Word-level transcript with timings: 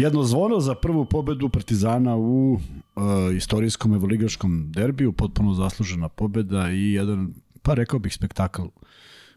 Jedno 0.00 0.24
zvono 0.24 0.60
za 0.60 0.74
prvu 0.74 1.04
pobedu 1.04 1.48
Partizana 1.48 2.16
u 2.16 2.52
uh, 2.52 2.60
istorijskom 3.36 3.94
evoligaškom 3.94 4.72
derbiju, 4.72 5.12
potpuno 5.12 5.54
zaslužena 5.54 6.08
pobeda 6.08 6.70
i 6.70 6.92
jedan, 6.92 7.34
pa 7.62 7.74
rekao 7.74 7.98
bih, 7.98 8.14
spektakl 8.14 8.62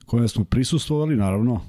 kojem 0.06 0.28
smo 0.28 0.44
prisustvovali, 0.44 1.16
naravno, 1.16 1.62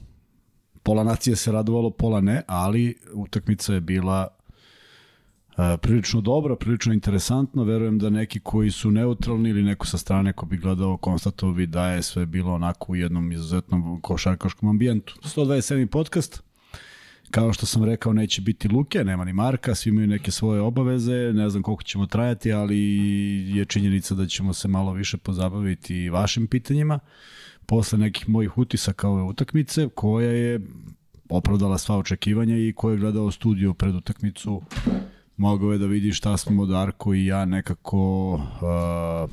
pola 0.83 1.05
nacije 1.05 1.37
se 1.37 1.53
radovalo, 1.53 1.91
pola 1.91 2.21
ne, 2.21 2.43
ali 2.47 2.95
utakmica 3.13 3.75
je 3.75 3.81
bila 3.81 4.29
uh, 4.29 5.65
prilično 5.83 6.21
dobra, 6.21 6.57
prilično 6.57 6.93
interesantna, 6.93 7.63
verujem 7.63 7.99
da 7.99 8.11
neki 8.11 8.41
koji 8.41 8.71
su 8.71 8.91
neutralni 8.91 9.51
ili 9.51 9.63
neko 9.63 9.87
sa 9.87 9.99
strane 9.99 10.33
ko 10.33 10.47
bi 10.47 10.57
gledao 10.57 10.97
konstatovao 10.97 11.55
bi 11.55 11.67
da 11.67 11.89
je 11.89 12.03
sve 12.03 12.27
bilo 12.27 12.55
onako 12.55 12.93
u 12.93 12.97
jednom 12.97 13.33
izuzetnom 13.33 14.01
košarkaškom 14.01 14.69
ambijentu. 14.69 15.19
127. 15.23 15.87
podcast, 15.87 16.44
Kao 17.35 17.53
što 17.53 17.67
sam 17.67 17.85
rekao, 17.85 18.13
neće 18.13 18.41
biti 18.41 18.69
Luke, 18.69 19.05
nema 19.05 19.25
ni 19.25 19.33
Marka, 19.33 19.75
svi 19.75 19.89
imaju 19.91 20.07
neke 20.07 20.31
svoje 20.31 20.61
obaveze, 20.61 21.33
ne 21.33 21.51
znam 21.51 21.63
koliko 21.63 21.83
ćemo 21.83 22.07
trajati, 22.07 22.53
ali 22.53 22.79
je 23.57 23.65
činjenica 23.65 24.15
da 24.15 24.27
ćemo 24.27 24.53
se 24.53 24.69
malo 24.69 24.93
više 24.93 25.17
pozabaviti 25.17 26.09
vašim 26.11 26.47
pitanjima 26.47 26.99
posle 27.67 27.99
nekih 27.99 28.29
mojih 28.29 28.59
utisaka 28.59 29.09
ove 29.09 29.23
utakmice, 29.23 29.89
koja 29.95 30.31
je 30.31 30.61
opravdala 31.29 31.79
sva 31.79 31.99
očekivanja 31.99 32.57
i 32.57 32.73
ko 32.77 32.91
je 32.91 32.99
gledao 32.99 33.31
studio 33.31 33.75
pred 33.75 33.95
utakmicu 33.95 34.63
mogao 35.37 35.73
je 35.73 35.79
da 35.79 35.87
vidi 35.87 36.13
šta 36.13 36.37
smo 36.37 36.67
Darko 36.67 37.15
i 37.15 37.27
ja 37.27 37.45
nekako 37.45 38.33
uh, 38.35 39.31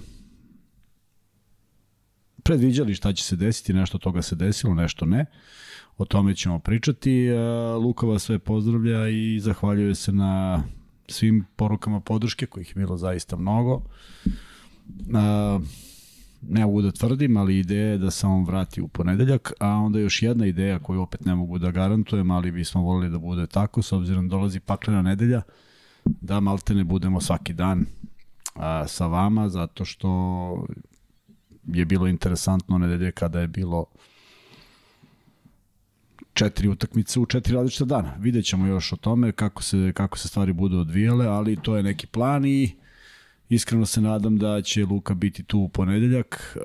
predviđali 2.44 2.96
šta 2.96 3.14
će 3.14 3.24
se 3.24 3.36
desiti, 3.36 3.74
nešto 3.74 3.98
toga 3.98 4.22
se 4.22 4.36
desilo, 4.36 4.74
nešto 4.74 5.06
ne. 5.06 5.22
Uh, 5.22 5.61
o 5.98 6.06
tome 6.06 6.36
ćemo 6.36 6.60
pričati. 6.60 7.26
E, 7.26 7.40
Luka 7.76 8.06
vas 8.06 8.24
sve 8.24 8.40
pozdravlja 8.40 9.08
i 9.10 9.40
zahvaljuje 9.40 9.96
se 9.96 10.12
na 10.12 10.64
svim 11.08 11.46
porukama 11.56 12.00
podrške, 12.00 12.46
kojih 12.46 12.70
je 12.70 12.76
bilo 12.76 12.98
zaista 12.98 13.36
mnogo. 13.36 13.82
E, 14.90 15.60
ne 16.42 16.66
mogu 16.66 16.82
da 16.82 16.92
tvrdim, 16.92 17.38
ali 17.38 17.60
ideja 17.60 17.92
je 17.92 17.98
da 17.98 18.12
se 18.12 18.28
on 18.28 18.46
vrati 18.46 18.82
u 18.82 18.88
ponedeljak, 18.88 19.54
a 19.60 19.68
onda 19.68 20.00
još 20.00 20.22
jedna 20.22 20.46
ideja 20.46 20.80
koju 20.80 21.02
opet 21.02 21.26
ne 21.26 21.36
mogu 21.36 21.58
da 21.58 21.72
garantujem, 21.72 22.32
ali 22.32 22.52
bismo 22.52 22.82
volili 22.82 23.12
da 23.12 23.18
bude 23.18 23.48
tako, 23.48 23.82
s 23.82 23.92
obzirom 23.92 24.28
da 24.28 24.36
dolazi 24.36 24.60
paklena 24.60 25.02
nedelja, 25.02 25.42
da 26.06 26.40
malte 26.40 26.76
ne 26.76 26.84
budemo 26.84 27.22
svaki 27.22 27.54
dan 27.54 27.86
a, 28.56 28.88
sa 28.88 29.08
vama, 29.08 29.50
zato 29.50 29.86
što 29.86 30.66
je 31.68 31.86
bilo 31.86 32.08
interesantno 32.08 32.78
nedelje 32.78 33.12
kada 33.12 33.40
je 33.40 33.48
bilo 33.48 33.86
četiri 36.34 36.68
utakmice 36.68 37.20
u 37.20 37.26
četiri 37.26 37.54
različita 37.54 37.86
dana. 37.86 38.16
Vidjet 38.20 38.46
ćemo 38.46 38.66
još 38.66 38.94
o 38.94 38.96
tome 38.96 39.32
kako 39.32 39.64
se, 39.64 39.92
kako 39.96 40.18
se 40.18 40.28
stvari 40.28 40.54
budu 40.54 40.78
odvijale, 40.78 41.26
ali 41.26 41.56
to 41.62 41.78
je 41.78 41.84
neki 41.84 42.08
plan 42.08 42.46
i 42.46 42.76
iskreno 43.50 43.86
se 43.86 44.02
nadam 44.02 44.38
da 44.38 44.62
će 44.62 44.86
Luka 44.86 45.14
biti 45.14 45.44
tu 45.44 45.60
u 45.60 45.70
ponedeljak, 45.70 46.58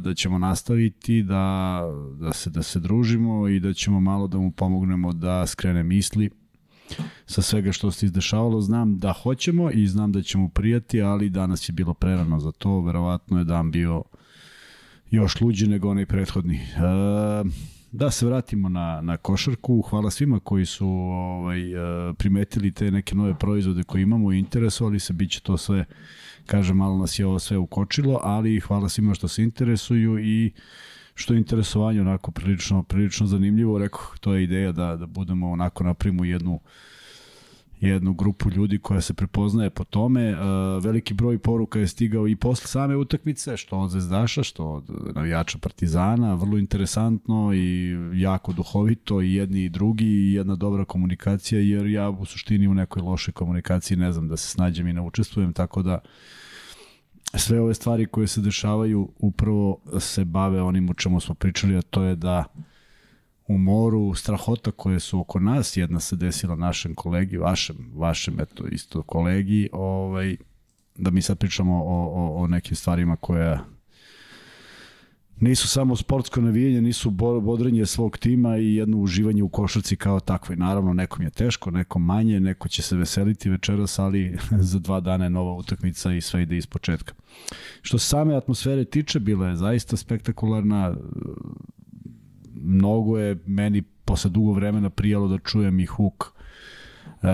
da 0.00 0.14
ćemo 0.14 0.38
nastaviti, 0.38 1.22
da, 1.22 1.80
da, 2.20 2.32
se, 2.32 2.50
da 2.50 2.62
se 2.62 2.80
družimo 2.80 3.48
i 3.48 3.60
da 3.60 3.72
ćemo 3.72 4.00
malo 4.00 4.26
da 4.26 4.38
mu 4.38 4.50
pomognemo 4.50 5.12
da 5.12 5.46
skrene 5.46 5.82
misli 5.82 6.30
sa 7.26 7.42
svega 7.42 7.72
što 7.72 7.90
se 7.90 8.06
izdešavalo. 8.06 8.60
Znam 8.60 8.98
da 8.98 9.12
hoćemo 9.12 9.70
i 9.70 9.86
znam 9.86 10.12
da 10.12 10.22
ćemo 10.22 10.48
prijati, 10.48 11.02
ali 11.02 11.30
danas 11.30 11.68
je 11.68 11.72
bilo 11.72 11.94
prerano 11.94 12.40
za 12.40 12.52
to. 12.52 12.80
Verovatno 12.80 13.38
je 13.38 13.44
dan 13.44 13.70
bio 13.70 14.02
još 15.10 15.40
luđi 15.40 15.66
nego 15.66 15.90
onaj 15.90 16.06
prethodni. 16.06 16.60
Uh, 16.76 17.52
Da 17.94 18.10
se 18.10 18.26
vratimo 18.26 18.68
na, 18.68 19.00
na 19.00 19.16
košarku. 19.16 19.82
Hvala 19.82 20.10
svima 20.10 20.40
koji 20.40 20.66
su 20.66 20.88
ovaj, 20.88 21.72
e, 21.72 22.14
primetili 22.14 22.72
te 22.72 22.90
neke 22.90 23.14
nove 23.14 23.38
proizvode 23.38 23.82
koje 23.82 24.02
imamo 24.02 24.32
i 24.32 24.38
interesovali 24.38 25.00
se. 25.00 25.12
Biće 25.12 25.40
to 25.40 25.56
sve, 25.56 25.84
kažem, 26.46 26.76
malo 26.76 26.98
nas 26.98 27.18
je 27.18 27.26
ovo 27.26 27.38
sve 27.38 27.58
ukočilo, 27.58 28.20
ali 28.22 28.60
hvala 28.60 28.88
svima 28.88 29.14
što 29.14 29.28
se 29.28 29.42
interesuju 29.42 30.18
i 30.18 30.52
što 31.14 31.34
je 31.34 31.38
interesovanje 31.38 32.00
onako 32.00 32.30
prilično, 32.30 32.82
prilično 32.82 33.26
zanimljivo. 33.26 33.78
Rekao, 33.78 34.06
to 34.20 34.34
je 34.34 34.44
ideja 34.44 34.72
da, 34.72 34.96
da 34.96 35.06
budemo 35.06 35.50
onako 35.50 35.84
napravimo 35.84 36.24
jednu 36.24 36.54
uh, 36.54 36.60
jednu 37.80 38.14
grupu 38.14 38.50
ljudi 38.50 38.78
koja 38.78 39.00
se 39.00 39.14
prepoznaje 39.14 39.70
po 39.70 39.84
tome. 39.84 40.32
Uh, 40.32 40.38
veliki 40.84 41.14
broj 41.14 41.38
poruka 41.38 41.78
je 41.78 41.88
stigao 41.88 42.28
i 42.28 42.36
posle 42.36 42.66
same 42.66 42.96
utakmice, 42.96 43.56
što 43.56 43.78
od 43.78 43.90
Zvezdaša, 43.90 44.42
što 44.42 44.66
od 44.66 44.84
navijača 45.14 45.58
Partizana, 45.58 46.34
vrlo 46.34 46.58
interesantno 46.58 47.54
i 47.54 47.96
jako 48.14 48.52
duhovito 48.52 49.20
i 49.22 49.34
jedni 49.34 49.64
i 49.64 49.68
drugi 49.68 50.06
i 50.06 50.32
jedna 50.32 50.56
dobra 50.56 50.84
komunikacija, 50.84 51.60
jer 51.60 51.86
ja 51.86 52.10
u 52.10 52.24
suštini 52.24 52.68
u 52.68 52.74
nekoj 52.74 53.02
lošoj 53.02 53.32
komunikaciji 53.32 53.96
ne 53.96 54.12
znam 54.12 54.28
da 54.28 54.36
se 54.36 54.48
snađem 54.48 54.88
i 54.88 54.92
ne 54.92 55.00
učestvujem, 55.00 55.52
tako 55.52 55.82
da 55.82 55.98
sve 57.34 57.60
ove 57.60 57.74
stvari 57.74 58.06
koje 58.06 58.26
se 58.26 58.40
dešavaju 58.40 59.08
upravo 59.18 59.78
se 59.98 60.24
bave 60.24 60.62
onim 60.62 60.90
o 60.90 60.94
čemu 60.94 61.20
smo 61.20 61.34
pričali, 61.34 61.76
a 61.76 61.82
to 61.82 62.02
je 62.02 62.16
da 62.16 62.44
u 63.46 63.58
moru 63.58 64.14
strahota 64.14 64.70
koje 64.70 65.00
su 65.00 65.20
oko 65.20 65.40
nas, 65.40 65.76
jedna 65.76 66.00
se 66.00 66.16
desila 66.16 66.56
našem 66.56 66.94
kolegi, 66.94 67.36
vašem, 67.36 67.76
vašem 67.94 68.40
eto 68.40 68.66
isto 68.66 69.02
kolegi, 69.02 69.68
ovaj, 69.72 70.36
da 70.96 71.10
mi 71.10 71.22
sad 71.22 71.38
pričamo 71.38 71.84
o, 71.84 72.10
o, 72.14 72.42
o 72.42 72.46
nekim 72.46 72.76
stvarima 72.76 73.16
koje 73.16 73.58
nisu 75.40 75.68
samo 75.68 75.96
sportsko 75.96 76.40
navijanje, 76.40 76.82
nisu 76.82 77.10
bodrenje 77.10 77.86
svog 77.86 78.18
tima 78.18 78.56
i 78.56 78.74
jedno 78.74 78.96
uživanje 78.96 79.42
u 79.42 79.48
košarci 79.48 79.96
kao 79.96 80.20
takve. 80.20 80.56
Naravno, 80.56 80.92
nekom 80.92 81.22
je 81.22 81.30
teško, 81.30 81.70
nekom 81.70 82.04
manje, 82.04 82.40
neko 82.40 82.68
će 82.68 82.82
se 82.82 82.96
veseliti 82.96 83.50
večeras, 83.50 83.98
ali 83.98 84.38
za 84.70 84.78
dva 84.78 85.00
dana 85.00 85.24
je 85.24 85.30
nova 85.30 85.52
utakmica 85.52 86.12
i 86.12 86.20
sve 86.20 86.42
ide 86.42 86.56
iz 86.56 86.66
početka. 86.66 87.14
Što 87.82 87.98
se 87.98 88.08
same 88.08 88.36
atmosfere 88.36 88.84
tiče, 88.84 89.20
bila 89.20 89.48
je 89.48 89.56
zaista 89.56 89.96
spektakularna, 89.96 90.96
mnogo 92.54 93.18
je 93.18 93.38
meni 93.46 93.82
posle 93.82 94.30
dugo 94.30 94.52
vremena 94.52 94.90
prijalo 94.90 95.28
da 95.28 95.38
čujem 95.38 95.80
i 95.80 95.86
huk 95.86 96.34
uh, 97.24 97.28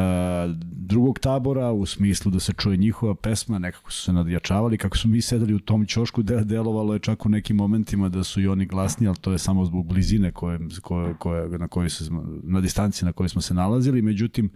drugog 0.62 1.18
tabora 1.18 1.72
u 1.72 1.86
smislu 1.86 2.30
da 2.30 2.40
se 2.40 2.52
čuje 2.52 2.76
njihova 2.76 3.14
pesma, 3.14 3.58
nekako 3.58 3.92
su 3.92 4.02
se 4.02 4.12
nadjačavali, 4.12 4.78
kako 4.78 4.96
su 4.96 5.08
mi 5.08 5.20
sedeli 5.20 5.54
u 5.54 5.58
tom 5.58 5.86
ćošku, 5.86 6.22
da 6.22 6.44
delovalo 6.44 6.92
je 6.92 6.98
čak 6.98 7.26
u 7.26 7.28
nekim 7.28 7.56
momentima 7.56 8.08
da 8.08 8.24
su 8.24 8.40
i 8.40 8.48
oni 8.48 8.66
glasni, 8.66 9.06
ali 9.06 9.16
to 9.16 9.32
je 9.32 9.38
samo 9.38 9.64
zbog 9.64 9.86
blizine 9.86 10.32
koje, 10.32 10.58
koje, 10.82 11.14
koje, 11.14 11.58
na, 11.58 11.68
kojoj 11.68 11.90
se, 11.90 12.04
na 12.42 12.60
distanci 12.60 13.04
na 13.04 13.12
kojoj 13.12 13.28
smo 13.28 13.40
se 13.40 13.54
nalazili, 13.54 14.02
međutim 14.02 14.50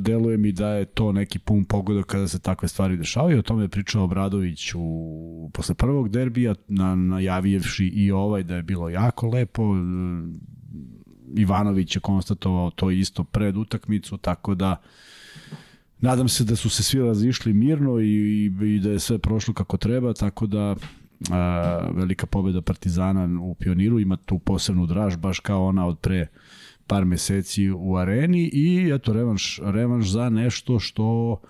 deluje 0.00 0.36
mi 0.38 0.52
da 0.52 0.68
je 0.68 0.84
to 0.84 1.12
neki 1.12 1.38
pun 1.38 1.64
pogodak 1.64 2.06
kada 2.06 2.28
se 2.28 2.38
takve 2.38 2.68
stvari 2.68 2.96
dešavaju. 2.96 3.38
O 3.38 3.42
tome 3.42 3.64
je 3.64 3.68
pričao 3.68 4.04
Obradović 4.04 4.74
u, 4.74 5.50
posle 5.54 5.74
prvog 5.74 6.08
derbija, 6.08 6.54
na, 6.68 6.94
najavijevši 6.94 7.86
i 7.86 8.10
ovaj 8.10 8.42
da 8.42 8.56
je 8.56 8.62
bilo 8.62 8.88
jako 8.88 9.26
lepo. 9.26 9.74
Ivanović 11.36 11.96
je 11.96 12.00
konstatovao 12.00 12.70
to 12.70 12.90
isto 12.90 13.24
pred 13.24 13.56
utakmicu, 13.56 14.16
tako 14.16 14.54
da 14.54 14.76
nadam 16.00 16.28
se 16.28 16.44
da 16.44 16.56
su 16.56 16.70
se 16.70 16.82
svi 16.82 17.00
razišli 17.00 17.52
mirno 17.52 18.00
i, 18.00 18.06
i, 18.06 18.74
i 18.74 18.80
da 18.80 18.90
je 18.90 18.98
sve 18.98 19.18
prošlo 19.18 19.54
kako 19.54 19.76
treba, 19.76 20.12
tako 20.12 20.46
da 20.46 20.76
a, 21.30 21.88
velika 21.94 22.26
pobeda 22.26 22.62
Partizana 22.62 23.42
u 23.42 23.54
Pioniru 23.54 24.00
ima 24.00 24.16
tu 24.16 24.38
posebnu 24.38 24.86
draž, 24.86 25.16
baš 25.16 25.40
kao 25.40 25.66
ona 25.66 25.86
od 25.86 25.98
pre 25.98 26.26
par 26.92 27.04
meseci 27.04 27.70
u 27.70 27.96
areni 27.96 28.50
i 28.52 28.90
eto 28.94 29.12
revanš, 29.12 29.60
revanš 29.64 30.08
za 30.08 30.28
nešto 30.28 30.78
što 30.78 31.40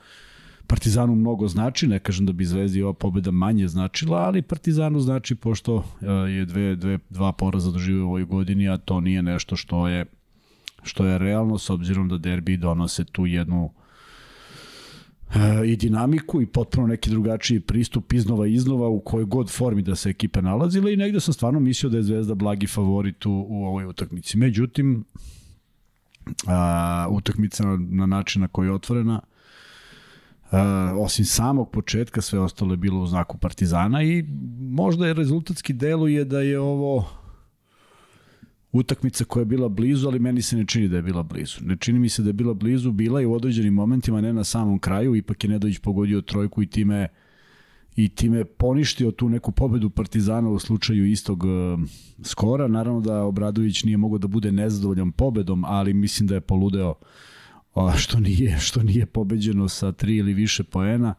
Partizanu 0.67 1.15
mnogo 1.15 1.49
znači, 1.49 1.87
ne 1.87 1.99
kažem 1.99 2.27
da 2.27 2.33
bi 2.33 2.45
Zvezdi 2.45 2.83
ova 2.83 2.93
pobeda 2.93 3.31
manje 3.31 3.69
značila, 3.69 4.19
ali 4.19 4.43
Partizanu 4.43 5.01
znači 5.01 5.35
pošto 5.35 5.85
e, 6.01 6.07
je 6.07 6.45
dve, 6.45 6.77
dve, 6.77 6.99
dva 7.11 7.33
poraza 7.33 7.71
doživio 7.71 8.05
u 8.05 8.09
ovoj 8.09 8.25
godini, 8.25 8.69
a 8.69 8.77
to 8.77 9.01
nije 9.01 9.23
nešto 9.23 9.57
što 9.57 9.89
je 9.89 10.05
što 10.83 11.07
je 11.07 11.19
realno 11.19 11.59
s 11.59 11.71
obzirom 11.71 12.09
da 12.09 12.19
derbi 12.19 12.57
donose 12.57 13.05
tu 13.05 13.27
jednu 13.27 13.71
i 15.67 15.77
dinamiku 15.77 16.43
i 16.43 16.47
potpuno 16.47 16.87
neki 16.87 17.11
drugačiji 17.11 17.61
pristup 17.61 18.13
iznova 18.13 18.47
iznova 18.47 18.89
u 18.89 19.01
kojoj 19.01 19.25
god 19.25 19.51
formi 19.51 19.83
da 19.83 19.97
se 19.97 20.11
ekipa 20.11 20.41
nalazila 20.41 20.91
i 20.91 20.97
negde 20.97 21.21
sam 21.21 21.35
stvarno 21.35 21.61
mislio 21.61 21.91
da 21.91 21.97
je 21.97 22.03
Zvezda 22.03 22.35
blagi 22.35 22.67
favorit 22.67 23.27
u, 23.27 23.47
u 23.49 23.65
ovoj 23.65 23.85
utakmici. 23.85 24.39
Međutim, 24.39 25.05
a, 26.47 27.07
utakmica 27.11 27.67
na, 27.67 27.77
na 27.91 28.07
način 28.07 28.43
na 28.43 28.49
koji 28.49 28.67
je 28.67 28.73
otvorena, 28.73 29.21
a, 30.51 30.95
osim 30.99 31.25
samog 31.25 31.71
početka, 31.71 32.21
sve 32.21 32.39
ostalo 32.39 32.73
je 32.73 32.77
bilo 32.77 33.03
u 33.03 33.07
znaku 33.07 33.39
Partizana 33.39 34.03
i 34.03 34.25
možda 34.61 35.07
je 35.07 35.15
rezultatski 35.15 35.73
deluje 35.73 36.25
da 36.25 36.41
je 36.41 36.61
ovo 36.61 37.22
utakmica 38.73 39.25
koja 39.25 39.41
je 39.41 39.47
bila 39.47 39.69
blizu, 39.69 40.09
ali 40.09 40.19
meni 40.19 40.43
se 40.43 40.57
ne 40.57 40.67
čini 40.67 40.89
da 40.89 40.97
je 40.97 41.03
bila 41.03 41.23
blizu. 41.23 41.59
Ne 41.61 41.77
čini 41.77 41.99
mi 41.99 42.09
se 42.09 42.23
da 42.23 42.29
je 42.29 42.33
bila 42.33 42.55
blizu, 42.55 42.93
bila 42.93 43.21
je 43.21 43.27
u 43.27 43.35
određenim 43.35 43.75
momentima, 43.75 44.21
ne 44.21 44.33
na 44.33 44.45
samom 44.45 44.79
kraju, 44.79 45.17
ipak 45.17 45.45
je 45.45 45.51
Nedović 45.51 45.79
pogodio 45.79 46.21
trojku 46.21 46.63
i 46.63 46.67
time 46.67 47.09
i 47.97 48.09
time 48.09 48.45
poništio 48.45 49.11
tu 49.11 49.29
neku 49.29 49.53
pobedu 49.53 49.91
Partizana 49.91 50.49
u 50.49 50.59
slučaju 50.59 51.07
istog 51.07 51.45
uh, 51.45 51.81
skora. 52.23 52.69
Naravno 52.69 53.01
da 53.01 53.23
Obradović 53.23 53.85
nije 53.85 53.97
mogao 53.97 54.19
da 54.19 54.29
bude 54.29 54.53
nezadovoljan 54.53 55.13
pobedom, 55.13 55.65
ali 55.65 55.95
mislim 55.95 56.27
da 56.27 56.35
je 56.35 56.41
poludeo 56.41 56.95
uh, 57.75 57.97
što 57.97 58.21
nije 58.21 58.59
što 58.61 58.83
nije 58.83 59.07
pobeđeno 59.07 59.69
sa 59.69 59.93
tri 59.93 60.17
ili 60.17 60.35
više 60.35 60.65
poena 60.65 61.15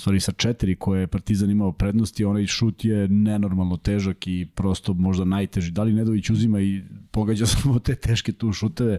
stvari 0.00 0.20
sa 0.20 0.32
četiri 0.32 0.76
koje 0.76 1.00
je 1.00 1.06
Partizan 1.06 1.50
imao 1.50 1.72
prednosti, 1.72 2.24
onaj 2.24 2.46
šut 2.46 2.84
je 2.84 3.08
nenormalno 3.08 3.76
težak 3.76 4.26
i 4.26 4.48
prosto 4.54 4.94
možda 4.94 5.24
najteži. 5.24 5.70
Da 5.70 5.82
li 5.82 5.92
Nedović 5.92 6.30
uzima 6.30 6.60
i 6.60 6.82
pogađa 7.10 7.46
samo 7.52 7.78
te 7.78 7.94
teške 7.94 8.32
tu 8.32 8.52
šuteve, 8.52 8.98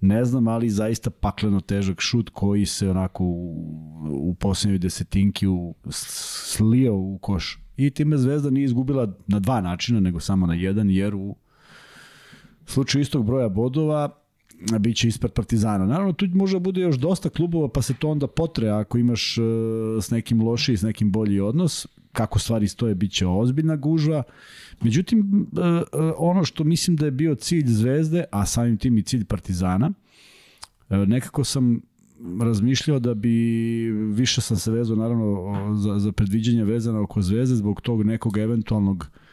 ne 0.00 0.24
znam, 0.24 0.48
ali 0.48 0.70
zaista 0.70 1.10
pakleno 1.10 1.60
težak 1.60 2.00
šut 2.00 2.30
koji 2.30 2.66
se 2.66 2.90
onako 2.90 3.24
u, 3.24 3.68
u 4.10 4.34
posljednjoj 4.34 4.78
desetinki 4.78 5.46
u, 5.46 5.74
slio 5.90 6.96
u 6.96 7.18
koš. 7.18 7.60
I 7.76 7.90
time 7.90 8.18
Zvezda 8.18 8.50
nije 8.50 8.64
izgubila 8.64 9.14
na 9.26 9.40
dva 9.40 9.60
načina, 9.60 10.00
nego 10.00 10.20
samo 10.20 10.46
na 10.46 10.54
jedan, 10.54 10.90
jer 10.90 11.14
u 11.14 11.36
slučaju 12.66 13.02
istog 13.02 13.26
broja 13.26 13.48
bodova 13.48 14.23
bit 14.78 14.96
će 14.96 15.08
ispred 15.08 15.32
Partizana. 15.32 15.86
Naravno, 15.86 16.12
tu 16.12 16.26
može 16.34 16.58
bude 16.58 16.80
još 16.80 16.96
dosta 16.96 17.28
klubova, 17.28 17.68
pa 17.68 17.82
se 17.82 17.94
to 17.94 18.08
onda 18.08 18.26
potre 18.26 18.68
ako 18.68 18.98
imaš 18.98 19.38
uh, 19.38 19.44
s 20.02 20.10
nekim 20.10 20.42
loši, 20.42 20.76
s 20.76 20.82
nekim 20.82 21.10
bolji 21.10 21.40
odnos. 21.40 21.86
Kako 22.12 22.38
stvari 22.38 22.68
stoje, 22.68 22.94
bit 22.94 23.12
će 23.12 23.26
ozbiljna 23.26 23.76
gužva. 23.76 24.22
Međutim, 24.80 25.46
uh, 25.52 25.58
uh, 25.58 26.12
ono 26.18 26.44
što 26.44 26.64
mislim 26.64 26.96
da 26.96 27.04
je 27.04 27.10
bio 27.10 27.34
cilj 27.34 27.66
Zvezde, 27.66 28.24
a 28.30 28.46
samim 28.46 28.76
tim 28.76 28.98
i 28.98 29.02
cilj 29.02 29.24
Partizana, 29.24 29.92
nekako 30.88 31.44
sam 31.44 31.80
razmišljao 32.40 32.98
da 32.98 33.14
bi 33.14 33.30
više 33.90 34.40
sam 34.40 34.56
se 34.56 34.70
vezao 34.70 34.96
naravno 34.96 35.76
za, 35.76 35.98
za 35.98 36.12
predviđanje 36.12 36.64
vezana 36.64 37.00
oko 37.00 37.22
Zvezde 37.22 37.56
zbog 37.56 37.80
tog 37.80 38.02
nekog 38.02 38.38
eventualnog 38.38 38.96
uh, 38.96 39.23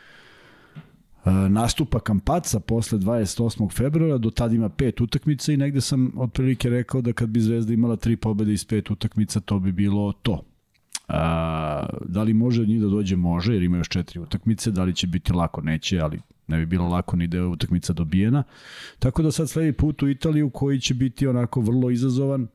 nastupa 1.26 2.00
Kampaca 2.00 2.60
posle 2.60 3.00
28. 3.00 3.72
februara, 3.72 4.18
do 4.18 4.30
tada 4.30 4.56
ima 4.56 4.70
pet 4.70 5.02
utakmica 5.02 5.54
i 5.54 5.58
negde 5.58 5.82
sam 5.82 6.12
otprilike 6.18 6.70
rekao 6.70 7.02
da 7.02 7.14
kad 7.14 7.30
bi 7.30 7.42
Zvezda 7.42 7.74
imala 7.74 7.96
tri 7.96 8.16
pobede 8.16 8.54
iz 8.54 8.66
pet 8.66 8.92
utakmica, 8.92 9.40
to 9.40 9.60
bi 9.60 9.72
bilo 9.72 10.14
to. 10.14 10.44
A, 11.08 11.86
da 12.06 12.24
li 12.24 12.34
može 12.34 12.66
njih 12.66 12.82
da 12.82 12.88
dođe? 12.88 13.16
Može, 13.16 13.54
jer 13.54 13.64
ima 13.64 13.78
još 13.78 13.90
četiri 13.90 14.20
utakmice. 14.20 14.72
Da 14.72 14.84
li 14.84 14.96
će 14.96 15.08
biti 15.08 15.34
lako? 15.34 15.62
Neće, 15.62 16.00
ali 16.00 16.20
ne 16.48 16.58
bi 16.58 16.66
bilo 16.66 16.88
lako 16.88 17.16
ni 17.16 17.28
da 17.28 17.38
je 17.38 17.44
utakmica 17.44 17.94
dobijena. 17.94 18.44
Tako 19.00 19.24
da 19.24 19.32
sad 19.32 19.50
sledi 19.50 19.74
put 19.74 20.04
u 20.04 20.10
Italiju 20.10 20.50
koji 20.50 20.80
će 20.80 20.94
biti 20.94 21.28
onako 21.28 21.62
vrlo 21.62 21.90
izazovan 21.90 22.48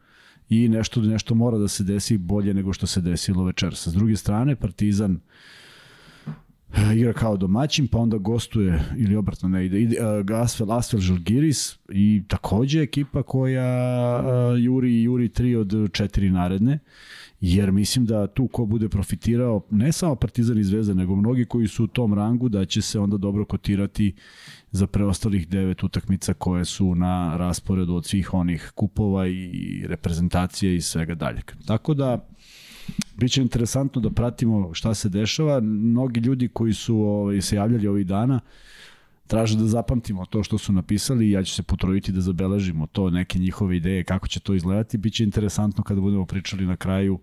i 0.48 0.68
nešto 0.68 1.00
nešto 1.00 1.34
mora 1.34 1.58
da 1.58 1.68
se 1.68 1.84
desi 1.84 2.18
bolje 2.18 2.54
nego 2.54 2.72
što 2.72 2.86
se 2.86 3.00
desilo 3.00 3.44
večer. 3.44 3.74
Sa 3.74 3.90
druge 3.90 4.16
strane, 4.16 4.56
Partizan 4.56 5.12
uh, 5.12 5.20
igra 6.96 7.12
kao 7.12 7.37
domaćin, 7.37 7.88
pa 7.88 7.99
onda 7.99 8.17
gostuje, 8.19 8.82
ili 8.96 9.17
obratno 9.17 9.49
ne 9.49 9.67
ide, 9.67 9.81
ide 9.81 9.96
uh, 10.00 10.40
Asfel, 10.40 10.73
Asfel 10.73 11.00
Žalgiris 11.00 11.78
i 11.88 12.23
takođe 12.28 12.82
ekipa 12.82 13.23
koja 13.23 14.19
uh, 14.19 14.62
juri, 14.62 15.02
juri 15.02 15.28
tri 15.28 15.56
od 15.56 15.73
četiri 15.93 16.31
naredne, 16.31 16.78
jer 17.40 17.73
mislim 17.73 18.06
da 18.06 18.26
tu 18.26 18.49
ko 18.49 18.64
bude 18.64 18.88
profitirao, 18.88 19.67
ne 19.70 19.93
samo 19.93 20.14
Partizan 20.14 20.58
i 20.58 20.64
Zvezda, 20.64 20.94
nego 20.94 21.17
mnogi 21.17 21.44
koji 21.44 21.69
su 21.69 21.84
u 21.84 21.87
tom 21.87 22.14
rangu, 22.14 22.49
da 22.49 22.64
će 22.64 22.82
se 22.82 22.99
onda 22.99 23.17
dobro 23.17 23.44
kotirati 23.44 24.14
za 24.70 24.87
preostalih 24.87 25.49
devet 25.49 25.82
utakmica 25.82 26.34
koje 26.34 26.64
su 26.64 26.94
na 26.94 27.37
rasporedu 27.37 27.94
od 27.94 28.06
svih 28.06 28.34
onih 28.34 28.73
kupova 28.75 29.26
i 29.26 29.84
reprezentacije 29.87 30.76
i 30.76 30.81
svega 30.81 31.14
dalje. 31.14 31.43
Tako 31.67 31.94
da, 31.94 32.28
Biće 33.17 33.43
interesantno 33.43 34.00
da 34.00 34.11
pratimo 34.11 34.75
šta 34.75 34.94
se 34.94 35.09
dešava. 35.09 35.61
Mnogi 35.61 36.21
ljudi 36.21 36.49
koji 36.49 36.73
su 36.73 36.97
ovaj, 36.97 37.41
se 37.41 37.56
javljali 37.56 37.88
ovih 37.88 38.06
dana 38.06 38.41
traže 39.27 39.59
da 39.59 39.65
zapamtimo 39.65 40.27
to 40.27 40.43
što 40.43 40.59
su 40.59 40.73
napisali 40.73 41.27
i 41.27 41.31
ja 41.31 41.43
ću 41.43 41.55
se 41.55 41.62
potrojiti 41.62 42.12
da 42.12 42.21
zabeležimo 42.21 42.87
to, 42.87 43.11
neke 43.11 43.38
njihove 43.38 43.77
ideje, 43.77 44.05
kako 44.05 44.29
će 44.29 44.41
to 44.41 44.55
izgledati. 44.55 44.99
Biće 44.99 45.25
interesantno 45.25 45.85
kada 45.85 46.00
budemo 46.00 46.27
pričali 46.27 46.67
na 46.67 46.77
kraju, 46.77 47.19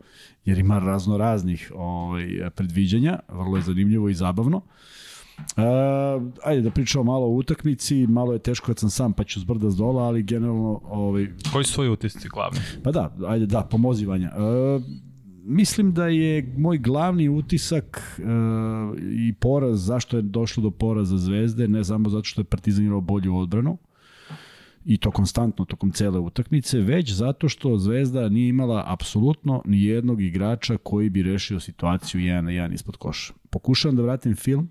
jer 0.46 0.60
ima 0.60 0.80
razno 0.80 1.18
raznih 1.18 1.72
ovaj, 1.76 2.50
predviđanja, 2.56 3.20
vrlo 3.30 3.58
je 3.58 3.64
zanimljivo 3.64 4.10
i 4.10 4.14
zabavno. 4.14 4.62
Uh, 5.38 5.64
ajde 6.44 6.62
da 6.62 6.72
pričamo 6.72 7.04
malo 7.04 7.26
o 7.26 7.36
utakmici, 7.36 8.08
malo 8.08 8.34
je 8.34 8.40
teško 8.40 8.66
kad 8.66 8.80
sam 8.80 8.90
sam 8.90 9.14
pa 9.14 9.24
ću 9.24 9.40
zbrda 9.40 9.70
s 9.72 9.76
dola, 9.76 10.04
ali 10.04 10.24
generalno... 10.24 10.82
Ovaj... 10.84 11.28
Koji 11.54 11.66
su 11.66 11.74
svoji 11.74 11.90
utisci 11.90 12.30
glavni? 12.30 12.60
Pa 12.84 12.92
da, 12.92 13.16
ajde 13.28 13.46
da, 13.46 13.62
pomozivanja. 13.62 14.32
Uh, 14.36 14.84
mislim 15.44 15.94
da 15.94 16.08
je 16.08 16.54
moj 16.58 16.78
glavni 16.78 17.30
utisak 17.30 18.20
uh, 18.20 18.26
i 19.02 19.34
poraz, 19.34 19.86
zašto 19.86 20.18
je 20.18 20.22
došlo 20.22 20.64
do 20.64 20.72
poraza 20.72 21.18
Zvezde, 21.18 21.68
ne 21.68 21.84
samo 21.84 22.10
zato 22.10 22.24
što 22.24 22.42
je 22.42 22.46
Partizan 22.46 22.86
imao 22.86 23.02
bolju 23.02 23.36
odbranu, 23.36 23.78
i 24.86 24.98
to 24.98 25.12
konstantno 25.12 25.66
tokom 25.66 25.92
cele 25.92 26.20
utakmice, 26.20 26.80
već 26.80 27.14
zato 27.14 27.50
što 27.50 27.78
Zvezda 27.78 28.30
nije 28.30 28.50
imala 28.50 28.84
apsolutno 28.88 29.62
ni 29.66 29.84
jednog 29.84 30.22
igrača 30.22 30.78
koji 30.78 31.10
bi 31.10 31.24
rešio 31.24 31.60
situaciju 31.60 32.22
1 32.22 32.42
na 32.42 32.52
1 32.52 32.74
ispod 32.74 32.98
koša. 32.98 33.34
Pokušavam 33.50 33.96
da 33.96 34.02
vratim 34.02 34.36
film, 34.36 34.70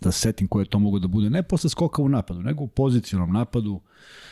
da 0.00 0.12
se 0.12 0.20
setim 0.20 0.48
koje 0.48 0.64
to 0.64 0.78
mogu 0.78 0.98
da 0.98 1.08
bude, 1.08 1.30
ne 1.30 1.42
posle 1.42 1.70
skoka 1.70 2.02
u 2.02 2.08
napadu, 2.08 2.42
nego 2.42 2.64
u 2.64 2.68
pozicionalnom 2.68 3.34
napadu, 3.34 3.80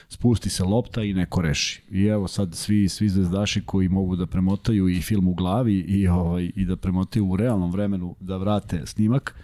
spusti 0.09 0.51
se 0.51 0.65
lopta 0.65 1.03
i 1.03 1.15
neko 1.15 1.43
reši. 1.43 1.83
I 1.91 2.05
evo 2.05 2.29
sad 2.29 2.55
svi 2.55 2.89
svi 2.89 3.09
zvezdaši 3.09 3.63
koji 3.67 3.89
mogu 3.89 4.17
da 4.17 4.27
premotaju 4.27 4.89
i 4.89 5.01
film 5.01 5.29
u 5.29 5.35
glavi 5.35 5.79
i 5.79 6.09
ovaj 6.09 6.51
i 6.57 6.65
da 6.65 6.77
premotaju 6.77 7.27
u 7.27 7.37
realnom 7.37 7.73
vremenu 7.73 8.17
da 8.21 8.37
vrate 8.37 8.87
snimak, 8.87 9.35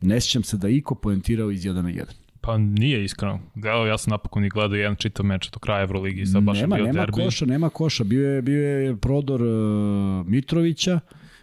ne 0.00 0.20
sjećam 0.20 0.42
se 0.42 0.56
da 0.56 0.68
iko 0.68 0.94
poentirao 0.94 1.50
iz 1.50 1.64
1 1.64 1.82
na 1.82 1.90
1. 1.90 2.04
Pa 2.40 2.58
nije 2.58 3.04
iskreno. 3.04 3.40
Evo, 3.64 3.86
ja 3.86 3.98
sam 3.98 4.10
napokon 4.10 4.44
i 4.44 4.48
gledao 4.48 4.76
jedan 4.76 4.96
čitav 4.96 5.26
meč 5.26 5.50
do 5.50 5.58
kraja 5.58 5.82
Euroligi, 5.82 6.26
sad 6.26 6.42
baš 6.42 6.60
nema, 6.60 6.76
je 6.76 6.82
bio 6.82 6.92
nema 6.92 7.06
derbi. 7.06 7.22
koša, 7.22 7.46
nema 7.46 7.68
koša. 7.68 8.04
Bio 8.04 8.30
je, 8.30 8.42
bio 8.42 8.62
je 8.62 8.96
prodor 8.96 9.42
uh, 9.42 10.26
Mitrovića, 10.26 11.00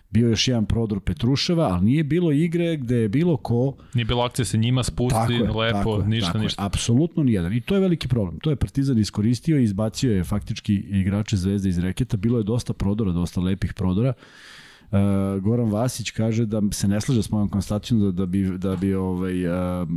bio 0.09 0.27
je 0.27 0.31
još 0.31 0.47
jedan 0.47 0.65
prodor 0.65 0.99
Petruševa, 0.99 1.63
ali 1.63 1.85
nije 1.85 2.03
bilo 2.03 2.31
igre 2.31 2.77
gde 2.77 2.95
je 2.95 3.09
bilo 3.09 3.37
ko... 3.37 3.75
Nije 3.93 4.05
bilo 4.05 4.23
akcije 4.23 4.45
se 4.45 4.57
njima 4.57 4.83
spusti, 4.83 5.15
tako 5.15 5.31
je, 5.33 5.41
lepo, 5.41 5.77
tako 5.77 6.01
je, 6.01 6.07
ništa, 6.07 6.31
tako 6.31 6.43
ništa. 6.43 6.61
Je, 6.61 6.65
apsolutno 6.65 7.23
nijedan. 7.23 7.53
I 7.53 7.61
to 7.61 7.75
je 7.75 7.81
veliki 7.81 8.07
problem. 8.07 8.39
To 8.39 8.49
je 8.49 8.55
Partizan 8.55 8.97
iskoristio 8.97 9.59
i 9.59 9.63
izbacio 9.63 10.11
je 10.11 10.23
faktički 10.23 10.73
igrače 10.73 11.37
Zvezde 11.37 11.69
iz 11.69 11.77
reketa. 11.77 12.17
Bilo 12.17 12.37
je 12.37 12.43
dosta 12.43 12.73
prodora, 12.73 13.11
dosta 13.11 13.41
lepih 13.41 13.73
prodora. 13.73 14.13
Uh, 14.91 15.43
Goran 15.43 15.71
Vasić 15.71 16.11
kaže 16.11 16.45
da 16.45 16.61
se 16.71 16.87
ne 16.87 17.01
slaže 17.01 17.23
s 17.23 17.31
mojom 17.31 17.49
konstacijom 17.49 17.99
da, 17.99 18.11
da 18.11 18.25
bi, 18.25 18.57
da 18.57 18.75
bi 18.75 18.93
ovaj, 18.93 19.47
uh, 19.47 19.87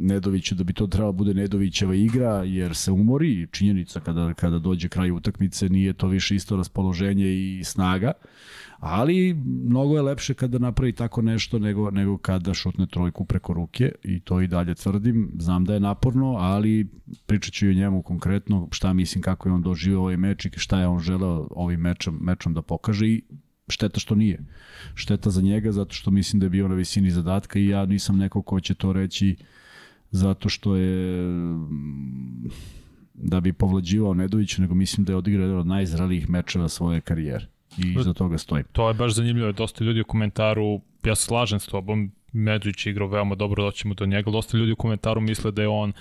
Nedoviću, 0.00 0.54
da 0.54 0.64
bi 0.64 0.72
to 0.72 0.86
trebalo 0.86 1.12
bude 1.12 1.34
Nedovićeva 1.34 1.94
igra, 1.94 2.42
jer 2.44 2.74
se 2.74 2.92
umori 2.92 3.48
činjenica 3.50 4.00
kada, 4.00 4.34
kada 4.34 4.58
dođe 4.58 4.88
kraj 4.88 5.10
utakmice, 5.10 5.68
nije 5.68 5.92
to 5.92 6.06
više 6.06 6.34
isto 6.34 6.56
raspoloženje 6.56 7.26
i 7.26 7.64
snaga. 7.64 8.12
Uh, 8.20 8.30
ali 8.78 9.34
mnogo 9.64 9.96
je 9.96 10.02
lepše 10.02 10.34
kada 10.34 10.58
napravi 10.58 10.92
tako 10.92 11.22
nešto 11.22 11.58
nego, 11.58 11.90
nego 11.90 12.18
kada 12.18 12.54
šutne 12.54 12.86
trojku 12.86 13.24
preko 13.24 13.52
ruke 13.52 13.92
i 14.02 14.20
to 14.20 14.40
i 14.40 14.46
dalje 14.46 14.74
tvrdim. 14.74 15.30
Znam 15.38 15.64
da 15.64 15.74
je 15.74 15.80
naporno, 15.80 16.26
ali 16.26 16.88
pričat 17.26 17.54
ću 17.54 17.66
i 17.66 17.70
o 17.70 17.74
njemu 17.74 18.02
konkretno 18.02 18.68
šta 18.72 18.92
mislim 18.92 19.22
kako 19.22 19.48
je 19.48 19.52
on 19.52 19.62
doživio 19.62 20.00
ovaj 20.00 20.16
meč 20.16 20.44
i 20.44 20.50
šta 20.56 20.80
je 20.80 20.86
on 20.86 21.00
želeo 21.00 21.48
ovim 21.50 21.80
mečom, 21.80 22.18
mečom 22.20 22.54
da 22.54 22.62
pokaže 22.62 23.06
i 23.06 23.22
šteta 23.68 24.00
što 24.00 24.14
nije. 24.14 24.44
Šteta 24.94 25.30
za 25.30 25.42
njega 25.42 25.72
zato 25.72 25.94
što 25.94 26.10
mislim 26.10 26.40
da 26.40 26.46
je 26.46 26.50
bio 26.50 26.68
na 26.68 26.74
visini 26.74 27.10
zadatka 27.10 27.58
i 27.58 27.68
ja 27.68 27.86
nisam 27.86 28.16
neko 28.16 28.42
ko 28.42 28.60
će 28.60 28.74
to 28.74 28.92
reći 28.92 29.36
zato 30.10 30.48
što 30.48 30.76
je 30.76 31.22
da 33.14 33.40
bi 33.40 33.52
povlađivao 33.52 34.14
Nedović, 34.14 34.58
nego 34.58 34.74
mislim 34.74 35.04
da 35.04 35.12
je 35.12 35.16
odigrao 35.16 35.44
jedan 35.44 35.58
od 35.58 35.66
najzralijih 35.66 36.30
mečeva 36.30 36.68
svoje 36.68 37.00
karijere 37.00 37.55
i 37.78 37.94
iza 38.00 38.12
toga 38.12 38.38
stoji. 38.38 38.64
To 38.72 38.88
je 38.88 38.94
baš 38.94 39.14
zanimljivo, 39.14 39.52
dosta 39.52 39.84
ljudi 39.84 40.00
u 40.00 40.04
komentaru, 40.04 40.80
ja 41.04 41.14
se 41.14 41.24
slažem 41.24 41.60
s 41.60 41.66
tobom, 41.66 42.12
Medžić 42.32 42.86
igrao 42.86 43.08
veoma 43.08 43.34
dobro, 43.34 43.64
doćemo 43.64 43.94
do 43.94 44.06
njega, 44.06 44.30
dosta 44.30 44.58
ljudi 44.58 44.72
u 44.72 44.76
komentaru 44.76 45.20
misle 45.20 45.52
da 45.52 45.62
je 45.62 45.68
on 45.68 45.92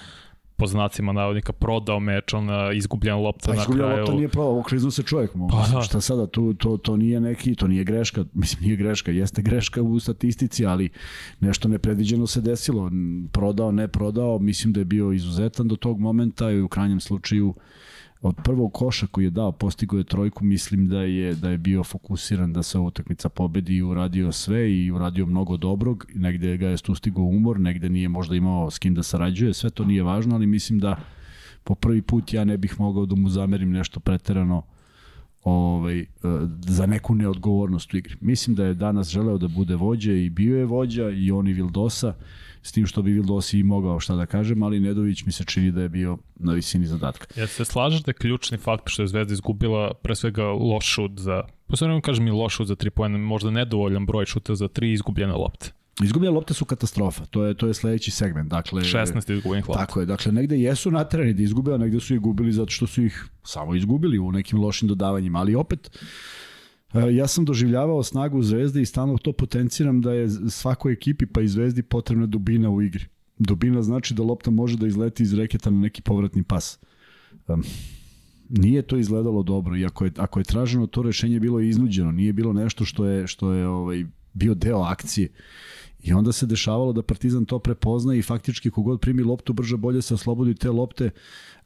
po 0.57 0.67
znacima 0.67 1.13
navodnika 1.13 1.53
prodao 1.53 1.99
meč, 1.99 2.33
on 2.33 2.47
izgubljen 2.75 3.17
lopta 3.17 3.51
pa, 3.51 3.57
na 3.57 3.65
kraju. 3.65 3.81
Pa 3.81 3.99
lopta 3.99 4.13
nije 4.13 4.29
prodao, 4.29 4.59
okriznu 4.59 4.91
se 4.91 5.03
čovjek. 5.03 5.35
Mo. 5.35 5.47
Pa, 5.47 5.67
da. 5.75 5.81
Šta 5.81 6.01
sada, 6.01 6.27
to, 6.27 6.53
to, 6.57 6.77
to 6.77 6.97
nije 6.97 7.19
neki, 7.19 7.55
to 7.55 7.67
nije 7.67 7.83
greška, 7.83 8.25
mislim 8.33 8.63
nije 8.63 8.75
greška, 8.75 9.11
jeste 9.11 9.41
greška 9.41 9.81
u 9.81 9.99
statistici, 9.99 10.65
ali 10.65 10.89
nešto 11.39 11.67
nepredviđeno 11.67 12.27
se 12.27 12.41
desilo. 12.41 12.91
Prodao, 13.31 13.71
ne 13.71 13.87
prodao, 13.87 14.39
mislim 14.39 14.73
da 14.73 14.79
je 14.79 14.85
bio 14.85 15.11
izuzetan 15.11 15.67
do 15.67 15.75
tog 15.75 15.99
momenta 15.99 16.51
i 16.51 16.61
u 16.61 16.67
krajnjem 16.67 16.99
slučaju 16.99 17.49
uh, 17.49 17.55
od 18.27 18.35
prvog 18.43 18.73
koša 18.73 19.07
koji 19.07 19.25
je 19.25 19.29
dao, 19.29 19.51
postigao 19.51 19.97
je 19.97 20.03
trojku, 20.03 20.45
mislim 20.45 20.87
da 20.87 21.01
je 21.01 21.35
da 21.35 21.49
je 21.49 21.57
bio 21.57 21.83
fokusiran 21.83 22.53
da 22.53 22.63
se 22.63 22.79
utakmica 22.79 23.29
pobedi 23.29 23.75
i 23.75 23.81
uradio 23.81 24.31
sve 24.31 24.73
i 24.73 24.91
uradio 24.91 25.25
mnogo 25.25 25.57
dobrog, 25.57 26.05
negde 26.15 26.57
ga 26.57 26.67
je 26.67 26.77
sustigao 26.77 27.23
umor, 27.23 27.59
negde 27.59 27.89
nije 27.89 28.09
možda 28.09 28.35
imao 28.35 28.71
s 28.71 28.79
kim 28.79 28.95
da 28.95 29.03
sarađuje, 29.03 29.53
sve 29.53 29.69
to 29.69 29.85
nije 29.85 30.03
važno, 30.03 30.35
ali 30.35 30.47
mislim 30.47 30.79
da 30.79 30.95
po 31.63 31.75
prvi 31.75 32.01
put 32.01 32.33
ja 32.33 32.43
ne 32.43 32.57
bih 32.57 32.79
mogao 32.79 33.05
da 33.05 33.15
mu 33.15 33.29
zamerim 33.29 33.71
nešto 33.71 33.99
preterano 33.99 34.61
ovaj, 35.43 35.99
e, 35.99 36.05
za 36.59 36.85
neku 36.85 37.15
neodgovornost 37.15 37.93
u 37.93 37.97
igri. 37.97 38.15
Mislim 38.21 38.55
da 38.55 38.65
je 38.65 38.73
danas 38.73 39.09
želeo 39.09 39.37
da 39.37 39.47
bude 39.47 39.75
vođa 39.75 40.13
i 40.13 40.29
bio 40.29 40.57
je 40.57 40.65
vođa 40.65 41.09
i 41.09 41.31
on 41.31 41.47
i 41.47 41.53
Vildosa, 41.53 42.13
s 42.65 42.71
tim 42.71 42.85
što 42.85 43.01
bi 43.01 43.11
Vildosi 43.11 43.59
i 43.59 43.63
mogao 43.63 43.99
šta 43.99 44.15
da 44.15 44.25
kažem, 44.25 44.63
ali 44.63 44.79
Nedović 44.79 45.25
mi 45.25 45.31
se 45.31 45.43
čini 45.43 45.71
da 45.71 45.81
je 45.81 45.89
bio 45.89 46.17
na 46.35 46.53
visini 46.53 46.85
zadatka. 46.85 47.27
Ja 47.39 47.47
se 47.47 47.65
slažeš 47.65 48.01
da 48.01 48.09
je 48.09 48.13
ključni 48.13 48.57
faktor 48.57 48.91
što 48.91 49.01
je 49.01 49.07
Zvezda 49.07 49.33
izgubila 49.33 49.93
pre 49.93 50.15
svega 50.15 50.43
loš 50.43 50.85
šut 50.85 51.19
za, 51.19 51.43
posebno 51.67 52.01
kažem 52.01 52.27
i 52.27 52.31
loš 52.31 52.55
šut 52.55 52.67
za 52.67 52.75
tri 52.75 52.89
pojene, 52.89 53.17
možda 53.17 53.51
nedovoljan 53.51 54.05
broj 54.05 54.25
šuta 54.25 54.55
za 54.55 54.67
tri 54.67 54.91
izgubljene 54.93 55.33
lopte. 55.33 55.71
Izgubljene 56.03 56.35
lopte 56.35 56.53
su 56.53 56.65
katastrofa. 56.65 57.25
To 57.25 57.45
je 57.45 57.53
to 57.53 57.67
je 57.67 57.73
sledeći 57.73 58.11
segment. 58.11 58.49
Dakle 58.49 58.81
16 58.81 59.33
izgubljenih 59.33 59.69
lopta. 59.69 59.85
Tako 59.85 59.99
je. 59.99 60.05
Dakle 60.05 60.31
negde 60.31 60.57
jesu 60.57 60.91
naterani 60.91 61.33
da 61.33 61.43
izgube, 61.43 61.73
a 61.73 61.77
negde 61.77 61.99
su 61.99 62.13
ih 62.13 62.19
gubili 62.19 62.51
zato 62.51 62.71
što 62.71 62.87
su 62.87 63.03
ih 63.03 63.25
samo 63.43 63.75
izgubili 63.75 64.19
u 64.19 64.31
nekim 64.31 64.59
lošim 64.59 64.87
dodavanjima, 64.87 65.39
ali 65.39 65.55
opet 65.55 65.99
ja 66.99 67.27
sam 67.27 67.45
doživljavao 67.45 68.03
snagu 68.03 68.43
Zvezde 68.43 68.81
i 68.81 68.85
stalno 68.85 69.17
to 69.17 69.33
potenciram 69.33 70.01
da 70.01 70.13
je 70.13 70.29
svakoj 70.49 70.93
ekipi 70.93 71.25
pa 71.25 71.41
i 71.41 71.47
Zvezdi 71.47 71.83
potrebna 71.83 72.25
dubina 72.25 72.69
u 72.69 72.81
igri. 72.81 73.05
Dubina 73.37 73.81
znači 73.81 74.13
da 74.13 74.23
lopta 74.23 74.51
može 74.51 74.77
da 74.77 74.87
izleti 74.87 75.23
iz 75.23 75.33
reketa 75.33 75.69
na 75.69 75.79
neki 75.79 76.01
povratni 76.01 76.43
pas. 76.43 76.79
Um, 77.47 77.63
nije 78.49 78.81
to 78.81 78.97
izgledalo 78.97 79.43
dobro 79.43 79.77
i 79.77 79.85
ako 79.85 80.05
je, 80.05 80.11
ako 80.17 80.39
je 80.39 80.43
traženo 80.43 80.87
to 80.87 81.01
rešenje 81.01 81.39
bilo 81.39 81.59
iznuđeno, 81.59 82.11
nije 82.11 82.33
bilo 82.33 82.53
nešto 82.53 82.85
što 82.85 83.05
je, 83.05 83.27
što 83.27 83.51
je 83.51 83.67
ovaj, 83.67 84.05
bio 84.33 84.53
deo 84.53 84.79
akcije. 84.79 85.29
I 86.05 86.13
onda 86.13 86.31
se 86.31 86.45
dešavalo 86.45 86.93
da 86.93 87.01
Partizan 87.01 87.45
to 87.45 87.59
prepozna 87.59 88.15
i 88.15 88.21
faktički 88.21 88.69
kogod 88.69 88.99
primi 89.01 89.23
loptu 89.23 89.53
brže 89.53 89.77
bolje 89.77 90.01
se 90.01 90.13
oslobodi 90.13 90.55
te 90.55 90.71
lopte 90.71 91.05
e, 91.05 91.09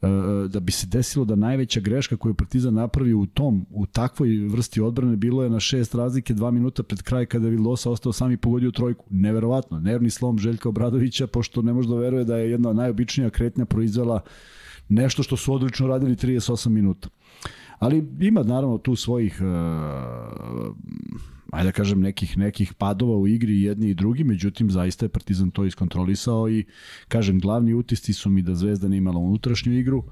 e, 0.08 0.48
da 0.48 0.60
bi 0.60 0.72
se 0.72 0.88
desilo 0.88 1.26
da 1.26 1.36
najveća 1.36 1.80
greška 1.80 2.18
koju 2.18 2.34
Partizan 2.34 2.74
napravi 2.74 3.14
u 3.14 3.26
tom, 3.26 3.66
u 3.70 3.86
takvoj 3.86 4.30
vrsti 4.48 4.82
odbrane 4.82 5.16
bilo 5.16 5.44
je 5.44 5.50
na 5.50 5.60
šest 5.60 5.96
razlike 5.96 6.34
dva 6.34 6.52
minuta 6.52 6.84
pred 6.84 7.02
kraj 7.02 7.26
kada 7.26 7.46
je 7.46 7.52
Vildosa 7.52 7.92
ostao 7.92 8.14
sam 8.14 8.32
i 8.32 8.38
pogodio 8.38 8.72
trojku. 8.72 9.06
Neverovatno, 9.10 9.80
nervni 9.80 10.10
slom 10.10 10.38
Željka 10.38 10.70
Obradovića 10.70 11.28
pošto 11.28 11.62
ne 11.62 11.74
može 11.74 11.90
da 11.90 11.96
veruje 11.96 12.24
da 12.24 12.38
je 12.38 12.52
jedna 12.52 12.74
najobičnija 12.74 13.30
kretnja 13.30 13.66
proizvela 13.66 14.22
nešto 14.90 15.24
što 15.24 15.38
su 15.38 15.54
odlično 15.54 15.88
radili 15.88 16.16
38 16.16 16.70
minuta. 16.70 17.10
Ali 17.80 18.08
ima 18.20 18.44
naravno 18.44 18.78
tu 18.78 18.96
svojih 18.96 19.42
uh, 19.42 20.76
ajde 21.52 21.68
da 21.68 21.72
kažem, 21.72 22.02
nekih, 22.02 22.38
nekih 22.38 22.74
padova 22.74 23.18
u 23.18 23.28
igri 23.28 23.62
jedni 23.62 23.90
i 23.90 23.94
drugi, 23.94 24.24
međutim, 24.24 24.72
zaista 24.72 25.06
je 25.06 25.10
Partizan 25.10 25.52
to 25.52 25.66
iskontrolisao 25.66 26.50
i, 26.50 26.66
kažem, 27.08 27.40
glavni 27.40 27.74
utisci 27.74 28.14
su 28.14 28.30
mi 28.30 28.42
da 28.42 28.56
Zvezda 28.56 28.88
ne 28.88 28.98
imala 28.98 29.20
unutrašnju 29.20 29.74
igru, 29.74 30.04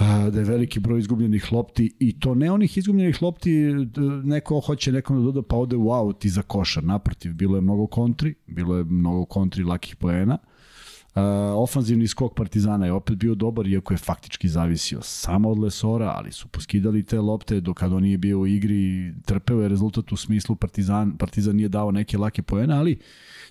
da 0.00 0.38
je 0.38 0.44
veliki 0.44 0.80
broj 0.80 0.98
izgubljenih 0.98 1.52
lopti 1.52 1.96
i 1.98 2.20
to 2.20 2.34
ne 2.34 2.50
onih 2.52 2.78
izgubljenih 2.78 3.22
lopti 3.22 3.50
neko 4.24 4.60
hoće 4.60 4.92
nekom 4.92 5.16
da 5.16 5.22
doda 5.22 5.42
pa 5.42 5.56
ode 5.56 5.76
u 5.76 5.92
aut 5.92 6.24
iza 6.24 6.42
koša, 6.42 6.80
naprotiv, 6.80 7.34
bilo 7.34 7.56
je 7.56 7.60
mnogo 7.60 7.86
kontri, 7.86 8.34
bilo 8.46 8.76
je 8.76 8.84
mnogo 8.84 9.24
kontri 9.24 9.64
lakih 9.64 9.96
poena, 9.96 10.38
ofanzivni 11.56 12.08
skok 12.08 12.34
Partizana 12.34 12.86
je 12.86 12.92
opet 12.92 13.16
bio 13.16 13.34
dobar, 13.34 13.66
iako 13.66 13.94
je 13.94 13.98
faktički 13.98 14.48
zavisio 14.48 14.98
samo 15.02 15.50
od 15.50 15.58
Lesora, 15.58 16.12
ali 16.16 16.32
su 16.32 16.48
poskidali 16.48 17.02
te 17.02 17.20
lopte 17.20 17.60
dok 17.60 17.76
kad 17.76 17.92
on 17.92 18.02
nije 18.02 18.18
bio 18.18 18.38
u 18.38 18.46
igri, 18.46 19.14
trpeo 19.24 19.60
je 19.60 19.68
rezultat 19.68 20.12
u 20.12 20.16
smislu 20.16 20.56
Partizan, 20.56 21.16
Partizan 21.16 21.56
nije 21.56 21.68
dao 21.68 21.90
neke 21.90 22.18
lake 22.18 22.42
poene, 22.42 22.74
ali 22.74 22.98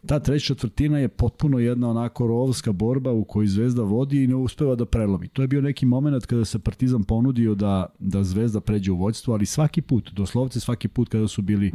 ta 0.06 0.20
treća 0.20 0.46
četvrtina 0.46 1.00
je 1.00 1.08
potpuno 1.08 1.60
jedna 1.60 1.90
onako 1.90 2.28
rovska 2.28 2.72
borba 2.72 3.12
u 3.12 3.24
kojoj 3.24 3.48
Zvezda 3.48 3.84
vodi 3.84 4.24
i 4.24 4.28
ne 4.28 4.36
uspeva 4.36 4.76
da 4.76 4.86
prelomi. 4.86 5.28
To 5.28 5.42
je 5.42 5.48
bio 5.48 5.62
neki 5.62 5.86
moment 5.86 6.26
kada 6.26 6.46
se 6.46 6.60
Partizan 6.60 7.04
ponudio 7.04 7.56
da, 7.56 7.86
da 8.00 8.24
Zvezda 8.24 8.60
pređe 8.60 8.92
u 8.92 8.98
vođstvo, 8.98 9.34
ali 9.34 9.46
svaki 9.46 9.82
put, 9.82 10.12
doslovce 10.12 10.60
svaki 10.60 10.88
put 10.88 11.10
kada 11.10 11.28
su 11.28 11.42
bili 11.42 11.72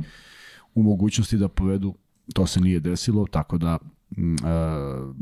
u 0.74 0.82
mogućnosti 0.82 1.36
da 1.36 1.48
povedu, 1.48 1.94
to 2.34 2.46
se 2.46 2.60
nije 2.60 2.80
desilo, 2.80 3.26
tako 3.26 3.58
da 3.58 3.78
uh, 4.16 5.14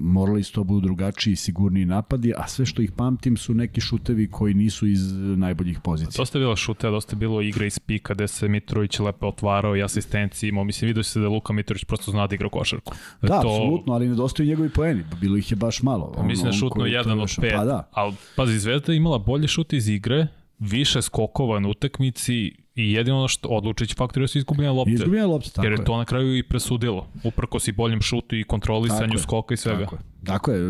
morali 0.00 0.42
su 0.42 0.52
to 0.52 0.64
budu 0.64 0.80
drugačiji, 0.80 1.36
sigurniji 1.36 1.86
napadi, 1.86 2.32
a 2.36 2.48
sve 2.48 2.66
što 2.66 2.82
ih 2.82 2.92
pamtim 2.92 3.36
su 3.36 3.54
neki 3.54 3.80
šutevi 3.80 4.30
koji 4.30 4.54
nisu 4.54 4.86
iz 4.86 5.12
najboljih 5.12 5.80
pozicija. 5.80 6.22
Dosta 6.22 6.38
je 6.38 6.42
bilo 6.42 6.56
šute, 6.56 6.90
dosta 6.90 7.12
je 7.12 7.18
bilo 7.18 7.42
igra 7.42 7.66
iz 7.66 7.78
pika 7.78 8.14
gde 8.14 8.28
se 8.28 8.48
Mitrović 8.48 8.98
lepo 8.98 9.26
otvarao 9.26 9.76
i 9.76 9.82
asistenciji 9.82 10.48
imao. 10.48 10.64
Mislim, 10.64 10.86
vidio 10.86 11.02
se 11.02 11.20
da 11.20 11.28
Luka 11.28 11.52
Mitrović 11.52 11.84
prosto 11.84 12.10
zna 12.10 12.26
da 12.26 12.34
igra 12.34 12.48
košarku. 12.48 12.92
Da, 13.22 13.28
da 13.28 13.40
to... 13.40 13.48
apsolutno, 13.48 13.92
ali 13.92 14.08
nedostaju 14.08 14.48
njegovi 14.48 14.68
poeni. 14.68 15.04
Bilo 15.20 15.36
ih 15.36 15.50
je 15.50 15.56
baš 15.56 15.82
malo. 15.82 16.12
Pa 16.14 16.20
on, 16.20 16.26
mislim 16.26 16.46
da 16.46 16.52
šutno 16.52 16.86
jedan 16.86 17.20
od 17.20 17.36
pet. 17.40 17.52
Pa 17.56 17.64
da. 17.64 17.88
Ali, 17.92 18.14
pazi, 18.36 18.58
Zvezda 18.58 18.92
je 18.92 18.96
imala 18.96 19.18
bolje 19.18 19.48
šute 19.48 19.76
iz 19.76 19.88
igre, 19.88 20.26
više 20.62 21.02
skokova 21.02 21.60
na 21.60 21.68
utakmici 21.68 22.52
i 22.74 22.92
jedino 22.92 23.18
ono 23.18 23.28
što 23.28 23.48
odlučić 23.48 23.96
faktor 23.96 24.28
su 24.28 24.38
izgubljene 24.38 24.70
lopte. 24.70 24.92
Izgubljene 24.92 25.26
lopte, 25.26 25.50
tako 25.50 25.66
Jer 25.66 25.72
je 25.72 25.84
to 25.84 25.96
na 25.96 26.04
kraju 26.04 26.36
i 26.36 26.42
presudilo. 26.42 27.08
Uprko 27.24 27.60
si 27.60 27.72
boljem 27.72 28.00
šutu 28.00 28.36
i 28.36 28.44
kontrolisanju 28.44 29.18
skoka 29.18 29.54
i 29.54 29.56
svega. 29.56 29.84
Tako 29.84 29.94
je. 29.94 30.00
Tako 30.24 30.52
je. 30.52 30.60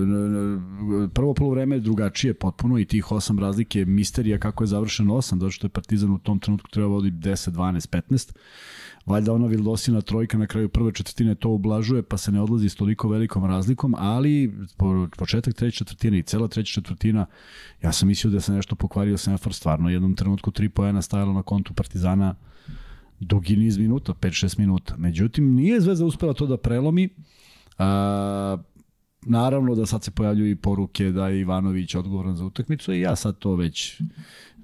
Prvo 1.14 1.34
polovreme 1.34 1.76
je 1.76 1.80
drugačije 1.80 2.34
potpuno 2.34 2.78
i 2.78 2.84
tih 2.84 3.12
osam 3.12 3.38
razlike 3.38 3.84
misterija 3.84 4.38
kako 4.38 4.64
je 4.64 4.68
završeno 4.68 5.14
osam, 5.14 5.40
zato 5.40 5.50
što 5.50 5.66
je 5.66 5.70
Partizan 5.70 6.10
u 6.10 6.18
tom 6.18 6.38
trenutku 6.38 6.70
treba 6.70 6.88
vodi 6.88 7.10
10, 7.10 7.50
12, 7.50 7.88
15 7.88 8.32
valjda 9.06 9.32
ona 9.32 9.46
Vildosina 9.46 10.00
trojka 10.00 10.38
na 10.38 10.46
kraju 10.46 10.68
prve 10.68 10.92
četvrtine 10.92 11.34
to 11.34 11.48
ublažuje, 11.48 12.02
pa 12.02 12.16
se 12.16 12.32
ne 12.32 12.40
odlazi 12.40 12.68
s 12.68 12.74
toliko 12.74 13.08
velikom 13.08 13.44
razlikom, 13.44 13.94
ali 13.98 14.52
po, 14.76 15.08
početak 15.16 15.54
treće 15.54 15.76
četvrtine 15.76 16.18
i 16.18 16.22
cela 16.22 16.48
treća 16.48 16.72
četvrtina, 16.72 17.26
ja 17.82 17.92
sam 17.92 18.08
mislio 18.08 18.30
da 18.30 18.40
se 18.40 18.52
nešto 18.52 18.74
pokvario 18.76 19.18
Senfor, 19.18 19.54
stvarno 19.54 19.90
jednom 19.90 20.16
trenutku 20.16 20.50
tri 20.50 20.68
pojena 20.68 21.02
stajalo 21.02 21.32
na 21.32 21.42
kontu 21.42 21.74
Partizana 21.74 22.34
dugi 23.20 23.56
niz 23.56 23.78
minuta, 23.78 24.12
5-6 24.12 24.58
minuta. 24.58 24.94
Međutim, 24.96 25.54
nije 25.54 25.80
Zvezda 25.80 26.04
uspela 26.04 26.34
to 26.34 26.46
da 26.46 26.56
prelomi, 26.56 27.08
a, 27.78 28.56
naravno 29.22 29.74
da 29.74 29.86
sad 29.86 30.04
se 30.04 30.10
pojavljuju 30.10 30.50
i 30.50 30.56
poruke 30.56 31.10
da 31.10 31.28
je 31.28 31.40
Ivanović 31.40 31.94
odgovoran 31.94 32.36
za 32.36 32.44
utakmicu 32.44 32.92
i 32.92 33.00
ja 33.00 33.16
sad 33.16 33.38
to 33.38 33.54
već 33.54 34.00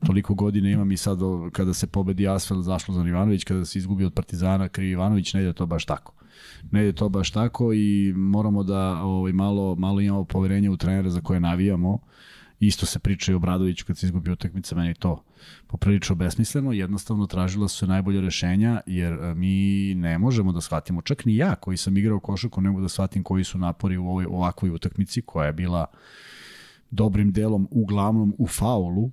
toliko 0.06 0.34
godine 0.34 0.72
imam 0.72 0.92
i 0.92 0.96
sad 0.96 1.18
kada 1.52 1.74
se 1.74 1.86
pobedi 1.86 2.28
Asfel 2.28 2.60
zašlo 2.62 2.94
za 2.94 3.08
Ivanović, 3.08 3.44
kada 3.44 3.64
se 3.64 3.78
izgubi 3.78 4.04
od 4.04 4.14
Partizana 4.14 4.68
krivi 4.68 4.90
Ivanović, 4.90 5.34
ne 5.34 5.42
ide 5.42 5.52
to 5.52 5.66
baš 5.66 5.84
tako. 5.84 6.12
Ne 6.70 6.82
ide 6.82 6.92
to 6.92 7.08
baš 7.08 7.30
tako 7.30 7.72
i 7.72 8.12
moramo 8.16 8.62
da 8.62 9.02
ovaj, 9.02 9.32
malo, 9.32 9.74
malo 9.74 10.00
imamo 10.00 10.24
poverenje 10.24 10.70
u 10.70 10.76
trenera 10.76 11.10
za 11.10 11.20
koje 11.20 11.40
navijamo. 11.40 11.98
Isto 12.60 12.86
se 12.86 12.98
priča 12.98 13.32
i 13.32 13.34
o 13.34 13.38
Bradoviću 13.38 13.86
kad 13.86 13.98
se 13.98 14.06
izgubi 14.06 14.30
utakmica, 14.30 14.76
meni 14.76 14.94
to 14.94 15.24
poprilično 15.66 16.14
besmisleno, 16.14 16.72
jednostavno 16.72 17.26
tražila 17.26 17.68
su 17.68 17.86
najbolje 17.86 18.20
rešenja, 18.20 18.80
jer 18.86 19.12
e, 19.12 19.34
mi 19.34 19.94
ne 19.94 20.18
možemo 20.18 20.52
da 20.52 20.60
shvatimo, 20.60 21.02
čak 21.02 21.24
ni 21.24 21.36
ja 21.36 21.54
koji 21.54 21.76
sam 21.76 21.96
igrao 21.96 22.20
košarku, 22.20 22.60
ne 22.60 22.70
mogu 22.70 22.82
da 22.82 22.88
shvatim 22.88 23.22
koji 23.22 23.44
su 23.44 23.58
napori 23.58 23.96
u 23.96 24.08
ovoj 24.08 24.26
ovakvoj 24.30 24.70
utakmici, 24.70 25.22
koja 25.22 25.46
je 25.46 25.52
bila 25.52 25.86
dobrim 26.90 27.32
delom 27.32 27.68
uglavnom 27.70 28.34
u 28.38 28.46
faulu, 28.46 29.10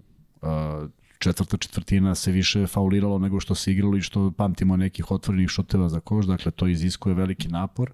četvrta 1.19 1.57
četvrtina 1.57 2.15
se 2.15 2.31
više 2.31 2.67
fauliralo 2.67 3.19
nego 3.19 3.39
što 3.39 3.55
se 3.55 3.71
igralo 3.71 3.97
i 3.97 4.01
što 4.01 4.31
pamtimo 4.31 4.77
nekih 4.77 5.11
otvorenih 5.11 5.49
šuteva 5.49 5.89
za 5.89 5.99
koš, 5.99 6.25
dakle 6.25 6.51
to 6.51 6.67
iziskuje 6.67 7.15
veliki 7.15 7.47
napor 7.47 7.91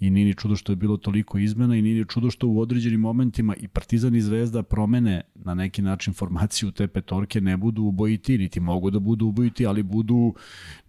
i 0.00 0.10
nije 0.10 0.26
ni 0.26 0.34
čudo 0.34 0.56
što 0.56 0.72
je 0.72 0.76
bilo 0.76 0.96
toliko 0.96 1.38
izmena 1.38 1.76
i 1.76 1.82
nije 1.82 1.98
ni 1.98 2.08
čudo 2.08 2.30
što 2.30 2.48
u 2.48 2.60
određenim 2.60 3.00
momentima 3.00 3.56
i 3.56 3.68
Partizan 3.68 4.14
i 4.14 4.20
Zvezda 4.20 4.62
promene 4.62 5.22
na 5.34 5.54
neki 5.54 5.82
način 5.82 6.14
formaciju 6.14 6.70
te 6.70 6.86
petorke 6.86 7.40
ne 7.40 7.56
budu 7.56 7.82
ubojiti, 7.82 8.38
niti 8.38 8.60
mogu 8.60 8.90
da 8.90 8.98
budu 8.98 9.26
ubojiti, 9.26 9.66
ali 9.66 9.82
budu 9.82 10.34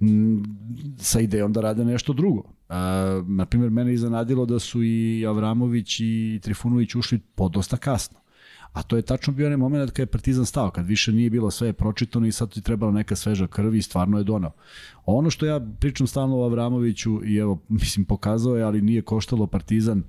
m, 0.01 0.43
sa 0.97 1.19
idejom 1.19 1.53
da 1.53 1.61
rade 1.61 1.85
nešto 1.85 2.13
drugo. 2.13 2.43
A, 2.69 3.23
naprimjer, 3.27 3.71
mene 3.71 3.93
iznenadilo 3.93 4.45
da 4.45 4.59
su 4.59 4.83
i 4.83 5.25
Avramović 5.27 5.99
i 5.99 6.39
Trifunović 6.43 6.95
ušli 6.95 7.19
podosta 7.19 7.77
kasno. 7.77 8.24
A 8.75 8.83
to 8.83 8.95
je 8.95 9.01
tačno 9.01 9.33
bio 9.33 9.45
onaj 9.45 9.57
moment 9.57 9.91
kada 9.91 10.01
je 10.01 10.05
Partizan 10.11 10.45
stao, 10.45 10.71
kad 10.71 10.85
više 10.85 11.11
nije 11.11 11.29
bilo 11.29 11.51
sve 11.51 11.73
pročitano 11.73 12.27
i 12.27 12.31
sad 12.31 12.53
ti 12.53 12.61
trebala 12.61 12.91
neka 12.91 13.15
sveža 13.15 13.47
krv 13.47 13.75
i 13.75 13.81
stvarno 13.81 14.17
je 14.17 14.23
donao. 14.23 14.51
Ono 15.05 15.29
što 15.29 15.45
ja 15.45 15.59
pričam 15.79 16.07
stalno 16.07 16.39
o 16.39 16.43
Avramoviću 16.43 17.25
i 17.25 17.35
evo, 17.37 17.61
mislim, 17.69 18.05
pokazao 18.05 18.57
je, 18.57 18.63
ali 18.63 18.81
nije 18.81 19.01
koštalo 19.01 19.47
Partizan, 19.47 20.03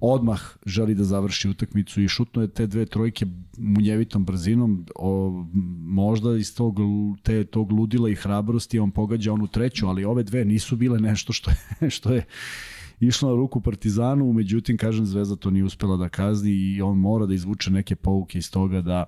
odmah 0.00 0.40
želi 0.66 0.94
da 0.94 1.04
završi 1.04 1.48
utakmicu 1.48 2.02
i 2.02 2.08
šutno 2.08 2.42
je 2.42 2.48
te 2.48 2.66
dve 2.66 2.86
trojke 2.86 3.26
munjevitom 3.58 4.24
brzinom, 4.24 4.86
o, 4.96 5.44
možda 5.80 6.36
iz 6.36 6.54
tog, 6.56 6.78
te, 7.22 7.44
tog 7.44 7.72
ludila 7.72 8.10
i 8.10 8.14
hrabrosti 8.14 8.78
on 8.78 8.90
pogađa 8.90 9.32
onu 9.32 9.46
treću, 9.46 9.86
ali 9.88 10.04
ove 10.04 10.22
dve 10.22 10.44
nisu 10.44 10.76
bile 10.76 11.00
nešto 11.00 11.32
što 11.32 11.50
je, 11.50 11.90
što 11.96 12.12
je 12.12 12.24
išla 13.00 13.28
na 13.28 13.36
ruku 13.36 13.60
Partizanu, 13.60 14.32
međutim, 14.32 14.76
kažem, 14.76 15.06
Zvezda 15.06 15.36
to 15.36 15.50
nije 15.50 15.64
uspela 15.64 15.96
da 15.96 16.08
kazni 16.08 16.50
i 16.50 16.82
on 16.82 16.98
mora 16.98 17.26
da 17.26 17.34
izvuče 17.34 17.70
neke 17.70 17.96
pouke 17.96 18.38
iz 18.38 18.50
toga 18.50 18.80
da 18.80 19.04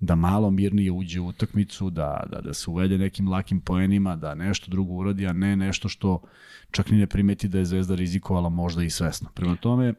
da 0.00 0.14
malo 0.14 0.50
mirnije 0.50 0.92
uđe 0.92 1.20
u 1.20 1.26
utakmicu, 1.26 1.90
da, 1.90 2.22
da, 2.30 2.40
da 2.40 2.54
se 2.54 2.70
uvede 2.70 2.98
nekim 2.98 3.28
lakim 3.28 3.60
poenima, 3.60 4.16
da 4.16 4.34
nešto 4.34 4.70
drugo 4.70 4.92
uradi, 4.92 5.26
a 5.26 5.32
ne 5.32 5.56
nešto 5.56 5.88
što 5.88 6.20
čak 6.70 6.90
ni 6.90 6.98
ne 6.98 7.06
primeti 7.06 7.48
da 7.48 7.58
je 7.58 7.64
Zvezda 7.64 7.94
rizikovala 7.94 8.48
možda 8.48 8.82
i 8.82 8.90
svesno. 8.90 9.28
Prema 9.34 9.56
tome, 9.56 9.94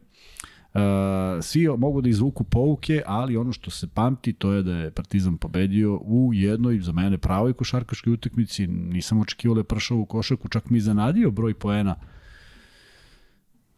svi 1.42 1.68
mogu 1.78 2.02
da 2.02 2.10
izvuku 2.10 2.44
pouke, 2.44 3.02
ali 3.06 3.38
ono 3.38 3.52
što 3.52 3.72
se 3.72 3.88
pamti 3.88 4.34
to 4.34 4.52
je 4.52 4.64
da 4.64 4.76
je 4.76 4.92
Partizan 4.92 5.38
pobedio 5.38 5.98
u 5.98 6.32
jednoj, 6.34 6.80
za 6.80 6.92
mene, 6.92 7.18
pravoj 7.18 7.54
košarkaškoj 7.54 8.14
utakmici. 8.14 8.68
Nisam 8.68 9.20
očekivao 9.20 9.56
da 9.56 9.60
je 9.60 9.64
pršao 9.64 9.98
u 9.98 10.06
košarku, 10.06 10.48
čak 10.48 10.70
mi 10.70 10.80
zanadio 10.80 11.32
broj 11.32 11.54
poena 11.54 11.96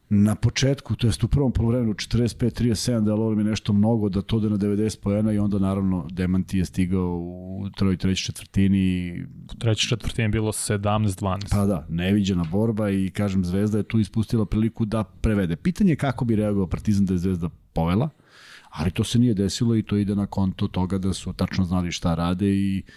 na 0.09 0.35
početku, 0.35 0.95
to 0.95 1.07
jest 1.07 1.23
u 1.23 1.27
prvom 1.27 1.51
polovremenu 1.51 1.93
45-37, 1.93 3.03
da 3.03 3.11
je 3.11 3.35
mi 3.35 3.43
nešto 3.43 3.73
mnogo, 3.73 4.09
da 4.09 4.21
to 4.21 4.39
da 4.39 4.49
na 4.49 4.57
90 4.57 4.99
poena 4.99 5.31
i 5.33 5.37
onda 5.37 5.59
naravno 5.59 6.07
Demanti 6.11 6.57
je 6.57 6.65
stigao 6.65 7.17
u 7.17 7.69
troj 7.77 7.97
treći 7.97 8.23
četvrtini. 8.23 9.13
U 9.53 9.57
treći 9.59 9.87
četvrtini 9.87 10.25
je 10.25 10.29
bilo 10.29 10.51
17-12. 10.51 11.49
Pa 11.51 11.65
da, 11.65 11.85
neviđena 11.89 12.43
borba 12.51 12.89
i 12.89 13.09
kažem 13.09 13.45
Zvezda 13.45 13.77
je 13.77 13.83
tu 13.83 13.99
ispustila 13.99 14.45
priliku 14.45 14.85
da 14.85 15.03
prevede. 15.03 15.55
Pitanje 15.55 15.91
je 15.91 15.95
kako 15.95 16.25
bi 16.25 16.35
reagovao 16.35 16.67
Partizan 16.67 17.05
da 17.05 17.13
je 17.13 17.17
Zvezda 17.17 17.49
povela, 17.73 18.09
ali 18.69 18.91
to 18.91 19.03
se 19.03 19.19
nije 19.19 19.33
desilo 19.33 19.75
i 19.75 19.83
to 19.83 19.97
ide 19.97 20.15
na 20.15 20.25
konto 20.25 20.67
toga 20.67 20.97
da 20.97 21.13
su 21.13 21.33
tačno 21.33 21.65
znali 21.65 21.91
šta 21.91 22.15
rade 22.15 22.47
i 22.47 22.83
Uh, 22.83 22.93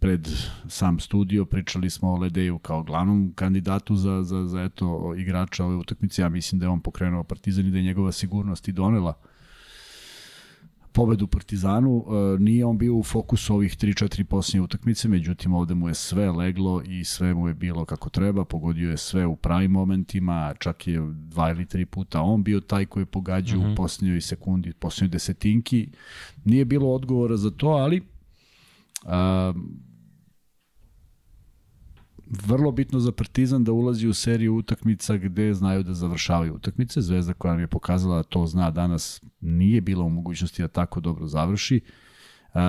pred 0.00 0.28
sam 0.68 1.00
studio 1.00 1.44
pričali 1.44 1.90
smo 1.90 2.08
o 2.08 2.18
Ledeju 2.18 2.58
kao 2.58 2.82
glavnom 2.82 3.32
kandidatu 3.34 3.96
za, 3.96 4.22
za, 4.22 4.46
za 4.46 4.62
eto, 4.62 5.14
igrača 5.18 5.64
ove 5.64 5.76
utakmice. 5.76 6.22
Ja 6.22 6.28
mislim 6.28 6.58
da 6.58 6.66
je 6.66 6.70
on 6.70 6.80
pokrenuo 6.80 7.24
Partizan 7.24 7.66
i 7.66 7.70
da 7.70 7.76
je 7.76 7.84
njegova 7.84 8.12
sigurnost 8.12 8.68
i 8.68 8.72
donela 8.72 9.14
pobedu 10.96 11.26
Partizanu. 11.26 11.96
Uh, 11.96 12.40
nije 12.40 12.64
on 12.64 12.78
bio 12.78 12.94
u 12.94 13.02
fokusu 13.02 13.54
ovih 13.54 13.76
3-4 13.76 14.24
posljednje 14.24 14.64
utakmice, 14.64 15.08
međutim 15.08 15.54
ovde 15.54 15.74
mu 15.74 15.88
je 15.88 15.94
sve 15.94 16.30
leglo 16.30 16.82
i 16.82 17.04
sve 17.04 17.34
mu 17.34 17.48
je 17.48 17.54
bilo 17.54 17.84
kako 17.84 18.10
treba. 18.10 18.44
Pogodio 18.44 18.90
je 18.90 18.96
sve 18.96 19.26
u 19.26 19.36
pravim 19.36 19.70
momentima, 19.70 20.54
čak 20.58 20.86
je 20.86 21.00
dva 21.12 21.50
ili 21.50 21.66
tri 21.66 21.86
puta 21.86 22.20
on 22.20 22.42
bio 22.42 22.60
taj 22.60 22.86
koji 22.86 23.02
je 23.02 23.06
pogađao 23.06 23.58
mm 23.58 23.62
-hmm. 23.62 23.66
u 23.66 23.68
mhm. 23.68 23.76
posljednjoj 23.76 24.20
sekundi, 24.20 24.72
posljednjoj 24.72 25.12
desetinki. 25.12 25.88
Nije 26.44 26.64
bilo 26.64 26.94
odgovora 26.94 27.36
za 27.36 27.50
to, 27.50 27.68
ali 27.68 28.15
Um, 29.04 29.86
vrlo 32.26 32.72
bitno 32.72 33.00
za 33.00 33.12
Partizan 33.12 33.64
da 33.64 33.72
ulazi 33.72 34.08
u 34.08 34.14
seriju 34.14 34.56
utakmica 34.56 35.16
gde 35.16 35.54
znaju 35.54 35.82
da 35.82 35.94
završavaju 35.94 36.54
utakmice. 36.54 37.00
Zvezda 37.00 37.32
koja 37.32 37.52
nam 37.52 37.60
je 37.60 37.66
pokazala 37.66 38.16
da 38.16 38.22
to 38.22 38.46
zna 38.46 38.70
danas 38.70 39.22
nije 39.40 39.80
bila 39.80 40.04
u 40.04 40.10
mogućnosti 40.10 40.62
da 40.62 40.68
tako 40.68 41.00
dobro 41.00 41.26
završi. 41.26 41.80
Uh, 42.54 42.60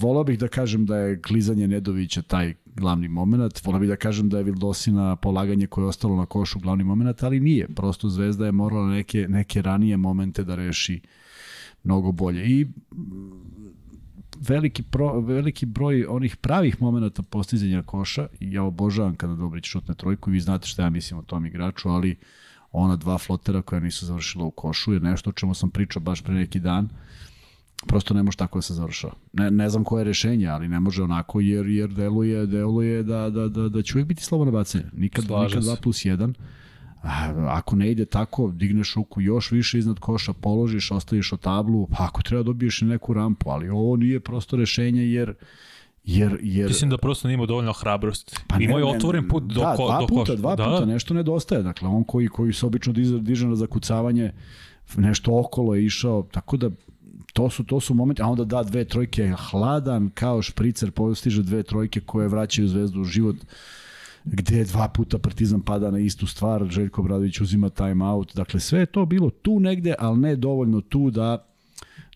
volao 0.00 0.24
bih 0.24 0.38
da 0.38 0.48
kažem 0.48 0.86
da 0.86 0.96
je 0.96 1.22
klizanje 1.22 1.68
Nedovića 1.68 2.22
taj 2.22 2.54
glavni 2.66 3.08
moment, 3.08 3.64
volao 3.64 3.80
bih 3.80 3.88
da 3.88 3.96
kažem 3.96 4.28
da 4.28 4.38
je 4.38 4.44
Vildosina 4.44 5.16
polaganje 5.16 5.66
koje 5.66 5.84
je 5.84 5.88
ostalo 5.88 6.16
na 6.16 6.26
košu 6.26 6.58
glavni 6.58 6.84
moment, 6.84 7.22
ali 7.22 7.40
nije. 7.40 7.68
Prosto 7.68 8.08
Zvezda 8.08 8.46
je 8.46 8.52
morala 8.52 8.88
neke, 8.88 9.26
neke 9.28 9.62
ranije 9.62 9.96
momente 9.96 10.44
da 10.44 10.54
reši 10.54 11.00
mnogo 11.84 12.12
bolje. 12.12 12.44
I 12.44 12.66
veliki, 14.40 14.82
pro, 14.82 15.20
veliki 15.20 15.66
broj 15.66 16.06
onih 16.08 16.36
pravih 16.36 16.82
momenta 16.82 17.22
postizanja 17.22 17.82
koša. 17.82 18.26
I 18.40 18.52
ja 18.52 18.62
obožavam 18.62 19.14
kada 19.14 19.34
Dobrić 19.34 19.64
šutne 19.64 19.94
trojku. 19.94 20.30
I 20.30 20.32
vi 20.32 20.40
znate 20.40 20.66
šta 20.66 20.82
ja 20.82 20.90
mislim 20.90 21.20
o 21.20 21.22
tom 21.22 21.46
igraču, 21.46 21.88
ali 21.88 22.16
ona 22.72 22.96
dva 22.96 23.18
flotera 23.18 23.62
koja 23.62 23.80
nisu 23.80 24.06
završila 24.06 24.44
u 24.44 24.50
košu 24.50 24.92
je 24.92 25.00
nešto 25.00 25.30
o 25.30 25.32
čemu 25.32 25.54
sam 25.54 25.70
pričao 25.70 26.02
baš 26.02 26.22
pre 26.22 26.34
neki 26.34 26.60
dan. 26.60 26.88
Prosto 27.86 28.14
ne 28.14 28.22
može 28.22 28.36
tako 28.36 28.58
da 28.58 28.62
se 28.62 28.74
završava. 28.74 29.12
Ne, 29.32 29.50
ne 29.50 29.68
znam 29.68 29.84
koje 29.84 30.00
je 30.00 30.04
rešenje, 30.04 30.46
ali 30.46 30.68
ne 30.68 30.80
može 30.80 31.02
onako 31.02 31.40
jer, 31.40 31.66
jer 31.66 31.90
deluje, 31.90 32.46
deluje 32.46 33.02
da, 33.02 33.30
da, 33.30 33.48
da, 33.48 33.68
da 33.68 33.82
će 33.82 33.94
uvijek 33.94 34.08
biti 34.08 34.24
slobodno 34.24 34.52
bacanje. 34.52 34.84
Nikad, 34.92 35.24
nikad 35.24 35.62
2 35.62 35.80
plus 35.80 35.96
1 35.96 36.34
ako 37.48 37.76
ne 37.76 37.90
ide 37.90 38.04
tako, 38.04 38.50
digneš 38.50 38.94
ruku 38.94 39.20
još 39.20 39.50
više 39.50 39.78
iznad 39.78 39.98
koša, 39.98 40.32
položiš, 40.32 40.90
ostaviš 40.90 41.32
o 41.32 41.36
tablu, 41.36 41.86
pa 41.86 42.04
ako 42.04 42.22
treba 42.22 42.42
dobiješ 42.42 42.80
neku 42.80 43.14
rampu, 43.14 43.50
ali 43.50 43.68
ovo 43.68 43.96
nije 43.96 44.20
prosto 44.20 44.56
rešenje 44.56 45.02
jer 45.02 45.34
Jer, 46.04 46.38
jer... 46.42 46.68
Mislim 46.68 46.90
da 46.90 46.98
prosto 46.98 47.28
nije 47.28 47.34
imao 47.34 47.46
dovoljno 47.46 47.72
hrabrosti. 47.72 48.36
Pa 48.46 48.56
Imao 48.60 48.78
je 48.78 48.84
otvoren 48.84 49.28
put 49.28 49.42
do, 49.42 49.60
da, 49.60 49.74
ko, 49.76 49.86
dva 49.86 50.00
do 50.00 50.06
puta, 50.06 50.20
koša. 50.20 50.34
Dva 50.36 50.56
da, 50.56 50.64
puta, 50.64 50.84
nešto 50.84 51.14
nedostaje. 51.14 51.62
Dakle, 51.62 51.88
on 51.88 52.04
koji, 52.04 52.28
koji 52.28 52.52
se 52.52 52.66
obično 52.66 52.92
diže, 53.20 53.46
na 53.46 53.56
zakucavanje, 53.56 54.32
nešto 54.96 55.38
okolo 55.40 55.74
je 55.74 55.84
išao, 55.84 56.22
tako 56.30 56.56
da 56.56 56.70
to 57.32 57.50
su 57.50 57.64
to 57.64 57.80
su 57.80 57.94
momenti, 57.94 58.22
a 58.22 58.26
onda 58.26 58.44
da 58.44 58.62
dve 58.62 58.84
trojke 58.84 59.32
hladan 59.50 60.10
kao 60.14 60.42
špricer 60.42 60.90
postiže 60.90 61.42
dve 61.42 61.62
trojke 61.62 62.00
koje 62.00 62.28
vraćaju 62.28 62.68
zvezdu 62.68 63.00
u 63.00 63.04
život 63.04 63.36
gde 64.24 64.64
dva 64.64 64.88
puta 64.88 65.18
Partizan 65.18 65.60
pada 65.60 65.90
na 65.90 65.98
istu 65.98 66.26
stvar, 66.26 66.66
Željko 66.70 67.02
Bradović 67.02 67.40
uzima 67.40 67.68
time 67.68 68.04
out, 68.04 68.34
dakle 68.34 68.60
sve 68.60 68.80
je 68.80 68.86
to 68.86 69.06
bilo 69.06 69.30
tu 69.30 69.60
negde, 69.60 69.94
ali 69.98 70.18
ne 70.18 70.36
dovoljno 70.36 70.80
tu 70.80 71.10
da 71.10 71.50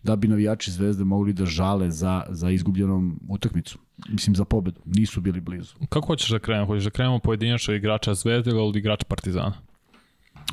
da 0.05 0.15
bi 0.15 0.27
navijači 0.27 0.71
Zvezde 0.71 1.03
mogli 1.03 1.33
da 1.33 1.45
žale 1.45 1.91
za, 1.91 2.23
za 2.29 2.49
izgubljenom 2.49 3.19
utakmicu. 3.29 3.79
Mislim, 4.09 4.35
za 4.35 4.45
pobedu. 4.45 4.81
Nisu 4.85 5.21
bili 5.21 5.41
blizu. 5.41 5.73
Kako 5.89 6.07
hoćeš 6.07 6.29
da 6.29 6.39
krenemo? 6.39 6.65
Hoćeš 6.67 6.83
da 6.83 6.89
krenemo 6.89 7.19
pojedinačno 7.19 7.73
igrača 7.73 8.13
Zvezde 8.13 8.51
ili 8.51 8.79
igrača 8.79 9.05
Partizana? 9.07 9.53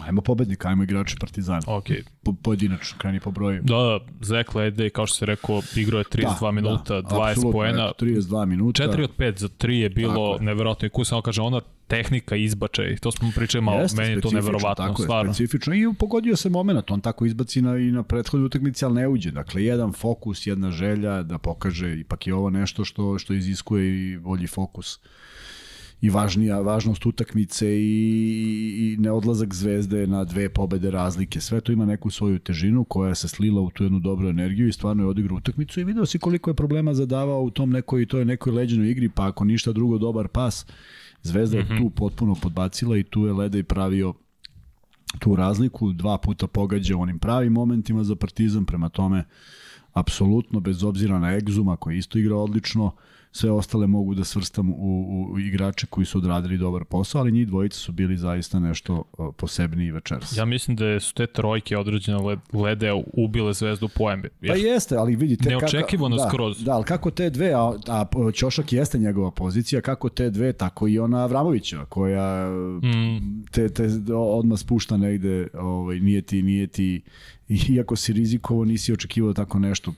Ajmo 0.01 0.21
pobednika, 0.21 0.69
ajmo 0.69 0.83
igrači 0.83 1.17
Partizana. 1.21 1.63
Ok. 1.67 1.85
Po, 2.23 2.33
pojedinačno, 2.43 2.99
kreni 2.99 3.21
po 3.21 3.31
broju. 3.31 3.63
Da, 3.63 3.75
da, 3.75 3.99
Zek 4.21 4.55
Lede, 4.55 4.91
kao 4.91 5.07
što 5.07 5.17
se 5.17 5.27
rekao, 5.27 5.63
igrao 5.77 5.99
je 5.99 6.05
32 6.05 6.41
da, 6.41 6.51
minuta, 6.51 7.01
da, 7.01 7.09
20 7.09 7.53
poena. 7.53 7.93
32 8.01 8.47
minuta. 8.47 8.85
4 8.85 9.05
od 9.05 9.11
5 9.19 9.39
za 9.39 9.49
3 9.49 9.71
je 9.71 9.91
bilo 9.91 10.39
neverovatno. 10.41 10.87
I 10.87 10.91
kusano 10.91 11.23
kaže, 11.23 11.43
ona 11.43 11.61
tehnika 11.87 12.37
izbačaj, 12.37 12.97
to 12.97 13.11
smo 13.13 13.31
pričali 13.35 13.65
malo, 13.65 13.81
Jeste, 13.81 14.01
meni 14.01 14.15
je 14.15 14.21
to 14.21 14.31
neverovatno, 14.31 14.87
tako 14.87 15.03
stvarno. 15.03 15.31
Je, 15.31 15.35
specifično 15.35 15.75
i 15.75 15.95
pogodio 15.99 16.37
se 16.37 16.49
moment, 16.49 16.91
on 16.91 17.01
tako 17.01 17.27
izbaci 17.27 17.63
na, 17.63 17.77
i 17.77 17.91
na 17.91 18.03
prethodnoj 18.03 18.47
utakmici, 18.47 18.85
ali 18.85 18.95
ne 18.95 19.09
uđe. 19.09 19.31
Dakle, 19.31 19.65
jedan 19.65 19.93
fokus, 19.93 20.47
jedna 20.47 20.71
želja 20.71 21.23
da 21.23 21.39
pokaže 21.39 22.01
ipak 22.01 22.27
je 22.27 22.35
ovo 22.35 22.51
nešto 22.51 22.85
što, 22.85 23.19
što 23.19 23.35
iziskuje 23.35 24.13
i 24.13 24.17
bolji 24.17 24.47
fokus 24.47 24.99
i 26.03 26.11
važnija 26.11 26.61
važnost 26.61 27.07
utakmice 27.07 27.67
i, 27.67 28.95
i 28.95 28.97
neodlazak 28.99 29.55
zvezde 29.55 30.07
na 30.07 30.25
dve 30.25 30.49
pobede 30.49 30.91
razlike. 30.91 31.41
Sve 31.41 31.61
to 31.61 31.73
ima 31.73 31.87
neku 31.87 32.11
svoju 32.11 32.39
težinu 32.39 32.85
koja 32.85 33.15
se 33.15 33.29
slila 33.29 33.61
u 33.61 33.71
tu 33.71 33.85
jednu 33.85 33.99
dobru 33.99 34.29
energiju 34.29 34.69
i 34.69 34.73
stvarno 34.73 35.03
je 35.03 35.09
odigrao 35.09 35.37
utakmicu 35.37 35.81
i 35.81 35.85
video 35.85 36.07
si 36.07 36.19
koliko 36.19 36.51
je 36.51 36.55
problema 36.55 36.95
zadavao 36.95 37.43
u 37.43 37.51
tom 37.51 37.71
nekoj 37.71 38.07
toj 38.07 38.25
nekoj 38.25 38.53
leđenoj 38.53 38.91
igri, 38.91 39.09
pa 39.09 39.29
ako 39.29 39.45
ništa 39.45 39.73
drugo 39.73 39.99
dobar 39.99 40.29
pas, 40.29 40.67
Zvezda 41.23 41.57
je 41.57 41.65
mm 41.65 41.67
-hmm. 41.67 41.79
tu 41.79 41.91
potpuno 41.91 42.35
podbacila 42.35 42.97
i 42.99 43.03
tu 43.03 43.27
je 43.27 43.33
Ledej 43.33 43.63
pravio 43.63 44.15
tu 45.19 45.37
razliku, 45.37 45.93
dva 45.93 46.19
puta 46.19 46.47
pogađa 46.47 46.97
onim 46.97 47.19
pravim 47.19 47.53
momentima 47.53 48.05
za 48.05 48.17
Partizan, 48.17 48.65
prema 48.65 48.89
tome 48.89 49.25
apsolutno 49.93 50.61
bez 50.61 50.83
obzira 50.83 51.19
na 51.19 51.37
Egzuma 51.37 51.77
koji 51.77 51.99
isto 51.99 52.19
igra 52.19 52.37
odlično, 52.37 52.85
uh, 52.85 52.93
sve 53.33 53.51
ostale 53.51 53.87
mogu 53.87 54.15
da 54.15 54.25
svrstam 54.25 54.71
u, 54.71 54.75
u, 54.75 55.33
u 55.33 55.39
igrače 55.39 55.87
koji 55.87 56.05
su 56.05 56.19
odradili 56.19 56.59
dobar 56.59 56.85
posao, 56.85 57.21
ali 57.21 57.33
njih 57.33 57.47
dvojica 57.47 57.79
su 57.79 57.93
bili 57.93 58.17
zaista 58.17 58.61
nešto 58.61 59.05
posebniji 59.37 59.91
večeras. 59.91 60.37
Ja 60.37 60.45
mislim 60.45 60.77
da 60.77 61.01
su 61.01 61.15
te 61.15 61.27
trojke 61.27 61.79
određene 61.79 62.19
lede 62.53 62.91
ubile 63.13 63.53
zvezdu 63.53 63.89
po 63.89 64.17
NBA. 64.17 64.29
Pa 64.49 64.55
jeste, 64.55 64.97
ali 64.97 65.17
vidite... 65.17 65.49
Neočekivano 65.49 66.17
kako, 66.17 66.25
da, 66.25 66.31
skroz. 66.31 66.65
Da, 66.65 66.73
ali 66.73 66.85
kako 66.85 67.11
te 67.11 67.31
dve, 67.31 67.53
a, 67.55 67.73
a 67.89 68.05
Ćošak 68.35 68.73
jeste 68.73 68.99
njegova 68.99 69.31
pozicija, 69.31 69.81
kako 69.81 70.09
te 70.09 70.31
dve, 70.31 70.53
tako 70.53 70.89
i 70.89 70.99
ona 70.99 71.19
Avramovića, 71.23 71.85
koja 71.85 72.51
mm. 72.83 73.45
te, 73.51 73.69
te 73.69 73.89
odmah 74.15 74.59
spušta 74.59 74.97
negde, 74.97 75.49
ovaj, 75.55 76.01
nije 76.01 76.23
ti, 76.23 76.43
nije 76.43 76.67
ti 76.67 77.03
iako 77.69 77.97
si 77.97 78.13
rizikovo, 78.13 78.65
nisi 78.65 78.93
očekivao 78.93 79.33
tako 79.33 79.59
nešto. 79.59 79.93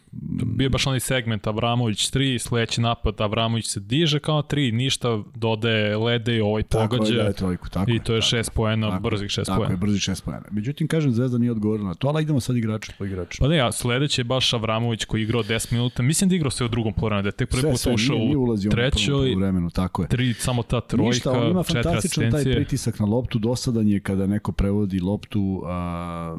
Bio 0.47 0.71
baš 0.71 0.87
onaj 0.87 1.01
segment 1.01 1.47
Avramović 1.47 2.11
3, 2.11 2.39
sledeći 2.39 2.81
napad 2.81 3.21
Avramović 3.21 3.67
se 3.67 3.81
diže 3.81 4.19
kao 4.19 4.43
3, 4.43 4.73
ništa 4.73 5.23
dodaje 5.35 5.97
lede 5.97 6.37
i 6.37 6.41
ovaj 6.41 6.63
pogađa. 6.63 7.05
Tako 7.05 7.29
je, 7.29 7.33
trojku, 7.33 7.69
tako 7.71 7.91
I 7.91 7.99
to 7.99 8.15
je 8.15 8.21
6 8.21 8.51
poena, 8.55 9.01
brzih 9.01 9.29
6 9.29 9.47
poena. 9.47 9.61
Tako 9.61 9.73
je, 9.73 9.77
brzih 9.77 10.01
6 10.01 10.25
poena. 10.25 10.43
Međutim, 10.51 10.89
kažem, 10.89 11.13
Zvezda 11.13 11.39
nije 11.39 11.53
odgovorila 11.53 11.89
na 11.89 11.95
to, 11.95 12.09
ali 12.09 12.23
idemo 12.23 12.41
sad 12.41 12.57
igrač 12.57 12.91
po 12.99 13.05
igraču. 13.05 13.39
Pa 13.41 13.49
ne, 13.49 13.57
ja, 13.57 13.73
sledeći 13.73 14.21
je 14.21 14.25
baš 14.25 14.53
Avramović 14.53 15.05
koji 15.05 15.23
igrao 15.23 15.43
10 15.43 15.73
minuta. 15.73 16.03
Mislim 16.03 16.29
da 16.29 16.37
igrao 16.37 16.51
se 16.51 16.65
u 16.65 16.69
drugom 16.69 16.93
poluvremenu, 16.93 17.23
da 17.23 17.29
je 17.29 17.33
tek 17.33 17.51
prvi 17.51 17.63
put 17.63 17.95
ušao 17.95 18.17
u 18.17 18.71
trećoj. 18.71 19.35
vremenu, 19.35 19.71
tako 19.71 20.03
je. 20.03 20.09
Tri, 20.09 20.35
samo 20.35 20.63
ta 20.63 20.81
trojka, 20.81 21.09
Ništa, 21.09 21.31
on 21.31 21.51
ima 21.51 21.63
fantastičan 21.63 22.31
taj 22.31 22.45
pritisak 22.45 22.99
na 22.99 23.07
loptu, 23.07 23.39
dosadan 23.39 23.89
je 23.89 24.01
kada 24.01 24.27
neko 24.27 24.53
prevodi 24.53 25.01
loptu, 25.01 25.63
a, 25.67 26.37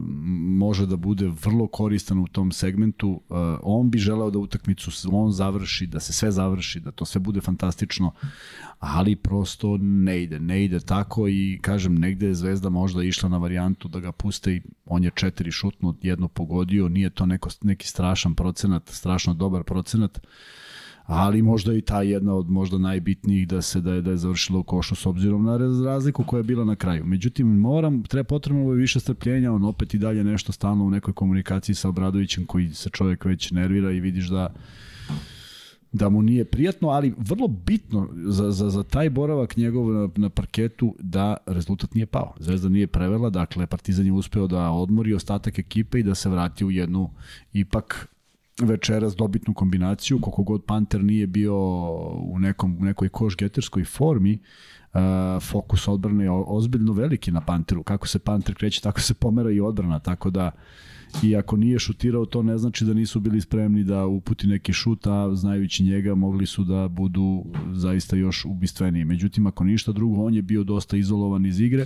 može 0.58 0.86
da 0.86 0.96
bude 1.06 1.28
vrlo 1.28 1.68
koristan 1.68 2.20
u 2.20 2.28
tom 2.28 2.52
segmentu. 2.52 3.10
Uh, 3.10 3.38
on 3.64 3.90
bi 3.90 3.98
želeo 3.98 4.32
da 4.32 4.40
utakmicu 4.40 4.92
on 5.12 5.32
završi, 5.32 5.88
da 5.88 6.00
se 6.00 6.14
sve 6.14 6.32
završi, 6.32 6.80
da 6.80 6.92
to 6.92 7.06
sve 7.06 7.22
bude 7.22 7.42
fantastično, 7.42 8.12
ali 8.80 9.16
prosto 9.16 9.78
ne 9.78 10.24
ide, 10.24 10.40
ne 10.40 10.64
ide 10.66 10.80
tako 10.80 11.28
i 11.28 11.60
kažem, 11.62 11.96
negde 11.96 12.28
je 12.28 12.36
Zvezda 12.36 12.70
možda 12.70 13.04
išla 13.04 13.30
na 13.30 13.38
varijantu 13.38 13.88
da 13.88 14.00
ga 14.00 14.12
puste 14.12 14.56
i 14.56 14.62
on 14.86 15.04
je 15.04 15.12
četiri 15.16 15.52
šutno, 15.52 15.96
jedno 16.02 16.28
pogodio, 16.28 16.90
nije 16.90 17.10
to 17.10 17.26
neko, 17.26 17.50
neki 17.62 17.88
strašan 17.88 18.36
procenat, 18.36 18.90
strašno 18.90 19.34
dobar 19.34 19.64
procenat, 19.64 20.20
ali 21.06 21.42
možda 21.42 21.74
i 21.74 21.82
ta 21.82 22.02
jedna 22.02 22.34
od 22.34 22.50
možda 22.50 22.78
najbitnijih 22.78 23.48
da 23.48 23.62
se 23.62 23.82
da 23.82 23.94
je 23.94 24.02
da 24.02 24.12
je 24.12 24.18
završilo 24.18 24.60
u 24.60 24.64
košu 24.64 24.96
s 24.96 25.06
obzirom 25.06 25.44
na 25.44 25.58
razliku 25.86 26.24
koja 26.24 26.40
je 26.40 26.44
bila 26.44 26.66
na 26.66 26.76
kraju. 26.76 27.06
Međutim 27.06 27.48
moram 27.48 28.04
treba 28.04 28.24
potrebno 28.24 28.72
je 28.72 28.78
više 28.78 29.00
strpljenja, 29.00 29.54
on 29.54 29.66
opet 29.66 29.94
i 29.94 29.98
dalje 29.98 30.24
nešto 30.24 30.52
stalno 30.52 30.86
u 30.86 30.90
nekoj 30.90 31.14
komunikaciji 31.14 31.76
sa 31.76 31.90
Obradovićem 31.90 32.46
koji 32.46 32.74
se 32.74 32.90
čovjek 32.90 33.26
već 33.26 33.52
nervira 33.52 33.92
i 33.92 34.00
vidiš 34.00 34.28
da 34.28 34.54
da 35.92 36.10
mu 36.10 36.22
nije 36.22 36.46
prijatno, 36.46 36.90
ali 36.90 37.14
vrlo 37.18 37.48
bitno 37.48 38.10
za, 38.14 38.52
za, 38.52 38.70
za 38.70 38.84
taj 38.84 39.10
boravak 39.10 39.58
njegov 39.58 39.94
na, 39.94 40.10
na 40.16 40.30
parketu 40.30 40.96
da 41.00 41.38
rezultat 41.46 41.94
nije 41.94 42.06
pao. 42.06 42.34
Zvezda 42.40 42.70
nije 42.70 42.88
prevela, 42.88 43.30
dakle 43.30 43.68
Partizan 43.68 44.06
je 44.06 44.12
uspeo 44.12 44.48
da 44.48 44.70
odmori 44.72 45.14
ostatak 45.14 45.60
ekipe 45.60 46.00
i 46.00 46.04
da 46.04 46.16
se 46.16 46.30
vrati 46.30 46.66
u 46.66 46.72
jednu 46.72 47.10
ipak 47.54 48.15
večeras 48.62 49.16
dobitnu 49.16 49.54
kombinaciju, 49.54 50.20
koliko 50.20 50.44
god 50.44 50.66
Panter 50.66 51.04
nije 51.04 51.28
bio 51.28 51.56
u, 52.14 52.40
nekom, 52.40 52.78
u 52.80 52.86
nekoj 52.86 53.10
koš-geterskoj 53.10 53.86
formi, 53.86 54.40
uh, 54.94 55.00
fokus 55.44 55.88
odbrane 55.88 56.24
je 56.24 56.32
ozbiljno 56.32 56.94
veliki 56.94 57.32
na 57.32 57.42
Panteru. 57.42 57.84
Kako 57.84 58.08
se 58.08 58.20
Panter 58.20 58.56
kreće, 58.56 58.82
tako 58.82 59.02
se 59.02 59.14
pomera 59.14 59.52
i 59.52 59.60
odbrana, 59.60 60.00
tako 60.00 60.30
da 60.30 60.52
i 61.24 61.36
ako 61.36 61.58
nije 61.58 61.80
šutirao, 61.80 62.26
to 62.26 62.44
ne 62.44 62.58
znači 62.58 62.86
da 62.86 62.94
nisu 62.94 63.20
bili 63.20 63.42
spremni 63.42 63.84
da 63.84 64.06
uputi 64.06 64.48
neki 64.48 64.74
šut, 64.74 65.08
a 65.08 65.36
znajući 65.36 65.84
njega 65.84 66.16
mogli 66.16 66.46
su 66.46 66.64
da 66.64 66.88
budu 66.88 67.46
zaista 67.74 68.16
još 68.16 68.46
ubistveniji. 68.46 69.06
Međutim, 69.06 69.48
ako 69.48 69.64
ništa 69.64 69.92
drugo, 69.92 70.24
on 70.24 70.34
je 70.34 70.42
bio 70.42 70.64
dosta 70.64 70.98
izolovan 70.98 71.46
iz 71.46 71.60
igre, 71.60 71.86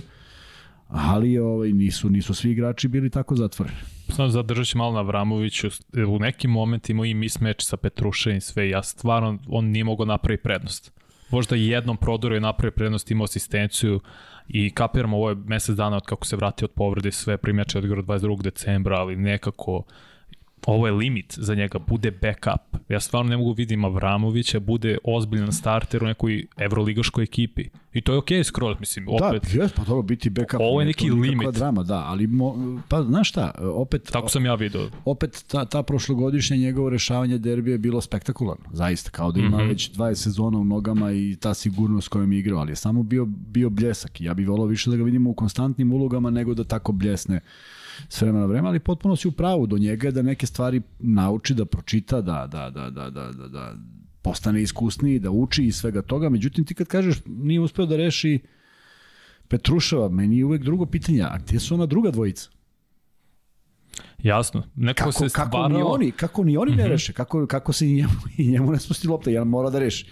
ali 0.90 1.38
ovaj, 1.38 1.72
nisu, 1.72 2.10
nisu 2.10 2.34
svi 2.34 2.50
igrači 2.50 2.88
bili 2.88 3.10
tako 3.10 3.36
zatvoreni. 3.36 3.76
Samo 4.08 4.28
zadržat 4.28 4.66
ću 4.66 4.78
malo 4.78 4.92
na 4.92 5.02
Vramoviću, 5.02 5.68
u 6.08 6.18
nekim 6.18 6.50
momentima 6.50 7.06
i 7.06 7.14
mismeč 7.14 7.64
sa 7.64 7.76
Petrušem 7.76 8.36
i 8.36 8.40
sve, 8.40 8.68
ja 8.68 8.82
stvarno, 8.82 9.38
on 9.48 9.64
nije 9.64 9.84
mogao 9.84 10.06
napraviti 10.06 10.42
prednost. 10.42 10.92
Možda 11.30 11.56
jednom 11.56 11.96
prodoru 11.96 12.34
je 12.34 12.40
napravio 12.40 12.72
prednost, 12.72 13.10
imao 13.10 13.24
asistenciju, 13.24 14.00
i 14.48 14.70
kapiramo 14.70 15.16
ovo 15.16 15.30
je 15.30 15.36
mesec 15.46 15.76
dana 15.76 15.96
od 15.96 16.06
kako 16.06 16.26
se 16.26 16.36
vratio 16.36 16.64
od 16.66 16.70
povrede 16.70 17.12
sve 17.12 17.36
primjače 17.36 17.78
odigrao 17.78 18.02
22. 18.02 18.42
decembra, 18.42 18.96
ali 18.96 19.16
nekako 19.16 19.82
ovo 20.66 20.86
je 20.86 20.92
limit 20.92 21.34
za 21.38 21.54
njega, 21.54 21.78
bude 21.78 22.10
backup. 22.10 22.82
Ja 22.88 23.00
stvarno 23.00 23.30
ne 23.30 23.36
mogu 23.36 23.52
vidim 23.52 23.84
Avramovića, 23.84 24.60
bude 24.60 24.98
ozbiljan 25.04 25.52
starter 25.52 26.04
u 26.04 26.06
nekoj 26.06 26.46
evroligaškoj 26.56 27.24
ekipi. 27.24 27.64
I 27.92 28.00
to 28.00 28.12
je 28.12 28.18
okej 28.18 28.38
okay, 28.38 28.44
skroz, 28.44 28.76
mislim, 28.80 29.06
da, 29.06 29.26
opet. 29.26 29.42
Da, 29.54 29.62
jes, 29.62 29.72
pa 29.72 29.82
dobro, 29.84 30.02
biti 30.02 30.30
backup. 30.30 30.60
Ovo 30.60 30.80
je 30.80 30.86
neki 30.86 31.10
limit. 31.10 31.54
Drama, 31.54 31.82
da, 31.82 32.04
ali, 32.06 32.26
mo, 32.26 32.78
pa 32.88 33.02
znaš 33.02 33.28
šta, 33.28 33.52
opet... 33.74 34.08
Tako 34.12 34.28
sam 34.28 34.44
ja 34.46 34.54
vidio. 34.54 34.90
Opet 35.04 35.44
ta, 35.48 35.64
ta 35.64 35.82
prošlogodišnja 35.82 36.56
njegovo 36.56 36.90
rešavanje 36.90 37.38
derbija 37.38 37.74
je 37.74 37.78
bilo 37.78 38.00
spektakularno, 38.00 38.64
zaista, 38.72 39.10
kao 39.10 39.32
da 39.32 39.40
ima 39.40 39.48
mm 39.48 39.60
-hmm. 39.60 39.68
već 39.68 39.92
20 39.92 40.14
sezona 40.14 40.58
u 40.58 40.64
nogama 40.64 41.12
i 41.12 41.36
ta 41.40 41.54
sigurnost 41.54 42.08
kojom 42.08 42.32
je 42.32 42.38
igrao, 42.38 42.60
ali 42.60 42.72
je 42.72 42.76
samo 42.76 43.02
bio, 43.02 43.24
bio 43.26 43.70
bljesak. 43.70 44.20
Ja 44.20 44.34
bih 44.34 44.48
volao 44.48 44.66
više 44.66 44.90
da 44.90 44.96
ga 44.96 45.02
vidimo 45.02 45.30
u 45.30 45.34
konstantnim 45.34 45.92
ulogama 45.92 46.30
nego 46.30 46.54
da 46.54 46.64
tako 46.64 46.92
bljesne 46.92 47.40
s 48.08 48.20
vremena 48.22 48.40
na 48.40 48.46
vreme, 48.46 48.68
ali 48.68 48.80
potpuno 48.80 49.16
si 49.16 49.28
u 49.28 49.32
pravu 49.32 49.66
do 49.66 49.78
njega 49.78 50.10
da 50.10 50.22
neke 50.22 50.46
stvari 50.46 50.82
nauči, 50.98 51.54
da 51.54 51.64
pročita, 51.64 52.20
da, 52.20 52.46
da, 52.46 52.70
da, 52.70 52.90
da, 52.90 53.10
da, 53.10 53.32
da, 53.32 53.48
da 53.48 53.74
postane 54.22 54.62
iskusniji, 54.62 55.18
da 55.18 55.30
uči 55.30 55.64
i 55.64 55.72
svega 55.72 56.02
toga. 56.02 56.28
Međutim, 56.28 56.64
ti 56.64 56.74
kad 56.74 56.86
kažeš 56.86 57.16
nije 57.26 57.60
uspeo 57.60 57.86
da 57.86 57.96
reši 57.96 58.38
Petruševa, 59.48 60.08
meni 60.08 60.38
je 60.38 60.44
uvek 60.44 60.62
drugo 60.62 60.86
pitanje, 60.86 61.22
a 61.22 61.38
gde 61.38 61.58
su 61.58 61.74
ona 61.74 61.86
druga 61.86 62.10
dvojica? 62.10 62.50
Jasno. 64.22 64.62
Neko 64.76 64.98
kako, 64.98 65.12
se 65.12 65.28
stvarao... 65.28 65.50
kako 65.50 65.68
ni 65.68 65.82
oni, 65.82 66.10
kako 66.12 66.44
ni 66.44 66.56
oni 66.56 66.76
ne 66.76 66.82
mhm. 66.82 66.92
reše, 66.92 67.12
kako, 67.12 67.46
kako 67.46 67.72
se 67.72 67.88
i 67.88 67.92
njemu, 67.92 68.12
i 68.36 68.48
njemu 68.48 68.72
ne 68.72 68.78
spusti 68.78 69.08
lopta, 69.08 69.30
jedan 69.30 69.48
mora 69.48 69.70
da 69.70 69.78
reši. 69.78 70.06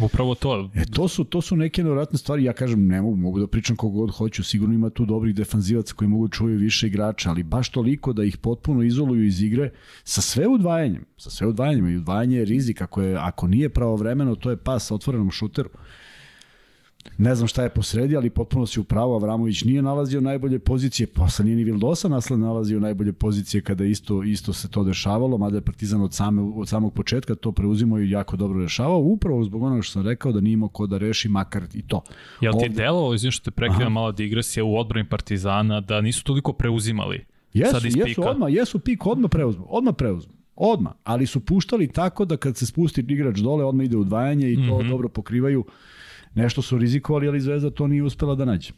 Upravo 0.00 0.34
to. 0.34 0.70
E, 0.74 0.84
to 0.84 1.08
su, 1.08 1.24
to 1.24 1.40
su 1.40 1.56
neke 1.56 1.84
nevratne 1.84 2.18
stvari, 2.18 2.44
ja 2.44 2.52
kažem, 2.52 2.86
ne 2.86 3.02
mogu, 3.02 3.16
mogu 3.16 3.40
da 3.40 3.46
pričam 3.46 3.76
kogo 3.76 4.00
god 4.00 4.10
hoću, 4.10 4.44
sigurno 4.44 4.74
ima 4.74 4.90
tu 4.90 5.06
dobrih 5.06 5.34
defanzivaca 5.34 5.94
koji 5.94 6.08
mogu 6.08 6.28
da 6.28 6.32
čuvaju 6.32 6.58
više 6.58 6.86
igrača, 6.86 7.30
ali 7.30 7.42
baš 7.42 7.68
toliko 7.68 8.12
da 8.12 8.24
ih 8.24 8.36
potpuno 8.36 8.82
izoluju 8.82 9.24
iz 9.24 9.42
igre 9.42 9.70
sa 10.04 10.20
sve 10.20 10.48
udvajanjem, 10.48 11.04
sa 11.16 11.30
sve 11.30 11.46
udvajanjem 11.46 11.88
i 11.88 11.96
udvajanje 11.96 12.38
je 12.38 12.44
rizik, 12.44 12.82
ako, 12.82 13.02
je, 13.02 13.16
ako 13.16 13.46
nije 13.46 13.68
pravovremeno, 13.68 14.34
to 14.34 14.50
je 14.50 14.56
pas 14.56 14.86
sa 14.86 14.94
otvorenom 14.94 15.30
šuteru. 15.30 15.70
Ne 17.18 17.34
znam 17.34 17.48
šta 17.48 17.62
je 17.62 17.68
posredi, 17.68 18.16
ali 18.16 18.30
potpuno 18.30 18.66
si 18.66 18.80
upravo, 18.80 19.14
Avramović 19.14 19.64
nije 19.64 19.82
nalazio 19.82 20.20
najbolje 20.20 20.58
pozicije, 20.58 21.06
posle 21.06 21.44
nije 21.44 21.56
ni 21.56 21.64
Vildosa 21.64 22.08
nasled 22.08 22.40
nalazio 22.40 22.80
najbolje 22.80 23.12
pozicije 23.12 23.60
kada 23.60 23.84
isto, 23.84 24.22
isto 24.22 24.52
se 24.52 24.68
to 24.68 24.84
dešavalo, 24.84 25.38
mada 25.38 25.56
je 25.56 25.60
Partizan 25.60 26.02
od, 26.02 26.14
same, 26.14 26.42
od 26.42 26.68
samog 26.68 26.94
početka 26.94 27.34
to 27.34 27.52
preuzimo 27.52 27.98
i 27.98 28.10
jako 28.10 28.36
dobro 28.36 28.62
rešavao, 28.62 28.98
upravo 28.98 29.44
zbog 29.44 29.62
onoga 29.62 29.82
što 29.82 29.92
sam 29.92 30.06
rekao 30.06 30.32
da 30.32 30.40
nije 30.40 30.52
imao 30.52 30.68
ko 30.68 30.86
da 30.86 30.98
reši 30.98 31.28
makar 31.28 31.62
i 31.74 31.82
to. 31.82 32.02
Jel 32.40 32.52
ti 32.52 32.56
Ovde... 32.56 32.68
delovalo, 32.68 33.14
izvim 33.14 33.32
što 33.32 33.44
te 33.44 33.50
prekida 33.50 33.88
mala 33.88 34.12
digresija 34.12 34.64
u 34.64 34.76
odbrani 34.78 35.08
Partizana, 35.08 35.80
da 35.80 36.00
nisu 36.00 36.24
toliko 36.24 36.52
preuzimali? 36.52 37.24
Jesu, 37.52 37.72
sad 37.72 37.84
jesu, 37.84 38.22
odmah, 38.28 38.52
jesu 38.52 38.78
pik, 38.78 39.06
odmah 39.06 39.30
preuzmu, 39.30 39.66
odmah 39.68 39.94
preuzmu. 39.98 40.32
Odmah, 40.56 40.92
ali 41.04 41.26
su 41.26 41.40
puštali 41.40 41.92
tako 41.92 42.24
da 42.24 42.36
kad 42.36 42.56
se 42.56 42.66
spusti 42.66 43.04
igrač 43.08 43.38
dole, 43.38 43.64
odmah 43.64 43.86
ide 43.86 43.96
udvajanje 43.96 44.52
i 44.52 44.56
to 44.56 44.62
mm 44.62 44.66
-hmm. 44.66 44.88
dobro 44.88 45.08
pokrivaju 45.08 45.64
nešto 46.36 46.62
su 46.62 46.78
rizikovali, 46.78 47.28
ali 47.28 47.40
Zvezda 47.40 47.70
to 47.70 47.86
nije 47.86 48.02
uspela 48.02 48.34
da 48.34 48.44
nađe. 48.44 48.72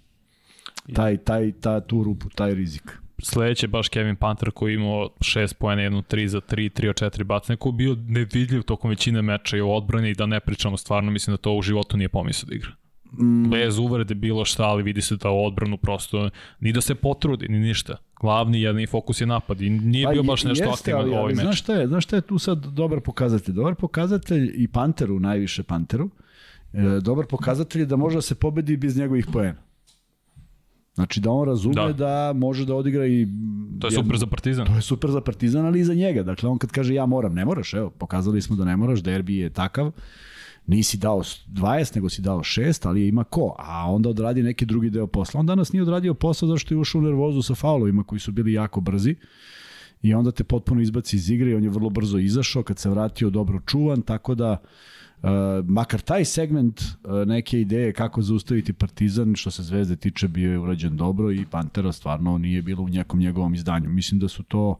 Taj, 0.92 1.16
taj, 1.16 1.52
ta, 1.52 1.80
tu 1.80 2.02
rupu, 2.04 2.28
taj 2.28 2.54
rizik. 2.54 2.98
Sledeće 3.22 3.68
baš 3.68 3.88
Kevin 3.88 4.16
Panther 4.16 4.50
koji 4.50 4.74
imao 4.74 5.08
6 5.20 5.54
pojene, 5.54 5.82
jednu 5.82 6.02
3 6.02 6.26
za 6.26 6.40
3, 6.40 6.80
3 6.80 6.88
od 6.88 7.12
4 7.12 7.24
bacanja, 7.24 7.56
koji 7.56 7.72
bio 7.72 7.96
nevidljiv 8.08 8.62
tokom 8.62 8.90
većine 8.90 9.22
meča 9.22 9.56
i 9.56 9.60
u 9.60 9.70
odbrani 9.70 10.10
i 10.10 10.14
da 10.14 10.26
ne 10.26 10.40
pričamo 10.40 10.76
stvarno, 10.76 11.10
mislim 11.10 11.32
da 11.32 11.36
to 11.36 11.52
u 11.52 11.62
životu 11.62 11.96
nije 11.96 12.08
pomislio 12.08 12.48
da 12.48 12.54
igra. 12.54 12.70
Mm. 13.12 13.50
Bez 13.50 13.78
uvrede 13.78 14.14
bilo 14.14 14.44
šta, 14.44 14.64
ali 14.64 14.82
vidi 14.82 15.02
se 15.02 15.16
da 15.16 15.30
u 15.30 15.44
odbranu 15.44 15.76
prosto 15.76 16.30
ni 16.60 16.72
da 16.72 16.80
se 16.80 16.94
potrudi, 16.94 17.48
ni 17.48 17.58
ništa. 17.58 17.96
Glavni 18.20 18.62
jedni 18.62 18.86
fokus 18.86 19.20
je 19.20 19.26
napad 19.26 19.60
i 19.60 19.70
nije 19.70 20.04
pa, 20.04 20.12
bio 20.12 20.22
baš 20.22 20.44
nešto 20.44 20.70
aktivan 20.70 21.08
u 21.08 21.12
ovoj 21.12 21.34
meč. 21.34 21.42
Znaš 21.42 21.58
šta 21.58 21.74
je, 21.74 21.86
znaš 21.86 22.04
šta 22.04 22.16
je 22.16 22.22
tu 22.22 22.38
sad 22.38 22.66
dobar 22.66 23.00
pokazatelj? 23.00 23.54
Dobar 23.54 23.74
pokazatelj 23.74 24.52
i 24.54 24.68
Panteru, 24.68 25.20
najviše 25.20 25.62
Panteru, 25.62 26.10
e, 26.72 27.00
dobar 27.00 27.26
pokazatelj 27.26 27.82
je 27.82 27.86
da 27.86 27.96
može 27.96 28.16
da 28.16 28.22
se 28.22 28.34
pobedi 28.34 28.76
bez 28.76 28.96
njegovih 28.96 29.26
poena. 29.32 29.68
Znači 30.94 31.20
da 31.20 31.30
on 31.30 31.46
razume 31.48 31.74
da, 31.74 31.92
da 31.92 32.32
može 32.36 32.64
da 32.66 32.74
odigra 32.74 33.06
i... 33.06 33.26
To 33.80 33.86
je 33.86 33.90
jedno, 33.90 34.02
super 34.02 34.18
za 34.18 34.26
Partizan. 34.26 34.66
To 34.66 34.74
je 34.74 34.82
super 34.82 35.10
za 35.10 35.20
Partizan, 35.20 35.66
ali 35.66 35.80
i 35.80 35.84
za 35.84 35.94
njega. 35.94 36.22
Dakle, 36.22 36.48
on 36.48 36.58
kad 36.58 36.70
kaže 36.70 36.94
ja 36.94 37.06
moram, 37.06 37.34
ne 37.34 37.44
moraš, 37.44 37.74
evo, 37.74 37.90
pokazali 37.90 38.42
smo 38.42 38.56
da 38.56 38.64
ne 38.64 38.76
moraš, 38.76 39.02
derbi 39.02 39.36
je 39.36 39.50
takav, 39.50 39.92
nisi 40.66 40.96
dao 40.96 41.22
20, 41.22 41.96
nego 41.96 42.08
si 42.08 42.22
dao 42.22 42.38
6, 42.38 42.88
ali 42.88 43.08
ima 43.08 43.24
ko, 43.24 43.54
a 43.58 43.90
onda 43.90 44.08
odradi 44.08 44.42
neki 44.42 44.66
drugi 44.66 44.90
deo 44.90 45.06
posla. 45.06 45.40
On 45.40 45.46
danas 45.46 45.72
nije 45.72 45.82
odradio 45.82 46.14
posao 46.14 46.48
zašto 46.48 46.74
je 46.74 46.78
ušao 46.78 46.98
u 46.98 47.02
nervozu 47.02 47.42
sa 47.42 47.54
faulovima 47.54 48.04
koji 48.04 48.18
su 48.18 48.32
bili 48.32 48.52
jako 48.52 48.80
brzi 48.80 49.14
i 50.02 50.14
onda 50.14 50.30
te 50.30 50.44
potpuno 50.44 50.80
izbaci 50.80 51.16
iz 51.16 51.30
igre 51.30 51.50
i 51.50 51.54
on 51.54 51.64
je 51.64 51.70
vrlo 51.70 51.90
brzo 51.90 52.18
izašao, 52.18 52.62
kad 52.62 52.78
se 52.78 52.90
vratio 52.90 53.30
dobro 53.30 53.60
čuvan, 53.66 54.02
tako 54.02 54.34
da 54.34 54.56
makar 55.66 56.00
taj 56.00 56.24
segment 56.24 56.80
uh, 56.80 57.10
neke 57.26 57.60
ideje 57.60 57.92
kako 57.92 58.22
zaustaviti 58.22 58.72
Partizan 58.72 59.34
što 59.36 59.50
se 59.50 59.62
Zvezde 59.62 59.96
tiče 59.96 60.28
bio 60.28 60.52
je 60.52 60.58
urađen 60.58 60.96
dobro 60.96 61.32
i 61.32 61.46
Pantera 61.50 61.92
stvarno 61.92 62.38
nije 62.38 62.62
bilo 62.62 62.82
u 62.82 62.88
nekom 62.88 63.20
njegovom 63.20 63.54
izdanju. 63.54 63.88
Mislim 63.88 64.20
da 64.20 64.28
su 64.28 64.42
to 64.42 64.78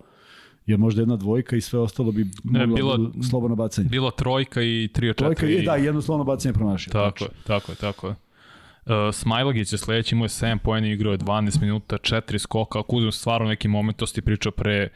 je 0.67 0.77
možda 0.77 1.03
jedna 1.03 1.17
dvojka 1.17 1.57
i 1.57 1.61
sve 1.61 1.79
ostalo 1.79 2.13
bi 2.13 2.27
moglo 2.45 2.67
ne, 2.67 2.75
bilo, 2.75 2.97
da 2.97 3.23
slobodno 3.23 3.57
bacanje. 3.57 3.89
Bilo 3.89 4.11
trojka 4.11 4.63
i 4.63 4.89
tri 4.93 5.11
od 5.11 5.17
četiri. 5.17 5.35
Trojka 5.35 5.47
je, 5.47 5.63
da, 5.63 5.77
jedno 5.77 6.03
slobodno 6.03 6.33
bacanje 6.33 6.53
promašio. 6.53 6.93
Tako 6.93 7.25
je, 7.25 7.31
tako 7.47 7.73
je, 7.73 7.77
tako 7.77 8.07
je. 8.09 8.13
Uh, 8.13 9.15
Smajlagić 9.15 9.73
je 9.73 9.79
sledeći, 9.79 10.15
imao 10.15 10.25
je 10.25 10.29
7 10.29 10.59
pojene, 10.59 10.93
igrao 10.93 11.13
je 11.13 11.19
12 11.19 11.61
minuta, 11.61 11.97
4 11.97 12.39
skoka, 12.39 12.79
ako 12.79 12.97
uzmem 12.97 13.13
stvarno 13.13 13.49
neki 13.49 13.69
moment, 13.69 13.97
to 13.97 14.07
ti 14.07 14.23
pričao 14.23 14.53
pre 14.53 14.89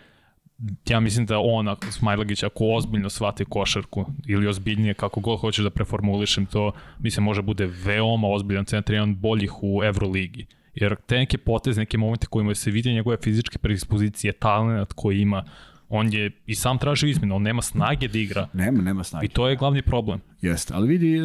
ja 0.89 1.01
mislim 1.01 1.27
da 1.27 1.39
on, 1.39 1.77
Smajlagić, 1.91 2.43
ako 2.43 2.65
ozbiljno 2.65 3.11
shvati 3.11 3.45
košarku 3.45 4.05
ili 4.27 4.47
ozbiljnije, 4.47 4.95
kako 4.95 5.21
god 5.21 5.41
hoćeš 5.41 5.65
da 5.65 5.71
preformulišem 5.71 6.47
to, 6.47 6.73
mislim 6.99 7.25
može 7.25 7.43
bude 7.43 7.67
veoma 7.85 8.29
ozbiljan 8.29 8.65
centar, 8.65 8.95
jedan 8.95 9.17
boljih 9.17 9.63
u 9.63 9.85
Euroligi. 9.85 10.47
Jer 10.75 10.97
te 11.07 11.17
neke 11.17 11.39
poteze, 11.39 11.81
neke 11.81 11.99
momente 11.99 12.27
kojima 12.27 12.55
se 12.55 12.71
vidi 12.71 12.93
njegove 12.93 13.17
fizičke 13.23 13.59
predispozicije, 13.59 14.33
talent 14.33 14.93
koji 14.93 15.21
ima, 15.21 15.45
on 15.89 16.13
je 16.13 16.31
i 16.47 16.55
sam 16.55 16.79
tražio 16.79 17.09
izmenu, 17.09 17.37
on 17.37 17.43
nema 17.43 17.63
snage 17.63 18.09
da 18.09 18.19
igra. 18.19 18.49
Nema, 18.53 18.83
nema 18.83 19.05
snage. 19.05 19.27
I 19.27 19.29
to 19.29 19.49
je 19.49 19.57
glavni 19.57 19.83
problem. 19.83 20.21
Jeste, 20.41 20.75
ali 20.75 20.89
vidi, 20.89 21.17
e, 21.17 21.23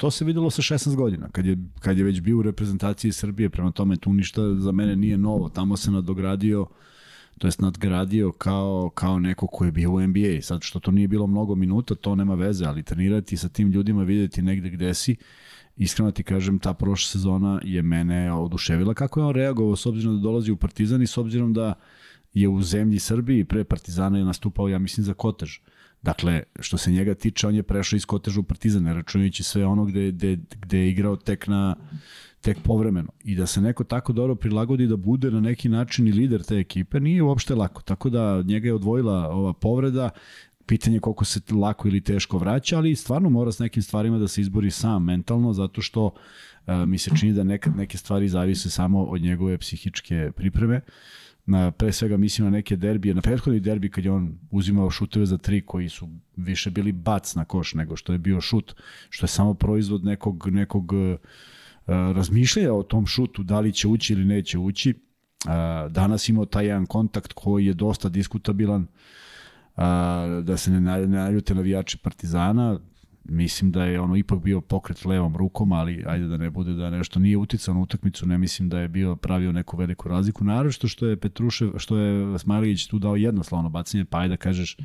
to 0.00 0.10
se 0.10 0.24
videlo 0.24 0.50
sa 0.50 0.62
16 0.62 0.96
godina, 0.96 1.28
kad 1.32 1.46
je, 1.46 1.56
kad 1.80 1.98
je 1.98 2.04
već 2.04 2.20
bio 2.20 2.38
u 2.38 2.42
reprezentaciji 2.42 3.12
Srbije, 3.12 3.50
prema 3.50 3.70
tome 3.70 3.96
tu 3.96 4.12
ništa 4.12 4.54
za 4.54 4.72
mene 4.72 4.96
nije 4.96 5.18
novo, 5.18 5.48
tamo 5.48 5.76
se 5.76 5.90
nadogradio 5.90 6.66
to 7.40 7.46
jest 7.46 7.60
nadgradio 7.60 8.32
kao, 8.32 8.90
kao 8.94 9.18
neko 9.18 9.46
ko 9.46 9.64
je 9.64 9.72
bio 9.72 9.90
u 9.90 10.00
NBA. 10.00 10.42
Sad 10.42 10.62
što 10.62 10.80
to 10.80 10.90
nije 10.90 11.08
bilo 11.08 11.26
mnogo 11.26 11.54
minuta, 11.54 11.94
to 11.94 12.14
nema 12.14 12.34
veze, 12.34 12.64
ali 12.64 12.82
trenirati 12.82 13.36
sa 13.36 13.48
tim 13.48 13.70
ljudima, 13.70 14.02
videti 14.02 14.42
negde 14.42 14.70
gde 14.70 14.94
si, 14.94 15.16
iskreno 15.76 16.10
ti 16.10 16.22
kažem, 16.22 16.58
ta 16.58 16.74
prošla 16.74 17.08
sezona 17.08 17.60
je 17.64 17.82
mene 17.82 18.32
oduševila 18.32 18.94
kako 18.94 19.20
je 19.20 19.26
on 19.26 19.34
reagovao 19.34 19.76
s 19.76 19.86
obzirom 19.86 20.16
da 20.16 20.22
dolazi 20.22 20.52
u 20.52 20.56
Partizan 20.56 21.02
i 21.02 21.06
s 21.06 21.18
obzirom 21.18 21.52
da 21.52 21.74
je 22.34 22.48
u 22.48 22.62
zemlji 22.62 22.98
Srbiji 22.98 23.44
pre 23.44 23.64
Partizana 23.64 24.18
je 24.18 24.24
nastupao, 24.24 24.68
ja 24.68 24.78
mislim, 24.78 25.04
za 25.04 25.14
kotež. 25.14 25.58
Dakle, 26.02 26.42
što 26.60 26.78
se 26.78 26.90
njega 26.90 27.14
tiče, 27.14 27.46
on 27.46 27.54
je 27.54 27.62
prešao 27.62 27.96
iz 27.96 28.06
koteža 28.06 28.40
u 28.40 28.42
Partizan, 28.42 28.86
računajući 28.86 29.42
sve 29.42 29.66
ono 29.66 29.84
gde, 29.84 30.12
gde, 30.12 30.38
gde 30.60 30.78
je 30.78 30.90
igrao 30.90 31.16
tek 31.16 31.46
na 31.46 31.76
tek 32.40 32.58
povremeno. 32.62 33.08
I 33.24 33.34
da 33.36 33.46
se 33.46 33.60
neko 33.60 33.84
tako 33.84 34.12
dobro 34.12 34.34
prilagodi 34.34 34.86
da 34.86 34.96
bude 34.96 35.30
na 35.30 35.40
neki 35.40 35.68
način 35.68 36.08
i 36.08 36.12
lider 36.12 36.42
te 36.42 36.56
ekipe, 36.56 37.00
nije 37.00 37.22
uopšte 37.22 37.54
lako. 37.54 37.82
Tako 37.82 38.10
da 38.10 38.42
njega 38.42 38.68
je 38.68 38.74
odvojila 38.74 39.28
ova 39.28 39.52
povreda, 39.52 40.10
pitanje 40.66 41.00
koliko 41.00 41.24
se 41.24 41.40
lako 41.54 41.88
ili 41.88 42.00
teško 42.00 42.38
vraća, 42.38 42.76
ali 42.78 42.96
stvarno 42.96 43.30
mora 43.30 43.52
s 43.52 43.58
nekim 43.58 43.82
stvarima 43.82 44.18
da 44.18 44.28
se 44.28 44.40
izbori 44.40 44.70
sam 44.70 45.04
mentalno, 45.04 45.52
zato 45.52 45.82
što 45.82 46.04
uh, 46.06 46.74
mi 46.86 46.98
se 46.98 47.10
čini 47.20 47.32
da 47.32 47.44
nekad 47.44 47.76
neke 47.76 47.98
stvari 47.98 48.28
zavise 48.28 48.70
samo 48.70 49.04
od 49.04 49.22
njegove 49.22 49.58
psihičke 49.58 50.30
pripreme. 50.36 50.80
Na, 51.46 51.70
pre 51.70 51.92
svega 51.92 52.16
mislim 52.16 52.44
na 52.44 52.50
neke 52.50 52.76
derbije, 52.76 53.14
na 53.14 53.20
prethodni 53.20 53.60
derbi 53.60 53.90
kad 53.90 54.04
je 54.04 54.10
on 54.10 54.38
uzimao 54.50 54.90
šuteve 54.90 55.26
za 55.26 55.38
tri 55.38 55.60
koji 55.60 55.88
su 55.88 56.08
više 56.36 56.70
bili 56.70 56.92
bac 56.92 57.34
na 57.34 57.44
koš 57.44 57.74
nego 57.74 57.96
što 57.96 58.12
je 58.12 58.18
bio 58.18 58.40
šut, 58.40 58.74
što 59.08 59.24
je 59.24 59.28
samo 59.28 59.54
proizvod 59.54 60.04
nekog, 60.04 60.46
nekog 60.50 60.92
uh, 60.92 61.18
razmišljanja 61.86 62.72
o 62.72 62.82
tom 62.82 63.06
šutu, 63.06 63.42
da 63.42 63.60
li 63.60 63.72
će 63.72 63.88
ući 63.88 64.12
ili 64.12 64.24
neće 64.24 64.58
ući. 64.58 64.94
Danas 65.90 66.28
imao 66.28 66.44
taj 66.44 66.66
jedan 66.66 66.86
kontakt 66.86 67.32
koji 67.32 67.66
je 67.66 67.74
dosta 67.74 68.08
diskutabilan, 68.08 68.86
da 70.42 70.56
se 70.56 70.70
ne 70.70 71.06
naljute 71.06 71.54
navijači 71.54 71.98
Partizana, 71.98 72.78
mislim 73.24 73.72
da 73.72 73.84
je 73.84 74.00
ono 74.00 74.16
ipak 74.16 74.38
bio 74.38 74.60
pokret 74.60 75.04
levom 75.04 75.36
rukom, 75.36 75.72
ali 75.72 76.04
ajde 76.06 76.26
da 76.26 76.36
ne 76.36 76.50
bude 76.50 76.72
da 76.72 76.90
nešto 76.90 77.20
nije 77.20 77.36
uticao 77.36 77.74
na 77.74 77.80
utakmicu, 77.80 78.26
ne 78.26 78.38
mislim 78.38 78.68
da 78.68 78.78
je 78.80 78.88
bio 78.88 79.16
pravio 79.16 79.52
neku 79.52 79.76
veliku 79.76 80.08
razliku. 80.08 80.44
Naravno 80.44 80.72
što 80.72 81.06
je 81.06 81.16
Petrušev, 81.16 81.70
što 81.78 81.98
je 81.98 82.38
Smajlić 82.38 82.86
tu 82.86 82.98
dao 82.98 83.16
jednostavno 83.16 83.68
bacanje, 83.68 84.04
pa 84.04 84.18
ajde 84.18 84.32
da 84.32 84.36
kažeš 84.36 84.76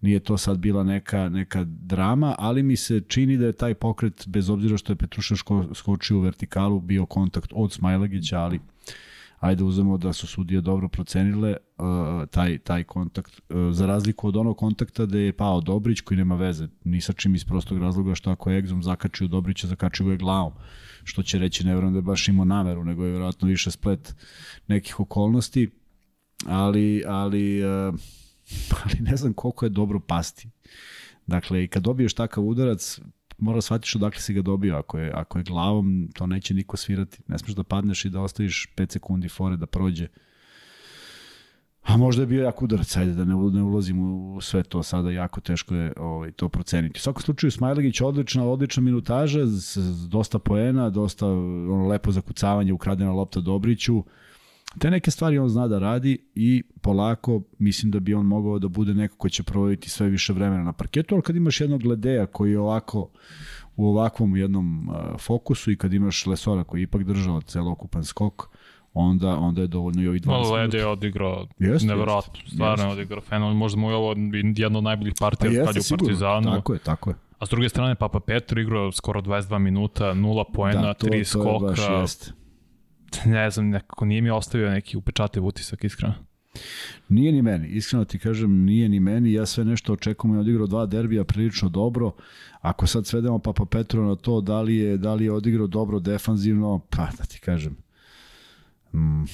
nije 0.00 0.20
to 0.20 0.36
sad 0.38 0.58
bila 0.58 0.84
neka, 0.84 1.28
neka 1.28 1.64
drama, 1.64 2.34
ali 2.38 2.62
mi 2.62 2.76
se 2.76 3.00
čini 3.08 3.36
da 3.36 3.46
je 3.46 3.52
taj 3.52 3.74
pokret, 3.74 4.24
bez 4.28 4.50
obzira 4.50 4.76
što 4.76 4.92
je 4.92 4.96
Petrušev 4.96 5.36
skočio 5.74 6.18
u 6.18 6.20
vertikalu, 6.20 6.80
bio 6.80 7.06
kontakt 7.06 7.52
od 7.54 7.72
Smajlagića, 7.72 8.40
ali 8.40 8.60
ajde 9.40 9.64
uzmemo 9.64 9.98
da 9.98 10.12
su 10.12 10.26
sudije 10.26 10.60
dobro 10.60 10.88
procenile 10.88 11.56
uh, 11.78 11.86
taj, 12.30 12.58
taj 12.58 12.84
kontakt, 12.84 13.40
uh, 13.48 13.56
za 13.72 13.86
razliku 13.86 14.28
od 14.28 14.36
onog 14.36 14.56
kontakta 14.56 15.06
gde 15.06 15.18
je 15.18 15.32
pao 15.32 15.60
Dobrić 15.60 16.00
koji 16.00 16.18
nema 16.18 16.34
veze, 16.34 16.68
ni 16.84 17.00
sa 17.00 17.12
čim 17.12 17.34
iz 17.34 17.44
prostog 17.44 17.78
razloga 17.78 18.14
što 18.14 18.30
ako 18.30 18.50
je 18.50 18.58
Egzom 18.58 18.82
zakačio 18.82 19.28
Dobrića, 19.28 19.66
zakačio 19.66 20.10
je 20.10 20.16
glavom, 20.16 20.52
što 21.04 21.22
će 21.22 21.38
reći 21.38 21.66
ne 21.66 21.74
verujem 21.74 21.92
da 21.92 21.98
je 21.98 22.02
baš 22.02 22.28
imao 22.28 22.44
nameru, 22.44 22.84
nego 22.84 23.04
je 23.04 23.10
vjerojatno 23.10 23.48
više 23.48 23.70
splet 23.70 24.14
nekih 24.68 25.00
okolnosti, 25.00 25.70
ali, 26.46 27.02
ali, 27.06 27.64
uh, 27.64 27.94
ali 28.84 29.00
ne 29.00 29.16
znam 29.16 29.32
koliko 29.32 29.66
je 29.66 29.70
dobro 29.70 30.00
pasti. 30.00 30.48
Dakle, 31.26 31.66
kad 31.66 31.82
dobiješ 31.82 32.14
takav 32.14 32.44
udarac, 32.44 33.00
mora 33.38 33.60
shvatiš 33.60 33.96
odakle 33.96 34.20
si 34.20 34.34
ga 34.34 34.42
dobio. 34.42 34.76
Ako 34.76 34.98
je, 34.98 35.12
ako 35.14 35.38
je 35.38 35.44
glavom, 35.44 36.08
to 36.14 36.26
neće 36.26 36.54
niko 36.54 36.76
svirati. 36.76 37.22
Ne 37.28 37.38
smeš 37.38 37.54
da 37.54 37.64
padneš 37.64 38.04
i 38.04 38.10
da 38.10 38.20
ostaviš 38.20 38.68
5 38.76 38.92
sekundi 38.92 39.28
fore 39.28 39.56
da 39.56 39.66
prođe. 39.66 40.08
A 41.82 41.96
možda 41.96 42.22
je 42.22 42.26
bio 42.26 42.44
jak 42.44 42.62
udarac, 42.62 42.96
ajde 42.96 43.12
da 43.12 43.24
ne, 43.24 43.34
ne 43.34 43.62
ulazim 43.62 44.00
u 44.34 44.40
sve 44.40 44.62
to 44.62 44.82
sada, 44.82 45.10
jako 45.10 45.40
teško 45.40 45.74
je 45.74 45.92
ovaj, 45.96 46.32
to 46.32 46.48
proceniti. 46.48 46.98
U 46.98 47.00
svakom 47.00 47.22
slučaju 47.22 47.50
Smajlegić 47.50 48.00
odlična, 48.00 48.44
odlična 48.44 48.82
minutaža, 48.82 49.46
s, 49.46 49.76
s 49.76 50.08
dosta 50.08 50.38
poena, 50.38 50.90
dosta 50.90 51.26
ono, 51.26 51.86
lepo 51.86 52.12
zakucavanje, 52.12 52.72
ukradena 52.72 53.12
lopta 53.12 53.40
Dobriću. 53.40 54.04
Te 54.78 54.90
neke 54.90 55.10
stvari 55.10 55.38
on 55.38 55.48
zna 55.48 55.68
da 55.68 55.78
radi 55.78 56.18
i 56.34 56.62
polako 56.80 57.42
mislim 57.58 57.90
da 57.90 58.00
bi 58.00 58.14
on 58.14 58.26
mogao 58.26 58.58
da 58.58 58.68
bude 58.68 58.94
neko 58.94 59.16
ko 59.16 59.28
će 59.28 59.42
provoditi 59.42 59.90
sve 59.90 60.08
više 60.08 60.32
vremena 60.32 60.62
na 60.62 60.72
parketu, 60.72 61.14
ali 61.14 61.22
kad 61.22 61.36
imaš 61.36 61.60
jednog 61.60 61.86
Ledeja 61.86 62.26
koji 62.26 62.50
je 62.50 62.58
ovako 62.58 63.10
u 63.76 63.88
ovakvom 63.88 64.36
jednom 64.36 64.88
uh, 64.88 65.20
fokusu 65.20 65.70
i 65.70 65.76
kad 65.76 65.92
imaš 65.92 66.26
Lesora 66.26 66.64
koji 66.64 66.80
je 66.80 66.82
ipak 66.82 67.02
držao 67.04 67.40
celokupan 67.40 68.04
skok, 68.04 68.48
onda 68.94 69.36
onda 69.36 69.60
je 69.60 69.66
dovoljno 69.66 70.02
i 70.02 70.08
ovih 70.08 70.22
20 70.22 70.26
minuta. 70.26 70.54
Lede 70.54 70.78
je 70.78 70.86
odigrao 70.86 71.46
jeste, 71.58 71.88
nevjerojatno, 71.88 72.32
stvarno 72.46 72.84
je 72.84 72.90
odigrao 72.90 73.20
fenomen, 73.20 73.56
možda 73.56 73.80
mu 73.80 73.90
je 73.90 73.96
ovo 73.96 74.14
jedna 74.56 74.78
od 74.78 74.84
najboljih 74.84 75.14
partija 75.20 75.64
pa 75.64 75.66
kad 75.66 75.76
je 75.76 75.82
u 75.94 75.98
Partizanu. 75.98 76.50
Tako 76.50 76.72
je, 76.72 76.78
tako 76.78 77.10
je. 77.10 77.16
A 77.38 77.46
s 77.46 77.48
druge 77.48 77.68
strane 77.68 77.94
Papa 77.94 78.20
Petro 78.20 78.60
igrao 78.60 78.92
skoro 78.92 79.20
22 79.20 79.58
minuta, 79.58 80.14
0 80.14 80.44
poena, 80.54 80.82
da, 80.82 80.94
to, 80.94 81.06
3 81.06 81.24
skoka. 81.24 81.74
To 81.74 82.00
jeste 82.00 82.39
ne 83.24 83.50
znam, 83.50 83.68
nekako 83.68 84.04
nije 84.04 84.20
mi 84.20 84.30
ostavio 84.30 84.70
neki 84.70 84.96
upečativ 84.96 85.46
utisak, 85.46 85.84
iskreno. 85.84 86.14
Nije 87.08 87.32
ni 87.32 87.42
meni, 87.42 87.68
iskreno 87.68 88.04
ti 88.04 88.18
kažem, 88.18 88.64
nije 88.64 88.88
ni 88.88 89.00
meni, 89.00 89.32
ja 89.32 89.46
sve 89.46 89.64
nešto 89.64 89.92
očekujem, 89.92 90.34
je 90.34 90.40
odigrao 90.40 90.66
dva 90.66 90.86
derbija 90.86 91.24
prilično 91.24 91.68
dobro, 91.68 92.12
ako 92.60 92.86
sad 92.86 93.06
svedemo 93.06 93.38
Papa 93.38 93.64
Petro 93.64 94.04
na 94.04 94.16
to 94.16 94.40
da 94.40 94.60
li 94.60 94.76
je, 94.76 94.96
da 94.96 95.14
li 95.14 95.24
je 95.24 95.32
odigrao 95.32 95.66
dobro 95.66 95.98
defanzivno, 95.98 96.78
pa 96.90 97.08
da 97.18 97.24
ti 97.24 97.40
kažem, 97.40 97.76
mm, 98.92 99.24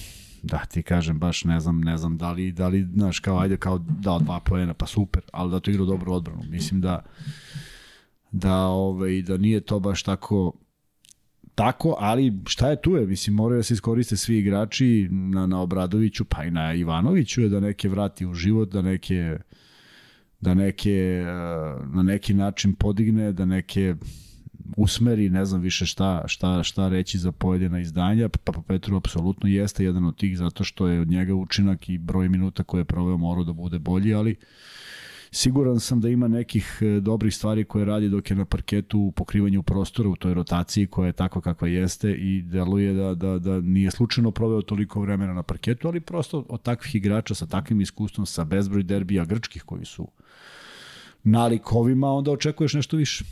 da 0.42 0.58
ti 0.58 0.82
kažem, 0.82 1.18
baš 1.18 1.44
ne 1.44 1.60
znam, 1.60 1.80
ne 1.80 1.96
znam 1.96 2.16
da 2.16 2.32
li, 2.32 2.52
da 2.52 2.68
li, 2.68 2.88
znaš, 2.94 3.20
kao 3.20 3.38
ajde, 3.38 3.56
kao 3.56 3.78
dao 3.78 4.18
dva 4.18 4.40
poena, 4.40 4.74
pa 4.74 4.86
super, 4.86 5.22
ali 5.32 5.50
da 5.50 5.60
to 5.60 5.70
igrao 5.70 5.86
dobro 5.86 6.12
odbranu, 6.12 6.42
mislim 6.50 6.80
da 6.80 7.04
da, 8.32 8.56
ovaj, 8.56 9.22
da 9.22 9.36
nije 9.36 9.60
to 9.60 9.80
baš 9.80 10.02
tako 10.02 10.52
tako, 11.56 11.96
ali 11.98 12.32
šta 12.46 12.70
je 12.70 12.80
tu 12.82 12.96
je? 12.96 13.06
Mislim, 13.06 13.36
moraju 13.36 13.58
da 13.58 13.62
se 13.62 13.74
iskoriste 13.74 14.16
svi 14.16 14.38
igrači 14.38 15.08
na, 15.10 15.46
na 15.46 15.60
Obradoviću, 15.60 16.24
pa 16.24 16.44
i 16.44 16.50
na 16.50 16.74
Ivanoviću 16.74 17.42
je 17.42 17.48
da 17.48 17.60
neke 17.60 17.88
vrati 17.88 18.26
u 18.26 18.34
život, 18.34 18.72
da 18.72 18.82
neke 18.82 19.38
da 20.40 20.54
neke 20.54 21.24
eh, 21.26 21.26
na 21.94 22.02
neki 22.02 22.34
način 22.34 22.74
podigne, 22.74 23.32
da 23.32 23.44
neke 23.44 23.94
usmeri, 24.76 25.30
ne 25.30 25.44
znam 25.44 25.60
više 25.60 25.86
šta, 25.86 26.24
šta, 26.26 26.62
šta 26.62 26.88
reći 26.88 27.18
za 27.18 27.32
pojedina 27.32 27.80
izdanja, 27.80 28.28
pa, 28.28 28.52
pa 28.52 28.62
Petru 28.62 28.96
apsolutno 28.96 29.48
jeste 29.48 29.84
jedan 29.84 30.04
od 30.04 30.16
tih 30.16 30.38
zato 30.38 30.64
što 30.64 30.88
je 30.88 31.00
od 31.00 31.08
njega 31.08 31.34
učinak 31.34 31.88
i 31.88 31.98
broj 31.98 32.28
minuta 32.28 32.62
koje 32.62 32.80
je 32.80 32.84
proveo 32.84 33.16
morao 33.16 33.44
da 33.44 33.52
bude 33.52 33.78
bolji, 33.78 34.14
ali 34.14 34.36
Siguran 35.36 35.80
sam 35.80 36.00
da 36.00 36.08
ima 36.08 36.28
nekih 36.28 36.78
e, 36.80 37.00
dobrih 37.00 37.34
stvari 37.34 37.64
koje 37.64 37.84
radi 37.84 38.08
dok 38.08 38.30
je 38.30 38.36
na 38.36 38.44
parketu 38.44 38.98
u 38.98 39.12
pokrivanju 39.12 39.62
prostora, 39.62 40.08
u 40.08 40.16
toj 40.16 40.34
rotaciji 40.34 40.86
koja 40.86 41.06
je 41.06 41.12
takva 41.12 41.40
kakva 41.40 41.68
jeste 41.68 42.10
i 42.12 42.42
deluje 42.42 42.94
da, 42.94 43.14
da, 43.14 43.38
da 43.38 43.60
nije 43.60 43.90
slučajno 43.90 44.30
proveo 44.30 44.62
toliko 44.62 45.00
vremena 45.00 45.34
na 45.34 45.42
parketu, 45.42 45.88
ali 45.88 46.00
prosto 46.00 46.44
od 46.48 46.62
takvih 46.62 46.94
igrača 46.94 47.34
sa 47.34 47.46
takvim 47.46 47.80
iskustvom, 47.80 48.26
sa 48.26 48.44
bezbroj 48.44 48.82
derbija 48.82 49.24
grčkih 49.24 49.62
koji 49.62 49.84
su 49.84 50.08
nalik 51.24 51.72
ovima, 51.72 52.12
onda 52.12 52.30
očekuješ 52.30 52.74
nešto 52.74 52.96
više. 52.96 53.24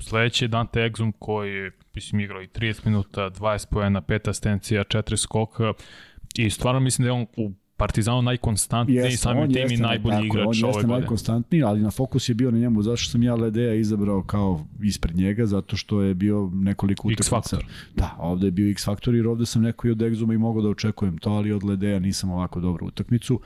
Sledeći 0.00 0.44
je 0.44 0.48
Dante 0.48 0.80
Exum 0.80 1.12
koji 1.18 1.54
je, 1.54 1.70
mislim, 1.94 2.20
igrao 2.20 2.42
i 2.42 2.48
30 2.48 2.86
minuta, 2.86 3.30
20 3.30 3.66
pojena, 3.70 4.02
5 4.02 4.30
asistencija, 4.30 4.84
4 4.84 5.16
skoka 5.16 5.72
i 6.34 6.50
stvarno 6.50 6.80
mislim 6.80 7.04
da 7.04 7.08
je 7.08 7.12
on 7.12 7.26
u 7.36 7.52
Partizanu 7.82 8.22
najkonstantniji, 8.22 8.96
jeste, 8.96 9.16
samim 9.16 9.52
tim 9.52 9.70
i 9.70 9.76
najbolji 9.76 10.14
tako, 10.14 10.26
igrač 10.26 10.44
ove 10.44 10.52
godine. 10.52 10.68
On 10.68 10.74
jeste 10.74 10.86
najkonstantniji, 10.86 11.62
ali 11.62 11.80
na 11.80 11.90
fokus 11.90 12.28
je 12.28 12.34
bio 12.34 12.50
na 12.50 12.58
njemu. 12.58 12.82
Zašto 12.82 13.10
sam 13.10 13.22
ja 13.22 13.34
Ledeja 13.34 13.74
izabrao 13.74 14.22
kao 14.22 14.66
ispred 14.82 15.16
njega? 15.16 15.46
Zato 15.46 15.76
što 15.76 16.02
je 16.02 16.14
bio 16.14 16.50
nekoliko 16.54 17.08
utakmica. 17.08 17.58
Da, 17.96 18.16
ovde 18.18 18.46
je 18.46 18.50
bio 18.50 18.70
X-faktor 18.70 19.14
jer 19.14 19.26
ovde 19.26 19.46
sam 19.46 19.62
neko 19.62 19.88
i 19.88 19.90
od 19.90 19.98
Exuma 19.98 20.34
i 20.34 20.38
mogao 20.38 20.62
da 20.62 20.68
očekujem 20.68 21.18
to, 21.18 21.30
ali 21.30 21.52
od 21.52 21.64
Ledeja 21.64 21.98
nisam 21.98 22.30
ovako 22.30 22.60
dobru 22.60 22.86
utakmicu. 22.86 23.40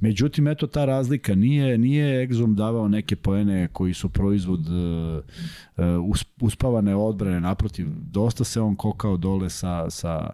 Međutim, 0.00 0.48
eto 0.48 0.66
ta 0.66 0.84
razlika. 0.84 1.34
Nije, 1.34 1.78
nije 1.78 2.28
Exum 2.28 2.54
davao 2.54 2.88
neke 2.88 3.16
poene 3.16 3.68
koji 3.72 3.94
su 3.94 4.08
proizvod 4.08 4.60
uh, 4.68 5.24
uh, 5.76 6.18
uspavane 6.40 6.96
odbrane. 6.96 7.40
Naprotiv, 7.40 7.86
dosta 8.10 8.44
se 8.44 8.60
on 8.60 8.76
kokao 8.76 9.16
dole 9.16 9.50
sa, 9.50 9.90
sa 9.90 10.30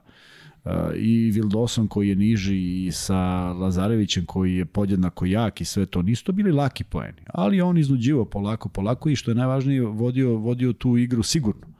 i 0.96 1.31
Vildoson 1.31 1.88
koji 1.88 2.09
je 2.09 2.16
niži 2.16 2.87
i 2.87 2.92
sa 2.92 3.53
Lazarevićem 3.53 4.27
koji 4.27 4.55
je 4.55 4.64
podjednako 4.64 5.27
jak 5.27 5.61
i 5.61 5.64
sve 5.64 5.87
to, 5.87 6.03
nisu 6.03 6.24
to 6.24 6.33
bili 6.33 6.53
laki 6.53 6.85
poeni, 6.85 7.22
ali 7.27 7.61
on 7.61 7.79
iznuđivo 7.79 8.24
polako, 8.24 8.68
polako 8.68 9.09
i 9.09 9.16
što 9.16 9.31
je 9.31 9.35
najvažnije 9.35 9.83
vodio, 9.83 10.37
vodio 10.37 10.72
tu 10.72 10.96
igru 10.96 11.22
sigurno. 11.22 11.74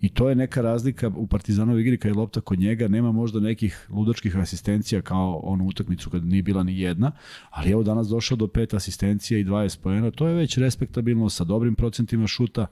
I 0.00 0.08
to 0.08 0.28
je 0.28 0.34
neka 0.34 0.62
razlika 0.62 1.10
u 1.16 1.26
Partizanovi 1.26 1.80
igri 1.80 1.98
kad 1.98 2.10
je 2.10 2.18
lopta 2.18 2.40
kod 2.40 2.58
njega, 2.58 2.88
nema 2.88 3.12
možda 3.12 3.40
nekih 3.40 3.86
ludačkih 3.90 4.36
asistencija 4.36 5.02
kao 5.02 5.40
onu 5.42 5.66
utakmicu 5.66 6.10
kad 6.10 6.24
nije 6.24 6.42
bila 6.42 6.62
ni 6.62 6.80
jedna, 6.80 7.12
ali 7.50 7.70
evo 7.70 7.82
danas 7.82 8.08
došao 8.08 8.36
do 8.36 8.46
pet 8.46 8.74
asistencija 8.74 9.40
i 9.40 9.44
20 9.44 9.80
poena, 9.80 10.10
to 10.10 10.28
je 10.28 10.34
već 10.34 10.58
respektabilno 10.58 11.28
sa 11.28 11.44
dobrim 11.44 11.74
procentima 11.74 12.26
šuta 12.26 12.66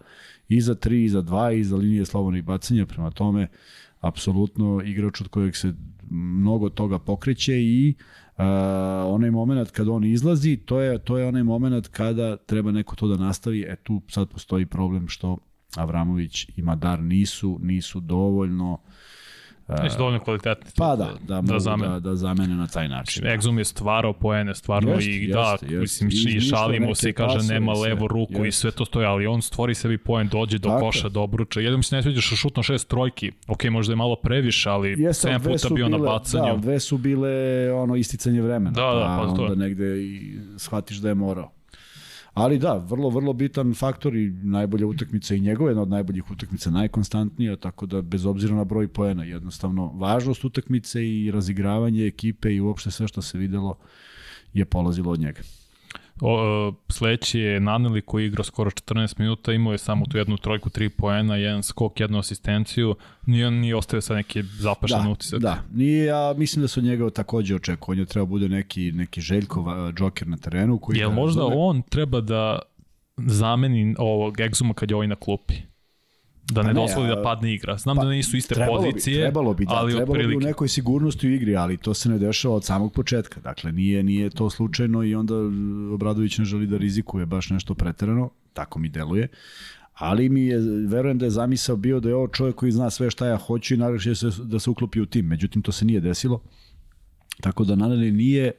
i 0.48 0.60
za 0.60 0.74
3, 0.74 1.04
i 1.04 1.08
za 1.08 1.22
2, 1.22 1.58
i 1.58 1.64
za 1.64 1.76
linije 1.76 2.04
slobodnih 2.04 2.44
bacanja, 2.44 2.86
prema 2.86 3.10
tome 3.10 3.48
apsolutno 4.06 4.82
igrač 4.84 5.20
od 5.20 5.28
kojeg 5.28 5.56
se 5.56 5.74
mnogo 6.10 6.68
toga 6.68 6.98
pokreće 6.98 7.54
i 7.62 7.94
uh, 7.98 8.44
onaj 9.14 9.30
moment 9.30 9.70
kad 9.70 9.88
on 9.88 10.04
izlazi, 10.04 10.56
to 10.56 10.80
je, 10.80 10.98
to 10.98 11.18
je 11.18 11.26
onaj 11.26 11.42
moment 11.42 11.88
kada 11.88 12.36
treba 12.36 12.72
neko 12.72 12.96
to 12.96 13.08
da 13.08 13.16
nastavi, 13.16 13.60
e 13.60 13.76
tu 13.82 14.02
sad 14.08 14.28
postoji 14.28 14.66
problem 14.66 15.08
što 15.08 15.38
Avramović 15.76 16.48
i 16.56 16.62
Madar 16.62 17.02
nisu, 17.02 17.58
nisu 17.62 18.00
dovoljno 18.00 18.78
Nisu 19.82 19.98
dovoljno 19.98 20.20
kvalitetni. 20.20 20.70
Pa 20.76 20.96
da, 20.96 21.04
da, 21.20 21.34
da, 21.34 21.52
da, 21.52 21.58
zamene. 21.58 21.92
da, 21.92 22.00
da 22.00 22.16
zamene 22.16 22.54
na 22.54 22.66
taj 22.66 22.88
način. 22.88 23.24
Exum 23.24 23.58
je 23.58 23.64
stvarao 23.64 24.12
poene, 24.12 24.54
stvarno 24.54 24.90
Jeste, 24.90 25.10
i 25.10 25.28
da, 25.28 25.50
jeste. 25.62 25.78
mislim, 25.78 26.10
I 26.12 26.32
i, 26.32 26.36
i 26.36 26.40
šalimo 26.40 26.94
se 26.94 27.10
i 27.10 27.12
kaže 27.12 27.52
nema 27.52 27.72
i 27.72 27.76
sve. 27.76 27.88
levo 27.88 28.08
ruku 28.08 28.32
i 28.34 28.46
Jeste. 28.46 28.60
sve 28.60 28.70
to 28.70 28.84
stoji, 28.84 29.06
ali 29.06 29.26
on 29.26 29.42
stvori 29.42 29.74
sebi 29.74 29.98
poen, 29.98 30.28
dođe 30.28 30.58
do 30.58 30.68
Tako 30.68 30.80
koša, 30.80 31.08
do 31.08 31.22
obruča. 31.22 31.60
Jednom 31.60 31.82
se 31.82 31.96
ne 31.96 32.02
sviđa 32.02 32.20
što 32.20 32.36
šutno 32.36 32.62
šest 32.62 32.88
trojki, 32.88 33.32
ok, 33.48 33.64
možda 33.64 33.92
je 33.92 33.96
malo 33.96 34.16
previše, 34.16 34.70
ali 34.70 34.88
Jeste, 34.98 35.28
ali 35.28 35.38
7 35.38 35.42
dve 35.42 35.52
puta 35.52 35.74
bio 35.74 35.88
na 35.88 35.98
bacanju. 35.98 36.44
Da, 36.54 36.56
dve 36.56 36.80
su 36.80 36.98
bile 36.98 37.30
ono 37.72 37.96
isticanje 37.96 38.42
vremena. 38.42 38.70
Da, 38.70 38.82
da, 38.94 39.18
pa 39.22 39.36
to 39.36 39.44
je. 39.44 39.50
onda 39.50 39.64
negde 39.64 40.02
i 40.04 40.38
shvatiš 40.56 40.96
da 40.96 41.08
je 41.08 41.14
morao. 41.14 41.55
Ali 42.36 42.58
da, 42.58 42.74
vrlo, 42.74 43.10
vrlo 43.10 43.32
bitan 43.32 43.74
faktor 43.74 44.16
i 44.16 44.30
najbolja 44.30 44.86
utakmica 44.86 45.34
i 45.34 45.40
njegova 45.40 45.70
jedna 45.70 45.82
od 45.82 45.88
najboljih 45.88 46.30
utakmica, 46.30 46.70
najkonstantnija, 46.70 47.56
tako 47.56 47.86
da 47.86 48.02
bez 48.02 48.26
obzira 48.26 48.54
na 48.54 48.64
broj 48.64 48.88
poena, 48.88 49.24
jednostavno 49.24 49.92
važnost 49.94 50.44
utakmice 50.44 51.06
i 51.08 51.30
razigravanje 51.30 52.06
ekipe 52.06 52.54
i 52.54 52.60
uopšte 52.60 52.90
sve 52.90 53.08
što 53.08 53.22
se 53.22 53.38
videlo 53.38 53.78
je 54.54 54.64
polazilo 54.64 55.12
od 55.12 55.20
njega. 55.20 55.40
O, 56.20 56.68
e, 56.68 56.72
sledeći 56.92 57.40
je 57.40 57.60
Naneli 57.60 58.00
koji 58.00 58.22
je 58.22 58.26
igrao 58.26 58.44
skoro 58.44 58.70
14 58.70 59.14
minuta, 59.18 59.52
imao 59.52 59.72
je 59.72 59.78
samo 59.78 60.06
tu 60.06 60.18
jednu 60.18 60.36
trojku, 60.36 60.70
tri 60.70 60.88
poena, 60.88 61.36
jedan 61.36 61.62
skok, 61.62 62.00
jednu 62.00 62.18
asistenciju, 62.18 62.96
nije 63.26 63.46
on 63.46 63.54
nije 63.54 63.76
ostavio 63.76 64.00
sa 64.00 64.14
neki 64.14 64.42
zapašan 64.42 65.04
da, 65.04 65.10
utisak. 65.10 65.40
Da, 65.40 65.62
nije, 65.72 66.04
ja 66.04 66.34
mislim 66.36 66.66
da 66.66 66.68
od 66.76 66.84
njega 66.84 67.10
takođe 67.10 67.54
očekuje. 67.54 67.94
On 67.94 67.98
je 67.98 68.06
treba 68.06 68.26
bude 68.26 68.48
neki, 68.48 68.92
neki 68.92 69.20
Željkov 69.20 69.64
džoker 69.92 70.28
na 70.28 70.36
terenu. 70.36 70.78
Koji 70.78 70.98
Jel 70.98 71.12
možda 71.12 71.40
razume. 71.40 71.56
on 71.58 71.82
treba 71.82 72.20
da 72.20 72.58
zameni 73.16 73.94
ovog 73.98 74.36
Exuma 74.36 74.72
kad 74.72 74.90
je 74.90 74.94
ovaj 74.94 75.08
na 75.08 75.16
klupi? 75.16 75.54
Da 76.46 76.62
ne, 76.62 76.68
Pa 76.68 76.72
ne, 76.72 76.80
dozvoli 76.80 77.06
a- 77.06 77.14
da 77.14 77.22
padne 77.22 77.54
igra. 77.54 77.76
Znam 77.76 77.96
Pa, 77.96 78.04
da 78.04 78.10
nisu 78.10 78.36
iste 78.36 78.54
trebalo 78.54 78.80
pozicije, 78.80 79.16
bi, 79.16 79.22
trebalo 79.22 79.54
bi, 79.54 79.64
da, 79.64 79.72
ali 79.72 79.92
trebalo 79.92 80.06
bi 80.06 80.18
u 80.18 80.22
otprilike. 80.22 80.46
nekoj 80.46 80.68
sigurnosti 80.68 81.28
u 81.28 81.32
igri, 81.32 81.56
ali 81.56 81.76
to 81.76 81.94
se 81.94 82.08
ne 82.08 82.18
dešava 82.18 82.54
od 82.54 82.64
samog 82.64 82.92
početka. 82.92 83.40
Dakle, 83.40 83.72
nije, 83.72 84.02
nije 84.02 84.30
to 84.30 84.50
slučajno 84.50 85.02
i 85.02 85.14
onda 85.14 85.34
Obradović 85.94 86.38
ne 86.38 86.44
želi 86.44 86.66
da 86.66 86.76
rizikuje 86.76 87.26
baš 87.26 87.50
nešto 87.50 87.74
preterano, 87.74 88.30
tako 88.52 88.78
mi 88.78 88.88
deluje. 88.88 89.28
Ali 89.94 90.28
mi 90.28 90.42
je, 90.42 90.58
verujem 90.88 91.18
da 91.18 91.24
je 91.24 91.30
zamisao 91.30 91.76
bio 91.76 92.00
da 92.00 92.08
je 92.08 92.14
ovo 92.14 92.28
čovjek 92.28 92.56
koji 92.56 92.72
zna 92.72 92.90
sve 92.90 93.10
šta 93.10 93.26
ja 93.26 93.36
hoću 93.36 93.74
i 93.74 93.76
naravno 93.76 94.00
da 94.44 94.60
se 94.60 94.70
uklopi 94.70 95.00
u 95.00 95.06
tim. 95.06 95.26
Međutim, 95.26 95.62
to 95.62 95.72
se 95.72 95.84
nije 95.84 96.00
desilo. 96.00 96.40
Tako 97.40 97.64
da 97.64 97.74
Naneli 97.76 98.12
nije 98.12 98.52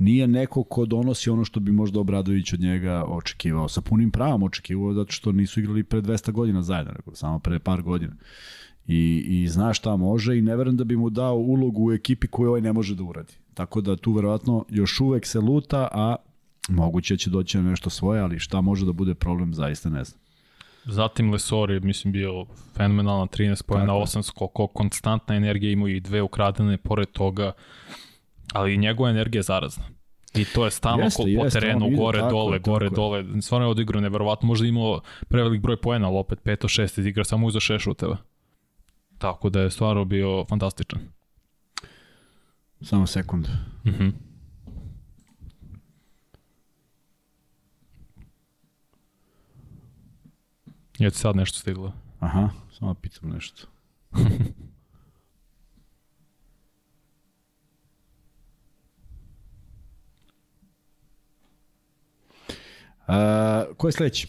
nije 0.00 0.28
neko 0.28 0.64
ko 0.64 0.86
donosi 0.86 1.30
ono 1.30 1.44
što 1.44 1.60
bi 1.60 1.72
možda 1.72 2.00
Obradović 2.00 2.52
od 2.52 2.60
njega 2.60 3.04
očekivao. 3.08 3.68
Sa 3.68 3.80
punim 3.80 4.10
pravom 4.10 4.42
očekivao 4.42 4.94
zato 4.94 5.12
što 5.12 5.32
nisu 5.32 5.60
igrali 5.60 5.84
pre 5.84 6.00
200 6.00 6.32
godina 6.32 6.62
zajedno, 6.62 6.92
nego 6.92 7.16
samo 7.16 7.38
pre 7.38 7.58
par 7.58 7.82
godina. 7.82 8.12
I, 8.86 9.24
i 9.28 9.48
zna 9.48 9.74
šta 9.74 9.96
može 9.96 10.38
i 10.38 10.42
ne 10.42 10.56
verujem 10.56 10.76
da 10.76 10.84
bi 10.84 10.96
mu 10.96 11.10
dao 11.10 11.36
ulogu 11.36 11.88
u 11.88 11.92
ekipi 11.92 12.26
koju 12.26 12.48
ovaj 12.48 12.60
ne 12.60 12.72
može 12.72 12.94
da 12.94 13.02
uradi. 13.02 13.32
Tako 13.54 13.80
da 13.80 13.96
tu 13.96 14.12
verovatno 14.12 14.64
još 14.68 15.00
uvek 15.00 15.26
se 15.26 15.40
luta, 15.40 15.88
a 15.92 16.16
moguće 16.68 17.16
će 17.16 17.30
doći 17.30 17.58
na 17.58 17.70
nešto 17.70 17.90
svoje, 17.90 18.20
ali 18.20 18.38
šta 18.38 18.60
može 18.60 18.86
da 18.86 18.92
bude 18.92 19.14
problem, 19.14 19.54
zaista 19.54 19.90
ne 19.90 20.04
znam. 20.04 20.20
Zatim 20.84 21.32
Lesor 21.32 21.70
je, 21.70 21.80
mislim, 21.80 22.12
bio 22.12 22.46
fenomenalan 22.76 23.28
13 23.28 23.62
pojena, 23.62 23.86
Tako 23.86 23.98
je. 23.98 24.04
8 24.04 24.22
skoko, 24.22 24.66
konstantna 24.66 25.34
energija, 25.34 25.72
imao 25.72 25.88
i 25.88 26.00
dve 26.00 26.22
ukradene 26.22 26.76
pored 26.76 27.08
toga, 27.08 27.52
ali 28.52 28.76
njegova 28.76 29.10
energija 29.10 29.38
je 29.38 29.42
zarazna. 29.42 29.84
I 30.34 30.44
to 30.44 30.64
je 30.64 30.70
stalno 30.70 31.04
Jeste, 31.04 31.22
po 31.22 31.28
jeste, 31.28 31.60
terenu, 31.60 31.86
ide, 31.86 31.96
gore, 31.96 32.18
tako 32.18 32.30
dole, 32.30 32.56
je, 32.56 32.60
gore, 32.60 32.86
tako 32.88 32.96
dole. 32.96 33.24
Stvarno 33.42 33.66
je 33.66 33.70
odigrao 33.70 34.00
neverovatno. 34.00 34.46
Možda 34.46 34.66
imao 34.66 35.00
prevelik 35.28 35.60
broj 35.60 35.76
poena, 35.76 36.06
ali 36.08 36.18
opet 36.18 36.38
5 36.44 36.82
6 36.82 37.00
iz 37.00 37.06
igra, 37.06 37.24
samo 37.24 37.46
uzeo 37.46 37.60
6 37.60 37.78
šuteva. 37.78 38.16
Tako 39.18 39.50
da 39.50 39.60
je 39.60 39.70
stvarno 39.70 40.04
bio 40.04 40.44
fantastičan. 40.44 41.00
Samo 42.82 43.06
sekund. 43.06 43.48
Mhm. 43.86 44.08
Je 50.98 51.10
ti 51.10 51.16
sad 51.16 51.36
nešto 51.36 51.58
stiglo? 51.58 51.92
Aha, 52.18 52.50
samo 52.72 52.94
pitam 52.94 53.30
nešto. 53.30 53.66
Uh, 63.10 63.76
ko 63.76 63.88
je 63.88 63.92
sledeći? 63.92 64.28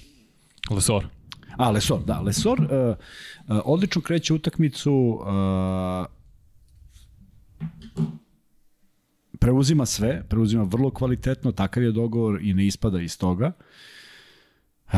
Lesor. 0.70 1.08
A, 1.58 1.72
Lesor, 1.72 2.04
da. 2.04 2.20
Lesor 2.20 2.60
uh, 2.60 2.68
uh, 2.68 3.62
odlično 3.66 4.02
kreće 4.02 4.34
utakmicu, 4.34 4.94
uh, 4.94 6.06
preuzima 9.40 9.86
sve, 9.86 10.24
preuzima 10.30 10.64
vrlo 10.64 10.92
kvalitetno, 10.92 11.52
takav 11.52 11.84
je 11.84 11.92
dogovor 11.92 12.40
i 12.42 12.54
ne 12.54 12.66
ispada 12.66 13.02
iz 13.02 13.18
toga. 13.18 13.52
Uh, 14.88 14.94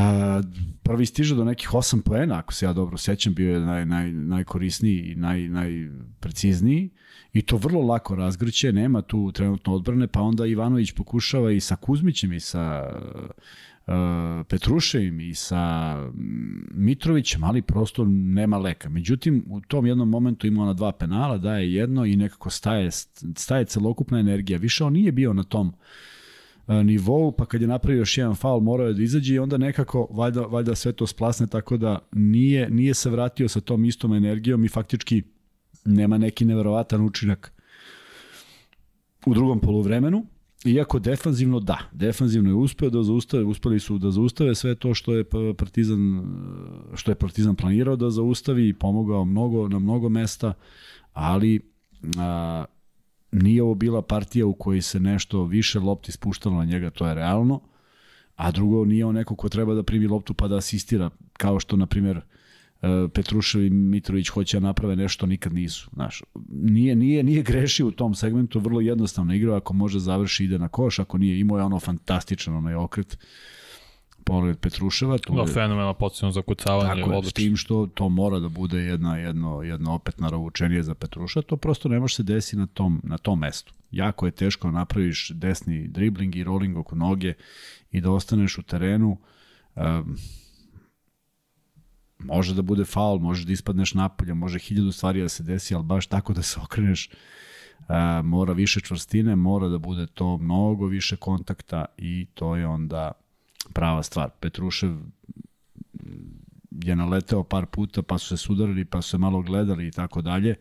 prvi 0.84 1.06
stiže 1.06 1.36
do 1.36 1.44
nekih 1.44 1.70
8 1.70 2.02
poena, 2.02 2.38
ako 2.38 2.54
se 2.54 2.66
ja 2.66 2.74
dobro 2.74 2.98
sećam, 2.98 3.34
bio 3.34 3.54
je 3.54 3.60
naj, 3.60 3.86
naj, 3.86 4.12
najkorisniji 4.12 5.00
i 5.00 5.16
naj, 5.16 5.50
najprecizniji 5.50 6.90
i 7.34 7.42
to 7.42 7.58
vrlo 7.58 7.82
lako 7.82 8.16
razgrće, 8.16 8.74
nema 8.74 9.02
tu 9.02 9.32
trenutno 9.32 9.74
odbrane, 9.74 10.08
pa 10.08 10.22
onda 10.22 10.46
Ivanović 10.46 10.92
pokušava 10.92 11.52
i 11.52 11.60
sa 11.60 11.76
Kuzmićem 11.76 12.34
i 12.34 12.40
sa 12.40 12.90
uh, 12.96 13.22
Petruševim 14.48 15.20
i 15.20 15.36
sa 15.36 15.96
mm, 15.96 16.68
Mitrovićem, 16.72 17.44
ali 17.44 17.62
prosto 17.62 18.06
nema 18.08 18.58
leka. 18.58 18.90
Međutim, 18.90 19.46
u 19.50 19.62
tom 19.62 19.86
jednom 19.86 20.10
momentu 20.10 20.48
ima 20.48 20.64
ona 20.64 20.74
dva 20.74 20.92
penala, 20.92 21.38
daje 21.38 21.74
jedno 21.74 22.06
i 22.06 22.16
nekako 22.16 22.50
staje, 22.50 22.90
staje 23.36 23.66
celokupna 23.66 24.20
energija. 24.20 24.58
Više 24.58 24.84
on 24.84 24.94
nije 24.94 25.12
bio 25.12 25.34
na 25.34 25.44
tom 25.44 25.74
e, 26.68 26.84
nivou, 26.84 27.32
pa 27.32 27.46
kad 27.46 27.62
je 27.62 27.68
napravio 27.68 28.00
još 28.00 28.18
jedan 28.18 28.36
faul 28.36 28.62
morao 28.62 28.88
je 28.88 28.94
da 28.94 29.04
izađe 29.04 29.36
i 29.36 29.40
onda 29.40 29.58
nekako 29.58 30.08
valjda, 30.12 30.42
valjda 30.42 30.76
sve 30.76 30.94
to 30.94 31.08
splasne 31.08 31.48
tako 31.48 31.78
da 31.78 32.00
nije, 32.12 32.70
nije 32.70 32.94
se 32.94 33.10
vratio 33.10 33.48
sa 33.48 33.62
tom 33.62 33.86
istom 33.86 34.14
energijom 34.14 34.66
i 34.66 34.70
faktički 34.70 35.24
nema 35.86 36.18
neki 36.18 36.46
neverovatan 36.46 37.02
učinak 37.02 37.52
u 39.26 39.34
drugom 39.34 39.60
poluvremenu. 39.60 40.26
Iako 40.66 41.00
defanzivno 41.00 41.60
da, 41.60 41.78
defanzivno 41.92 42.50
je 42.50 42.54
uspeo 42.56 42.90
da 42.90 43.04
zaustave, 43.04 43.44
uspeli 43.44 43.80
su 43.80 43.98
da 43.98 44.12
zaustave 44.12 44.56
sve 44.56 44.76
to 44.76 44.94
što 44.94 45.14
je 45.14 45.26
Partizan 45.58 46.24
što 46.96 47.12
je 47.12 47.16
Partizan 47.16 47.56
planirao 47.56 47.96
da 47.96 48.10
zaustavi 48.10 48.68
i 48.68 48.74
pomogao 48.74 49.26
mnogo 49.26 49.68
na 49.68 49.80
mnogo 49.80 50.10
mesta, 50.10 50.54
ali 51.14 51.60
a, 52.18 52.66
nije 53.32 53.64
ovo 53.64 53.76
bila 53.76 54.02
partija 54.02 54.46
u 54.46 54.54
kojoj 54.54 54.82
se 54.82 55.00
nešto 55.00 55.46
više 55.46 55.80
lopti 55.80 56.12
spuštalo 56.12 56.58
na 56.58 56.66
njega, 56.66 56.90
to 56.90 57.08
je 57.08 57.16
realno, 57.16 57.62
a 58.36 58.52
drugo 58.52 58.86
nije 58.86 59.06
on 59.06 59.16
neko 59.16 59.36
ko 59.36 59.50
treba 59.50 59.74
da 59.74 59.84
primi 59.84 60.08
loptu 60.08 60.34
pa 60.34 60.48
da 60.48 60.58
asistira, 60.58 61.10
kao 61.34 61.60
što, 61.60 61.76
na 61.78 61.86
primjer, 61.86 62.18
e, 62.18 62.22
Petrušev 63.14 63.66
i 63.66 63.70
Mitrović 63.70 64.30
hoće 64.30 64.60
da 64.60 64.68
naprave 64.68 64.96
nešto, 64.96 65.26
nikad 65.26 65.54
nisu. 65.54 65.90
Znaš, 65.94 66.24
nije, 66.50 66.96
nije, 66.96 67.24
nije 67.24 67.44
grešio 67.44 67.88
u 67.88 67.92
tom 67.92 68.16
segmentu, 68.16 68.60
vrlo 68.60 68.82
jednostavno 68.82 69.34
igrao, 69.34 69.56
ako 69.56 69.74
može 69.74 70.00
završi 70.00 70.44
ide 70.44 70.60
na 70.60 70.68
koš, 70.68 71.00
ako 71.00 71.18
nije, 71.18 71.40
imao 71.40 71.58
je 71.58 71.64
ono 71.64 71.80
fantastičan 71.80 72.56
onaj 72.56 72.76
okret, 72.76 73.18
pogled 74.24 74.58
Petruševa. 74.60 75.18
Tu 75.18 75.34
Da, 75.34 75.42
je, 75.42 75.48
fenomenalno 75.48 75.94
potencijalno 75.94 76.32
za 76.32 76.42
kucavanje. 76.42 77.02
Tako 77.02 77.14
je, 77.14 77.24
s 77.24 77.34
tim 77.34 77.58
što 77.58 77.88
to 77.88 78.10
mora 78.10 78.40
da 78.40 78.50
bude 78.50 78.80
jedna, 78.80 79.18
jedno, 79.18 79.62
jedno 79.62 79.94
opet 79.94 80.20
narovučenije 80.20 80.84
za 80.84 80.96
Petruša, 80.96 81.42
to 81.42 81.58
prosto 81.58 81.90
ne 81.90 82.00
može 82.00 82.16
se 82.16 82.24
desiti 82.24 82.58
na 82.58 82.68
tom, 82.68 83.02
na 83.04 83.18
tom 83.18 83.40
mestu. 83.40 83.74
Jako 83.92 84.26
je 84.26 84.32
teško 84.32 84.68
da 84.68 84.72
napraviš 84.72 85.30
desni 85.30 85.88
dribling 85.88 86.36
i 86.36 86.44
rolling 86.44 86.78
oko 86.78 86.96
noge 86.96 87.34
i 87.92 88.02
da 88.02 88.12
ostaneš 88.12 88.58
u 88.58 88.62
terenu. 88.64 89.18
Um, 89.76 90.18
može 92.20 92.56
da 92.56 92.62
bude 92.62 92.86
faul, 92.86 93.20
može 93.20 93.46
da 93.46 93.52
ispadneš 93.52 93.94
napolje, 93.94 94.34
može 94.34 94.60
hiljadu 94.60 94.92
stvari 94.92 95.22
da 95.22 95.30
se 95.30 95.44
desi, 95.44 95.76
ali 95.76 95.84
baš 95.84 96.08
tako 96.08 96.34
da 96.34 96.42
se 96.42 96.60
okreneš 96.66 97.10
uh, 97.10 97.16
mora 98.24 98.54
više 98.54 98.80
čvrstine, 98.80 99.36
mora 99.36 99.68
da 99.68 99.78
bude 99.78 100.08
to 100.08 100.38
mnogo 100.38 100.86
više 100.86 101.16
kontakta 101.16 101.86
i 101.98 102.26
to 102.34 102.56
je 102.56 102.68
onda 102.68 103.12
prava 103.74 104.04
stvar. 104.04 104.30
Petrušev 104.40 104.96
je 106.84 106.96
naleteo 106.96 107.44
par 107.44 107.66
puta, 107.66 108.02
pa 108.02 108.18
su 108.18 108.28
se 108.28 108.38
sudarili, 108.38 108.86
pa 108.86 109.02
su 109.02 109.10
se 109.10 109.18
malo 109.18 109.42
gledali 109.42 109.88
i 109.88 109.92
tako 109.92 110.22
dalje. 110.22 110.56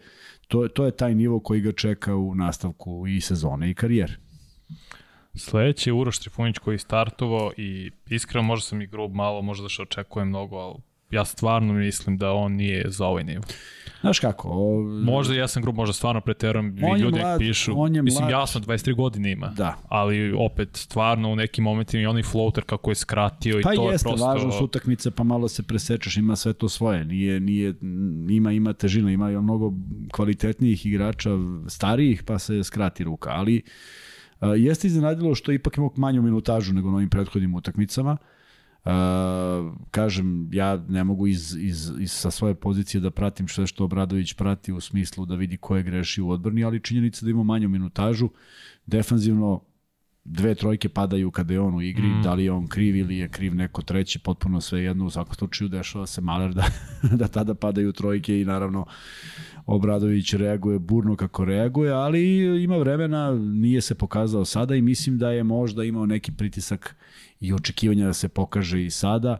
To, 0.48 0.68
to 0.68 0.84
je 0.84 0.96
taj 0.96 1.14
nivo 1.14 1.40
koji 1.40 1.60
ga 1.60 1.72
čeka 1.72 2.16
u 2.16 2.34
nastavku 2.34 3.06
i 3.06 3.20
sezone 3.20 3.70
i 3.70 3.74
karijere. 3.74 4.16
Sledeći 5.34 5.90
je 5.90 5.94
Uroš 5.94 6.18
Trifunić 6.18 6.58
koji 6.58 6.74
je 6.74 6.78
startovao 6.78 7.52
i 7.56 7.90
iskreno 8.08 8.42
možda 8.42 8.66
sam 8.66 8.82
i 8.82 8.86
grub 8.86 9.14
malo, 9.14 9.42
možda 9.42 9.68
što 9.68 9.82
očekujem 9.82 10.28
mnogo, 10.28 10.56
ali 10.56 10.74
ja 11.12 11.24
stvarno 11.24 11.72
mislim 11.72 12.16
da 12.16 12.32
on 12.32 12.52
nije 12.52 12.84
za 12.88 13.06
ovaj 13.06 13.24
nivo. 13.24 13.42
Znaš 14.00 14.18
kako? 14.18 14.48
O, 14.52 14.82
Možda 15.04 15.34
ja 15.34 15.48
sam 15.48 15.62
grub, 15.62 15.76
možda 15.76 15.92
stvarno 15.92 16.20
preteram, 16.20 16.78
je 16.78 16.98
ljudi 16.98 17.18
mlad, 17.18 17.38
pišu. 17.38 17.72
on 17.76 17.94
je 17.94 18.02
Mislim, 18.02 18.22
mlad. 18.22 18.30
jasno, 18.30 18.60
23 18.60 18.94
godine 18.94 19.32
ima. 19.32 19.46
Da. 19.46 19.76
Ali 19.88 20.32
opet, 20.32 20.68
stvarno 20.72 21.28
u 21.28 21.36
nekim 21.36 21.64
momentima 21.64 22.02
i 22.02 22.06
onaj 22.06 22.22
floater 22.22 22.64
kako 22.64 22.90
je 22.90 22.94
skratio 22.94 23.58
i 23.58 23.62
Pa 23.62 23.74
to 23.74 23.90
jeste, 23.90 24.08
je 24.08 24.10
prosto... 24.10 24.26
važno 24.26 24.52
su 24.52 24.64
utakmice, 24.64 25.10
pa 25.10 25.22
malo 25.22 25.48
se 25.48 25.62
presečeš, 25.62 26.16
ima 26.16 26.36
sve 26.36 26.52
to 26.52 26.68
svoje. 26.68 27.04
Nije, 27.04 27.40
nije, 27.40 27.74
ima, 28.30 28.52
ima 28.52 28.72
težina, 28.72 29.10
ima 29.12 29.30
ima 29.30 29.40
mnogo 29.40 29.72
kvalitetnijih 30.12 30.86
igrača, 30.86 31.30
starijih, 31.68 32.22
pa 32.22 32.38
se 32.38 32.64
skrati 32.64 33.04
ruka. 33.04 33.30
Ali 33.30 33.62
jeste 34.56 34.86
iznenadilo 34.86 35.34
što 35.34 35.52
je 35.52 35.56
ipak 35.56 35.76
imao 35.76 35.90
manju 35.96 36.22
minutažu 36.22 36.72
nego 36.74 36.90
na 36.90 36.96
ovim 36.96 37.10
prethodnim 37.10 37.54
utakmicama. 37.54 38.12
Uh, 38.12 38.41
kažem, 39.90 40.48
ja 40.52 40.76
ne 40.88 41.04
mogu 41.04 41.26
iz, 41.26 41.56
iz, 41.60 41.92
iz, 41.98 42.12
sa 42.12 42.30
svoje 42.30 42.54
pozicije 42.54 43.00
da 43.00 43.10
pratim 43.10 43.48
sve 43.48 43.66
što 43.66 43.84
Obradović 43.84 44.34
prati 44.34 44.72
u 44.72 44.80
smislu 44.80 45.26
da 45.26 45.34
vidi 45.34 45.56
ko 45.56 45.76
je 45.76 45.82
greši 45.82 46.22
u 46.22 46.30
odbrani, 46.30 46.64
ali 46.64 46.82
činjenica 46.82 47.24
da 47.24 47.30
ima 47.30 47.42
manju 47.42 47.68
minutažu, 47.68 48.28
defanzivno 48.86 49.60
dve 50.24 50.54
trojke 50.54 50.88
padaju 50.88 51.30
kada 51.30 51.54
je 51.54 51.60
on 51.60 51.74
u 51.74 51.82
igri, 51.82 52.06
mm. 52.06 52.22
da 52.22 52.34
li 52.34 52.44
je 52.44 52.52
on 52.52 52.66
kriv 52.66 52.96
ili 52.96 53.18
je 53.18 53.28
kriv 53.28 53.54
neko 53.54 53.82
treći, 53.82 54.18
potpuno 54.18 54.60
sve 54.60 54.82
jedno, 54.82 55.06
u 55.06 55.10
svakom 55.10 55.34
slučaju 55.34 55.68
dešava 55.68 56.06
se 56.06 56.20
Maler 56.20 56.54
da, 56.54 56.66
da 57.20 57.28
tada 57.28 57.54
padaju 57.54 57.92
trojke 57.92 58.40
i 58.40 58.44
naravno 58.44 58.86
Obradović 59.66 60.34
reaguje 60.34 60.78
burno 60.78 61.16
kako 61.16 61.44
reaguje, 61.44 61.92
ali 61.92 62.42
ima 62.62 62.76
vremena, 62.76 63.30
nije 63.34 63.80
se 63.80 63.94
pokazao 63.94 64.44
sada 64.44 64.74
i 64.74 64.82
mislim 64.82 65.18
da 65.18 65.30
je 65.30 65.44
možda 65.44 65.84
imao 65.84 66.06
neki 66.06 66.32
pritisak 66.32 66.96
i 67.40 67.52
očekivanja 67.52 68.06
da 68.06 68.12
se 68.12 68.28
pokaže 68.28 68.84
i 68.84 68.90
sada, 68.90 69.38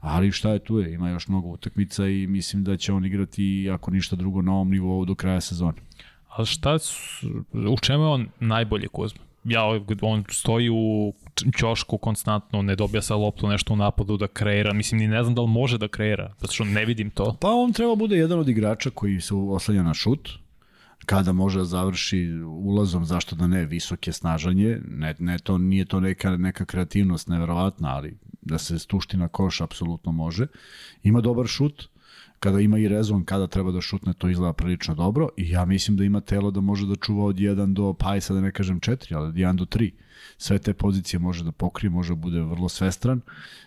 ali 0.00 0.32
šta 0.32 0.50
je 0.50 0.58
tu 0.58 0.78
je, 0.78 0.94
ima 0.94 1.10
još 1.10 1.28
mnogo 1.28 1.48
utakmica 1.48 2.08
i 2.08 2.26
mislim 2.26 2.64
da 2.64 2.76
će 2.76 2.92
on 2.92 3.04
igrati 3.04 3.70
ako 3.72 3.90
ništa 3.90 4.16
drugo 4.16 4.42
na 4.42 4.52
ovom 4.52 4.70
nivou 4.70 5.04
do 5.04 5.14
kraja 5.14 5.40
sezone. 5.40 5.78
Ali 6.28 6.46
šta, 6.46 6.78
su, 6.78 7.28
u 7.52 7.78
čemu 7.80 8.02
je 8.02 8.08
on 8.08 8.28
najbolje 8.40 8.88
Kuzma? 8.88 9.31
Ja, 9.44 9.62
on 10.00 10.24
stoji 10.30 10.70
u 10.70 11.14
ćošku 11.58 11.98
konstantno, 11.98 12.62
ne 12.62 12.76
dobija 12.76 13.02
sa 13.02 13.16
loptu 13.16 13.48
nešto 13.48 13.72
u 13.72 13.76
napadu 13.76 14.16
da 14.16 14.26
kreira, 14.26 14.72
mislim 14.72 15.00
ni 15.00 15.08
ne 15.08 15.22
znam 15.22 15.34
da 15.34 15.42
li 15.42 15.48
može 15.48 15.78
da 15.78 15.88
kreira, 15.88 16.34
zato 16.38 16.52
što 16.52 16.64
ne 16.64 16.84
vidim 16.84 17.10
to. 17.10 17.36
Pa 17.40 17.48
on 17.48 17.72
treba 17.72 17.94
bude 17.94 18.16
jedan 18.16 18.38
od 18.38 18.48
igrača 18.48 18.90
koji 18.90 19.20
se 19.20 19.34
oslanja 19.34 19.82
na 19.82 19.94
šut, 19.94 20.28
kada 21.06 21.32
može 21.32 21.58
da 21.58 21.64
završi 21.64 22.28
ulazom, 22.44 23.04
zašto 23.04 23.36
da 23.36 23.46
ne, 23.46 23.64
visoke 23.66 24.12
snažanje, 24.12 24.80
ne, 24.88 25.14
ne 25.18 25.38
to, 25.38 25.58
nije 25.58 25.84
to 25.84 26.00
neka, 26.00 26.36
neka 26.36 26.64
kreativnost 26.64 27.28
neverovatna, 27.28 27.96
ali 27.96 28.18
da 28.42 28.58
se 28.58 28.78
stušti 28.78 29.16
na 29.16 29.28
koš 29.28 29.60
apsolutno 29.60 30.12
može. 30.12 30.46
Ima 31.02 31.20
dobar 31.20 31.46
šut, 31.46 31.88
kada 32.42 32.60
ima 32.60 32.78
i 32.78 32.88
rezon 32.88 33.24
kada 33.24 33.46
treba 33.46 33.70
da 33.72 33.80
šutne, 33.80 34.12
to 34.12 34.28
izgleda 34.28 34.52
prilično 34.52 34.94
dobro 34.94 35.28
i 35.36 35.50
ja 35.50 35.64
mislim 35.64 35.96
da 35.96 36.04
ima 36.04 36.20
telo 36.20 36.50
da 36.50 36.60
može 36.60 36.86
da 36.86 36.96
čuva 36.96 37.24
od 37.24 37.36
1 37.36 37.72
do, 37.72 37.92
pa 37.92 38.20
sad 38.20 38.36
da 38.36 38.40
ne 38.40 38.52
kažem 38.52 38.80
4, 38.80 39.16
ali 39.16 39.28
od 39.28 39.34
1 39.34 39.56
do 39.56 39.64
3. 39.64 39.90
Sve 40.38 40.58
te 40.58 40.74
pozicije 40.74 41.20
može 41.20 41.44
da 41.44 41.52
pokrije, 41.52 41.90
može 41.90 42.14
da 42.14 42.20
bude 42.20 42.40
vrlo 42.40 42.68
svestran, 42.68 43.20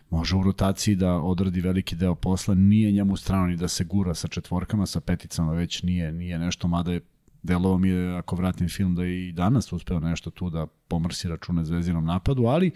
može 0.09 0.35
u 0.35 0.43
rotaciji 0.43 0.95
da 0.95 1.13
odradi 1.13 1.61
veliki 1.61 1.95
deo 1.95 2.15
posla, 2.15 2.55
nije 2.55 2.91
njemu 2.91 3.17
strano 3.17 3.47
ni 3.47 3.55
da 3.55 3.67
se 3.67 3.83
gura 3.83 4.13
sa 4.13 4.27
četvorkama, 4.27 4.85
sa 4.85 4.99
peticama 4.99 5.53
već 5.53 5.83
nije, 5.83 6.11
nije 6.11 6.39
nešto, 6.39 6.67
mada 6.67 6.91
je 6.91 7.01
delovo 7.43 7.77
mi 7.77 7.89
je, 7.89 8.17
ako 8.17 8.35
vratim 8.35 8.69
film, 8.69 8.95
da 8.95 9.05
i 9.05 9.31
danas 9.31 9.73
uspeo 9.73 9.99
nešto 9.99 10.29
tu 10.29 10.49
da 10.49 10.67
pomrsi 10.87 11.27
račune 11.27 11.65
zvezdinom 11.65 12.05
napadu, 12.05 12.45
ali 12.45 12.71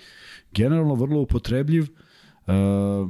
generalno 0.52 0.96
vrlo 0.96 1.22
upotrebljiv, 1.22 1.84
uh, 1.84 3.10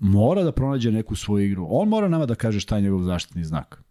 mora 0.00 0.42
da 0.42 0.52
pronađe 0.52 0.92
neku 0.92 1.16
svoju 1.16 1.44
igru. 1.44 1.66
On 1.68 1.88
mora 1.88 2.08
nama 2.08 2.26
da 2.26 2.34
kaže 2.34 2.60
šta 2.60 2.76
je 2.76 2.82
njegov 2.82 3.02
zaštitni 3.02 3.44
znak. 3.44 3.82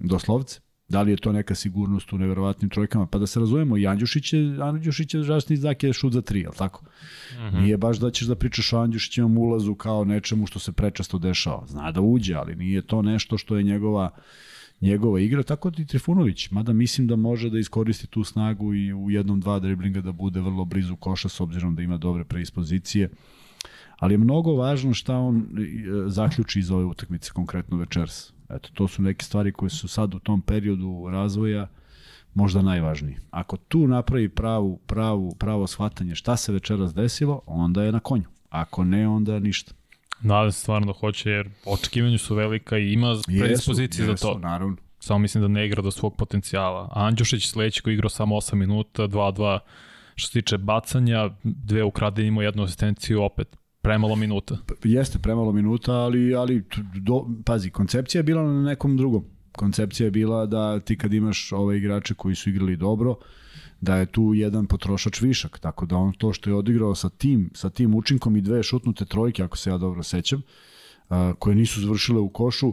Doslovce. 0.00 0.60
Da 0.88 1.02
li 1.02 1.10
je 1.10 1.16
to 1.16 1.32
neka 1.32 1.54
sigurnost 1.54 2.12
u 2.12 2.18
neverovatnim 2.18 2.70
trojkama? 2.70 3.06
Pa 3.06 3.18
da 3.18 3.26
se 3.26 3.40
razumemo, 3.40 3.76
i 3.76 3.86
Andjušić 3.86 4.32
je, 4.32 4.58
Andjušić 4.62 5.14
je 5.14 5.22
zaštitni 5.22 5.56
znak 5.56 5.82
je 5.82 5.92
šut 5.92 6.12
za 6.12 6.20
tri, 6.20 6.40
je 6.40 6.48
tako? 6.58 6.84
Mm 6.84 7.36
-hmm. 7.36 7.60
Nije 7.60 7.76
baš 7.76 7.98
da 7.98 8.10
ćeš 8.10 8.26
da 8.26 8.34
pričaš 8.34 8.72
o 8.72 8.78
Andjušićevom 8.78 9.38
ulazu 9.38 9.74
kao 9.74 10.04
nečemu 10.04 10.46
što 10.46 10.58
se 10.58 10.72
prečasto 10.72 11.18
dešava. 11.18 11.66
Zna 11.66 11.92
da 11.92 12.00
uđe, 12.00 12.34
ali 12.34 12.56
nije 12.56 12.82
to 12.82 13.02
nešto 13.02 13.38
što 13.38 13.56
je 13.56 13.62
njegova 13.62 14.10
njegova 14.80 15.20
igra, 15.20 15.42
tako 15.42 15.70
da 15.70 15.82
i 15.82 15.86
Trifunović, 15.86 16.50
mada 16.50 16.72
mislim 16.72 17.06
da 17.06 17.16
može 17.16 17.50
da 17.50 17.58
iskoristi 17.58 18.06
tu 18.06 18.24
snagu 18.24 18.74
i 18.74 18.92
u 18.92 19.10
jednom, 19.10 19.40
dva 19.40 19.58
driblinga 19.58 20.00
da 20.00 20.12
bude 20.12 20.40
vrlo 20.40 20.64
blizu 20.64 20.96
koša 20.96 21.28
s 21.28 21.40
obzirom 21.40 21.74
da 21.74 21.82
ima 21.82 21.96
dobre 21.96 22.24
preispozicije 22.24 23.10
ali 23.98 24.14
je 24.14 24.18
mnogo 24.18 24.54
važno 24.54 24.94
šta 24.94 25.16
on 25.16 25.36
e, 25.36 25.42
zaključi 26.06 26.58
iz 26.58 26.70
ove 26.70 26.84
utakmice, 26.84 27.30
konkretno 27.30 27.76
večeras. 27.76 28.32
Eto, 28.50 28.68
to 28.74 28.88
su 28.88 29.02
neke 29.02 29.24
stvari 29.24 29.52
koje 29.52 29.70
su 29.70 29.88
sad 29.88 30.14
u 30.14 30.18
tom 30.18 30.42
periodu 30.42 31.08
razvoja 31.10 31.66
možda 32.34 32.62
najvažniji. 32.62 33.16
Ako 33.30 33.56
tu 33.56 33.86
napravi 33.86 34.28
pravu, 34.28 34.80
pravu, 34.86 35.34
pravo 35.38 35.66
shvatanje 35.66 36.14
šta 36.14 36.36
se 36.36 36.52
večeras 36.52 36.94
desilo, 36.94 37.40
onda 37.46 37.82
je 37.82 37.92
na 37.92 38.00
konju. 38.00 38.24
Ako 38.50 38.84
ne, 38.84 39.08
onda 39.08 39.38
ništa. 39.38 39.72
Nadam 40.20 40.52
se 40.52 40.60
stvarno 40.60 40.86
da 40.86 40.98
hoće, 40.98 41.30
jer 41.30 41.48
očekivanje 41.66 42.18
su 42.18 42.34
velika 42.34 42.78
i 42.78 42.92
ima 42.92 43.14
predispozicije 43.26 44.06
za 44.06 44.14
to. 44.14 44.38
naravno. 44.38 44.76
Samo 44.98 45.18
mislim 45.18 45.42
da 45.42 45.48
ne 45.48 45.66
igra 45.66 45.82
do 45.82 45.90
svog 45.90 46.16
potencijala. 46.16 46.88
Andjušić 46.92 47.48
sledeći 47.48 47.82
koji 47.82 47.94
igrao 47.94 48.08
samo 48.08 48.36
8 48.36 48.54
minuta, 48.54 49.02
2-2 49.02 49.58
što 50.14 50.26
se 50.26 50.32
tiče 50.32 50.58
bacanja, 50.58 51.30
dve 51.42 51.84
ukradene 51.84 52.28
imao 52.28 52.42
jednu 52.42 52.62
asistenciju, 52.62 53.22
opet 53.22 53.56
Premalo 53.84 54.16
minuta. 54.16 54.58
Jeste, 54.84 55.18
premalo 55.18 55.52
minuta, 55.52 55.92
ali, 55.92 56.34
ali 56.34 56.64
do, 56.94 57.26
pazi, 57.44 57.70
koncepcija 57.70 58.18
je 58.18 58.22
bila 58.22 58.42
na 58.42 58.62
nekom 58.62 58.96
drugom. 58.96 59.24
Koncepcija 59.52 60.04
je 60.04 60.10
bila 60.10 60.46
da 60.46 60.80
ti 60.80 60.98
kad 60.98 61.12
imaš 61.12 61.52
ove 61.52 61.76
igrače 61.78 62.14
koji 62.14 62.34
su 62.34 62.50
igrali 62.50 62.76
dobro, 62.76 63.16
da 63.80 63.96
je 63.96 64.06
tu 64.06 64.34
jedan 64.34 64.66
potrošač 64.66 65.20
višak, 65.20 65.58
tako 65.58 65.86
da 65.86 65.96
on 65.96 66.12
to 66.12 66.32
što 66.32 66.50
je 66.50 66.54
odigrao 66.54 66.94
sa 66.94 67.08
tim, 67.08 67.50
sa 67.54 67.70
tim 67.70 67.94
učinkom 67.94 68.36
i 68.36 68.40
dve 68.40 68.62
šutnute 68.62 69.04
trojke, 69.04 69.42
ako 69.42 69.56
se 69.56 69.70
ja 69.70 69.78
dobro 69.78 70.02
sećam, 70.02 70.42
koje 71.38 71.56
nisu 71.56 71.80
završile 71.80 72.20
u 72.20 72.28
košu, 72.28 72.72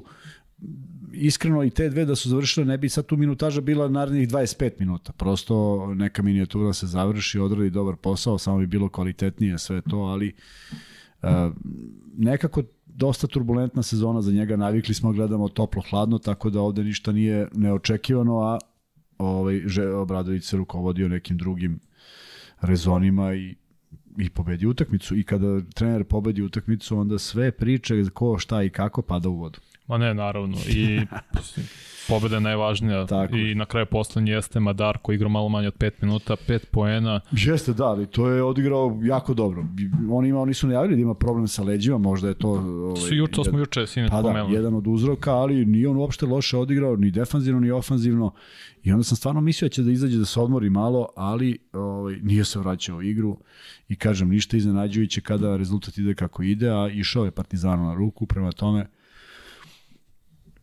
iskreno 1.13 1.63
i 1.63 1.69
te 1.69 1.89
dve 1.89 2.05
da 2.05 2.15
su 2.15 2.29
završile, 2.29 2.65
ne 2.65 2.77
bi 2.77 2.89
sad 2.89 3.05
tu 3.05 3.17
minutaža 3.17 3.61
bila 3.61 3.89
narednih 3.89 4.29
25 4.29 4.71
minuta. 4.79 5.11
Prosto 5.11 5.85
neka 5.93 6.21
minijatura 6.21 6.73
se 6.73 6.87
završi, 6.87 7.39
odradi 7.39 7.69
dobar 7.69 7.95
posao, 7.95 8.37
samo 8.37 8.57
bi 8.57 8.67
bilo 8.67 8.89
kvalitetnije 8.89 9.57
sve 9.57 9.81
to, 9.81 9.97
ali 9.97 10.33
nekako 12.17 12.63
dosta 12.85 13.27
turbulentna 13.27 13.83
sezona 13.83 14.21
za 14.21 14.31
njega, 14.31 14.55
navikli 14.55 14.93
smo 14.93 15.11
gledamo 15.11 15.47
toplo-hladno, 15.47 16.17
tako 16.17 16.49
da 16.49 16.61
ovde 16.61 16.83
ništa 16.83 17.11
nije 17.11 17.47
neočekivano, 17.53 18.39
a 18.39 18.57
ovaj, 19.17 19.61
že, 19.65 19.87
Obradović 19.87 20.43
se 20.45 20.57
rukovodio 20.57 21.07
nekim 21.07 21.37
drugim 21.37 21.79
rezonima 22.61 23.33
i 23.33 23.55
i 24.17 24.29
pobedi 24.29 24.67
utakmicu 24.67 25.17
i 25.17 25.23
kada 25.23 25.61
trener 25.61 26.03
pobedi 26.03 26.41
utakmicu 26.41 26.97
onda 26.97 27.19
sve 27.19 27.51
priče 27.51 28.05
ko 28.13 28.37
šta 28.37 28.63
i 28.63 28.69
kako 28.69 29.01
pada 29.01 29.29
u 29.29 29.35
vodu. 29.35 29.59
Ma 29.91 29.97
ne, 29.97 30.13
naravno. 30.13 30.57
I 30.67 31.01
pobeda 32.07 32.35
je 32.35 32.41
najvažnija. 32.41 33.05
Tako. 33.05 33.35
I 33.35 33.55
na 33.55 33.65
kraju 33.65 33.85
poslednji 33.85 34.31
jeste 34.31 34.59
Madar 34.59 34.97
koji 35.01 35.15
igra 35.15 35.27
malo 35.27 35.49
manje 35.49 35.67
od 35.67 35.77
5 35.77 35.91
minuta, 36.01 36.35
5 36.47 36.65
poena. 36.65 37.19
Jeste, 37.31 37.73
da, 37.73 37.85
ali 37.85 38.07
to 38.07 38.29
je 38.29 38.43
odigrao 38.43 38.99
jako 39.03 39.33
dobro. 39.33 39.65
On 40.11 40.25
ima, 40.25 40.41
oni 40.41 40.53
su 40.53 40.67
najavili 40.67 40.95
da 40.95 41.01
ima 41.01 41.13
problem 41.13 41.47
sa 41.47 41.63
leđima, 41.63 41.97
možda 41.97 42.27
je 42.27 42.33
to... 42.33 42.49
Ovaj, 42.49 43.01
Su 43.01 43.15
juče, 43.15 43.33
to 43.33 43.43
smo 43.43 43.59
juče 43.59 43.87
sine 43.87 44.09
pa 44.09 44.21
da, 44.21 44.47
jedan 44.49 44.73
od 44.75 44.87
uzroka, 44.87 45.31
ali 45.31 45.65
nije 45.65 45.87
on 45.87 45.97
uopšte 45.97 46.25
loše 46.25 46.57
odigrao, 46.57 46.95
ni 46.95 47.11
defanzivno, 47.11 47.59
ni 47.59 47.71
ofanzivno. 47.71 48.33
I 48.83 48.91
onda 48.91 49.03
sam 49.03 49.17
stvarno 49.17 49.41
mislio 49.41 49.69
da 49.69 49.73
će 49.73 49.83
da 49.83 49.91
izađe 49.91 50.17
da 50.17 50.25
se 50.25 50.39
odmori 50.39 50.69
malo, 50.69 51.07
ali 51.15 51.57
ovaj, 51.73 52.15
nije 52.15 52.45
se 52.45 52.59
vraćao 52.59 52.97
u 52.97 53.01
igru. 53.01 53.37
I 53.89 53.95
kažem, 53.95 54.29
ništa 54.29 54.57
iznenađujuće 54.57 55.21
kada 55.21 55.57
rezultat 55.57 55.97
ide 55.97 56.13
kako 56.15 56.43
ide, 56.43 56.69
a 56.69 56.89
išao 56.93 57.25
je 57.25 57.31
Partizanu 57.31 57.85
na 57.85 57.93
ruku, 57.93 58.25
prema 58.25 58.51
tome 58.51 58.87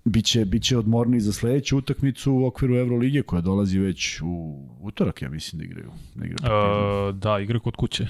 biće, 0.09 0.45
biće 0.45 0.79
odmorni 0.79 1.21
za 1.21 1.33
sledeću 1.33 1.79
utakmicu 1.79 2.33
u 2.33 2.47
okviru 2.47 2.77
Evrolige 2.77 3.23
koja 3.23 3.41
dolazi 3.41 3.79
već 3.79 4.21
u 4.21 4.65
utorak, 4.81 5.23
ja 5.23 5.31
mislim 5.31 5.59
da 5.59 5.65
igraju. 5.65 5.91
Da, 6.15 6.25
igraju 6.27 7.09
uh, 7.09 7.15
da 7.15 7.39
igra 7.39 7.59
kod 7.59 7.77
kuće. 7.77 8.07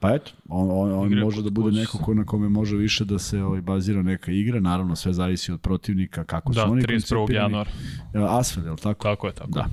Pa 0.00 0.14
eto, 0.14 0.32
on, 0.48 0.70
on, 0.70 0.92
on 0.92 1.18
može 1.18 1.42
da 1.42 1.50
bude 1.50 1.80
neko 1.80 1.98
ko 1.98 2.14
na 2.14 2.24
kome 2.24 2.48
može 2.48 2.76
više 2.76 3.04
da 3.04 3.18
se 3.18 3.42
ovaj, 3.42 3.60
bazira 3.60 4.02
neka 4.02 4.32
igra, 4.32 4.60
naravno 4.60 4.96
sve 4.96 5.12
zavisi 5.12 5.52
od 5.52 5.60
protivnika, 5.60 6.24
kako 6.24 6.52
da, 6.52 6.60
su 6.60 6.72
oni 6.72 6.82
31. 6.82 7.34
januar. 7.34 7.68
Asfel, 8.14 8.64
je 8.64 8.70
li 8.70 8.78
tako? 8.78 9.02
Tako 9.02 9.26
je, 9.26 9.32
tako. 9.32 9.50
Da. 9.50 9.66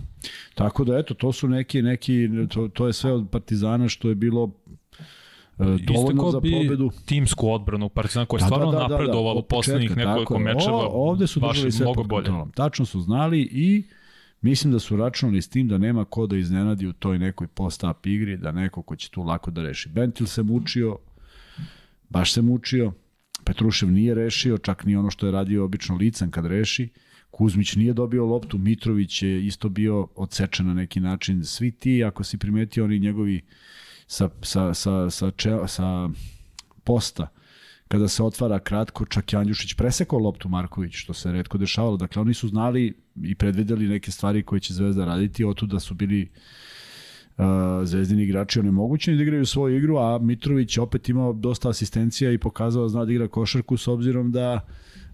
Tako 0.55 0.83
da, 0.83 0.97
eto, 0.97 1.13
to 1.13 1.31
su 1.31 1.47
neki, 1.47 1.81
neki 1.81 2.29
to, 2.49 2.67
to 2.67 2.87
je 2.87 2.93
sve 2.93 3.13
od 3.13 3.29
Partizana 3.29 3.89
što 3.89 4.09
je 4.09 4.15
bilo 4.15 4.51
E, 4.66 4.66
dovoljno 5.57 6.31
za 6.31 6.39
pobedu. 6.39 6.91
timsku 7.05 7.49
odbranu 7.49 7.89
Partizana 7.89 8.25
koja 8.25 8.37
je 8.37 8.41
da, 8.41 8.45
stvarno 8.45 8.71
da, 8.71 8.77
da, 8.77 8.87
napredovala 8.87 9.33
da, 9.33 9.33
da, 9.33 9.39
u 9.39 9.47
poslednjih 9.47 9.97
nekoliko 9.97 10.39
mečeva. 10.39 10.87
O, 10.87 11.09
ovde 11.09 11.27
su 11.27 11.39
držali 11.39 11.71
sve 11.71 11.83
mnogo 11.83 12.03
bolje. 12.03 12.25
Kontrolom. 12.25 12.51
Tačno 12.51 12.85
su 12.85 13.01
znali 13.01 13.41
i 13.41 13.83
mislim 14.41 14.73
da 14.73 14.79
su 14.79 14.95
računali 14.95 15.41
s 15.41 15.49
tim 15.49 15.67
da 15.67 15.77
nema 15.77 16.05
ko 16.05 16.27
da 16.27 16.37
iznenadi 16.37 16.87
u 16.87 16.93
toj 16.93 17.19
nekoj 17.19 17.47
post-up 17.47 18.05
igri, 18.05 18.37
da 18.37 18.51
neko 18.51 18.81
ko 18.81 18.95
će 18.95 19.09
tu 19.09 19.23
lako 19.23 19.51
da 19.51 19.63
reši. 19.63 19.89
Bentil 19.89 20.27
se 20.27 20.43
mučio, 20.43 20.97
baš 22.09 22.33
se 22.33 22.41
mučio, 22.41 22.93
Petrušev 23.43 23.91
nije 23.91 24.15
rešio, 24.15 24.57
čak 24.57 24.85
ni 24.85 24.95
ono 24.95 25.09
što 25.09 25.25
je 25.25 25.31
radio 25.31 25.65
obično 25.65 25.95
lican 25.95 26.31
kad 26.31 26.45
reši. 26.45 26.89
Kuzmić 27.31 27.75
nije 27.75 27.93
dobio 27.93 28.25
loptu, 28.25 28.57
Mitrović 28.57 29.23
je 29.23 29.45
isto 29.45 29.69
bio 29.69 30.07
odsečen 30.15 30.67
na 30.67 30.73
neki 30.73 30.99
način. 30.99 31.45
Svi 31.45 31.71
ti, 31.71 32.03
ako 32.03 32.23
si 32.23 32.37
primetio, 32.37 32.83
oni 32.83 32.99
njegovi 32.99 33.41
sa, 34.07 34.29
sa, 34.41 34.73
sa, 34.73 35.09
sa, 35.09 35.31
sa, 35.37 35.67
sa 35.67 36.09
posta, 36.83 37.27
kada 37.87 38.07
se 38.07 38.23
otvara 38.23 38.59
kratko, 38.59 39.05
čak 39.05 39.33
i 39.33 39.35
Andjušić 39.35 39.73
presekao 39.73 40.19
loptu 40.19 40.49
Marković, 40.49 40.93
što 40.95 41.13
se 41.13 41.31
redko 41.31 41.57
dešavalo. 41.57 41.97
Dakle, 41.97 42.21
oni 42.21 42.33
su 42.33 42.47
znali 42.47 42.93
i 43.23 43.35
predvideli 43.35 43.87
neke 43.87 44.11
stvari 44.11 44.43
koje 44.43 44.59
će 44.59 44.73
Zvezda 44.73 45.05
raditi, 45.05 45.43
da 45.61 45.79
su 45.79 45.93
bili 45.93 46.29
uh, 47.37 47.45
zvezdini 47.83 48.23
igrači 48.23 48.59
onemogućeni 48.59 49.17
da 49.17 49.23
igraju 49.23 49.45
svoju 49.45 49.77
igru, 49.77 49.97
a 49.97 50.19
Mitrović 50.19 50.77
opet 50.77 51.09
imao 51.09 51.33
dosta 51.33 51.69
asistencija 51.69 52.31
i 52.31 52.37
pokazao 52.37 52.89
zna 52.89 53.05
da 53.05 53.11
igra 53.11 53.27
košarku 53.27 53.77
s 53.77 53.87
obzirom 53.87 54.31
da 54.31 54.59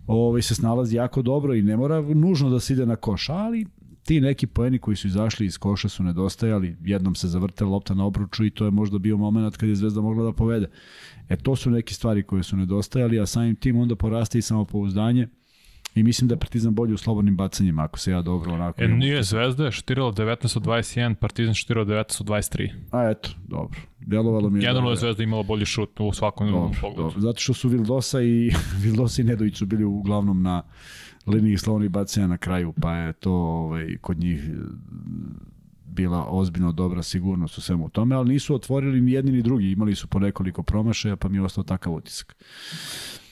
ovaj, 0.08 0.42
se 0.42 0.56
snalazi 0.56 0.96
jako 0.96 1.22
dobro 1.22 1.54
i 1.54 1.62
ne 1.62 1.78
mora 1.78 2.02
nužno 2.02 2.50
da 2.50 2.60
se 2.60 2.74
ide 2.74 2.86
na 2.86 2.96
koš, 2.96 3.30
ali 3.30 3.66
ti 4.04 4.22
neki 4.22 4.48
poeni 4.48 4.80
koji 4.80 4.98
su 4.98 5.08
izašli 5.08 5.46
iz 5.46 5.58
koša 5.58 5.90
su 5.90 6.04
nedostajali, 6.04 6.78
jednom 6.82 7.16
se 7.16 7.28
zavrtela 7.28 7.70
lopta 7.70 7.94
na 7.94 8.06
obruču 8.06 8.46
i 8.46 8.50
to 8.50 8.66
je 8.66 8.72
možda 8.72 8.98
bio 8.98 9.18
moment 9.18 9.58
kad 9.58 9.70
je 9.70 9.76
Zvezda 9.76 10.02
mogla 10.02 10.24
da 10.24 10.34
povede. 10.34 10.70
E 11.30 11.36
to 11.36 11.56
su 11.56 11.72
neke 11.72 11.94
stvari 11.94 12.24
koje 12.24 12.44
su 12.44 12.58
nedostajali, 12.58 13.20
a 13.20 13.26
samim 13.26 13.56
tim 13.56 13.80
onda 13.80 13.96
poraste 13.96 14.38
i 14.38 14.42
samopouzdanje 14.42 15.28
i 15.96 16.04
mislim 16.04 16.28
da 16.28 16.34
je 16.34 16.40
Partizan 16.40 16.76
bolji 16.76 16.94
u 16.94 16.98
slobodnim 16.98 17.38
bacanjima, 17.38 17.84
ako 17.84 18.00
se 18.00 18.12
ja 18.12 18.22
dobro 18.22 18.54
onako... 18.54 18.84
E, 18.84 18.88
nije 18.88 19.24
Zvezda, 19.24 19.72
štirala 19.72 20.12
19 20.12 20.58
od 20.58 20.64
21, 20.64 21.14
Partizan 21.14 21.54
štirala 21.54 21.86
19 21.86 22.22
od 22.22 22.28
23. 22.28 22.70
A 22.92 23.10
eto, 23.10 23.30
dobro. 23.48 23.80
Delovalo 24.00 24.50
mi 24.50 24.60
je... 24.60 24.62
Generalno 24.62 24.90
je 24.90 24.96
Zvezda 24.96 25.24
imala 25.24 25.44
bolji 25.44 25.66
šut 25.66 26.00
u 26.00 26.12
svakom 26.14 26.52
dobro, 26.52 26.72
pogledu. 26.82 27.02
Dobro. 27.02 27.22
Zato 27.22 27.40
što 27.40 27.54
su 27.54 27.70
Vildosa 27.70 28.22
i 28.22 28.52
Vildosa 28.84 29.22
i 29.22 29.26
Nedović 29.26 29.58
su 29.58 29.66
bili 29.66 29.84
uglavnom 29.84 30.42
na 30.42 30.64
liniji 31.26 31.58
slobodnih 31.58 31.90
bacanja 31.92 32.28
na 32.28 32.38
kraju, 32.38 32.74
pa 32.82 32.96
je 32.96 33.14
to 33.14 33.34
ovaj, 33.34 33.98
kod 34.02 34.18
njih 34.18 34.50
bila 35.86 36.26
ozbiljno 36.30 36.72
dobra 36.72 37.04
sigurnost 37.04 37.58
u 37.58 37.62
svemu 37.62 37.90
tome, 37.90 38.16
ali 38.16 38.30
nisu 38.30 38.56
otvorili 38.56 39.02
ni 39.02 39.12
jedni 39.12 39.32
ni 39.32 39.42
drugi, 39.42 39.72
imali 39.72 39.96
su 39.96 40.08
po 40.08 40.20
nekoliko 40.20 40.64
promašaja, 40.64 41.16
pa 41.16 41.30
mi 41.30 41.38
je 41.38 41.42
ostao 41.42 41.64
takav 41.64 41.94
utisak. 41.94 42.36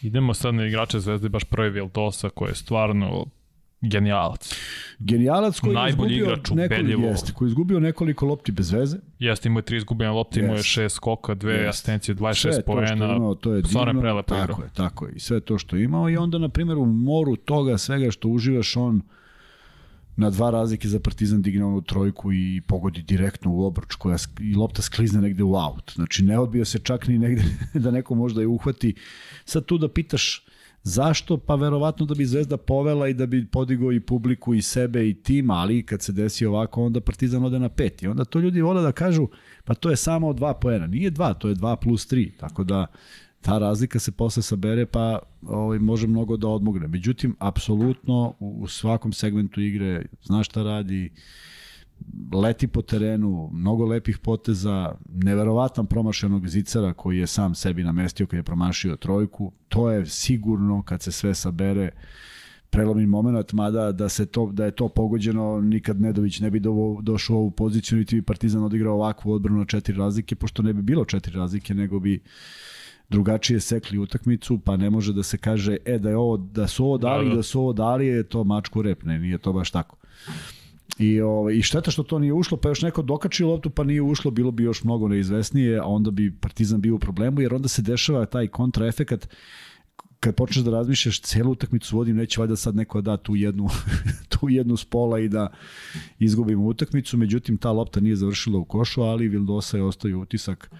Idemo 0.01 0.33
sad 0.33 0.55
na 0.55 0.65
igrače 0.65 0.99
Zvezde, 0.99 1.29
baš 1.29 1.43
prvi 1.43 1.69
Vildosa 1.69 2.29
koji 2.29 2.49
je 2.49 2.55
stvarno 2.55 3.25
genijalac. 3.81 4.55
Genijalac 4.99 5.59
koji 5.59 5.73
Najbolji 5.73 6.13
je 6.13 6.17
izgubio 6.17 6.33
igrač 6.33 6.49
nekoliko, 6.49 7.01
jeste, 7.01 7.33
koji 7.33 7.47
je 7.47 7.49
izgubio 7.49 7.79
nekoliko 7.79 8.25
lopti 8.25 8.51
bez 8.51 8.71
veze. 8.71 8.97
Jeste, 9.19 9.49
imao 9.49 9.59
je 9.59 9.65
tri 9.65 9.77
izgubljene 9.77 10.13
lopte, 10.13 10.39
imao 10.39 10.55
je 10.55 10.63
šest 10.63 10.95
skoka, 10.95 11.33
dve 11.35 11.53
yes. 11.53 11.69
asistencije, 11.69 12.15
26 12.15 12.61
poena. 12.65 13.17
To, 13.17 13.35
to 13.35 13.53
je 13.53 13.61
divno, 13.61 14.21
tako 14.21 14.51
igra. 14.51 14.63
je, 14.63 14.69
tako 14.73 15.05
je. 15.05 15.13
I 15.15 15.19
sve 15.19 15.39
to 15.39 15.57
što 15.57 15.75
je 15.75 15.83
imao 15.83 16.09
i 16.09 16.17
onda, 16.17 16.37
na 16.37 16.49
primjer, 16.49 16.77
u 16.77 16.85
moru 16.85 17.35
toga 17.35 17.77
svega 17.77 18.11
što 18.11 18.29
uživaš, 18.29 18.77
on 18.77 19.01
na 20.15 20.29
dva 20.29 20.49
razlike 20.49 20.87
za 20.87 20.99
Partizan 20.99 21.41
digne 21.41 21.65
onu 21.65 21.81
trojku 21.81 22.33
i 22.33 22.61
pogodi 22.67 23.01
direktno 23.01 23.51
u 23.51 23.65
obruč 23.65 23.95
koja 23.95 24.17
i 24.39 24.55
lopta 24.55 24.81
sklizne 24.81 25.21
negde 25.21 25.43
u 25.43 25.55
aut. 25.55 25.91
Znači 25.95 26.23
ne 26.23 26.39
odbio 26.39 26.65
se 26.65 26.79
čak 26.79 27.07
ni 27.07 27.17
negde 27.17 27.43
da 27.83 27.91
neko 27.91 28.15
možda 28.15 28.41
je 28.41 28.47
uhvati. 28.47 28.93
Sad 29.45 29.65
tu 29.65 29.77
da 29.77 29.89
pitaš 29.89 30.45
zašto? 30.83 31.37
Pa 31.37 31.55
verovatno 31.55 32.05
da 32.05 32.15
bi 32.15 32.25
Zvezda 32.25 32.57
povela 32.57 33.07
i 33.07 33.13
da 33.13 33.25
bi 33.25 33.45
podigao 33.45 33.91
i 33.91 33.99
publiku 33.99 34.53
i 34.53 34.61
sebe 34.61 35.09
i 35.09 35.13
tim, 35.13 35.49
ali 35.49 35.85
kad 35.85 36.01
se 36.01 36.11
desi 36.11 36.45
ovako 36.45 36.83
onda 36.83 37.01
Partizan 37.01 37.43
ode 37.43 37.59
na 37.59 37.69
pet. 37.69 38.03
I 38.03 38.07
onda 38.07 38.25
to 38.25 38.39
ljudi 38.39 38.61
vole 38.61 38.81
da 38.81 38.91
kažu 38.91 39.27
pa 39.63 39.73
to 39.73 39.89
je 39.89 39.95
samo 39.95 40.33
dva 40.33 40.53
poena. 40.53 40.87
Nije 40.87 41.09
dva, 41.09 41.33
to 41.33 41.47
je 41.47 41.55
dva 41.55 41.75
plus 41.75 42.07
tri. 42.07 42.31
Tako 42.37 42.63
da 42.63 42.87
ta 43.41 43.57
razlika 43.57 43.99
se 43.99 44.11
posle 44.11 44.43
sabere 44.43 44.85
pa 44.85 45.19
ovaj, 45.41 45.79
može 45.79 46.07
mnogo 46.07 46.37
da 46.37 46.47
odmogne. 46.47 46.87
Međutim, 46.87 47.35
apsolutno 47.39 48.35
u, 48.39 48.57
u 48.61 48.67
svakom 48.67 49.13
segmentu 49.13 49.61
igre 49.61 50.05
zna 50.23 50.43
šta 50.43 50.63
radi, 50.63 51.11
leti 52.33 52.67
po 52.67 52.81
terenu, 52.81 53.49
mnogo 53.53 53.85
lepih 53.85 54.17
poteza, 54.17 54.95
neverovatan 55.09 55.85
promašaj 55.85 56.27
onog 56.27 56.47
zicara 56.47 56.93
koji 56.93 57.17
je 57.17 57.27
sam 57.27 57.55
sebi 57.55 57.83
namestio 57.83 58.27
kad 58.27 58.37
je 58.37 58.43
promašio 58.43 58.95
trojku. 58.95 59.51
To 59.69 59.91
je 59.91 60.05
sigurno 60.05 60.83
kad 60.83 61.01
se 61.01 61.11
sve 61.11 61.35
sabere 61.35 61.89
prelomni 62.69 63.05
moment, 63.05 63.53
mada 63.53 63.91
da 63.91 64.09
se 64.09 64.25
to 64.25 64.51
da 64.51 64.65
je 64.65 64.71
to 64.71 64.89
pogođeno 64.89 65.61
nikad 65.61 66.01
Nedović 66.01 66.39
ne 66.39 66.51
bi 66.51 66.59
do, 66.59 66.97
došao 67.01 67.35
u 67.35 67.39
ovu 67.39 67.51
poziciju 67.51 67.97
niti 67.97 68.15
bi 68.15 68.21
Partizan 68.21 68.63
odigrao 68.63 68.95
ovakvu 68.95 69.31
odbranu 69.31 69.59
na 69.59 69.65
četiri 69.65 69.97
razlike, 69.97 70.35
pošto 70.35 70.63
ne 70.63 70.73
bi 70.73 70.81
bilo 70.81 71.05
četiri 71.05 71.35
razlike, 71.35 71.73
nego 71.73 71.99
bi 71.99 72.19
drugačije 73.09 73.59
sekli 73.59 73.97
utakmicu, 73.97 74.59
pa 74.59 74.77
ne 74.77 74.89
može 74.89 75.13
da 75.13 75.23
se 75.23 75.37
kaže 75.37 75.77
e 75.85 75.99
da 75.99 76.09
je 76.09 76.17
ovo 76.17 76.37
da 76.37 76.67
su 76.67 76.85
ovo 76.85 76.97
dali, 76.97 77.25
da, 77.25 77.29
da. 77.29 77.35
da 77.35 77.43
su 77.43 77.61
ovo 77.61 77.73
dali, 77.73 78.07
je 78.07 78.23
to 78.23 78.43
mačku 78.43 78.81
rep, 78.81 79.03
ne, 79.03 79.19
nije 79.19 79.37
to 79.37 79.53
baš 79.53 79.71
tako. 79.71 79.97
I, 80.99 81.21
ovaj, 81.21 81.55
I 81.55 81.61
šteta 81.61 81.91
što 81.91 82.03
to 82.03 82.19
nije 82.19 82.33
ušlo, 82.33 82.57
pa 82.57 82.69
još 82.69 82.81
neko 82.81 83.01
dokači 83.01 83.43
loptu, 83.43 83.69
pa 83.69 83.83
nije 83.83 84.01
ušlo, 84.01 84.31
bilo 84.31 84.51
bi 84.51 84.63
još 84.63 84.83
mnogo 84.83 85.07
neizvesnije, 85.07 85.79
a 85.79 85.85
onda 85.85 86.11
bi 86.11 86.37
Partizan 86.41 86.81
bio 86.81 86.95
u 86.95 86.99
problemu, 86.99 87.41
jer 87.41 87.53
onda 87.53 87.67
se 87.67 87.81
dešava 87.81 88.25
taj 88.25 88.47
kontraefekat 88.47 89.27
kad 90.21 90.35
počneš 90.35 90.65
da 90.65 90.71
razmišljaš 90.71 91.21
celu 91.21 91.51
utakmicu 91.51 91.97
vodim, 91.97 92.15
neće 92.15 92.41
valjda 92.41 92.55
sad 92.55 92.75
neko 92.75 93.01
da 93.01 93.17
tu 93.17 93.35
jednu, 93.35 93.69
tu 94.39 94.49
jednu 94.49 94.77
spola 94.77 95.19
i 95.19 95.29
da 95.29 95.47
izgubimo 96.19 96.65
utakmicu, 96.65 97.17
međutim 97.17 97.57
ta 97.57 97.71
lopta 97.71 97.99
nije 97.99 98.15
završila 98.15 98.59
u 98.59 98.65
košu, 98.65 99.01
ali 99.01 99.27
Vildosa 99.27 99.77
je 99.77 99.83
ostavio 99.83 100.19
utisak 100.19 100.71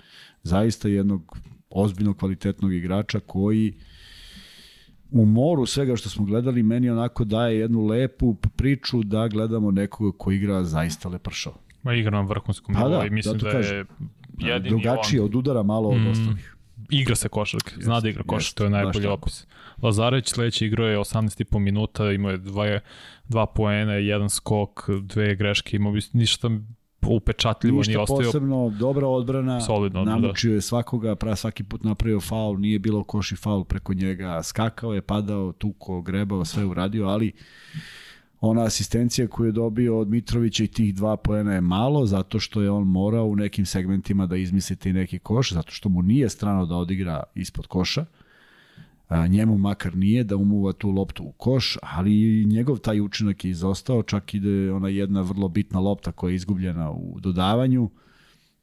zaista 0.44 0.88
jednog 0.88 1.38
ozbiljno 1.70 2.14
kvalitetnog 2.14 2.74
igrača 2.74 3.20
koji 3.20 3.74
u 5.12 5.26
moru 5.26 5.66
svega 5.66 5.96
što 5.96 6.10
smo 6.10 6.26
gledali 6.26 6.64
meni 6.64 6.90
onako 6.90 7.24
daje 7.24 7.60
jednu 7.60 7.86
lepu 7.86 8.36
priču 8.56 9.04
da 9.04 9.28
gledamo 9.28 9.72
nekoga 9.72 10.18
ko 10.18 10.32
igra 10.32 10.64
zaista 10.64 11.10
lepršao. 11.10 11.54
Ma 11.84 11.94
igra 11.94 12.12
na 12.12 12.22
vrhunskom 12.22 12.76
pa 12.76 12.90
da, 12.90 13.06
i 13.06 13.10
mislim 13.10 13.38
da, 13.38 13.52
da 13.52 13.58
je 13.58 13.86
jedini 14.38 14.70
drugačije 14.70 15.22
on... 15.22 15.26
od 15.26 15.36
udara 15.36 15.64
malo 15.64 15.92
mm, 15.92 16.02
od 16.02 16.12
ostalih. 16.12 16.56
Igra 16.90 17.16
se 17.16 17.30
košark, 17.30 17.74
zna 17.80 18.00
da 18.00 18.10
igra 18.10 18.24
košark, 18.24 18.58
to 18.58 18.64
je 18.64 18.70
najbolji 18.70 19.08
opis. 19.08 19.48
Lazareć 19.82 20.30
sledeći 20.30 20.66
igrao 20.66 20.88
je 20.88 20.98
18,5 20.98 21.60
minuta, 21.60 22.12
imao 22.12 22.32
je 22.32 22.38
dva, 22.38 22.80
dva 23.28 23.46
poena, 23.46 23.94
jedan 23.94 24.30
skok, 24.30 24.90
dve 25.02 25.36
greške, 25.36 25.76
imao 25.76 25.92
bi 25.92 26.02
ništa 26.14 26.50
upečatljivo 27.08 27.78
Ništa 27.78 27.90
nije 27.90 28.00
ostao. 28.00 28.18
Ništa 28.18 28.28
posebno, 28.28 28.70
dobra 28.80 29.08
odbrana, 29.08 29.62
Solidno, 29.62 30.06
da. 30.06 30.12
namučio 30.12 30.50
da. 30.50 30.56
je 30.56 30.62
svakoga, 30.62 31.16
pra 31.16 31.36
svaki 31.36 31.64
put 31.64 31.84
napravio 31.84 32.22
faul, 32.22 32.60
nije 32.60 32.80
bilo 32.80 33.04
koši 33.04 33.36
faul 33.36 33.64
preko 33.64 33.94
njega, 33.94 34.44
skakao 34.44 34.94
je, 34.94 35.02
padao, 35.02 35.52
tuko, 35.52 36.02
grebao, 36.02 36.46
sve 36.46 36.66
uradio, 36.66 37.08
ali 37.08 37.32
ona 38.42 38.64
asistencija 38.64 39.28
koju 39.28 39.48
je 39.48 39.52
dobio 39.52 40.00
od 40.00 40.10
Mitrovića 40.10 40.64
i 40.64 40.68
tih 40.68 40.96
dva 40.96 41.18
poena 41.18 41.54
je 41.54 41.62
malo, 41.62 42.06
zato 42.06 42.40
što 42.40 42.62
je 42.62 42.72
on 42.72 42.88
morao 42.88 43.26
u 43.26 43.36
nekim 43.36 43.66
segmentima 43.66 44.26
da 44.26 44.36
izmislite 44.36 44.94
neki 44.94 45.20
koš, 45.20 45.52
zato 45.52 45.72
što 45.72 45.90
mu 45.90 46.02
nije 46.02 46.30
strano 46.30 46.66
da 46.66 46.76
odigra 46.76 47.24
ispod 47.36 47.68
koša 47.68 48.06
a, 49.12 49.28
njemu 49.28 49.58
makar 49.58 49.98
nije 49.98 50.24
da 50.24 50.36
umuva 50.36 50.74
tu 50.74 50.90
loptu 50.90 51.24
u 51.24 51.32
koš, 51.32 51.78
ali 51.82 52.46
njegov 52.46 52.78
taj 52.78 53.02
učinak 53.02 53.46
je 53.46 53.52
izostao, 53.52 54.04
čak 54.04 54.34
ide 54.34 54.72
ona 54.72 54.90
jedna 54.90 55.22
vrlo 55.22 55.50
bitna 55.50 55.80
lopta 55.80 56.12
koja 56.12 56.32
je 56.32 56.36
izgubljena 56.36 56.92
u 56.92 57.20
dodavanju, 57.20 57.90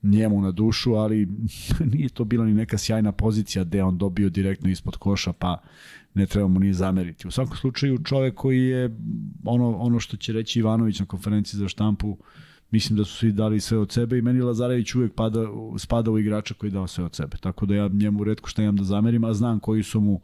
njemu 0.02 0.40
na 0.40 0.50
dušu, 0.50 0.94
ali 0.94 1.28
nije 1.92 2.08
to 2.08 2.24
bila 2.24 2.44
ni 2.44 2.54
neka 2.54 2.78
sjajna 2.78 3.12
pozicija 3.12 3.64
gde 3.64 3.82
on 3.82 3.98
dobio 3.98 4.28
direktno 4.28 4.70
ispod 4.70 4.96
koša, 4.96 5.32
pa 5.32 5.62
ne 6.14 6.26
trebamo 6.26 6.58
ni 6.58 6.72
zameriti. 6.72 7.28
U 7.28 7.30
svakom 7.30 7.56
slučaju 7.56 7.98
čovek 8.04 8.34
koji 8.34 8.64
je 8.64 8.96
ono, 9.44 9.76
ono 9.76 10.00
što 10.00 10.16
će 10.16 10.32
reći 10.32 10.58
Ivanović 10.58 11.00
na 11.00 11.06
konferenciji 11.06 11.58
za 11.58 11.68
štampu, 11.68 12.08
uh, 12.08 12.18
mislim 12.70 12.96
da 12.96 13.04
su 13.04 13.16
svi 13.16 13.32
dali 13.32 13.60
sve 13.60 13.78
od 13.78 13.92
sebe 13.92 14.18
i 14.18 14.22
meni 14.22 14.40
Lazarević 14.40 14.94
uvek 14.94 15.14
pada, 15.14 15.46
spada 15.78 16.10
u 16.10 16.18
igrača 16.18 16.54
koji 16.54 16.72
dao 16.72 16.86
sve 16.86 17.04
od 17.04 17.14
sebe. 17.14 17.36
Tako 17.36 17.66
da 17.66 17.74
ja 17.74 17.88
njemu 17.88 18.24
redko 18.24 18.48
šta 18.48 18.62
imam 18.62 18.76
da 18.76 18.84
zamerim, 18.84 19.24
a 19.24 19.34
znam 19.34 19.60
koji 19.60 19.82
su 19.82 20.00
mu 20.00 20.20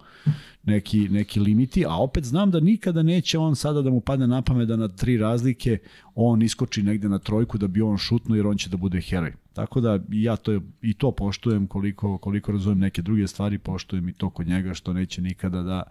neki, 0.62 1.08
neki 1.08 1.40
limiti, 1.40 1.84
a 1.86 1.96
opet 1.96 2.24
znam 2.24 2.50
da 2.50 2.60
nikada 2.60 3.02
neće 3.02 3.38
on 3.38 3.56
sada 3.56 3.82
da 3.82 3.90
mu 3.90 4.00
padne 4.00 4.26
na 4.26 4.42
pamet 4.42 4.68
da 4.68 4.76
na 4.76 4.88
tri 4.88 5.16
razlike 5.16 5.78
on 6.14 6.42
iskoči 6.42 6.82
negde 6.82 7.08
na 7.08 7.18
trojku 7.18 7.58
da 7.58 7.66
bi 7.66 7.82
on 7.82 7.98
šutno 7.98 8.36
jer 8.36 8.46
on 8.46 8.56
će 8.56 8.70
da 8.70 8.76
bude 8.76 9.00
heroj. 9.00 9.32
Tako 9.52 9.80
da 9.80 10.00
ja 10.08 10.36
to 10.36 10.60
i 10.82 10.94
to 10.94 11.12
poštujem 11.12 11.66
koliko, 11.66 12.18
koliko 12.18 12.52
razumem 12.52 12.78
neke 12.78 13.02
druge 13.02 13.26
stvari, 13.26 13.58
poštujem 13.58 14.08
i 14.08 14.12
to 14.12 14.30
kod 14.30 14.46
njega 14.46 14.74
što 14.74 14.92
neće 14.92 15.22
nikada 15.22 15.62
da 15.62 15.82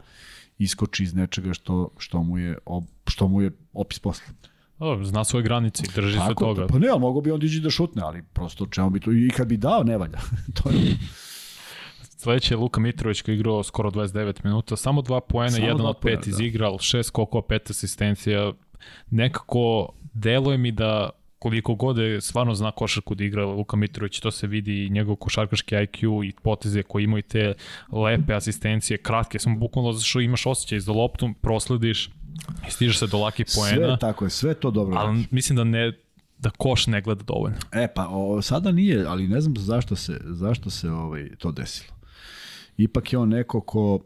iskoči 0.57 1.03
iz 1.03 1.13
nečega 1.13 1.53
što, 1.53 1.89
što, 1.97 2.23
mu, 2.23 2.37
je, 2.37 2.57
što 3.07 3.27
mu 3.27 3.41
je 3.41 3.51
opis 3.73 3.99
posla. 3.99 4.52
O, 4.83 5.03
zna 5.03 5.23
svoje 5.23 5.43
granice 5.43 5.83
drži 5.95 6.17
Tako, 6.17 6.27
se 6.27 6.35
toga. 6.35 6.67
Pa 6.67 6.79
ne, 6.79 6.87
ali 6.87 6.99
mogo 6.99 7.21
bi 7.21 7.31
on 7.31 7.39
dići 7.39 7.59
da 7.59 7.69
šutne, 7.69 8.01
ali 8.05 8.23
prosto 8.33 8.65
čemu 8.65 8.89
bi 8.89 8.99
to, 8.99 9.11
i 9.11 9.29
kad 9.29 9.47
bi 9.47 9.57
dao, 9.57 9.83
ne 9.83 9.97
valja. 9.97 10.19
to 10.63 10.69
je... 10.69 10.97
Sledeći 12.01 12.53
je 12.53 12.57
Luka 12.57 12.79
Mitrović 12.79 13.21
koji 13.21 13.35
je 13.35 13.39
igrao 13.39 13.63
skoro 13.63 13.91
29 13.91 14.33
minuta, 14.43 14.75
samo 14.75 15.01
dva 15.01 15.21
poena, 15.21 15.51
samo 15.51 15.67
jedan 15.67 15.85
od 15.85 15.97
pet 16.01 16.19
da. 16.25 16.29
izigral, 16.29 16.79
šest 16.79 17.07
skokova, 17.07 17.41
pet 17.47 17.69
asistencija. 17.69 18.51
Nekako 19.09 19.89
deluje 20.13 20.57
mi 20.57 20.71
da 20.71 21.09
koliko 21.43 21.75
god 21.75 21.97
je 21.97 22.21
stvarno 22.21 22.55
zna 22.55 22.71
košarku 22.71 23.15
da 23.15 23.23
igra 23.23 23.45
Luka 23.45 23.77
Mitrović, 23.77 24.19
to 24.19 24.31
se 24.31 24.47
vidi 24.47 24.85
i 24.85 24.89
njegov 24.89 25.15
košarkaški 25.15 25.75
IQ 25.75 26.27
i 26.27 26.31
poteze 26.43 26.83
koji 26.83 27.03
imaju 27.03 27.23
te 27.23 27.53
lepe 27.91 28.33
asistencije, 28.33 28.97
kratke, 28.97 29.39
samo 29.39 29.57
bukvalno 29.57 29.91
zato 29.91 30.05
što 30.05 30.21
imaš 30.21 30.45
osjećaj 30.45 30.79
za 30.79 30.91
loptu, 30.91 31.33
proslediš 31.41 32.09
i 32.67 32.71
stižeš 32.71 32.99
se 32.99 33.07
do 33.07 33.17
lakih 33.17 33.45
poena. 33.55 33.87
Sve 33.87 33.97
tako 33.99 34.25
je, 34.25 34.29
sve 34.29 34.53
to 34.53 34.71
dobro. 34.71 34.97
Ali 34.97 35.17
radi. 35.17 35.27
mislim 35.31 35.55
da 35.55 35.63
ne 35.63 35.93
da 36.37 36.49
koš 36.49 36.87
ne 36.87 37.01
gleda 37.01 37.23
dovoljno. 37.23 37.57
E 37.71 37.87
pa 37.95 38.07
o, 38.07 38.41
sada 38.41 38.71
nije, 38.71 39.05
ali 39.05 39.27
ne 39.27 39.41
znam 39.41 39.53
zašto 39.57 39.95
se 39.95 40.21
zašto 40.25 40.69
se 40.69 40.91
ovaj 40.91 41.29
to 41.37 41.51
desilo. 41.51 41.93
Ipak 42.77 43.13
je 43.13 43.19
on 43.19 43.29
neko 43.29 43.61
ko 43.61 43.99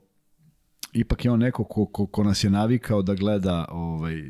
ipak 0.94 1.26
je 1.26 1.32
on 1.32 1.40
neko 1.40 1.64
ko, 1.64 1.86
ko, 1.86 2.06
ko 2.06 2.24
nas 2.24 2.44
je 2.44 2.50
navikao 2.50 3.02
da 3.02 3.14
gleda 3.14 3.66
ovaj 3.70 4.24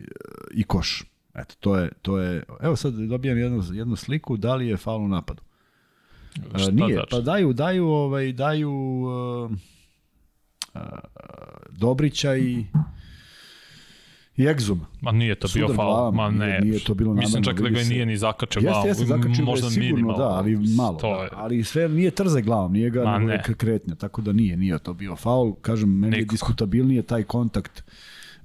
i 0.51 0.63
koš. 0.63 1.03
Eto, 1.35 1.55
to 1.59 1.75
je, 1.75 1.91
to 2.01 2.19
je, 2.19 2.43
evo 2.61 2.75
sad 2.75 2.93
dobijam 2.93 3.37
jednu, 3.37 3.63
jednu 3.73 3.95
sliku, 3.95 4.37
da 4.37 4.55
li 4.55 4.67
je 4.67 4.77
faul 4.77 5.03
u 5.03 5.07
napadu? 5.07 5.41
Šta 6.55 6.71
nije, 6.71 6.93
znači? 6.93 7.07
pa 7.11 7.19
daju, 7.19 7.53
daju, 7.53 7.87
ovaj, 7.87 8.31
daju 8.31 8.71
uh, 8.71 9.51
uh, 10.73 10.81
Dobrića 11.69 12.35
i 12.35 12.65
i 14.37 14.45
Egzum. 14.45 14.81
Ma 15.01 15.11
nije 15.11 15.35
to 15.35 15.47
bio 15.53 15.67
faul, 15.67 16.11
ma 16.11 16.29
ne. 16.29 16.45
nije- 16.47 16.61
nije 16.61 16.79
to 16.79 16.93
bilo 16.93 17.13
Mislim 17.13 17.43
čak 17.43 17.61
da 17.61 17.69
ga 17.69 17.79
nije 17.79 18.05
ni 18.05 18.17
zakačio 18.17 18.59
Jeste, 18.59 18.69
glavom, 18.69 18.87
jeste, 18.87 19.05
zakačio 19.05 19.31
ga 19.31 19.37
je 19.37 19.45
možda 19.45 19.69
sigurno, 19.69 20.13
da, 20.13 20.23
ali 20.23 20.57
malo. 20.77 20.97
To 20.97 21.15
da, 21.15 21.23
je, 21.23 21.29
ali 21.33 21.63
sve 21.63 21.89
nije 21.89 22.11
trze 22.11 22.41
glavom, 22.41 22.73
nije 22.73 22.89
ga 22.89 23.03
Ma 23.03 23.19
ne. 23.19 23.33
je 23.33 23.43
kretnja, 23.53 23.95
tako 23.95 24.21
da 24.21 24.31
nije, 24.33 24.57
nije 24.57 24.79
to 24.79 24.93
bio 24.93 25.15
faul. 25.15 25.53
Kažem, 25.53 25.89
meni 25.91 26.15
je 26.15 26.19
Nikako. 26.19 26.31
diskutabilnije 26.31 27.01
taj 27.01 27.23
kontakt 27.23 27.83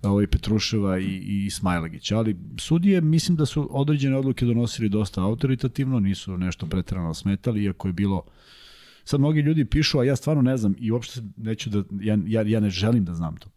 ovaj 0.03 0.27
Petruševa 0.27 0.99
i, 0.99 1.05
i 1.45 1.51
Smajlegić, 1.51 2.13
ali 2.13 2.37
sudije 2.59 3.01
mislim 3.01 3.37
da 3.37 3.47
su 3.47 3.69
određene 3.71 4.17
odluke 4.17 4.45
donosili 4.45 4.89
dosta 4.89 5.23
autoritativno, 5.23 6.01
nisu 6.01 6.39
nešto 6.39 6.67
preterano 6.67 7.15
smetali, 7.15 7.63
iako 7.65 7.89
je 7.89 7.93
bilo 7.93 8.23
sad 9.05 9.21
mnogi 9.21 9.41
ljudi 9.41 9.65
pišu, 9.65 9.99
a 9.99 10.05
ja 10.05 10.17
stvarno 10.17 10.43
ne 10.43 10.57
znam 10.57 10.75
i 10.79 10.91
uopšte 10.91 11.21
neću 11.37 11.71
da, 11.71 11.83
ja, 12.01 12.19
ja, 12.27 12.43
ja 12.43 12.61
ne 12.61 12.71
želim 12.71 13.05
da 13.05 13.15
znam 13.15 13.37
to. 13.37 13.49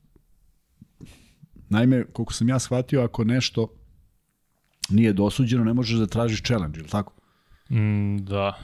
Naime, 1.76 2.06
koliko 2.14 2.34
sam 2.34 2.50
ja 2.50 2.60
shvatio, 2.60 3.04
ako 3.04 3.24
nešto 3.24 3.68
nije 4.90 5.14
dosuđeno, 5.14 5.64
ne 5.64 5.74
možeš 5.74 6.00
da 6.00 6.08
tražiš 6.08 6.42
challenge, 6.44 6.80
ili 6.80 6.90
tako? 6.90 7.14
mm, 7.70 8.18
da. 8.18 8.58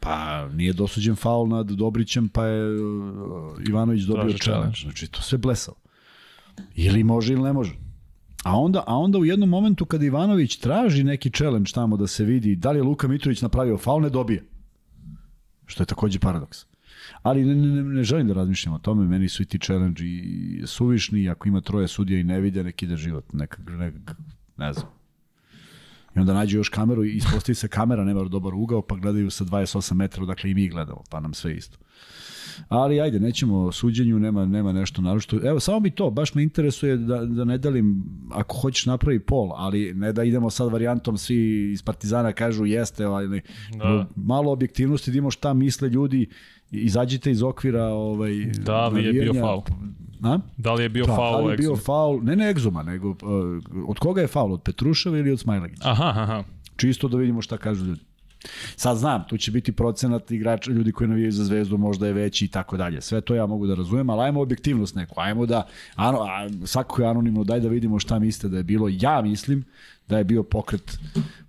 Pa 0.00 0.48
nije 0.48 0.72
dosuđen 0.72 1.16
faul 1.16 1.48
nad 1.48 1.66
Dobrićem, 1.66 2.28
pa 2.28 2.44
je 2.46 2.80
uh, 2.80 3.68
Ivanović 3.68 4.02
dobio 4.02 4.22
Traži 4.22 4.38
challenge. 4.38 4.76
challenge. 4.76 4.80
Znači, 4.82 5.06
to 5.06 5.22
sve 5.22 5.38
blesao. 5.38 5.74
Ili 6.74 7.04
može 7.04 7.32
ili 7.32 7.42
ne 7.42 7.52
može. 7.52 7.74
A 8.44 8.58
onda, 8.58 8.84
a 8.86 8.96
onda 8.96 9.18
u 9.18 9.24
jednom 9.24 9.48
momentu 9.48 9.84
kada 9.84 10.04
Ivanović 10.06 10.56
traži 10.56 11.04
neki 11.04 11.30
challenge 11.30 11.70
tamo 11.74 11.96
da 11.96 12.06
se 12.06 12.24
vidi 12.24 12.56
da 12.56 12.70
li 12.70 12.78
je 12.78 12.82
Luka 12.82 13.08
Mitrović 13.08 13.42
napravio 13.42 13.78
faul, 13.78 14.02
ne 14.02 14.10
dobije. 14.10 14.44
Što 15.66 15.82
je 15.82 15.86
takođe 15.86 16.18
paradoks. 16.18 16.66
Ali 17.22 17.44
ne, 17.44 17.54
ne, 17.54 17.82
ne 17.82 18.04
želim 18.04 18.28
da 18.28 18.34
razmišljam 18.34 18.74
o 18.74 18.78
tome, 18.78 19.06
meni 19.06 19.28
su 19.28 19.42
i 19.42 19.46
ti 19.46 19.58
challenge 19.58 20.02
i 20.04 20.62
suvišni, 20.66 21.28
ako 21.28 21.48
ima 21.48 21.60
troje 21.60 21.88
sudija 21.88 22.20
i 22.20 22.24
ne 22.24 22.40
vide, 22.40 22.64
nek 22.64 22.82
ide 22.82 22.96
život, 22.96 23.32
nek, 23.32 23.58
nek, 23.68 23.94
ne 24.56 24.72
znam. 24.72 24.86
I 26.16 26.18
onda 26.18 26.34
nađu 26.34 26.58
još 26.58 26.68
kameru 26.68 27.04
i 27.04 27.16
ispostavi 27.16 27.54
se 27.54 27.68
kamera, 27.68 28.04
nema 28.04 28.24
dobar 28.24 28.54
ugao, 28.54 28.82
pa 28.82 28.96
gledaju 28.96 29.30
sa 29.30 29.44
28 29.44 29.94
metara, 29.94 30.26
dakle 30.26 30.50
i 30.50 30.54
mi 30.54 30.68
gledamo, 30.68 31.02
pa 31.10 31.20
nam 31.20 31.34
sve 31.34 31.56
isto. 31.56 31.78
Ali 32.68 33.00
ajde, 33.00 33.20
nećemo 33.20 33.58
o 33.58 33.72
suđenju, 33.72 34.18
nema, 34.18 34.46
nema 34.46 34.72
nešto 34.72 35.02
naročito. 35.02 35.40
Evo, 35.44 35.60
samo 35.60 35.80
mi 35.80 35.90
to, 35.90 36.10
baš 36.10 36.34
me 36.34 36.42
interesuje 36.42 36.96
da, 36.96 37.24
da 37.24 37.44
ne 37.44 37.58
delim, 37.58 38.04
ako 38.30 38.56
hoćeš 38.56 38.86
napravi 38.86 39.20
pol, 39.20 39.52
ali 39.54 39.94
ne 39.94 40.12
da 40.12 40.24
idemo 40.24 40.50
sad 40.50 40.72
varijantom, 40.72 41.18
svi 41.18 41.70
iz 41.72 41.82
Partizana 41.82 42.32
kažu 42.32 42.66
jeste, 42.66 43.04
ali 43.04 43.42
Da. 43.78 44.06
malo 44.16 44.52
objektivnosti, 44.52 45.10
da 45.10 45.12
vidimo 45.12 45.30
šta 45.30 45.54
misle 45.54 45.88
ljudi, 45.88 46.28
izađite 46.70 47.30
iz 47.30 47.42
okvira 47.42 47.84
ovaj, 47.84 48.32
Da 48.64 48.88
li 48.88 49.04
je 49.04 49.12
bio 49.12 49.34
faul? 49.34 49.62
A? 50.22 50.38
Da 50.56 50.74
li 50.74 50.82
je 50.82 50.88
bio 50.88 51.04
Da, 51.04 51.10
da 51.10 51.16
faul 51.16 51.40
li 51.40 51.46
u 51.46 51.50
je 51.50 51.56
bio 51.56 51.76
faul, 51.76 52.20
ne 52.22 52.36
ne 52.36 52.50
Egzuma, 52.50 52.82
nego 52.82 53.08
uh, 53.08 53.16
od 53.88 53.98
koga 53.98 54.20
je 54.20 54.26
faul, 54.26 54.52
od 54.52 54.62
Petruševa 54.62 55.18
ili 55.18 55.32
od 55.32 55.40
Smajlagića? 55.40 55.90
Aha, 55.90 56.12
aha. 56.16 56.44
Čisto 56.76 57.08
da 57.08 57.16
vidimo 57.16 57.42
šta 57.42 57.56
kažu 57.56 57.84
ljudi. 57.84 58.00
Sad 58.76 58.96
znam, 58.96 59.24
tu 59.28 59.36
će 59.36 59.50
biti 59.50 59.72
procenat 59.72 60.30
igrača, 60.30 60.70
ljudi 60.70 60.92
koji 60.92 61.08
navijaju 61.08 61.32
za 61.32 61.44
zvezdu, 61.44 61.78
možda 61.78 62.06
je 62.06 62.12
veći 62.12 62.44
i 62.44 62.48
tako 62.48 62.76
dalje. 62.76 63.00
Sve 63.00 63.20
to 63.20 63.34
ja 63.34 63.46
mogu 63.46 63.66
da 63.66 63.74
razumem, 63.74 64.10
ali 64.10 64.22
ajmo 64.22 64.40
objektivnost 64.40 64.94
neku. 64.94 65.20
Ajmo 65.20 65.46
da, 65.46 65.66
ano, 65.94 66.18
a, 66.20 66.48
svako 66.64 67.02
je 67.02 67.08
anonimno, 67.08 67.44
daj 67.44 67.60
da 67.60 67.68
vidimo 67.68 67.98
šta 67.98 68.18
mislite 68.18 68.48
da 68.48 68.56
je 68.56 68.62
bilo. 68.62 68.88
Ja 68.90 69.22
mislim 69.22 69.64
da 70.08 70.18
je 70.18 70.24
bio 70.24 70.42
pokret, 70.42 70.98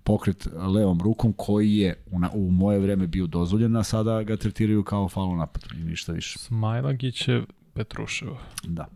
pokret 0.08 0.48
levom 0.74 1.00
rukom 1.00 1.32
koji 1.32 1.76
je 1.76 1.94
u, 2.10 2.18
na, 2.18 2.30
u 2.34 2.50
moje 2.50 2.78
vreme 2.78 3.06
bio 3.06 3.26
dozvoljen, 3.26 3.76
a 3.76 3.84
sada 3.84 4.22
ga 4.22 4.36
tretiraju 4.36 4.84
kao 4.84 5.08
faul 5.08 5.36
napad 5.36 5.62
i 5.76 5.84
ništa 5.84 6.12
više. 6.12 6.38
Smajlagić 6.38 7.28
je 7.28 7.44
Petrušev. 7.74 8.28
Da. 8.64 8.86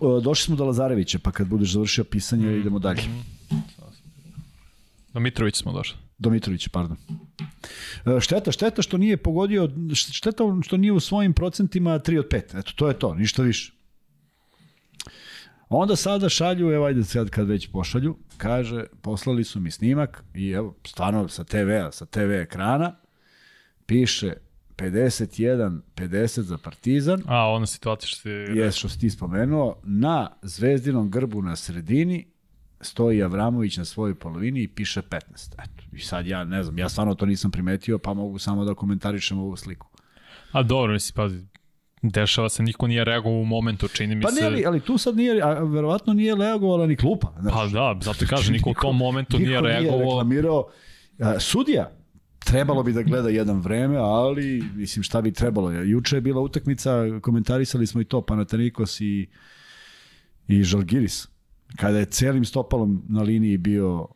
O, 0.00 0.20
Došli 0.20 0.44
smo 0.44 0.56
do 0.56 0.64
Lazarevića, 0.64 1.18
pa 1.18 1.32
kad 1.32 1.48
budeš 1.48 1.72
završio 1.72 2.04
pisanje, 2.04 2.56
idemo 2.56 2.78
dalje. 2.78 3.02
Do 5.12 5.20
Mitrović 5.20 5.56
smo 5.56 5.72
došli. 5.72 5.98
Do 6.18 6.30
Mitrovića, 6.30 6.70
pardon. 6.72 6.96
E, 8.06 8.20
Šteta, 8.20 8.52
šteta 8.52 8.82
što 8.82 8.98
nije 8.98 9.16
pogodio, 9.16 9.70
šteta 9.94 10.44
što 10.62 10.76
nije 10.76 10.92
u 10.92 11.00
svojim 11.00 11.32
procentima 11.32 11.98
3 11.98 12.18
od 12.18 12.28
5. 12.28 12.58
Eto, 12.58 12.72
to 12.76 12.88
je 12.88 12.98
to, 12.98 13.14
ništa 13.14 13.42
više. 13.42 13.72
Onda 15.68 15.96
sada 15.96 16.28
šalju, 16.28 16.70
evo 16.70 16.86
ajde 16.86 17.04
sad 17.04 17.30
kad 17.30 17.48
već 17.48 17.68
pošalju, 17.72 18.16
kaže, 18.36 18.84
poslali 19.02 19.44
su 19.44 19.60
mi 19.60 19.70
snimak 19.70 20.24
i 20.34 20.50
evo, 20.50 20.74
stvarno 20.86 21.28
sa 21.28 21.44
TV-a, 21.44 21.92
sa 21.92 22.06
TV 22.06 22.30
ekrana, 22.30 22.96
piše 23.86 24.32
51-50 24.76 26.40
za 26.40 26.58
Partizan, 26.58 27.22
A, 27.26 27.48
ona 27.50 27.66
situacija 27.66 28.08
što 28.08 28.22
ti... 28.22 28.28
Jes, 28.28 28.74
što 28.74 28.88
si 28.88 29.00
ti 29.00 29.10
spomenuo, 29.10 29.76
na 29.82 30.30
zvezdinom 30.42 31.10
grbu 31.10 31.42
na 31.42 31.56
sredini 31.56 32.26
stoji 32.80 33.22
Avramović 33.22 33.76
na 33.76 33.84
svojoj 33.84 34.14
polovini 34.14 34.62
i 34.62 34.68
piše 34.68 35.02
15. 35.02 35.20
Eto, 35.52 35.84
i 35.92 36.00
sad 36.00 36.26
ja 36.26 36.44
ne 36.44 36.62
znam, 36.62 36.78
ja 36.78 36.88
stvarno 36.88 37.14
to 37.14 37.26
nisam 37.26 37.50
primetio, 37.50 37.98
pa 37.98 38.14
mogu 38.14 38.38
samo 38.38 38.64
da 38.64 38.74
komentarišem 38.74 39.38
ovu 39.38 39.56
sliku. 39.56 39.86
A 40.52 40.62
dobro, 40.62 40.92
misli, 40.92 41.12
pazi, 41.14 41.44
dešava 42.10 42.48
se, 42.48 42.62
niko 42.62 42.86
nije 42.86 43.04
reagovao 43.04 43.40
u 43.40 43.44
momentu, 43.44 43.88
čini 43.88 44.14
mi 44.14 44.22
Pa 44.22 44.30
se... 44.30 44.40
ne, 44.40 44.46
ali, 44.46 44.66
ali 44.66 44.80
tu 44.80 44.98
sad 44.98 45.16
nije, 45.16 45.42
a 45.42 45.62
verovatno 45.62 46.12
nije 46.12 46.34
reagovala 46.34 46.86
ni 46.86 46.96
klupa. 46.96 47.32
Znaš. 47.40 47.54
Pa 47.54 47.66
da, 47.66 47.98
zato 48.02 48.26
kažem, 48.26 48.52
niko 48.56 48.70
u 48.70 48.74
tom 48.74 48.96
momentu 48.96 49.38
nije 49.38 49.50
Niko 49.50 49.66
reagovao. 49.66 50.00
reklamirao. 50.00 50.68
A, 51.18 51.40
sudija, 51.40 51.90
trebalo 52.44 52.82
bi 52.82 52.92
da 52.92 53.02
gleda 53.02 53.28
jedan 53.28 53.60
vreme, 53.60 53.96
ali 53.96 54.64
mislim 54.74 55.02
šta 55.02 55.20
bi 55.20 55.32
trebalo. 55.32 55.70
Juče 55.70 56.16
je 56.16 56.20
bila 56.20 56.40
utakmica, 56.40 57.20
komentarisali 57.22 57.86
smo 57.86 58.00
i 58.00 58.04
to, 58.04 58.22
Panathinaikos 58.22 59.00
i, 59.00 59.28
i 60.48 60.62
Žalgiris, 60.62 61.28
kada 61.76 61.98
je 61.98 62.04
celim 62.04 62.44
stopalom 62.44 63.02
na 63.08 63.22
liniji 63.22 63.58
bio 63.58 64.08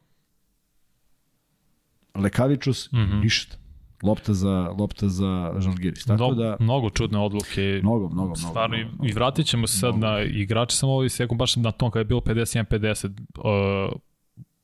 Lekavičus, 2.15 2.93
mm. 2.93 2.97
-hmm. 2.97 3.23
ništa. 3.23 3.57
Lopta 4.03 4.35
za, 4.35 4.75
lopta 4.79 5.09
za 5.09 5.55
Žalgiris. 5.59 6.05
Tako 6.05 6.17
Mnogo, 6.17 6.35
da, 6.35 6.57
mnogo 6.61 6.91
čudne 6.91 7.19
odluke. 7.19 7.81
mnogo, 7.83 8.09
mnogo, 8.09 8.15
mnogo. 8.15 8.35
Stvarno, 8.35 8.77
mnogo, 8.77 8.93
mnogo. 8.93 9.09
i 9.09 9.13
vratit 9.13 9.47
ćemo 9.47 9.67
se 9.67 9.79
sad 9.79 9.99
na 9.99 10.21
igrače, 10.21 10.77
samo 10.77 10.93
ovaj 10.93 11.09
sekund, 11.09 11.39
baš 11.39 11.57
na 11.57 11.73
tom 11.73 11.91
kada 11.91 12.01
je 12.01 12.05
bilo 12.05 12.21
51-50, 12.21 13.07
uh, 13.89 13.99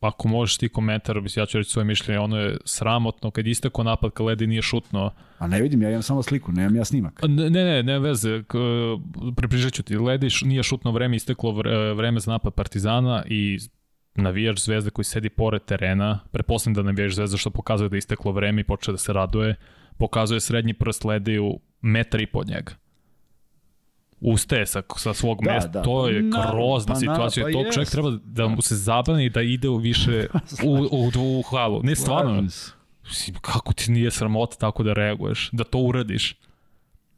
ako 0.01 0.29
možeš 0.29 0.57
ti 0.57 0.69
komentar, 0.69 1.21
ja 1.37 1.47
ću 1.47 1.59
reći 1.59 1.71
svoje 1.71 1.85
mišljenje, 1.85 2.21
ono 2.21 2.37
je 2.39 2.57
sramotno, 2.65 3.31
kad 3.31 3.47
istako 3.47 3.83
napad, 3.83 4.11
kad 4.11 4.27
Ledi 4.27 4.47
nije 4.47 4.63
šutno, 4.63 5.11
A 5.39 5.47
ne 5.47 5.63
vidim, 5.63 5.83
ja 5.83 5.91
imam 5.91 6.03
samo 6.03 6.23
sliku, 6.23 6.53
nemam 6.53 6.77
ja 6.77 6.85
snimak. 6.85 7.21
Ne, 7.29 7.51
ne, 7.51 7.83
ne, 7.83 7.99
veze, 7.99 8.43
približat 9.37 9.73
ću 9.73 9.83
ti, 9.83 9.97
Ledi 9.97 10.29
nije 10.45 10.63
šutno 10.63 10.93
vreme, 10.93 11.17
isteklo 11.17 11.51
vre- 11.53 11.95
vreme 11.97 12.21
za 12.21 12.31
napad 12.33 12.55
Partizana 12.55 13.25
i 13.27 13.59
navijač 14.15 14.59
Zvezde 14.59 14.91
koji 14.91 15.05
sedi 15.05 15.29
pored 15.29 15.65
terena, 15.65 16.21
pretpostavljam 16.31 16.75
da 16.75 16.83
navijač 16.83 17.13
Zvezde 17.13 17.39
što 17.39 17.51
pokazuje 17.51 17.89
da 17.89 17.97
je 17.97 17.99
isteklo 17.99 18.33
vreme 18.33 18.61
i 18.61 18.65
počeo 18.65 18.93
da 18.93 18.99
se 18.99 19.13
raduje, 19.13 19.55
pokazuje 19.99 20.41
srednji 20.41 20.75
prst 20.75 21.05
Lediju 21.05 21.59
metar 21.81 22.21
i 22.21 22.27
pod 22.27 22.49
njega. 22.49 22.73
Ustaje 24.21 24.67
sa, 24.67 24.83
sa 24.97 25.15
svog 25.15 25.39
Da, 25.43 25.53
mesta, 25.53 25.69
da. 25.69 25.83
to 25.83 26.09
je 26.09 26.23
Naravno, 26.23 26.53
grozna 26.53 26.95
pa 26.95 27.01
situacija. 27.01 27.47
na- 27.47 27.53
pa 27.53 27.59
to 27.59 27.73
čovjek 27.73 27.91
treba 27.91 28.11
da 28.25 28.49
mu 28.49 28.63
se 28.63 28.77
zabrani 28.77 29.31
da 29.31 29.43
ide 29.43 29.69
u 29.69 29.77
više 29.77 30.27
u, 30.65 30.71
u, 30.91 31.11
u, 31.17 31.39
u 31.39 31.43
halu. 31.43 31.81
Ne, 31.83 31.97
stvarno, 31.97 32.43
kako 33.41 33.73
ti 33.73 33.93
nije 33.93 34.11
sramota 34.11 34.57
tako 34.57 34.83
da 34.83 34.93
reaguješ, 34.93 35.49
da 35.53 35.65
to 35.65 35.79
uradiš. 35.79 36.35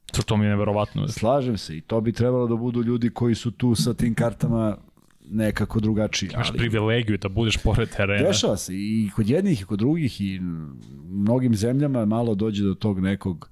To, 0.07 0.23
to 0.23 0.37
mi 0.37 0.45
je 0.45 0.51
neverovatno. 0.51 1.09
Slažem 1.09 1.59
se 1.59 1.77
i 1.77 1.81
to 1.81 2.01
bi 2.01 2.13
trebalo 2.13 2.47
da 2.47 2.57
budu 2.57 2.83
ljudi 2.83 3.11
koji 3.11 3.35
su 3.35 3.51
tu 3.51 3.75
sa 3.75 3.95
tim 3.95 4.15
kartama 4.15 4.77
nekako 5.31 5.81
drugačiji. 5.81 6.31
Imaš 6.35 6.49
Ali 6.49 6.59
privilegiju 6.59 7.19
da 7.19 7.29
budeš 7.29 7.57
pored 7.57 7.89
terena. 7.97 8.29
dešava 8.29 8.57
se 8.57 8.73
i 8.75 9.11
kod 9.17 9.29
jednih 9.31 9.61
i 9.61 9.65
kod 9.65 9.79
drugih 9.79 10.21
i 10.21 10.41
u 10.41 10.43
mnogim 11.09 11.55
zemljama 11.55 12.05
malo 12.05 12.35
dođe 12.35 12.65
do 12.65 12.75
tog 12.75 13.01
nekog 13.01 13.51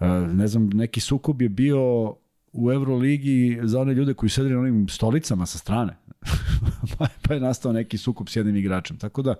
uh, 0.00 0.06
ne 0.32 0.46
znam, 0.46 0.68
neki 0.68 1.00
sukob 1.00 1.42
je 1.42 1.48
bio 1.48 2.14
u 2.52 2.72
Euroligi 2.72 3.60
za 3.62 3.80
one 3.80 3.94
ljude 3.94 4.14
koji 4.14 4.30
sede 4.30 4.48
na 4.50 4.60
onim 4.60 4.88
stolicama 4.88 5.46
sa 5.46 5.58
strane. 5.58 5.96
pa, 6.98 7.06
pa 7.22 7.34
je 7.34 7.40
nastao 7.40 7.72
neki 7.72 7.98
sukup 7.98 8.28
s 8.28 8.36
jednim 8.36 8.56
igračem. 8.56 8.98
Tako 8.98 9.22
da, 9.22 9.34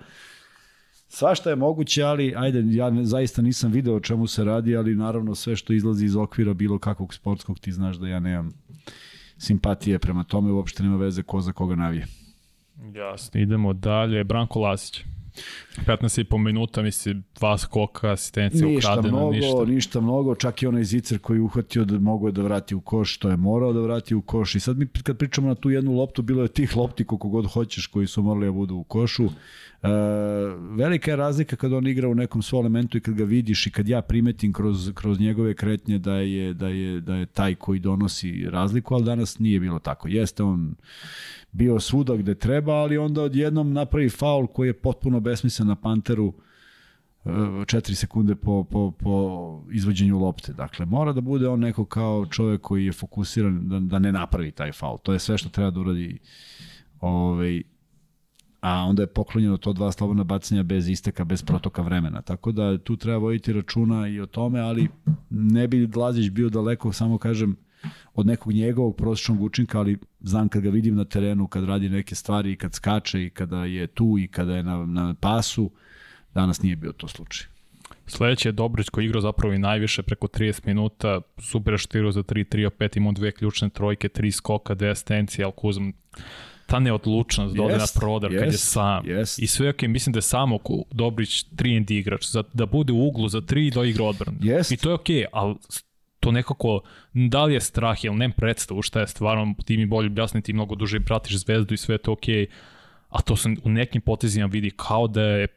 svašta 1.09 1.51
je 1.51 1.57
moguće, 1.57 2.03
ali 2.03 2.35
ajde, 2.37 2.65
ja 2.67 2.91
ne, 2.91 3.05
zaista 3.05 3.43
nisam 3.43 3.73
video 3.73 3.95
o 3.95 4.01
čemu 4.01 4.27
se 4.27 4.45
radi, 4.45 4.77
ali 4.77 4.95
naravno 4.95 5.35
sve 5.35 5.57
što 5.57 5.73
izlazi 5.73 6.05
iz 6.05 6.17
okvira 6.17 6.55
bilo 6.55 6.79
kakvog 6.79 7.15
sportskog, 7.15 7.59
ti 7.59 7.73
znaš 7.73 7.97
da 7.97 8.09
ja 8.09 8.21
nemam 8.21 8.51
simpatije 9.39 9.99
prema 9.99 10.25
tome, 10.25 10.53
uopšte 10.53 10.83
nema 10.83 10.97
veze 10.97 11.23
ko 11.23 11.41
za 11.41 11.53
koga 11.53 11.75
navije. 11.75 12.07
Jasno, 12.95 13.41
idemo 13.41 13.73
dalje. 13.73 14.25
Branko 14.25 14.61
Lasić. 14.61 15.05
15 15.87 16.21
i 16.21 16.25
po 16.25 16.39
minuta, 16.39 16.83
misli, 16.83 17.23
dva 17.35 17.59
skoka, 17.59 18.13
asistencija 18.13 18.67
ništa 18.67 18.91
ukradena, 18.91 19.19
mnogo, 19.19 19.33
ništa. 19.33 19.65
Ništa 19.67 20.01
mnogo, 20.01 20.35
čak 20.35 20.63
i 20.63 20.67
onaj 20.67 20.85
zicer 20.85 21.19
koji 21.19 21.37
je 21.37 21.43
uhvatio 21.43 21.85
da 21.85 21.99
mogo 21.99 22.29
je 22.29 22.33
da 22.33 22.43
vrati 22.43 22.75
u 22.75 22.81
koš, 22.81 23.19
to 23.19 23.29
je 23.31 23.37
morao 23.37 23.73
da 23.73 23.81
vrati 23.81 24.15
u 24.15 24.23
koš. 24.23 24.55
I 24.55 24.61
sad 24.61 24.79
mi 24.79 24.87
kad 24.87 25.19
pričamo 25.19 25.49
na 25.49 25.55
tu 25.55 25.71
jednu 25.71 25.93
loptu, 25.93 26.23
bilo 26.23 26.43
je 26.43 26.49
tih 26.49 26.77
lopti 26.77 27.05
koliko 27.05 27.29
god 27.29 27.47
hoćeš 27.47 27.87
koji 27.87 28.07
su 28.07 28.23
morali 28.23 28.47
da 28.47 28.53
budu 28.53 28.75
u 28.75 28.85
košu. 28.85 29.25
E, 29.25 29.89
velika 30.77 31.11
je 31.11 31.17
razlika 31.17 31.57
kad 31.57 31.73
on 31.73 31.87
igra 31.87 32.09
u 32.09 32.15
nekom 32.15 32.43
svom 32.43 32.61
elementu 32.61 32.99
i 32.99 33.01
kad 33.01 33.15
ga 33.15 33.25
vidiš 33.25 33.67
i 33.67 33.71
kad 33.71 33.89
ja 33.89 34.03
primetim 34.03 34.53
kroz, 34.53 34.91
kroz 34.95 35.21
njegove 35.21 35.55
kretnje 35.55 35.99
da 35.99 36.15
je, 36.15 36.55
da, 36.55 36.69
je, 36.69 37.01
da 37.01 37.15
je 37.15 37.27
taj 37.27 37.55
koji 37.55 37.81
donosi 37.81 38.47
razliku, 38.51 38.95
ali 38.95 39.05
danas 39.05 39.39
nije 39.39 39.61
bilo 39.61 39.79
tako. 39.79 40.09
Jeste 40.09 40.43
on 40.43 40.75
bio 41.55 41.81
svuda 41.81 42.17
gde 42.17 42.35
treba, 42.35 42.73
ali 42.73 42.99
onda 42.99 43.23
odjednom 43.23 43.73
napravi 43.73 44.09
faul 44.11 44.47
koji 44.47 44.69
je 44.69 44.81
potpuno 44.81 45.21
besmislen 45.21 45.69
na 45.69 45.75
Panteru 45.75 46.33
4 47.25 47.95
sekunde 47.95 48.35
po, 48.35 48.65
po, 48.65 48.91
po 48.91 49.63
izvođenju 49.73 50.19
lopte. 50.19 50.53
Dakle, 50.53 50.87
mora 50.87 51.13
da 51.13 51.21
bude 51.21 51.49
on 51.49 51.61
neko 51.61 51.85
kao 51.85 52.27
čovjek 52.27 52.61
koji 52.61 52.87
je 52.87 52.93
fokusiran 52.93 53.69
da, 53.69 53.81
da 53.81 53.99
ne 53.99 54.13
napravi 54.13 54.51
taj 54.51 54.73
faul. 54.73 54.99
To 55.03 55.13
je 55.13 55.19
sve 55.19 55.39
što 55.39 55.49
treba 55.49 55.71
da 55.71 55.81
uradi 55.81 56.19
ovaj, 57.01 57.63
a 58.61 58.85
onda 58.85 59.03
je 59.03 59.07
poklonjeno 59.07 59.57
to 59.57 59.73
dva 59.73 59.93
slobodna 59.93 60.25
bacanja 60.25 60.63
bez 60.63 60.89
isteka, 60.89 61.25
bez 61.25 61.43
protoka 61.43 61.83
vremena. 61.83 62.23
Tako 62.23 62.53
da 62.53 62.79
tu 62.79 62.97
treba 62.97 63.19
voditi 63.19 63.53
računa 63.53 64.09
i 64.09 64.21
o 64.21 64.27
tome, 64.27 64.61
ali 64.61 64.89
ne 65.31 65.69
bi 65.69 65.89
Lazić 65.97 66.31
bio 66.31 66.49
daleko, 66.49 66.93
samo 66.93 67.19
kažem, 67.19 67.57
od 68.15 68.27
nekog 68.27 68.53
njegovog 68.53 68.97
prosječnog 68.97 69.43
učinka, 69.43 69.79
ali 69.79 69.99
znam 70.21 70.49
kad 70.49 70.63
ga 70.63 70.71
vidim 70.71 70.95
na 70.95 71.05
terenu, 71.05 71.47
kad 71.47 71.65
radi 71.65 71.89
neke 71.89 72.15
stvari 72.15 72.53
i 72.53 72.57
kad 72.57 72.75
skače 72.75 73.25
i 73.25 73.31
kada 73.31 73.65
je 73.65 73.87
tu 73.87 74.17
i 74.19 74.29
kada 74.29 74.57
je 74.57 74.63
na, 74.63 74.87
na 74.87 75.15
pasu, 75.21 75.71
danas 76.35 76.63
nije 76.63 76.77
bio 76.77 76.93
to 76.93 77.09
slučaj. 77.09 77.47
Sledeći 78.07 78.49
je 78.49 78.53
Dobrić 78.53 78.89
koji 78.89 79.05
igrao 79.05 79.21
zapravo 79.21 79.55
i 79.55 79.59
najviše 79.59 80.03
preko 80.03 80.27
30 80.27 80.67
minuta, 80.67 81.21
super 81.39 81.75
štirao 81.79 82.13
za 82.13 82.23
3-3, 82.23 82.67
opet 82.67 82.97
imao 82.97 83.13
dve 83.13 83.33
ključne 83.33 83.69
trojke, 83.69 84.09
tri 84.09 84.33
skoka, 84.33 84.75
dve 84.75 84.91
asistencije, 84.91 85.45
ali 85.45 85.53
Kuzma 85.57 85.93
ta 86.67 86.79
neodlučnost 86.79 87.57
da 87.57 87.63
ode 87.63 87.77
na 87.77 87.87
prodar 87.95 88.31
yes, 88.31 88.39
kad 88.39 88.53
je 88.53 88.59
sam. 88.59 89.05
Yes. 89.05 89.43
I 89.43 89.47
sve 89.47 89.71
ok, 89.71 89.83
mislim 89.83 90.13
da 90.13 90.19
je 90.19 90.23
samo 90.23 90.59
Dobrić 90.91 91.47
3 91.47 91.77
and 91.77 91.91
igrač, 91.91 92.27
za, 92.27 92.43
da 92.53 92.67
bude 92.67 92.93
u 92.93 93.07
uglu 93.07 93.29
za 93.29 93.41
3 93.41 93.75
da 93.75 93.85
igra 93.85 94.05
odbranu. 94.05 94.39
Yes. 94.39 94.75
I 94.75 94.77
to 94.77 94.89
je 94.89 94.95
ok, 94.95 95.09
ali 95.33 95.55
to 96.25 96.31
nekako, 96.33 96.81
da 97.13 97.45
li 97.45 97.55
je 97.55 97.61
strah 97.61 98.05
ili 98.05 98.17
nem 98.17 98.33
predstavu 98.33 98.83
šta 98.83 99.01
je 99.01 99.07
stvarno, 99.07 99.55
ti 99.65 99.77
mi 99.77 99.87
bolje 99.87 100.07
objasniti, 100.07 100.53
mnogo 100.53 100.75
duže 100.75 101.01
pratiš 101.01 101.37
zvezdu 101.45 101.75
i 101.75 101.77
sve 101.77 101.99
to 101.99 102.13
ok, 102.13 102.29
a 103.09 103.23
to 103.23 103.37
se 103.37 103.49
u 103.65 103.69
nekim 103.69 104.01
potezima 104.01 104.47
vidi 104.47 104.71
kao 104.77 105.09
da 105.09 105.23
je 105.23 105.49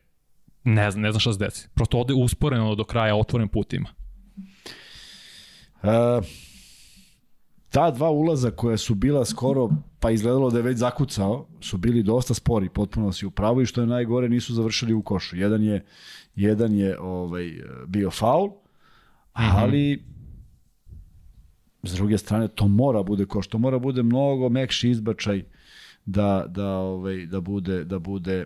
ne 0.63 0.91
znam, 0.91 1.01
ne 1.01 1.11
znam 1.11 1.19
šta 1.19 1.33
se 1.33 1.39
desi. 1.39 1.69
Prosto 1.73 1.99
ode 1.99 2.13
usporeno 2.13 2.75
do 2.75 2.83
kraja 2.83 3.15
otvoren 3.15 3.47
putima. 3.47 3.89
Uh, 5.83 6.25
ta 7.69 7.91
dva 7.91 8.09
ulaza 8.09 8.51
koja 8.51 8.77
su 8.77 8.95
bila 8.95 9.25
skoro, 9.25 9.69
pa 9.99 10.11
izgledalo 10.11 10.49
da 10.49 10.57
je 10.57 10.63
već 10.63 10.77
zakucao, 10.77 11.47
su 11.61 11.77
bili 11.77 12.03
dosta 12.03 12.33
spori, 12.33 12.69
potpuno 12.69 13.11
si 13.11 13.25
upravo 13.25 13.61
i 13.61 13.65
što 13.65 13.81
je 13.81 13.87
najgore 13.87 14.29
nisu 14.29 14.53
završili 14.53 14.93
u 14.93 15.01
košu. 15.01 15.37
Jedan 15.37 15.63
je, 15.63 15.85
jedan 16.35 16.75
je 16.75 16.99
ovaj, 16.99 17.53
bio 17.87 18.11
faul, 18.11 18.51
ali 19.33 19.95
mm 19.95 19.99
-hmm 19.99 20.16
s 21.83 21.93
druge 21.93 22.17
strane 22.17 22.47
to 22.47 22.67
mora 22.67 23.03
bude 23.03 23.25
koš, 23.25 23.47
to 23.47 23.57
mora 23.57 23.79
bude 23.79 24.03
mnogo 24.03 24.49
mekši 24.49 24.89
izbačaj 24.89 25.43
da, 26.05 26.45
da, 26.47 26.69
ovaj, 26.69 27.25
da 27.25 27.41
bude 27.41 27.83
da 27.83 27.99
bude 27.99 28.45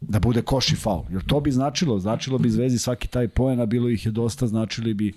da 0.00 0.20
bude 0.20 0.42
koš 0.42 0.72
i 0.72 0.76
faul. 0.76 1.04
Jer 1.10 1.24
to 1.24 1.40
bi 1.40 1.50
značilo, 1.50 1.98
značilo 1.98 2.38
bi 2.38 2.50
Zvezdi 2.50 2.78
svaki 2.78 3.08
taj 3.08 3.28
poen, 3.28 3.60
a 3.60 3.66
bilo 3.66 3.88
ih 3.88 4.06
je 4.06 4.12
dosta, 4.12 4.46
značili 4.46 4.94
bi 4.94 5.12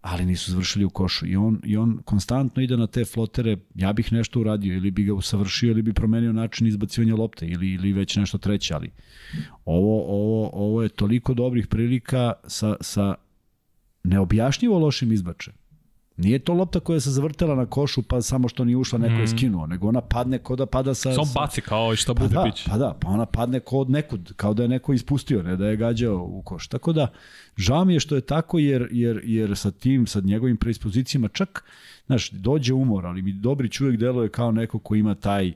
ali 0.00 0.26
nisu 0.26 0.50
završili 0.50 0.84
u 0.84 0.90
košu. 0.90 1.26
I 1.26 1.36
on, 1.36 1.60
I 1.64 1.76
on 1.76 1.98
konstantno 2.04 2.62
ide 2.62 2.76
na 2.76 2.86
te 2.86 3.04
flotere, 3.04 3.56
ja 3.74 3.92
bih 3.92 4.12
nešto 4.12 4.40
uradio, 4.40 4.76
ili 4.76 4.90
bi 4.90 5.04
ga 5.04 5.14
usavršio, 5.14 5.70
ili 5.70 5.82
bi 5.82 5.92
promenio 5.92 6.32
način 6.32 6.66
izbacivanja 6.66 7.14
lopte, 7.14 7.46
ili, 7.46 7.72
ili 7.72 7.92
već 7.92 8.16
nešto 8.16 8.38
treće, 8.38 8.74
ali 8.74 8.90
ovo, 9.64 10.04
ovo, 10.04 10.50
ovo 10.52 10.82
je 10.82 10.88
toliko 10.88 11.34
dobrih 11.34 11.66
prilika 11.66 12.32
sa, 12.46 12.76
sa 12.80 13.14
neobjašnjivo 14.04 14.78
lošim 14.78 15.12
izbačajem. 15.12 15.59
Nije 16.16 16.38
to 16.38 16.54
lopta 16.54 16.80
koja 16.80 17.00
se 17.00 17.10
zavrtela 17.10 17.54
na 17.54 17.66
košu 17.66 18.02
pa 18.02 18.22
samo 18.22 18.48
što 18.48 18.64
nije 18.64 18.76
ušla 18.76 18.98
neko 18.98 19.14
je 19.14 19.24
mm. 19.24 19.28
skinuo, 19.28 19.66
nego 19.66 19.88
ona 19.88 20.00
padne 20.00 20.38
kao 20.38 20.56
da 20.56 20.66
pada 20.66 20.94
sa... 20.94 21.12
Samo 21.12 21.32
baci 21.34 21.60
kao 21.60 21.92
i 21.92 21.96
šta 21.96 22.14
bude 22.14 22.34
pa 22.34 22.40
da, 22.40 22.44
biće. 22.44 22.64
Pa 22.70 22.78
da, 22.78 22.98
pa 23.00 23.08
ona 23.08 23.26
padne 23.26 23.60
kao 23.60 23.78
od 23.78 23.90
nekud, 23.90 24.32
kao 24.36 24.54
da 24.54 24.62
je 24.62 24.68
neko 24.68 24.92
ispustio, 24.92 25.42
ne 25.42 25.56
da 25.56 25.66
je 25.66 25.76
gađao 25.76 26.24
u 26.24 26.42
koš. 26.42 26.68
Tako 26.68 26.92
da, 26.92 27.06
žao 27.56 27.84
mi 27.84 27.92
je 27.92 28.00
što 28.00 28.14
je 28.14 28.20
tako 28.20 28.58
jer, 28.58 28.88
jer, 28.90 29.20
jer 29.24 29.56
sa 29.56 29.70
tim, 29.70 30.06
sa 30.06 30.20
njegovim 30.20 30.56
predispozicijama 30.56 31.28
čak, 31.28 31.64
znaš, 32.06 32.30
dođe 32.30 32.74
umor, 32.74 33.06
ali 33.06 33.22
mi 33.22 33.32
Dobrić 33.32 33.80
uvek 33.80 33.96
deluje 33.96 34.28
kao 34.28 34.52
neko 34.52 34.78
ko 34.78 34.94
ima 34.94 35.14
taj 35.14 35.52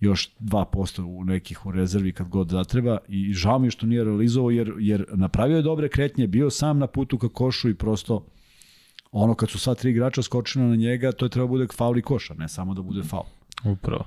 još 0.00 0.30
2% 0.40 1.02
u 1.02 1.24
nekih 1.24 1.66
u 1.66 1.72
rezervi 1.72 2.12
kad 2.12 2.28
god 2.28 2.48
zatreba 2.48 2.98
i 3.08 3.32
žao 3.32 3.58
mi 3.58 3.66
je 3.66 3.70
što 3.70 3.86
nije 3.86 4.04
realizovao 4.04 4.50
jer, 4.50 4.72
jer 4.78 5.04
napravio 5.12 5.56
je 5.56 5.62
dobre 5.62 5.88
kretnje, 5.88 6.26
bio 6.26 6.50
sam 6.50 6.78
na 6.78 6.86
putu 6.86 7.18
ka 7.18 7.28
košu 7.28 7.68
i 7.68 7.74
prosto 7.74 8.26
ono 9.12 9.34
kad 9.34 9.50
su 9.50 9.58
sva 9.58 9.74
tri 9.74 9.90
igrača 9.90 10.22
skočila 10.22 10.64
na 10.64 10.76
njega, 10.76 11.12
to 11.12 11.24
je 11.24 11.28
treba 11.28 11.46
bude 11.46 11.66
faul 11.76 11.98
i 11.98 12.02
koša, 12.02 12.34
ne 12.34 12.48
samo 12.48 12.74
da 12.74 12.82
bude 12.82 13.02
faul. 13.02 13.26
Upravo. 13.64 14.04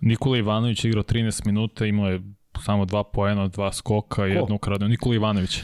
Nikola 0.00 0.38
Ivanović 0.38 0.84
igrao 0.84 1.02
13 1.02 1.46
minuta, 1.46 1.86
imao 1.86 2.08
je 2.08 2.22
samo 2.64 2.84
dva 2.84 3.04
poena, 3.04 3.48
dva 3.48 3.72
skoka, 3.72 4.24
jednu 4.24 4.54
ukradenu. 4.54 4.88
Nikola 4.88 5.14
Ivanović. 5.14 5.62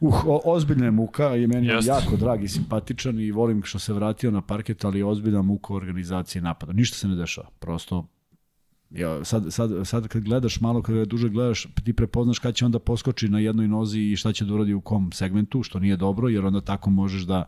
Uh, 0.00 0.24
o, 0.26 0.40
ozbiljna 0.44 0.84
je 0.84 0.90
muka 0.90 1.36
i 1.36 1.46
meni 1.46 1.66
je 1.66 1.78
jako 1.84 2.16
drag 2.16 2.44
i 2.44 2.48
simpatičan 2.48 3.20
i 3.20 3.30
volim 3.30 3.62
što 3.62 3.78
se 3.78 3.92
vratio 3.92 4.30
na 4.30 4.42
parket, 4.42 4.84
ali 4.84 5.02
ozbiljna 5.02 5.42
muka 5.42 5.72
u 5.72 5.76
organizaciji 5.76 6.42
napada. 6.42 6.72
Ništa 6.72 6.96
se 6.96 7.08
ne 7.08 7.14
dešava, 7.14 7.48
prosto 7.58 8.06
ja, 8.90 9.24
sad, 9.24 9.44
sad, 9.50 9.70
sad 9.84 10.08
kad 10.08 10.22
gledaš 10.22 10.60
malo, 10.60 10.82
kad 10.82 11.08
duže 11.08 11.28
gledaš, 11.28 11.66
ti 11.84 11.92
prepoznaš 11.92 12.38
kada 12.38 12.52
će 12.52 12.64
onda 12.64 12.78
poskoči 12.78 13.28
na 13.28 13.38
jednoj 13.38 13.68
nozi 13.68 14.00
i 14.00 14.16
šta 14.16 14.32
će 14.32 14.44
da 14.44 14.54
uradi 14.54 14.74
u 14.74 14.80
kom 14.80 15.12
segmentu, 15.12 15.62
što 15.62 15.78
nije 15.78 15.96
dobro, 15.96 16.28
jer 16.28 16.46
onda 16.46 16.60
tako 16.60 16.90
možeš 16.90 17.22
da 17.22 17.44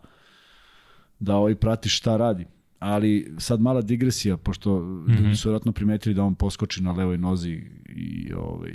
da 1.21 1.37
ovaj 1.37 1.55
pratiš 1.55 1.99
šta 1.99 2.17
radi. 2.17 2.47
Ali 2.79 3.35
sad 3.39 3.61
mala 3.61 3.81
digresija, 3.81 4.37
pošto 4.37 4.81
mm 4.81 5.07
-hmm. 5.07 5.35
su 5.35 5.49
vjerojatno 5.49 5.73
primetili 5.73 6.15
da 6.15 6.25
on 6.25 6.35
poskoči 6.35 6.83
na 6.83 6.93
levoj 6.93 7.19
nozi 7.19 7.63
i 7.89 8.33
ovaj, 8.33 8.75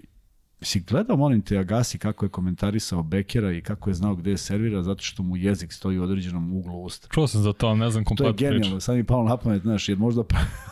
Si 0.62 0.80
gledao, 0.80 1.18
molim 1.18 1.41
te, 1.41 1.58
Agasi 1.58 1.98
kako 1.98 2.26
je 2.26 2.30
komentarisao 2.30 3.04
Bekera 3.04 3.52
i 3.52 3.62
kako 3.62 3.89
je 3.89 3.93
znao 3.93 4.16
gde 4.16 4.32
je 4.32 4.38
servira, 4.38 4.84
zato 4.84 5.04
što 5.04 5.24
mu 5.24 5.38
jezik 5.38 5.74
stoji 5.74 6.00
u 6.00 6.04
određenom 6.04 6.54
uglu 6.54 6.84
usta. 6.84 7.08
Čuo 7.12 7.28
sam 7.28 7.41
za 7.41 7.54
to, 7.54 7.76
ne 7.76 7.89
znam 7.89 8.04
kompletno. 8.04 8.34
To 8.34 8.46
je 8.46 8.52
genijalno, 8.52 8.80
sad 8.80 8.96
mi 8.96 9.04
palo 9.04 9.24
na 9.24 9.38
pamet, 9.38 9.62
znaš, 9.62 9.89
jer 9.89 9.98
možda, 9.98 10.24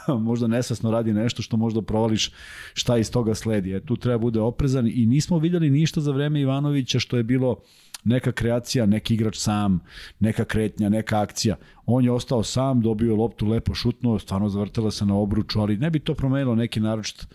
možda 0.30 0.48
nesasno 0.48 0.92
radi 0.92 1.14
nešto 1.14 1.42
što 1.42 1.58
možda 1.58 1.82
provališ 1.82 2.32
šta 2.74 2.98
iz 2.98 3.12
toga 3.12 3.36
sledi. 3.36 3.74
E, 3.74 3.80
tu 3.80 3.96
treba 3.96 4.18
bude 4.18 4.40
oprezan 4.40 4.88
i 4.88 5.06
nismo 5.06 5.40
videli 5.40 5.70
ništa 5.70 6.02
za 6.02 6.12
vreme 6.12 6.42
Ivanovića 6.42 7.00
što 7.00 7.18
je 7.18 7.24
bilo 7.24 7.62
neka 8.04 8.32
kreacija, 8.32 8.86
neki 8.86 9.14
igrač 9.14 9.38
sam, 9.38 9.80
neka 10.20 10.46
kretnja, 10.46 10.90
neka 10.90 11.22
akcija. 11.22 11.56
On 11.86 12.04
je 12.04 12.12
ostao 12.12 12.44
sam, 12.44 12.82
dobio 12.82 13.16
loptu, 13.16 13.48
lepo 13.48 13.74
šutnuo, 13.74 14.20
stvarno 14.20 14.50
zavrtela 14.50 14.92
se 14.92 15.06
na 15.06 15.16
obruču, 15.16 15.60
ali 15.60 15.78
ne 15.78 15.90
bi 15.90 16.00
to 16.00 16.14
promenilo 16.14 16.56
neki 16.56 16.80
naročit 16.80 17.28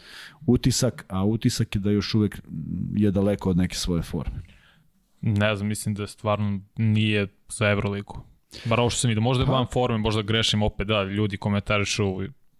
utisak, 0.47 1.05
a 1.09 1.25
utisak 1.25 1.75
je 1.75 1.81
da 1.81 1.91
još 1.91 2.15
uvek 2.15 2.41
je 2.95 3.11
daleko 3.11 3.51
od 3.51 3.57
neke 3.57 3.77
svoje 3.77 4.03
forme. 4.03 4.43
Ne 5.21 5.57
znam, 5.57 5.69
mislim 5.69 5.95
da 5.95 6.07
stvarno 6.07 6.61
nije 6.77 7.27
za 7.49 7.71
Euroligu. 7.71 8.21
Bar 8.65 8.81
ovo 8.81 8.91
što 8.91 9.01
sam 9.01 9.09
vidio, 9.09 9.23
možda 9.23 9.43
je 9.43 9.47
pa. 9.47 9.53
van 9.53 9.67
forme, 9.73 9.99
možda 9.99 10.23
grešim 10.23 10.63
opet, 10.63 10.87
da, 10.87 11.03
ljudi 11.03 11.37
komentarišu 11.37 12.05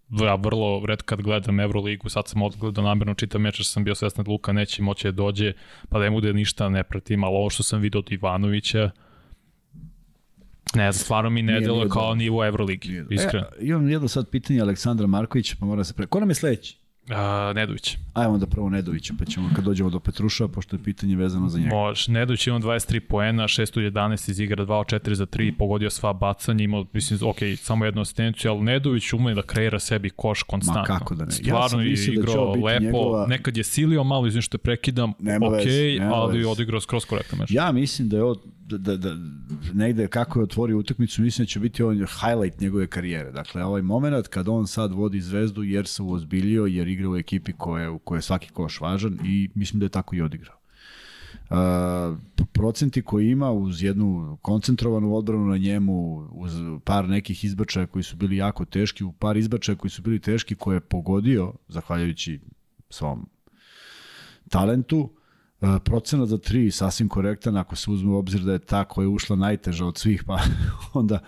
ja 0.09 0.35
vrlo 0.35 0.85
red 0.85 1.01
kad 1.01 1.21
gledam 1.21 1.59
Euroligu, 1.59 2.09
sad 2.09 2.27
sam 2.27 2.41
odgledao 2.41 2.83
namerno 2.83 3.13
čitam 3.13 3.41
meč, 3.41 3.61
sam 3.61 3.83
bio 3.83 3.95
svestan 3.95 4.25
da 4.25 4.31
Luka 4.31 4.53
neće 4.53 4.83
moći 4.83 5.07
da 5.07 5.11
dođe, 5.11 5.53
pa 5.89 5.99
da 5.99 6.03
ne 6.03 6.11
bude 6.11 6.33
ništa 6.33 6.69
ne 6.69 6.83
pratim, 6.83 7.23
ali 7.23 7.35
ovo 7.35 7.49
što 7.49 7.63
sam 7.63 7.81
vidio 7.81 7.99
od 7.99 8.11
Ivanovića, 8.11 8.91
Ne 10.75 10.91
znam, 10.91 11.03
stvarno 11.03 11.29
mi 11.29 11.41
ne 11.41 11.59
delo 11.59 11.89
kao 11.89 12.15
nivo 12.15 12.45
Euroligi, 12.45 13.03
iskreno. 13.09 13.45
E, 13.45 13.65
imam 13.65 13.89
jedno 13.89 14.07
sad 14.07 14.29
pitanje 14.29 14.61
Aleksandra 14.61 15.07
Markovića, 15.07 15.55
pa 15.59 15.65
mora 15.65 15.83
se 15.83 15.93
pre... 15.93 16.05
Ko 16.05 16.19
nam 16.19 16.29
je 16.29 16.35
sledeći? 16.35 16.77
A, 17.09 17.53
Nedović. 17.55 17.97
Ajmo 18.13 18.37
da 18.37 18.45
prvo 18.45 18.69
Nedovića, 18.69 19.13
pa 19.19 19.25
ćemo 19.25 19.49
kad 19.55 19.63
dođemo 19.63 19.89
do 19.89 19.99
Petruša, 19.99 20.47
pošto 20.47 20.75
je 20.75 20.83
pitanje 20.83 21.15
vezano 21.15 21.49
za 21.49 21.59
njega. 21.59 21.75
Može. 21.75 22.11
Nedović 22.11 22.47
ima 22.47 22.59
23 22.59 22.99
poena, 22.99 23.43
6 23.43 23.87
od 23.87 23.93
11 23.93 24.29
iz 24.29 24.39
igra, 24.39 24.65
2 24.65 24.73
od 24.73 24.85
4 24.87 25.13
za 25.13 25.25
3, 25.25 25.57
pogodio 25.57 25.89
sva 25.89 26.13
bacanja, 26.13 26.63
imao, 26.63 26.85
mislim, 26.93 27.19
ok, 27.29 27.37
samo 27.57 27.85
jednu 27.85 28.01
asistenciju, 28.01 28.51
ali 28.51 28.61
Nedović 28.61 29.13
ume 29.13 29.33
da 29.33 29.41
kreira 29.41 29.79
sebi 29.79 30.09
koš 30.09 30.43
konstantno. 30.43 30.81
Ma 30.93 30.99
kako 30.99 31.15
da 31.15 31.25
ne. 31.25 31.31
Stvarno 31.31 31.81
ja 31.81 31.87
je 31.87 32.13
igrao 32.13 32.55
da 32.55 32.65
lepo, 32.65 32.83
njegova... 32.83 33.27
nekad 33.27 33.57
je 33.57 33.63
silio 33.63 34.03
malo, 34.03 34.27
izvim 34.27 34.41
što 34.41 34.55
je 34.55 34.59
prekidam, 34.59 35.13
nema 35.19 35.47
ok, 35.47 35.53
vez, 35.53 35.99
ali 36.13 36.37
vez. 36.37 36.47
odigrao 36.47 36.81
skroz 36.81 37.05
korektno 37.05 37.37
meč. 37.37 37.51
Ja 37.51 37.71
mislim 37.71 38.09
da 38.09 38.17
je 38.17 38.23
od 38.23 38.39
da, 38.69 38.77
da, 38.77 38.97
da 38.97 39.15
negde 39.73 40.07
kako 40.07 40.39
je 40.39 40.43
otvorio 40.43 40.77
utakmicu, 40.77 41.21
mislim 41.21 41.45
da 41.45 41.49
će 41.49 41.59
biti 41.59 41.83
on 41.83 41.97
highlight 41.97 42.59
njegove 42.61 42.87
karijere. 42.87 43.31
Dakle, 43.31 43.63
ovaj 43.63 43.81
moment 43.81 44.27
kad 44.27 44.47
on 44.47 44.67
sad 44.67 44.91
vodi 44.91 45.21
zvezdu 45.21 45.63
jer 45.63 45.87
se 45.87 46.03
uozbiljio, 46.03 46.65
jer 46.65 46.87
igra 46.99 47.09
u 47.09 47.17
ekipi 47.17 47.53
koje, 47.53 47.89
u 47.89 47.99
kojoj 47.99 48.17
je 48.17 48.21
svaki 48.21 48.49
koš 48.49 48.81
važan 48.81 49.19
i 49.25 49.49
mislim 49.55 49.79
da 49.79 49.85
je 49.85 49.89
tako 49.89 50.15
i 50.15 50.21
odigrao. 50.21 50.55
Uh, 51.49 52.17
procenti 52.53 53.01
koji 53.01 53.29
ima 53.29 53.51
uz 53.51 53.83
jednu 53.83 54.37
koncentrovanu 54.41 55.15
odbranu 55.15 55.45
na 55.45 55.57
njemu, 55.57 56.27
uz 56.31 56.53
par 56.83 57.09
nekih 57.09 57.43
izbačaja 57.43 57.87
koji 57.87 58.03
su 58.03 58.15
bili 58.15 58.37
jako 58.37 58.65
teški, 58.65 59.03
u 59.03 59.11
par 59.11 59.37
izbačaja 59.37 59.75
koji 59.75 59.91
su 59.91 60.01
bili 60.01 60.19
teški 60.19 60.55
koje 60.55 60.75
je 60.75 60.79
pogodio, 60.79 61.53
zahvaljujući 61.67 62.39
svom 62.89 63.29
talentu, 64.49 65.09
E, 65.61 65.79
procenat 65.83 66.29
za 66.29 66.37
tri 66.37 66.71
sasvim 66.71 67.09
korektan 67.09 67.57
ako 67.57 67.75
se 67.75 67.91
uzme 67.91 68.11
u 68.11 68.17
obzir 68.17 68.41
da 68.41 68.53
je 68.53 68.59
ta 68.59 68.85
koja 68.85 69.03
je 69.03 69.09
ušla 69.09 69.35
najteža 69.35 69.85
od 69.85 69.97
svih, 69.97 70.23
pa 70.23 70.39
onda 70.93 71.19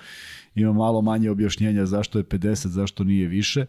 ima 0.56 0.74
malo 0.74 1.02
manje 1.02 1.30
objašnjenja 1.30 1.86
zašto 1.86 2.18
je 2.18 2.24
50, 2.24 2.68
zašto 2.68 3.04
nije 3.04 3.28
više, 3.28 3.66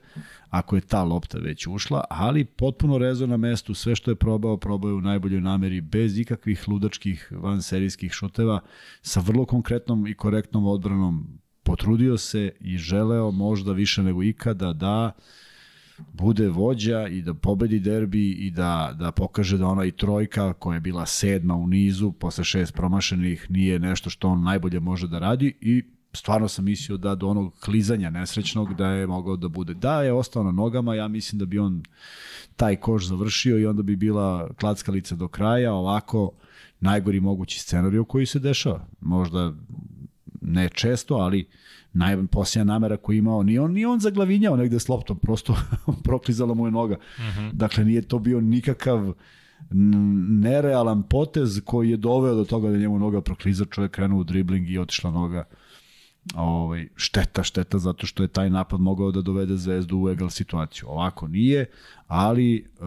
ako 0.49 0.77
je 0.77 0.81
ta 0.81 1.05
lopta 1.05 1.39
već 1.39 1.67
ušla, 1.67 2.05
ali 2.11 2.45
potpuno 2.45 2.99
rezo 2.99 3.27
na 3.27 3.37
mestu, 3.37 3.75
sve 3.75 3.97
što 3.97 4.11
je 4.11 4.15
probao, 4.15 4.57
probao 4.57 4.89
je 4.89 4.95
u 4.95 5.01
najboljoj 5.01 5.41
nameri, 5.41 5.81
bez 5.81 6.19
ikakvih 6.19 6.69
ludačkih 6.69 7.33
vanserijskih 7.33 8.13
šuteva, 8.13 8.61
sa 9.03 9.21
vrlo 9.21 9.45
konkretnom 9.45 10.07
i 10.07 10.15
korektnom 10.15 10.67
odbranom, 10.67 11.39
potrudio 11.63 12.19
se 12.19 12.53
i 12.61 12.79
želeo 12.79 13.31
možda 13.31 13.73
više 13.73 14.03
nego 14.03 14.23
ikada 14.23 14.73
da 14.73 15.13
bude 16.13 16.49
vođa 16.49 17.09
i 17.09 17.23
da 17.23 17.35
pobedi 17.35 17.81
derbi 17.81 18.31
i 18.31 18.51
da, 18.51 18.97
da 18.99 19.13
pokaže 19.13 19.59
da 19.59 19.67
ona 19.67 19.85
i 19.85 19.91
trojka 19.91 20.53
koja 20.53 20.75
je 20.75 20.81
bila 20.81 21.07
sedma 21.07 21.55
u 21.55 21.67
nizu 21.67 22.13
posle 22.13 22.45
šest 22.45 22.75
promašenih 22.75 23.47
nije 23.51 23.79
nešto 23.79 24.11
što 24.11 24.29
on 24.29 24.43
najbolje 24.43 24.81
može 24.81 25.09
da 25.09 25.19
radi 25.19 25.55
i 25.61 25.83
stvarno 26.13 26.49
sam 26.49 26.65
mislio 26.65 26.97
da 26.97 27.15
do 27.15 27.29
onog 27.29 27.55
klizanja 27.65 28.11
nesrećnog 28.11 28.75
da 28.75 28.87
je 28.87 29.07
mogao 29.07 29.37
da 29.37 29.49
bude. 29.49 29.75
Da 29.75 30.03
je 30.03 30.13
ostao 30.13 30.43
na 30.43 30.51
nogama, 30.51 30.95
ja 30.95 31.09
mislim 31.09 31.39
da 31.39 31.45
bi 31.45 31.59
on 31.59 31.83
taj 32.57 32.77
koš 32.77 33.07
završio 33.07 33.59
i 33.59 33.67
onda 33.67 33.83
bi 33.83 33.97
bila 33.97 34.51
klackalica 34.61 35.17
do 35.17 35.29
kraja, 35.29 35.73
ovako 35.73 36.31
najgori 36.81 37.21
mogući 37.21 37.61
scenarij 37.61 38.05
koji 38.09 38.27
se 38.27 38.39
dešava. 38.39 38.87
Možda 39.01 39.53
ne 40.41 40.69
često, 40.69 41.15
ali 41.15 41.49
najposljednja 41.93 42.65
namera 42.65 42.97
koju 42.97 43.19
imao, 43.19 43.43
nije 43.43 43.61
on, 43.61 43.73
nije 43.73 43.89
on 43.89 44.01
zaglavinjao 44.01 44.57
negde 44.57 44.81
s 44.81 44.89
loptom, 44.89 45.19
prosto 45.19 45.57
proklizala 46.05 46.55
mu 46.55 46.67
je 46.67 46.71
noga. 46.71 46.97
Uh 47.19 47.25
mhm. 47.25 47.41
-huh. 47.41 47.53
Dakle, 47.53 47.85
nije 47.85 48.03
to 48.03 48.19
bio 48.19 48.41
nikakav 48.41 49.15
nerealan 50.41 51.03
potez 51.03 51.61
koji 51.65 51.91
je 51.91 51.97
doveo 51.97 52.35
do 52.35 52.45
toga 52.45 52.71
da 52.71 52.77
njemu 52.77 52.99
noga 52.99 53.21
prokliza, 53.21 53.65
čovjek 53.65 53.93
krenuo 53.93 54.21
u 54.21 54.25
dribling 54.25 54.71
i 54.71 54.79
otišla 54.79 55.11
noga. 55.11 55.45
Ovaj, 56.35 56.89
šteta, 56.97 57.43
šteta, 57.43 57.79
zato 57.79 58.07
što 58.07 58.23
je 58.23 58.29
taj 58.29 58.51
napad 58.51 58.81
mogao 58.81 59.11
da 59.11 59.23
dovede 59.23 59.57
Zvezdu 59.57 59.99
u 59.99 60.09
egal 60.09 60.31
situaciju. 60.31 60.89
Ovako 60.89 61.29
nije, 61.29 61.67
ali 62.07 62.65
uh, 62.81 62.87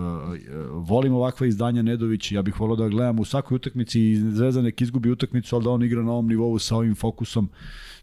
volim 0.71 1.13
ovakva 1.13 1.47
izdanja 1.47 1.81
Nedovića, 1.81 2.35
ja 2.35 2.41
bih 2.41 2.59
volio 2.59 2.75
da 2.75 2.87
gledam 2.87 3.19
u 3.19 3.25
svakoj 3.25 3.55
utakmici 3.55 4.01
i 4.01 4.15
Zvezda 4.15 4.61
nek 4.61 4.81
izgubi 4.81 5.11
utakmicu, 5.11 5.55
ali 5.55 5.63
da 5.63 5.69
on 5.69 5.83
igra 5.83 6.03
na 6.03 6.11
ovom 6.11 6.27
nivou 6.27 6.59
sa 6.59 6.75
ovim 6.75 6.95
fokusom, 6.95 7.49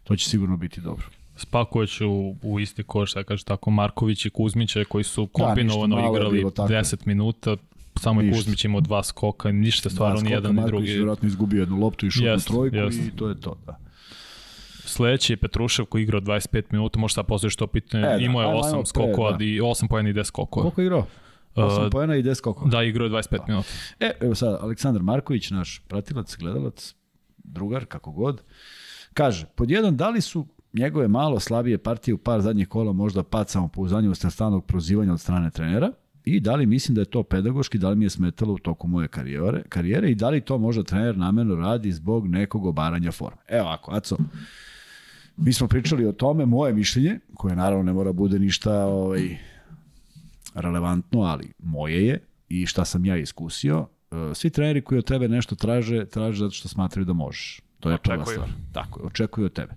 to 0.03 0.15
će 0.15 0.29
sigurno 0.29 0.57
biti 0.57 0.81
dobro. 0.81 1.05
Spaković 1.35 2.01
u, 2.01 2.35
u 2.41 2.59
isti 2.59 2.83
koš, 2.83 3.13
da 3.13 3.23
kaže 3.23 3.43
tako, 3.43 3.71
Marković 3.71 4.25
i 4.25 4.29
Kuzmića 4.29 4.83
koji 4.85 5.03
su 5.03 5.21
da, 5.21 5.31
kombinovano 5.31 5.95
da, 5.95 6.07
igrali 6.07 6.43
10 6.43 7.07
minuta, 7.07 7.55
samo 7.95 8.21
je 8.21 8.31
Kuzmić 8.31 8.65
imao 8.65 8.81
dva 8.81 9.03
skoka, 9.03 9.51
ništa 9.51 9.89
stvarno 9.89 10.21
ni 10.21 10.31
jedan 10.31 10.55
ni 10.55 10.55
drugi. 10.55 10.71
Marković 10.71 10.89
je 10.89 10.95
vjerojatno 10.95 11.27
izgubio 11.27 11.59
jednu 11.59 11.79
loptu 11.79 12.05
i 12.05 12.11
šutnu 12.11 12.39
trojku 12.47 12.75
jest. 12.75 12.99
i 13.07 13.11
to 13.15 13.29
je 13.29 13.39
to, 13.39 13.57
da. 13.65 13.82
Sledeći 14.85 15.33
je 15.33 15.37
Petrušev 15.37 15.85
koji 15.85 16.03
igrao 16.03 16.21
25 16.21 16.63
minuta, 16.71 16.99
možda 16.99 17.13
sad 17.13 17.25
postojiš 17.25 17.55
to 17.55 17.67
pitanje, 17.67 18.03
e, 18.03 18.07
da, 18.07 18.15
imao 18.15 18.41
je 18.41 18.47
8 18.47 18.85
skokova 18.85 19.31
da. 19.31 19.43
i 19.43 19.59
8 19.59 19.87
pojena 19.87 20.09
i 20.09 20.13
10 20.13 20.23
skokova. 20.23 20.63
Koliko 20.63 20.81
je 20.81 20.85
igrao? 20.85 21.05
8 21.55 21.85
uh, 21.85 21.91
pojena 21.91 22.15
i 22.15 22.23
10 22.23 22.35
skokova. 22.35 22.69
Da, 22.69 22.83
igrao 22.83 23.05
je 23.05 23.11
25 23.11 23.37
da. 23.37 23.43
minuta. 23.47 23.69
E, 23.99 24.11
evo 24.21 24.35
sad, 24.35 24.57
Aleksandar 24.61 25.03
Marković, 25.03 25.51
naš 25.51 25.81
pratilac, 25.87 26.37
gledalac, 26.37 26.95
drugar, 27.37 27.85
kako 27.85 28.11
god, 28.11 28.41
kaže, 29.13 29.45
pod 29.55 29.71
jedan, 29.71 29.97
da 29.97 30.09
li 30.09 30.21
su 30.21 30.47
njegove 30.73 31.07
malo 31.07 31.39
slabije 31.39 31.77
partije 31.77 32.15
u 32.15 32.17
par 32.17 32.41
zadnjih 32.41 32.67
kola 32.67 32.93
možda 32.93 33.23
pad 33.23 33.49
samopouzdanja 33.49 34.09
u 34.09 34.15
stalnog 34.15 34.65
prozivanja 34.65 35.13
od 35.13 35.19
strane 35.19 35.51
trenera 35.51 35.91
i 36.25 36.39
da 36.39 36.55
li 36.55 36.65
mislim 36.65 36.95
da 36.95 37.01
je 37.01 37.05
to 37.05 37.23
pedagoški, 37.23 37.77
da 37.77 37.89
li 37.89 37.95
mi 37.95 38.05
je 38.05 38.09
smetalo 38.09 38.53
u 38.53 38.57
toku 38.57 38.87
moje 38.87 39.07
karijere, 39.07 39.63
karijere 39.69 40.11
i 40.11 40.15
da 40.15 40.29
li 40.29 40.41
to 40.41 40.57
možda 40.57 40.83
trener 40.83 41.17
namerno 41.17 41.55
radi 41.55 41.91
zbog 41.91 42.27
nekog 42.27 42.65
obaranja 42.65 43.11
forme. 43.11 43.41
Evo 43.47 43.67
ako, 43.67 43.91
Aco, 43.91 44.17
Mi 45.37 45.53
smo 45.53 45.67
pričali 45.67 46.05
o 46.05 46.11
tome, 46.11 46.45
moje 46.45 46.73
mišljenje, 46.73 47.19
koje 47.33 47.55
naravno 47.55 47.83
ne 47.83 47.93
mora 47.93 48.11
bude 48.11 48.39
ništa 48.39 48.85
ovaj, 48.85 49.37
relevantno, 50.55 51.21
ali 51.21 51.53
moje 51.59 52.05
je 52.07 52.19
i 52.49 52.65
šta 52.65 52.85
sam 52.85 53.05
ja 53.05 53.17
iskusio, 53.17 53.87
e, 54.11 54.35
svi 54.35 54.49
treneri 54.49 54.81
koji 54.81 54.99
od 54.99 55.05
tebe 55.05 55.27
nešto 55.27 55.55
traže, 55.55 56.05
traže 56.05 56.39
zato 56.39 56.51
što 56.51 56.67
smatraju 56.67 57.05
da 57.05 57.13
možeš. 57.13 57.61
To 57.79 57.91
je 57.91 57.97
prva 57.97 58.25
stvar. 58.25 58.49
Tako 58.71 58.99
je, 58.99 59.05
očekuju 59.05 59.45
od 59.45 59.53
tebe. 59.53 59.73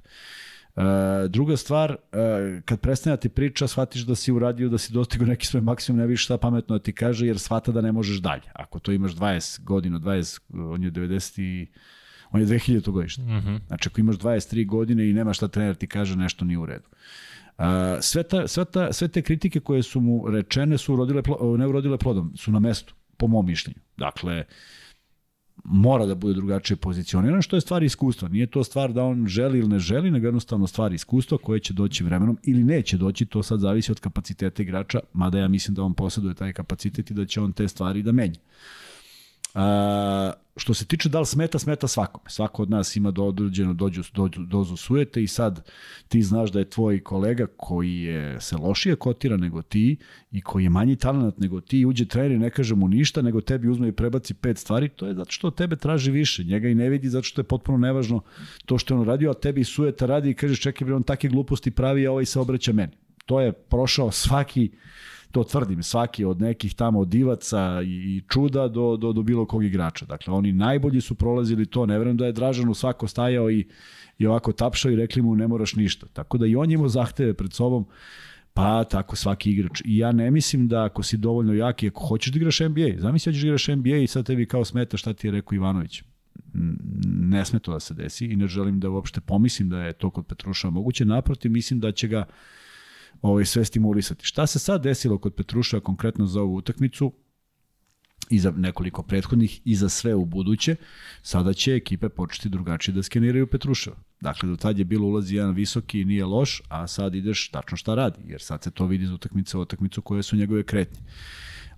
Uh, 0.76 0.82
druga 1.28 1.56
stvar, 1.56 1.90
uh, 1.90 2.62
kad 2.64 2.80
prestane 2.80 3.16
da 3.16 3.20
ti 3.20 3.28
priča, 3.28 3.66
shvatiš 3.66 4.02
da 4.02 4.14
si 4.14 4.32
uradio, 4.32 4.68
da 4.68 4.78
si 4.78 4.92
dostigao 4.92 5.26
neki 5.26 5.46
svoj 5.46 5.60
maksimum, 5.60 5.98
ne 5.98 6.06
vidiš 6.06 6.24
šta 6.24 6.38
pametno 6.38 6.78
da 6.78 6.82
ti 6.82 6.92
kaže, 6.92 7.26
jer 7.26 7.38
shvata 7.38 7.72
da 7.72 7.80
ne 7.80 7.92
možeš 7.92 8.18
dalje. 8.18 8.42
Ako 8.52 8.78
to 8.78 8.92
imaš 8.92 9.12
20 9.12 9.62
godina, 9.62 9.98
20, 9.98 10.40
on 10.72 10.82
je 10.82 10.90
90 10.90 11.40
i 11.40 11.66
On 12.30 12.40
je 12.40 12.46
2000. 12.46 12.90
godište. 12.90 13.22
Mm 13.22 13.26
-hmm. 13.26 13.60
Znači, 13.66 13.88
ako 13.88 14.00
imaš 14.00 14.16
23 14.16 14.66
godine 14.66 15.10
i 15.10 15.12
nema 15.12 15.32
šta 15.32 15.48
trener 15.48 15.74
ti 15.74 15.86
kaže, 15.86 16.16
nešto 16.16 16.44
nije 16.44 16.58
u 16.58 16.66
redu. 16.66 16.88
Uh, 17.58 17.64
sve, 18.00 18.22
ta, 18.22 18.48
sve, 18.48 18.64
ta, 18.64 18.92
sve 18.92 19.08
te 19.08 19.22
kritike 19.22 19.60
koje 19.60 19.82
su 19.82 20.00
mu 20.00 20.30
rečene 20.30 20.78
su 20.78 20.94
urodile, 20.94 21.22
ne 21.58 21.66
urodile 21.66 21.98
plodom, 21.98 22.32
su 22.36 22.52
na 22.52 22.58
mestu, 22.58 22.94
po 23.16 23.26
mom 23.26 23.46
mišljenju. 23.46 23.80
Dakle, 23.96 24.44
mora 25.64 26.06
da 26.06 26.14
bude 26.14 26.34
drugačije 26.34 26.76
pozicionirano, 26.76 27.42
što 27.42 27.56
je 27.56 27.60
stvar 27.60 27.82
iskustva. 27.82 28.28
Nije 28.28 28.46
to 28.46 28.64
stvar 28.64 28.92
da 28.92 29.04
on 29.04 29.26
želi 29.26 29.58
ili 29.58 29.68
ne 29.68 29.78
želi, 29.78 30.10
nego 30.10 30.26
jednostavno 30.26 30.66
stvar 30.66 30.92
iskustva 30.92 31.38
koje 31.38 31.60
će 31.60 31.72
doći 31.72 32.04
vremenom 32.04 32.38
ili 32.42 32.64
neće 32.64 32.96
doći, 32.96 33.26
to 33.26 33.42
sad 33.42 33.60
zavisi 33.60 33.92
od 33.92 34.00
kapaciteta 34.00 34.62
igrača, 34.62 35.00
mada 35.12 35.38
ja 35.38 35.48
mislim 35.48 35.74
da 35.74 35.82
on 35.82 35.94
posjeduje 35.94 36.34
taj 36.34 36.52
kapacitet 36.52 37.10
i 37.10 37.14
da 37.14 37.24
će 37.24 37.40
on 37.40 37.52
te 37.52 37.68
stvari 37.68 38.02
da 38.02 38.12
menja. 38.12 38.40
Uh, 39.56 39.62
što 40.56 40.74
se 40.74 40.84
tiče 40.84 41.08
da 41.08 41.20
li 41.20 41.26
smeta, 41.26 41.58
smeta 41.58 41.88
svakome. 41.88 42.30
Svako 42.30 42.62
od 42.62 42.70
nas 42.70 42.96
ima 42.96 43.10
do 43.10 43.24
određenu 43.24 43.74
dođu, 43.74 44.02
dođu, 44.14 44.42
dozu 44.42 44.76
sujete 44.76 45.22
i 45.22 45.26
sad 45.26 45.70
ti 46.08 46.22
znaš 46.22 46.52
da 46.52 46.58
je 46.58 46.70
tvoj 46.70 47.00
kolega 47.02 47.46
koji 47.56 48.00
je 48.00 48.40
se 48.40 48.56
lošije 48.56 48.96
kotira 48.96 49.36
nego 49.36 49.62
ti 49.62 49.96
i 50.32 50.40
koji 50.40 50.64
je 50.64 50.70
manji 50.70 50.96
talent 50.96 51.38
nego 51.38 51.60
ti 51.60 51.86
uđe 51.86 52.04
trener 52.04 52.32
i 52.32 52.38
ne 52.38 52.50
kaže 52.50 52.74
mu 52.74 52.88
ništa, 52.88 53.22
nego 53.22 53.40
tebi 53.40 53.68
uzme 53.68 53.88
i 53.88 53.92
prebaci 53.92 54.34
pet 54.34 54.58
stvari, 54.58 54.88
to 54.88 55.06
je 55.06 55.14
zato 55.14 55.30
što 55.30 55.50
tebe 55.50 55.76
traži 55.76 56.10
više. 56.10 56.44
Njega 56.44 56.68
i 56.68 56.74
ne 56.74 56.88
vidi 56.88 57.08
zato 57.08 57.24
što 57.24 57.40
je 57.40 57.44
potpuno 57.44 57.78
nevažno 57.78 58.20
to 58.66 58.78
što 58.78 58.94
je 58.94 58.98
on 58.98 59.06
radio, 59.06 59.30
a 59.30 59.34
tebi 59.34 59.64
sujeta 59.64 60.06
radi 60.06 60.30
i 60.30 60.34
kažeš 60.34 60.60
čekaj 60.60 60.84
bre, 60.84 60.94
on 60.94 61.02
takve 61.02 61.28
gluposti 61.28 61.70
pravi, 61.70 62.06
a 62.06 62.12
ovaj 62.12 62.24
se 62.24 62.40
obraća 62.40 62.72
meni. 62.72 62.92
To 63.26 63.40
je 63.40 63.52
prošao 63.52 64.10
svaki 64.10 64.70
to 65.36 65.44
tvrdim, 65.44 65.82
svaki 65.82 66.24
od 66.24 66.40
nekih 66.40 66.74
tamo 66.74 67.04
divaca 67.04 67.82
i 67.84 68.22
čuda 68.28 68.68
do, 68.68 68.96
do, 68.96 69.12
do 69.12 69.22
bilo 69.22 69.46
kog 69.46 69.64
igrača. 69.64 70.06
Dakle, 70.06 70.34
oni 70.34 70.52
najbolji 70.52 71.00
su 71.00 71.14
prolazili 71.14 71.66
to, 71.66 71.86
ne 71.86 71.98
verujem 71.98 72.16
da 72.16 72.26
je 72.26 72.32
Dražanu 72.32 72.74
svako 72.74 73.08
stajao 73.08 73.50
i, 73.50 73.66
i 74.18 74.26
ovako 74.26 74.52
tapšao 74.52 74.92
i 74.92 74.96
rekli 74.96 75.22
mu 75.22 75.34
ne 75.36 75.48
moraš 75.48 75.74
ništa. 75.74 76.06
Tako 76.12 76.38
da 76.38 76.46
i 76.46 76.56
on 76.56 76.70
imao 76.70 76.88
zahteve 76.88 77.34
pred 77.34 77.52
sobom, 77.52 77.86
pa 78.54 78.84
tako 78.84 79.16
svaki 79.16 79.50
igrač. 79.50 79.82
I 79.84 79.98
ja 79.98 80.12
ne 80.12 80.30
mislim 80.30 80.68
da 80.68 80.84
ako 80.84 81.02
si 81.02 81.16
dovoljno 81.16 81.54
jak 81.54 81.82
i 81.82 81.88
ako 81.88 82.06
hoćeš 82.06 82.32
da 82.32 82.36
igraš 82.36 82.60
NBA, 82.60 82.88
zamisli 82.98 83.32
da 83.32 83.34
ćeš 83.34 83.42
da 83.42 83.46
igraš 83.46 83.68
NBA 83.68 83.96
i 83.96 84.06
sad 84.06 84.26
tebi 84.26 84.46
kao 84.46 84.64
smeta 84.64 84.96
šta 84.96 85.12
ti 85.12 85.26
je 85.26 85.30
rekao 85.30 85.56
Ivanović. 85.56 86.02
Ne 87.04 87.44
sme 87.44 87.58
to 87.58 87.72
da 87.72 87.80
se 87.80 87.94
desi 87.94 88.26
i 88.26 88.36
ne 88.36 88.46
želim 88.46 88.80
da 88.80 88.90
uopšte 88.90 89.20
pomislim 89.20 89.68
da 89.68 89.82
je 89.82 89.92
to 89.92 90.10
kod 90.10 90.26
Petruša 90.26 90.70
moguće. 90.70 91.04
Naprotiv, 91.04 91.52
mislim 91.52 91.80
da 91.80 91.92
će 91.92 92.08
ga 92.08 92.24
ovaj, 93.22 93.44
sve 93.44 93.64
stimulisati. 93.64 94.24
Šta 94.24 94.46
se 94.46 94.58
sad 94.58 94.82
desilo 94.82 95.18
kod 95.18 95.34
Petruša 95.34 95.80
konkretno 95.80 96.26
za 96.26 96.40
ovu 96.40 96.54
utakmicu? 96.54 97.12
i 98.30 98.38
za 98.38 98.50
nekoliko 98.50 99.02
prethodnih 99.02 99.60
i 99.64 99.74
za 99.74 99.88
sve 99.88 100.14
u 100.14 100.24
buduće, 100.24 100.76
sada 101.22 101.52
će 101.52 101.74
ekipe 101.74 102.08
početi 102.08 102.48
drugačije 102.48 102.94
da 102.94 103.02
skeniraju 103.02 103.46
Petruševa. 103.46 103.96
Dakle, 104.20 104.48
do 104.48 104.56
tad 104.56 104.78
je 104.78 104.84
bilo 104.84 105.06
ulazi 105.06 105.36
jedan 105.36 105.54
visoki 105.54 106.00
i 106.00 106.04
nije 106.04 106.24
loš, 106.24 106.62
a 106.68 106.86
sad 106.86 107.14
ideš 107.14 107.50
tačno 107.50 107.76
šta 107.76 107.94
radi, 107.94 108.18
jer 108.26 108.40
sad 108.40 108.62
se 108.62 108.70
to 108.70 108.86
vidi 108.86 109.04
iz 109.04 109.10
utakmice 109.10 109.58
u 109.58 109.60
utakmicu 109.60 110.02
koje 110.02 110.22
su 110.22 110.36
njegove 110.36 110.62
kretnje. 110.62 111.00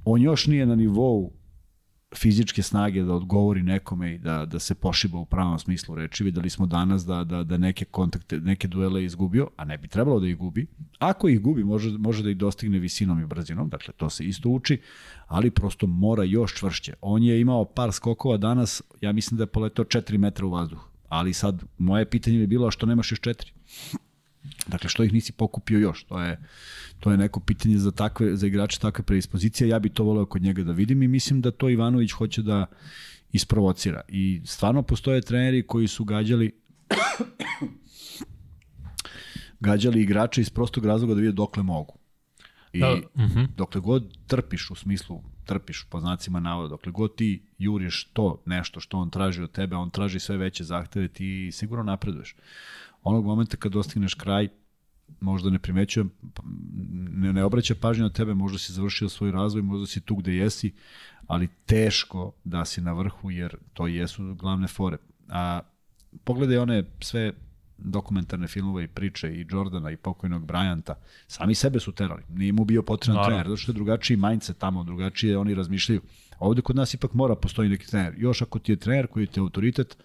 On 0.05 0.23
još 0.23 0.47
nije 0.47 0.67
na 0.67 0.75
nivou 0.75 1.33
fizičke 2.17 2.63
snage 2.63 3.03
da 3.03 3.13
odgovori 3.13 3.63
nekome 3.63 4.15
i 4.15 4.19
da, 4.19 4.45
da 4.45 4.59
se 4.59 4.75
pošiba 4.75 5.19
u 5.19 5.25
pravom 5.25 5.59
smislu 5.59 5.95
reči. 5.95 6.25
Videli 6.25 6.51
smo 6.51 6.67
danas 6.67 7.07
da, 7.07 7.25
da, 7.25 7.43
da 7.43 7.57
neke 7.59 7.85
kontakte, 7.85 8.41
neke 8.41 8.69
duele 8.69 9.05
izgubio, 9.05 9.49
a 9.57 9.65
ne 9.65 9.79
bi 9.79 9.89
trebalo 9.89 10.21
da 10.21 10.29
ih 10.29 10.37
gubi. 10.37 10.67
Ako 10.99 11.29
ih 11.29 11.41
gubi, 11.41 11.65
može, 11.65 11.99
može 11.99 12.23
da 12.23 12.31
ih 12.31 12.37
dostigne 12.37 12.79
visinom 12.79 13.21
i 13.21 13.27
brzinom, 13.27 13.69
dakle 13.69 13.95
to 13.97 14.11
se 14.11 14.25
isto 14.25 14.49
uči, 14.49 14.81
ali 15.27 15.51
prosto 15.51 15.87
mora 15.87 16.25
još 16.25 16.55
čvršće. 16.55 16.95
On 17.01 17.23
je 17.23 17.41
imao 17.41 17.65
par 17.65 17.93
skokova 17.93 18.37
danas, 18.37 18.83
ja 19.01 19.13
mislim 19.13 19.39
da 19.39 19.43
je 19.43 19.47
poletao 19.47 19.85
4 19.85 20.19
metra 20.19 20.47
u 20.47 20.51
vazduh, 20.51 20.89
ali 21.09 21.33
sad 21.33 21.65
moje 21.79 22.11
pitanje 22.11 22.39
bi 22.39 22.47
bilo 22.47 22.71
što 22.71 22.87
nemaš 22.87 23.13
još 23.13 23.21
4? 23.21 23.53
Dakle, 24.69 24.91
što 24.91 25.05
ih 25.05 25.13
nisi 25.13 25.33
pokupio 25.33 25.79
još? 25.79 26.05
To 26.05 26.23
je, 26.23 26.41
to 27.01 27.11
je 27.11 27.17
neko 27.17 27.41
pitanje 27.41 27.79
za, 27.79 27.91
takve, 27.91 28.37
za 28.37 28.47
igrače 28.47 28.79
takve 28.79 29.05
predispozicije. 29.05 29.69
Ja 29.69 29.79
bi 29.79 29.89
to 29.89 30.05
voleo 30.05 30.27
kod 30.27 30.43
njega 30.43 30.65
da 30.65 30.73
vidim 30.73 31.03
i 31.03 31.09
mislim 31.09 31.41
da 31.41 31.51
to 31.51 31.69
Ivanović 31.69 32.13
hoće 32.13 32.43
da 32.43 32.67
isprovocira. 33.33 34.01
I 34.09 34.41
stvarno 34.45 34.83
postoje 34.83 35.21
treneri 35.21 35.67
koji 35.67 35.89
su 35.89 36.05
gađali 36.05 36.53
gađali 39.61 40.03
igrače 40.03 40.41
iz 40.41 40.51
prostog 40.51 40.87
razloga 40.87 41.15
da 41.15 41.21
vide 41.21 41.33
dokle 41.33 41.63
mogu. 41.63 41.99
I 42.73 42.81
da, 42.81 42.93
uh 42.93 43.25
mhm. 43.25 43.39
-huh. 43.39 43.49
dokle 43.57 43.81
god 43.81 44.17
trpiš 44.27 44.71
u 44.71 44.75
smislu 44.75 45.23
trpiš 45.45 45.87
po 45.91 46.01
znacima 46.01 46.41
navoda, 46.41 46.69
dokle 46.69 46.93
god 46.93 47.17
ti 47.17 47.43
juriš 47.59 48.05
to 48.13 48.43
nešto 48.47 48.81
što 48.81 48.99
on 48.99 49.11
traži 49.11 49.43
od 49.43 49.53
tebe, 49.53 49.77
on 49.77 49.91
traži 49.91 50.21
sve 50.21 50.37
veće 50.37 50.65
zahteve, 50.65 51.09
ti 51.09 51.51
sigurno 51.53 51.85
napreduješ 51.85 52.37
onog 53.03 53.25
momenta 53.25 53.57
kad 53.57 53.73
dostigneš 53.73 54.15
kraj, 54.15 54.49
možda 55.21 55.51
ne 55.51 55.59
primećujem, 55.59 56.11
ne, 57.11 57.33
ne 57.33 57.45
obraća 57.45 57.75
pažnju 57.81 58.03
na 58.03 58.11
tebe, 58.11 58.35
možda 58.35 58.59
si 58.59 58.73
završio 58.73 59.09
svoj 59.09 59.31
razvoj, 59.31 59.63
možda 59.63 59.87
si 59.87 60.01
tu 60.01 60.17
gde 60.17 60.35
jesi, 60.35 60.73
ali 61.27 61.49
teško 61.67 62.33
da 62.45 62.65
si 62.65 62.81
na 62.81 62.93
vrhu, 62.93 63.31
jer 63.31 63.57
to 63.73 63.87
jesu 63.87 64.35
glavne 64.35 64.69
fore. 64.69 64.97
A 65.29 65.61
pogledaj 66.25 66.59
one 66.59 66.85
sve 67.01 67.33
dokumentarne 67.79 68.47
filmove 68.47 68.85
i 68.85 68.89
priče 68.89 69.29
i 69.29 69.47
Jordana 69.51 69.91
i 69.91 69.97
pokojnog 69.97 70.47
Bryanta, 70.47 70.95
sami 71.27 71.55
sebe 71.55 71.81
su 71.81 71.93
terali. 71.93 72.23
Nije 72.29 72.53
mu 72.53 72.65
bio 72.65 72.83
potreban 72.83 73.25
trener, 73.25 73.47
zato 73.47 73.57
što 73.57 73.73
je 73.73 73.75
drugačiji 73.75 74.17
mindset 74.17 74.59
tamo, 74.59 74.85
drugačije 74.85 75.39
oni 75.39 75.55
razmišljaju. 75.55 76.01
Ovde 76.39 76.63
kod 76.63 76.77
nas 76.77 76.95
ipak 76.95 77.15
mora 77.15 77.35
postoji 77.35 77.69
neki 77.69 77.87
trener. 77.87 78.15
Još 78.17 78.43
ako 78.43 78.59
ti 78.59 78.73
je 78.73 78.77
trener 78.77 79.07
koji 79.07 79.23
je 79.23 79.41
autoritet, 79.41 79.97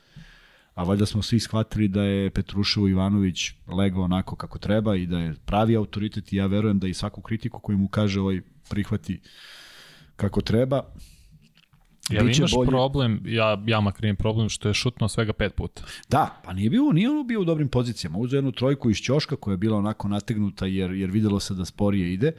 a 0.73 0.83
valjda 0.83 1.05
smo 1.05 1.21
svi 1.21 1.39
shvatili 1.39 1.87
da 1.87 2.03
je 2.03 2.29
Petruševo 2.29 2.87
Ivanović 2.87 3.51
legao 3.67 4.03
onako 4.03 4.35
kako 4.35 4.59
treba 4.59 4.95
i 4.95 5.05
da 5.05 5.19
je 5.19 5.35
pravi 5.45 5.75
autoritet 5.75 6.33
i 6.33 6.35
ja 6.35 6.45
verujem 6.45 6.79
da 6.79 6.87
i 6.87 6.93
svaku 6.93 7.21
kritiku 7.21 7.59
koju 7.59 7.77
mu 7.77 7.87
kaže 7.87 8.21
ovaj 8.21 8.41
prihvati 8.69 9.21
kako 10.15 10.41
treba. 10.41 10.83
Ja 12.09 12.21
imaš 12.21 12.53
bolje... 12.55 12.69
problem, 12.69 13.21
ja, 13.25 13.63
ja 13.65 13.79
makar 13.79 14.05
imam 14.05 14.15
problem 14.15 14.49
što 14.49 14.67
je 14.67 14.73
šutno 14.73 15.09
svega 15.09 15.33
pet 15.33 15.55
puta. 15.55 15.83
Da, 16.09 16.41
pa 16.45 16.53
nije 16.53 16.69
bio, 16.69 16.91
nije 16.91 17.09
ono 17.09 17.23
bio 17.23 17.41
u 17.41 17.45
dobrim 17.45 17.67
pozicijama. 17.67 18.17
Uzeo 18.17 18.37
jednu 18.37 18.51
trojku 18.51 18.89
iz 18.89 18.97
Ćoška 18.97 19.35
koja 19.35 19.53
je 19.53 19.57
bila 19.57 19.77
onako 19.77 20.07
nategnuta 20.07 20.65
jer, 20.65 20.91
jer 20.91 21.11
videlo 21.11 21.39
se 21.39 21.53
da 21.53 21.65
sporije 21.65 22.13
ide 22.13 22.31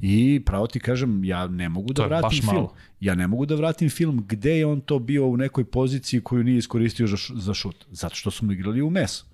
i 0.00 0.42
pravo 0.46 0.66
ti 0.66 0.80
kažem, 0.80 1.24
ja 1.24 1.46
ne 1.46 1.68
mogu 1.68 1.92
da 1.92 2.06
vratim 2.06 2.40
film. 2.40 2.54
Malo. 2.54 2.74
Ja 3.00 3.14
ne 3.14 3.26
mogu 3.26 3.46
da 3.46 3.54
vratim 3.54 3.90
film 3.90 4.24
gde 4.28 4.58
je 4.58 4.66
on 4.66 4.80
to 4.80 4.98
bio 4.98 5.26
u 5.26 5.36
nekoj 5.36 5.64
poziciji 5.64 6.20
koju 6.20 6.44
nije 6.44 6.58
iskoristio 6.58 7.06
za, 7.06 7.16
za 7.34 7.54
šut. 7.54 7.86
Zato 7.90 8.14
što 8.14 8.30
smo 8.30 8.52
igrali 8.52 8.82
u 8.82 8.90
mesu. 8.90 9.24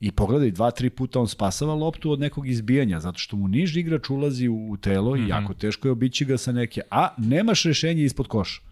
I 0.00 0.10
pogledaj, 0.10 0.50
dva, 0.50 0.70
tri 0.70 0.90
puta 0.90 1.20
on 1.20 1.28
spasava 1.28 1.74
loptu 1.74 2.10
od 2.10 2.20
nekog 2.20 2.48
izbijanja, 2.48 3.00
zato 3.00 3.18
što 3.18 3.36
mu 3.36 3.48
niži 3.48 3.80
igrač 3.80 4.10
ulazi 4.10 4.48
u 4.48 4.76
telo 4.80 5.10
mm 5.10 5.14
-hmm. 5.14 5.18
i 5.18 5.22
mhm. 5.22 5.30
jako 5.30 5.54
teško 5.54 5.88
je 5.88 5.92
obići 5.92 6.24
ga 6.24 6.38
sa 6.38 6.52
neke, 6.52 6.80
a 6.90 7.08
nemaš 7.18 7.62
rešenje 7.62 8.04
ispod 8.04 8.26
koša. 8.26 8.71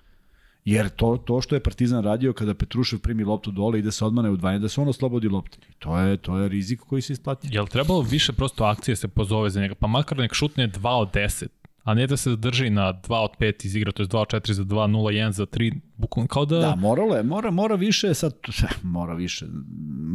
Jer 0.64 0.88
to, 0.88 1.16
to 1.16 1.40
što 1.40 1.54
je 1.54 1.60
Partizan 1.60 2.04
radio 2.04 2.32
kada 2.32 2.54
Petrušev 2.54 2.98
primi 2.98 3.24
loptu 3.24 3.50
dole 3.50 3.78
ide 3.78 3.92
se 3.92 4.04
odmane 4.04 4.30
u 4.30 4.36
dvanje, 4.36 4.58
da 4.58 4.68
se 4.68 4.80
on 4.80 4.88
oslobodi 4.88 5.28
lopte. 5.28 5.58
To 5.78 5.98
je, 5.98 6.16
to 6.16 6.38
je 6.38 6.48
rizik 6.48 6.80
koji 6.80 7.02
se 7.02 7.12
isplati. 7.12 7.48
Jel 7.50 7.66
trebalo 7.66 8.00
više 8.02 8.32
prosto 8.32 8.64
akcije 8.64 8.96
se 8.96 9.08
pozove 9.08 9.50
za 9.50 9.60
njega? 9.60 9.74
Pa 9.74 9.86
makar 9.86 10.18
nek 10.18 10.34
šutne 10.34 10.68
2 10.68 10.88
od 10.88 11.10
10 11.14 11.46
a 11.82 11.94
ne 11.94 12.06
da 12.06 12.16
se 12.16 12.36
drži 12.36 12.70
na 12.70 13.00
2 13.08 13.14
od 13.14 13.30
5 13.40 13.66
iz 13.66 13.76
igra, 13.76 13.92
to 13.92 14.02
je 14.02 14.06
2 14.06 14.18
od 14.18 14.28
4 14.28 14.52
za 14.52 14.64
2, 14.64 14.66
0, 14.68 15.26
1 15.26 15.30
za 15.30 15.46
3, 15.46 15.80
bukvalno 15.96 16.28
kao 16.28 16.44
da... 16.44 16.58
Da, 16.58 16.74
moralo 16.74 17.16
je, 17.16 17.22
mora, 17.22 17.50
mora 17.50 17.74
više, 17.74 18.14
sad, 18.14 18.34
mora 18.82 19.14
više, 19.14 19.46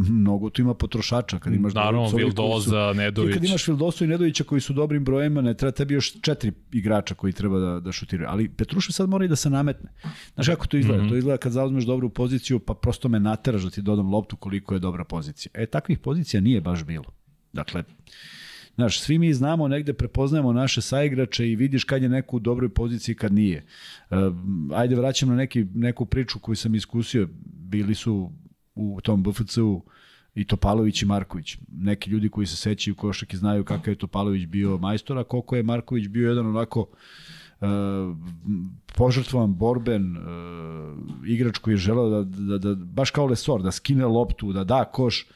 mnogo 0.10 0.50
tu 0.50 0.62
ima 0.62 0.74
potrošača, 0.74 1.40
kad 1.40 1.54
imaš... 1.54 1.74
Naravno, 1.74 2.10
Vildoza, 2.18 2.94
su, 2.94 2.98
Nedović. 2.98 3.34
Kad 3.34 3.44
imaš 3.44 3.68
Vildosu 3.68 4.04
i 4.04 4.08
Nedovića 4.08 4.44
koji 4.44 4.62
su 4.62 4.74
dobrim 4.74 5.04
brojima, 5.04 5.42
ne 5.42 5.54
treba 5.54 5.72
tebi 5.72 5.94
još 5.94 6.22
četiri 6.22 6.52
igrača 6.72 7.16
koji 7.16 7.34
treba 7.34 7.60
da, 7.60 7.80
da 7.80 7.92
šutiraju, 7.92 8.30
ali 8.32 8.50
Petrušev 8.50 8.92
sad 8.92 9.10
mora 9.10 9.26
i 9.26 9.28
da 9.28 9.36
se 9.36 9.50
nametne. 9.50 9.90
Znaš 10.34 10.48
kako 10.48 10.68
to 10.68 10.78
izgleda? 10.78 11.04
Mm 11.04 11.06
-hmm. 11.06 11.10
To 11.10 11.18
izgleda 11.18 11.38
kad 11.38 11.52
zauzmeš 11.52 11.84
dobru 11.84 12.10
poziciju, 12.10 12.60
pa 12.60 12.74
prosto 12.74 13.10
me 13.10 13.20
nateraš 13.20 13.62
da 13.62 13.70
ti 13.70 13.82
dodam 13.82 14.14
loptu 14.14 14.36
koliko 14.36 14.74
je 14.74 14.80
dobra 14.80 15.04
pozicija. 15.04 15.52
E, 15.54 15.66
takvih 15.66 16.00
pozicija 16.00 16.42
nije 16.42 16.62
baš 16.62 16.84
bilo. 16.84 17.06
Dakle, 17.54 17.84
Znaš, 18.76 19.00
svi 19.00 19.20
mi 19.20 19.34
znamo, 19.34 19.68
negde 19.68 19.94
prepoznajemo 19.94 20.54
naše 20.54 20.82
saigrače 20.82 21.50
i 21.50 21.56
vidiš 21.56 21.84
kad 21.84 22.04
je 22.04 22.10
neko 22.10 22.36
u 22.36 22.40
dobroj 22.40 22.70
poziciji, 22.70 23.16
kad 23.16 23.34
nije. 23.34 23.66
Uh, 24.10 24.18
ajde, 24.74 24.96
vraćam 24.96 25.30
na 25.30 25.36
neki, 25.36 25.66
neku 25.74 26.06
priču 26.06 26.40
koju 26.40 26.56
sam 26.56 26.76
iskusio. 26.76 27.28
Bili 27.46 27.96
su 27.96 28.32
u 28.76 29.02
tom 29.02 29.24
BFC-u 29.24 29.84
i 30.36 30.44
Topalović 30.44 31.02
i 31.02 31.06
Marković. 31.06 31.58
Neki 31.72 32.10
ljudi 32.10 32.30
koji 32.30 32.48
se 32.48 32.56
sećaju 32.56 32.96
košak 32.96 33.34
i 33.34 33.38
znaju 33.38 33.64
kakav 33.64 33.92
je 33.92 33.98
Topalović 33.98 34.46
bio 34.46 34.78
majstor, 34.78 35.18
a 35.18 35.24
koliko 35.24 35.56
je 35.56 35.64
Marković 35.64 36.08
bio 36.08 36.30
jedan 36.30 36.48
onako 36.48 36.80
uh, 36.80 37.68
požrtvovan, 38.96 39.56
borben 39.56 40.18
uh, 40.18 40.24
igrač 41.28 41.58
koji 41.58 41.74
je 41.74 41.78
želeo 41.78 42.10
da, 42.10 42.24
da, 42.24 42.58
da, 42.58 42.76
baš 42.76 43.12
kao 43.12 43.26
Lesor, 43.26 43.62
da 43.62 43.72
skine 43.72 44.06
loptu, 44.06 44.54
da 44.54 44.64
da 44.64 44.86
koš, 44.86 45.28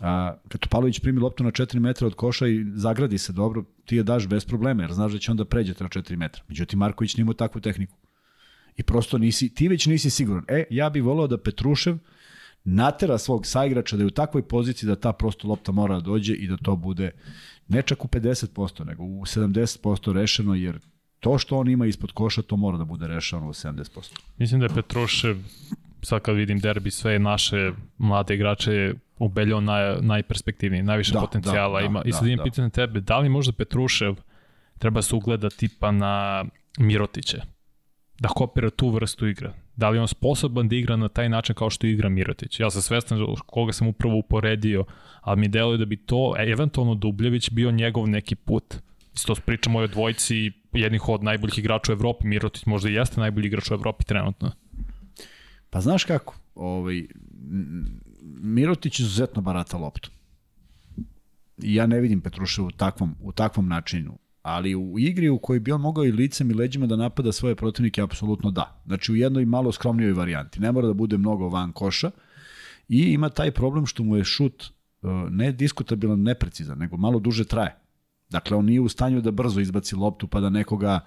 A, 0.00 0.36
kad 0.48 0.60
Topalović 0.60 1.00
primi 1.00 1.20
loptu 1.20 1.44
na 1.44 1.50
4 1.50 1.78
metra 1.78 2.06
od 2.06 2.14
koša 2.14 2.46
i 2.46 2.64
zagradi 2.74 3.18
se 3.18 3.32
dobro, 3.32 3.64
ti 3.84 3.96
je 3.96 4.02
daš 4.02 4.26
bez 4.28 4.44
problema, 4.44 4.82
jer 4.82 4.92
znaš 4.92 5.12
da 5.12 5.18
će 5.18 5.30
onda 5.30 5.44
pređete 5.44 5.84
na 5.84 5.90
4 5.90 6.16
metra. 6.16 6.42
Međutim, 6.48 6.78
Marković 6.78 7.16
nima 7.16 7.34
takvu 7.34 7.60
tehniku. 7.60 7.96
I 8.76 8.82
prosto 8.82 9.18
nisi, 9.18 9.54
ti 9.54 9.68
već 9.68 9.86
nisi 9.86 10.10
siguran. 10.10 10.44
E, 10.48 10.64
ja 10.70 10.90
bih 10.90 11.02
volao 11.02 11.26
da 11.26 11.38
Petrušev 11.38 11.98
natera 12.64 13.18
svog 13.18 13.46
saigrača 13.46 13.96
da 13.96 14.02
je 14.02 14.06
u 14.06 14.10
takvoj 14.10 14.42
poziciji 14.42 14.86
da 14.86 14.96
ta 14.96 15.12
prosto 15.12 15.48
lopta 15.48 15.72
mora 15.72 15.94
da 15.94 16.00
dođe 16.00 16.34
i 16.34 16.48
da 16.48 16.56
to 16.56 16.76
bude 16.76 17.10
ne 17.68 17.82
čak 17.82 18.04
u 18.04 18.08
50%, 18.08 18.86
nego 18.86 19.02
u 19.02 19.26
70% 19.26 20.12
rešeno, 20.12 20.54
jer 20.54 20.78
to 21.20 21.38
što 21.38 21.58
on 21.58 21.68
ima 21.68 21.86
ispod 21.86 22.12
koša, 22.12 22.42
to 22.42 22.56
mora 22.56 22.78
da 22.78 22.84
bude 22.84 23.06
rešeno 23.06 23.48
u 23.48 23.52
70%. 23.52 24.20
Mislim 24.38 24.60
da 24.60 24.66
je 24.66 24.74
Petrušev 24.74 25.36
sad 26.02 26.22
kad 26.22 26.36
vidim 26.36 26.58
derbi, 26.58 26.90
sve 26.90 27.18
naše 27.18 27.72
mlade 27.98 28.34
igrače 28.34 28.94
ubeljao 29.18 29.60
naj, 29.60 29.96
najperspektivniji, 30.00 30.82
najviše 30.82 31.12
da, 31.12 31.20
potencijala 31.20 31.80
da, 31.80 31.86
ima. 31.86 32.02
Da, 32.02 32.08
I 32.08 32.12
sad 32.12 32.22
da, 32.22 32.28
imam 32.28 32.36
da. 32.36 32.44
pitanje 32.44 32.70
tebe, 32.70 33.00
da 33.00 33.18
li 33.18 33.28
možda 33.28 33.52
Petrušev 33.52 34.14
treba 34.78 35.02
se 35.02 35.14
ugleda 35.16 35.50
tipa 35.50 35.90
na 35.90 36.44
Mirotiće? 36.78 37.40
Da 38.18 38.28
kopira 38.28 38.70
tu 38.70 38.90
vrstu 38.90 39.26
igra. 39.26 39.52
Da 39.76 39.90
li 39.90 39.98
on 39.98 40.08
sposoban 40.08 40.68
da 40.68 40.76
igra 40.76 40.96
na 40.96 41.08
taj 41.08 41.28
način 41.28 41.54
kao 41.54 41.70
što 41.70 41.86
igra 41.86 42.08
Mirotić? 42.08 42.60
Ja 42.60 42.70
sam 42.70 42.82
svestan 42.82 43.18
koga 43.46 43.72
sam 43.72 43.88
upravo 43.88 44.18
uporedio, 44.18 44.84
ali 45.20 45.40
mi 45.40 45.48
deluje 45.48 45.78
da 45.78 45.84
bi 45.84 45.96
to, 45.96 46.34
eventualno 46.38 46.94
Dubljević, 46.94 47.50
bio 47.50 47.70
njegov 47.70 48.08
neki 48.08 48.34
put. 48.34 48.74
Isto 49.14 49.34
pričamo 49.34 49.78
o 49.78 49.86
dvojci 49.86 50.52
jednih 50.72 51.08
od 51.08 51.22
najboljih 51.22 51.58
igrača 51.58 51.92
u 51.92 51.94
Evropi. 51.94 52.26
Mirotić 52.26 52.66
možda 52.66 52.90
i 52.90 52.94
jeste 52.94 53.20
najbolji 53.20 53.46
igrač 53.46 53.70
u 53.70 53.74
Evropi 53.74 54.04
trenutno. 54.04 54.52
Pa 55.70 55.80
znaš 55.80 56.04
kako, 56.04 56.34
ovaj, 56.54 57.06
Mirotić 58.40 59.00
izuzetno 59.00 59.42
barata 59.42 59.76
loptu. 59.76 60.10
I 61.62 61.74
ja 61.74 61.86
ne 61.86 62.00
vidim 62.00 62.20
Petruša 62.20 62.62
u 62.62 62.70
takvom, 62.70 63.14
u 63.20 63.32
takvom 63.32 63.68
načinu. 63.68 64.18
Ali 64.42 64.74
u 64.74 64.98
igri 64.98 65.28
u 65.28 65.38
kojoj 65.38 65.60
bi 65.60 65.72
on 65.72 65.80
mogao 65.80 66.04
i 66.04 66.12
licem 66.12 66.50
i 66.50 66.54
leđima 66.54 66.86
da 66.86 66.96
napada 66.96 67.32
svoje 67.32 67.54
protivnike, 67.54 68.02
apsolutno 68.02 68.50
da. 68.50 68.82
Znači 68.86 69.12
u 69.12 69.16
jednoj 69.16 69.44
malo 69.44 69.72
skromnijoj 69.72 70.12
varijanti. 70.12 70.60
Ne 70.60 70.72
mora 70.72 70.86
da 70.86 70.94
bude 70.94 71.18
mnogo 71.18 71.48
van 71.48 71.72
koša. 71.72 72.10
I 72.88 72.98
ima 72.98 73.28
taj 73.28 73.50
problem 73.50 73.86
što 73.86 74.04
mu 74.04 74.16
je 74.16 74.24
šut 74.24 74.62
eh, 74.62 75.06
ne 75.30 75.52
diskutabilan, 75.52 76.22
neprecizan, 76.22 76.78
nego 76.78 76.96
malo 76.96 77.18
duže 77.18 77.44
traje. 77.44 77.76
Dakle, 78.30 78.56
on 78.56 78.64
nije 78.64 78.80
u 78.80 78.88
stanju 78.88 79.20
da 79.20 79.30
brzo 79.30 79.60
izbaci 79.60 79.96
loptu 79.96 80.28
pa 80.28 80.40
da 80.40 80.50
nekoga 80.50 81.00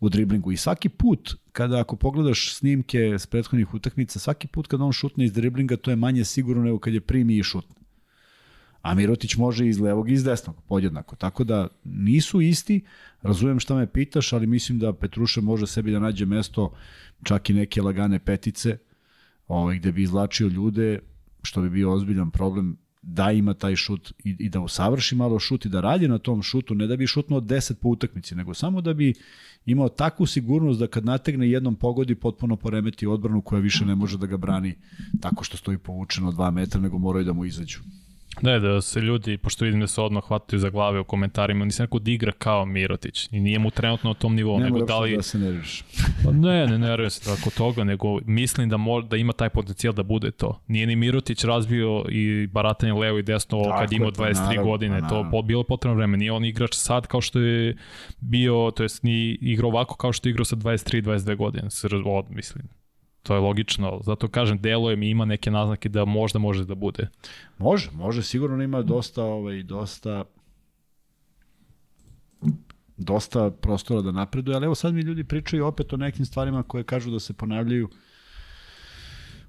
u 0.00 0.08
driblingu. 0.08 0.52
I 0.52 0.56
svaki 0.56 0.88
put, 0.88 1.36
kada 1.52 1.80
ako 1.80 1.96
pogledaš 1.96 2.54
snimke 2.54 2.98
s 3.18 3.26
prethodnih 3.26 3.74
utakmica, 3.74 4.18
svaki 4.18 4.48
put 4.48 4.66
kada 4.66 4.84
on 4.84 4.92
šutne 4.92 5.24
iz 5.24 5.32
driblinga, 5.32 5.76
to 5.76 5.90
je 5.90 5.96
manje 5.96 6.24
sigurno 6.24 6.62
nego 6.62 6.78
kad 6.78 6.94
je 6.94 7.00
primi 7.00 7.38
i 7.38 7.42
šutne. 7.42 7.76
A 8.82 8.94
Mirotić 8.94 9.36
može 9.36 9.66
iz 9.68 9.80
levog 9.80 10.10
i 10.10 10.12
iz 10.12 10.24
desnog, 10.24 10.56
podjednako. 10.68 11.16
Tako 11.16 11.44
da 11.44 11.68
nisu 11.84 12.40
isti, 12.40 12.84
razumem 13.22 13.60
šta 13.60 13.74
me 13.74 13.86
pitaš, 13.92 14.32
ali 14.32 14.46
mislim 14.46 14.78
da 14.78 14.92
Petruša 14.92 15.40
može 15.40 15.66
sebi 15.66 15.92
da 15.92 15.98
nađe 15.98 16.26
mesto 16.26 16.72
čak 17.22 17.50
i 17.50 17.54
neke 17.54 17.82
lagane 17.82 18.18
petice, 18.18 18.78
ovaj, 19.48 19.78
gde 19.78 19.92
bi 19.92 20.02
izlačio 20.02 20.48
ljude, 20.48 20.98
što 21.42 21.60
bi 21.60 21.70
bio 21.70 21.92
ozbiljan 21.92 22.30
problem 22.30 22.76
da 23.08 23.30
ima 23.32 23.54
taj 23.54 23.76
šut 23.76 24.12
i, 24.24 24.36
i 24.38 24.48
da 24.48 24.60
usavrši 24.60 25.16
malo 25.16 25.38
šut 25.38 25.66
i 25.66 25.68
da 25.68 25.80
radi 25.80 26.08
na 26.08 26.18
tom 26.18 26.42
šutu, 26.42 26.74
ne 26.74 26.86
da 26.86 26.96
bi 26.96 27.06
šutnuo 27.06 27.40
10 27.40 27.74
po 27.74 27.88
utakmici, 27.88 28.34
nego 28.34 28.54
samo 28.54 28.80
da 28.80 28.94
bi 28.94 29.14
imao 29.66 29.88
takvu 29.88 30.26
sigurnost 30.26 30.80
da 30.80 30.86
kad 30.86 31.04
nategne 31.04 31.50
jednom 31.50 31.74
pogodi 31.74 32.14
potpuno 32.14 32.56
poremeti 32.56 33.06
odbranu 33.06 33.42
koja 33.42 33.60
više 33.60 33.84
ne 33.84 33.94
može 33.94 34.18
da 34.18 34.26
ga 34.26 34.36
brani 34.36 34.74
tako 35.20 35.44
što 35.44 35.56
stoji 35.56 35.78
povučeno 35.78 36.32
2 36.32 36.50
metra, 36.50 36.80
nego 36.80 36.98
moraju 36.98 37.24
da 37.24 37.32
mu 37.32 37.44
izađu. 37.44 37.78
Ne, 38.42 38.60
da 38.60 38.80
se 38.80 39.00
ljudi, 39.00 39.38
pošto 39.38 39.64
vidim 39.64 39.80
da 39.80 39.86
se 39.86 40.00
odmah 40.00 40.24
hvataju 40.24 40.60
za 40.60 40.70
glave 40.70 41.00
u 41.00 41.04
komentarima, 41.04 41.64
nisam 41.64 41.84
neko 41.84 41.98
da 41.98 42.10
igra 42.10 42.32
kao 42.32 42.64
Mirotić 42.64 43.28
i 43.32 43.40
nije 43.40 43.58
mu 43.58 43.70
trenutno 43.70 44.10
na 44.10 44.14
tom 44.14 44.34
nivou. 44.34 44.58
Ne 44.58 44.64
nego 44.64 44.84
da 44.84 44.98
li... 44.98 45.16
da 45.16 45.22
se 45.22 45.38
nerviš. 45.38 45.84
Pa 46.24 46.30
ne, 46.30 46.66
ne 46.66 46.78
nerviram 46.78 47.10
se 47.10 47.24
tako 47.24 47.50
toga, 47.50 47.84
nego 47.84 48.18
mislim 48.24 48.68
da, 48.68 48.76
mora, 48.76 49.06
da 49.06 49.16
ima 49.16 49.32
taj 49.32 49.48
potencijal 49.48 49.94
da 49.94 50.02
bude 50.02 50.30
to. 50.30 50.60
Nije 50.66 50.86
ni 50.86 50.96
Mirotić 50.96 51.44
razvio 51.44 52.04
i 52.08 52.46
baratanje 52.46 52.92
levo 52.92 53.18
i 53.18 53.22
desno 53.22 53.62
tako 53.62 53.78
kad 53.78 53.92
imao 53.92 54.10
23 54.10 54.34
pa 54.34 54.40
naravno, 54.40 54.64
godine, 54.64 55.00
pa 55.00 55.06
naravno. 55.06 55.30
to 55.30 55.42
bilo 55.42 55.64
potrebno 55.64 55.96
vreme. 55.96 56.16
Nije 56.16 56.32
on 56.32 56.44
igrač 56.44 56.74
sad 56.74 57.06
kao 57.06 57.20
što 57.20 57.38
je 57.38 57.76
bio, 58.20 58.72
to 58.76 58.82
jest 58.82 59.02
ni 59.02 59.38
igrao 59.40 59.70
ovako 59.70 59.96
kao 59.96 60.12
što 60.12 60.28
je 60.28 60.30
igrao 60.30 60.44
sa 60.44 60.56
23-22 60.56 61.36
godine, 61.36 61.68
od, 62.04 62.24
mislim 62.30 62.68
to 63.26 63.34
je 63.34 63.40
logično. 63.40 64.00
Zato 64.04 64.28
kažem, 64.28 64.58
deluje 64.58 64.96
mi 64.96 65.10
ima 65.10 65.24
neke 65.24 65.50
naznake 65.50 65.88
da 65.88 66.04
možda 66.04 66.38
može 66.38 66.64
da 66.64 66.74
bude. 66.74 67.08
Može, 67.58 67.90
može, 67.92 68.22
sigurno 68.22 68.62
ima 68.62 68.82
dosta, 68.82 69.22
ovaj, 69.22 69.62
dosta 69.62 70.24
dosta 72.96 73.50
prostora 73.50 74.02
da 74.02 74.12
napreduje, 74.12 74.56
ali 74.56 74.64
evo 74.64 74.74
sad 74.74 74.94
mi 74.94 75.00
ljudi 75.00 75.24
pričaju 75.24 75.66
opet 75.66 75.92
o 75.92 75.96
nekim 75.96 76.26
stvarima 76.26 76.62
koje 76.62 76.84
kažu 76.84 77.10
da 77.10 77.20
se 77.20 77.32
ponavljaju 77.32 77.88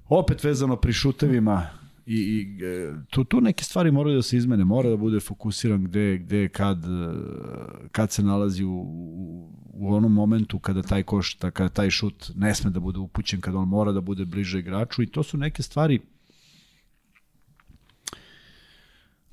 opet 0.08 0.44
vezano 0.44 0.76
pri 0.76 0.92
šutevima 0.92 1.66
i, 2.08 2.16
i 2.16 2.64
e, 2.64 2.94
tu, 3.10 3.24
tu 3.24 3.40
neke 3.40 3.64
stvari 3.64 3.90
moraju 3.90 4.16
da 4.16 4.22
se 4.22 4.36
izmene, 4.36 4.64
mora 4.64 4.90
da 4.90 4.96
bude 4.96 5.20
fokusiran 5.20 5.84
gde, 5.84 6.18
gde 6.18 6.48
kad, 6.48 6.84
e, 6.84 6.88
kad 7.92 8.12
se 8.12 8.22
nalazi 8.22 8.64
u, 8.64 8.84
u, 9.72 9.94
onom 9.94 10.12
momentu 10.12 10.58
kada 10.58 10.82
taj 10.82 11.02
koš, 11.02 11.34
kada 11.34 11.68
taj 11.68 11.90
šut 11.90 12.30
ne 12.34 12.54
sme 12.54 12.70
da 12.70 12.80
bude 12.80 12.98
upućen, 12.98 13.40
kada 13.40 13.58
on 13.58 13.68
mora 13.68 13.92
da 13.92 14.00
bude 14.00 14.24
bliže 14.24 14.58
igraču 14.58 15.02
i 15.02 15.06
to 15.06 15.22
su 15.22 15.38
neke 15.38 15.62
stvari 15.62 16.00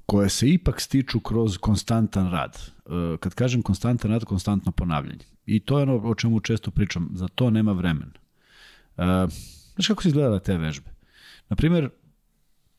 koje 0.05 0.29
se 0.29 0.49
ipak 0.49 0.81
stiču 0.81 1.19
kroz 1.19 1.57
konstantan 1.57 2.31
rad. 2.31 2.57
E, 2.85 3.17
kad 3.17 3.33
kažem 3.33 3.61
konstantan 3.61 4.11
rad, 4.11 4.25
konstantno 4.25 4.71
ponavljanje. 4.71 5.25
I 5.45 5.59
to 5.59 5.79
je 5.79 5.83
ono 5.83 5.97
o 5.97 6.15
čemu 6.15 6.39
često 6.39 6.71
pričam, 6.71 7.09
za 7.13 7.27
to 7.27 7.49
nema 7.49 7.71
vremena. 7.71 8.11
Znaš 9.75 9.87
kako 9.87 10.01
se 10.01 10.07
izgledala 10.07 10.39
te 10.39 10.57
vežbe? 10.57 10.89
Naprimer, 11.49 11.89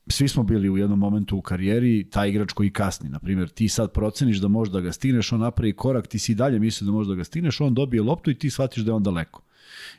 svi 0.08 0.28
smo 0.28 0.42
bili 0.42 0.70
u 0.70 0.76
jednom 0.76 0.98
momentu 0.98 1.36
u 1.36 1.42
karijeri 1.42 2.06
taj 2.10 2.28
igrač 2.28 2.52
koji 2.52 2.70
kasni. 2.70 3.08
Na 3.08 3.18
primjer, 3.18 3.48
ti 3.48 3.68
sad 3.68 3.92
proceniš 3.92 4.38
da 4.38 4.48
možeš 4.48 4.72
da 4.72 4.80
ga 4.80 4.92
stigneš, 4.92 5.32
on 5.32 5.40
napravi 5.40 5.72
korak, 5.72 6.06
ti 6.06 6.18
si 6.18 6.34
dalje 6.34 6.58
misli 6.58 6.84
da 6.84 6.92
možeš 6.92 7.08
da 7.08 7.14
ga 7.14 7.24
stigneš, 7.24 7.60
on 7.60 7.74
dobije 7.74 8.02
loptu 8.02 8.30
i 8.30 8.34
ti 8.34 8.50
shvatiš 8.50 8.82
da 8.82 8.90
je 8.90 8.94
on 8.94 9.02
daleko. 9.02 9.42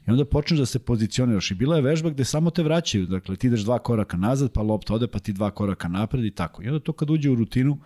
I 0.08 0.12
onda 0.12 0.26
počneš 0.26 0.60
da 0.60 0.66
se 0.66 0.80
pozicioniraš. 0.80 1.52
I 1.52 1.56
bila 1.56 1.76
je 1.76 1.82
vežba 1.82 2.10
gde 2.10 2.26
samo 2.26 2.50
te 2.50 2.64
vraćaju. 2.64 3.06
Dakle, 3.06 3.36
ti 3.36 3.48
ideš 3.48 3.62
dva 3.62 3.80
koraka 3.80 4.18
nazad, 4.18 4.52
pa 4.52 4.62
lopta 4.62 4.94
ode, 4.94 5.08
pa 5.08 5.20
ti 5.20 5.34
dva 5.34 5.52
koraka 5.52 5.88
napred 5.88 6.26
i 6.26 6.32
tako. 6.32 6.64
I 6.64 6.68
onda 6.68 6.80
to 6.80 6.94
kad 6.94 7.10
uđe 7.10 7.30
u 7.30 7.36
rutinu, 7.36 7.80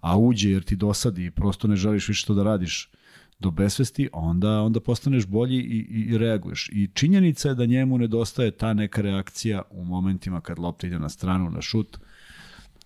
a 0.00 0.18
uđe 0.18 0.50
jer 0.50 0.62
ti 0.62 0.76
dosadi 0.76 1.24
i 1.24 1.30
prosto 1.30 1.68
ne 1.68 1.76
želiš 1.76 2.08
više 2.08 2.26
to 2.26 2.34
da 2.34 2.42
radiš, 2.42 2.90
do 3.38 3.50
besvesti, 3.50 4.08
onda, 4.12 4.60
onda 4.60 4.80
postaneš 4.80 5.26
bolji 5.26 5.56
i, 5.56 5.86
i, 5.90 6.18
reaguješ. 6.18 6.70
I 6.72 6.88
činjenica 6.94 7.48
je 7.48 7.54
da 7.54 7.66
njemu 7.66 7.98
nedostaje 7.98 8.50
ta 8.50 8.74
neka 8.74 9.02
reakcija 9.02 9.62
u 9.70 9.84
momentima 9.84 10.40
kad 10.40 10.58
lopta 10.58 10.86
ide 10.86 10.98
na 10.98 11.08
stranu, 11.08 11.50
na 11.50 11.62
šut, 11.62 11.98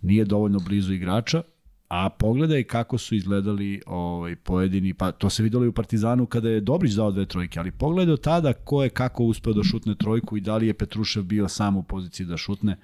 nije 0.02 0.24
dovoljno 0.24 0.58
blizu 0.58 0.92
igrača, 0.92 1.42
a 1.88 2.10
pogledaj 2.10 2.64
kako 2.64 2.98
su 2.98 3.14
izgledali 3.14 3.82
ovaj, 3.86 4.36
pojedini, 4.36 4.94
pa 4.94 5.12
to 5.12 5.30
se 5.30 5.42
videlo 5.42 5.64
i 5.64 5.68
u 5.68 5.72
Partizanu 5.72 6.26
kada 6.26 6.48
je 6.48 6.60
Dobrić 6.60 6.92
dao 6.92 7.10
dve 7.10 7.26
trojke, 7.26 7.60
ali 7.60 7.70
pogledaj 7.70 8.12
od 8.12 8.20
tada 8.20 8.52
ko 8.52 8.82
je 8.82 8.90
kako 8.90 9.24
uspeo 9.24 9.52
da 9.52 9.62
šutne 9.62 9.94
trojku 9.94 10.36
i 10.36 10.40
da 10.40 10.56
li 10.56 10.66
je 10.66 10.74
Petrušev 10.74 11.22
bio 11.22 11.48
sam 11.48 11.76
u 11.76 11.82
poziciji 11.82 12.26
da 12.26 12.36
šutne, 12.36 12.76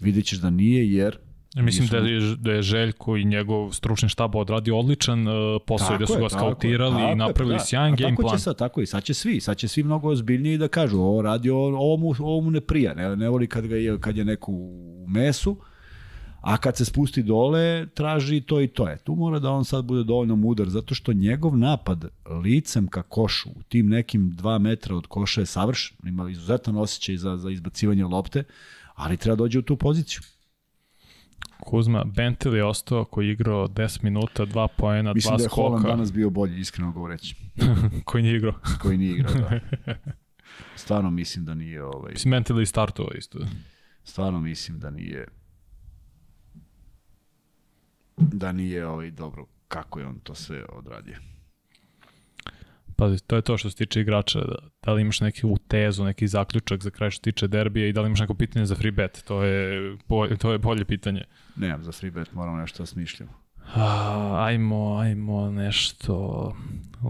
vidjet 0.00 0.26
ćeš 0.26 0.38
da 0.38 0.50
nije, 0.50 0.92
jer 0.92 1.18
Mislim 1.56 1.88
da 1.88 1.96
je, 1.96 2.36
da 2.36 2.52
je 2.52 2.62
Željko 2.62 3.16
i 3.16 3.24
njegov 3.24 3.72
stručni 3.72 4.08
štab 4.08 4.34
odradio 4.34 4.78
odličan 4.78 5.28
uh, 5.28 5.34
posao 5.66 5.98
da 5.98 6.06
su 6.06 6.18
ga 6.20 6.28
skautirali 6.28 6.96
tako, 6.96 7.12
i 7.12 7.14
napravili 7.14 7.56
da. 7.56 7.64
sjajan 7.64 7.96
game 7.96 8.16
plan. 8.16 8.36
Će 8.36 8.42
sad, 8.42 8.58
tako 8.58 8.80
i 8.80 8.86
sad 8.86 9.04
će 9.04 9.14
svi, 9.14 9.40
sad 9.40 9.56
će 9.56 9.68
svi 9.68 9.82
mnogo 9.82 10.08
ozbiljniji 10.08 10.58
da 10.58 10.68
kažu 10.68 10.98
ovo 10.98 11.22
radi, 11.22 11.50
ovo 11.50 11.96
mu, 11.96 12.14
ovo 12.18 12.40
mu 12.40 12.50
ne 12.50 12.60
prija, 12.60 12.94
ne, 12.94 13.16
ne 13.16 13.28
voli 13.28 13.46
kad, 13.46 13.66
ga 13.66 13.76
je, 13.76 14.00
kad 14.00 14.16
je 14.16 14.24
neko 14.24 14.52
u 14.52 15.04
mesu, 15.08 15.56
a 16.40 16.56
kad 16.56 16.76
se 16.76 16.84
spusti 16.84 17.22
dole, 17.22 17.86
traži 17.86 18.40
to 18.40 18.60
i 18.60 18.68
to 18.68 18.88
je. 18.88 18.98
Tu 18.98 19.14
mora 19.14 19.38
da 19.38 19.50
on 19.50 19.64
sad 19.64 19.84
bude 19.84 20.04
dovoljno 20.04 20.36
mudar, 20.36 20.68
zato 20.68 20.94
što 20.94 21.12
njegov 21.12 21.58
napad 21.58 22.04
licem 22.44 22.86
ka 22.88 23.02
košu, 23.02 23.50
u 23.50 23.62
tim 23.62 23.88
nekim 23.88 24.30
dva 24.30 24.58
metra 24.58 24.96
od 24.96 25.06
koša 25.06 25.40
je 25.40 25.46
savršen, 25.46 25.96
ima 26.04 26.30
izuzetan 26.30 26.76
osjećaj 26.76 27.16
za, 27.16 27.36
za 27.36 27.50
izbacivanje 27.50 28.04
lopte, 28.04 28.44
ali 28.94 29.16
treba 29.16 29.36
dođe 29.36 29.58
u 29.58 29.62
tu 29.62 29.76
poziciju. 29.76 30.20
Kuzma, 31.66 32.04
Bentel 32.04 32.56
je 32.56 32.64
ostao 32.64 33.04
koji 33.04 33.26
je 33.26 33.32
igrao 33.32 33.68
10 33.68 34.04
minuta, 34.04 34.46
2 34.46 34.68
poena, 34.76 35.14
2 35.14 35.20
skoka. 35.20 35.34
Mislim 35.34 35.36
da 35.36 35.42
je 35.42 35.48
Holland 35.48 35.86
danas 35.86 36.12
bio 36.12 36.30
bolji, 36.30 36.60
iskreno 36.60 36.92
govoreći. 36.92 37.36
koji 38.04 38.22
nije 38.22 38.36
igrao. 38.36 38.54
koji 38.82 38.98
nije 38.98 39.12
igrao, 39.12 39.34
da. 39.34 39.60
Stvarno 40.82 41.10
mislim 41.10 41.44
da 41.44 41.54
nije... 41.54 41.84
Ovaj... 41.84 42.12
Mislim, 42.12 42.30
Bentel 42.30 42.60
je 42.60 42.66
startovao 42.66 43.12
isto. 43.18 43.38
Stvarno 44.04 44.40
mislim 44.40 44.78
da 44.78 44.90
nije... 44.90 45.28
Da 48.16 48.52
nije 48.52 48.86
ovaj, 48.86 49.10
dobro 49.10 49.46
kako 49.68 50.00
je 50.00 50.06
on 50.06 50.18
to 50.18 50.34
sve 50.34 50.64
odradio. 50.68 51.16
Pazi, 52.96 53.24
to 53.26 53.36
je 53.36 53.42
to 53.42 53.58
što 53.58 53.70
se 53.70 53.76
tiče 53.76 54.00
igrača, 54.00 54.40
da, 54.40 54.54
da 54.82 54.92
li 54.92 55.02
imaš 55.02 55.20
neki 55.20 55.46
u 55.46 55.56
tezu, 55.68 56.04
neki 56.04 56.28
zaključak 56.28 56.82
za 56.82 56.90
kraj 56.90 57.10
što 57.10 57.16
se 57.16 57.22
tiče 57.22 57.48
derbija 57.48 57.86
i 57.86 57.92
da 57.92 58.00
li 58.00 58.06
imaš 58.06 58.20
neko 58.20 58.34
pitanje 58.34 58.66
za 58.66 58.74
free 58.74 58.90
bet, 58.90 59.22
to 59.24 59.42
je, 59.42 59.96
bolje, 60.08 60.36
to 60.36 60.52
je 60.52 60.58
bolje 60.58 60.84
pitanje. 60.84 61.24
Nemam 61.56 61.82
za 61.82 61.92
free 61.92 62.10
bet, 62.10 62.32
moramo 62.32 62.56
nešto 62.56 62.82
da 62.82 62.86
smišljamo. 62.86 63.32
A, 63.74 64.44
ajmo, 64.46 64.96
ajmo 64.96 65.50
nešto 65.50 66.16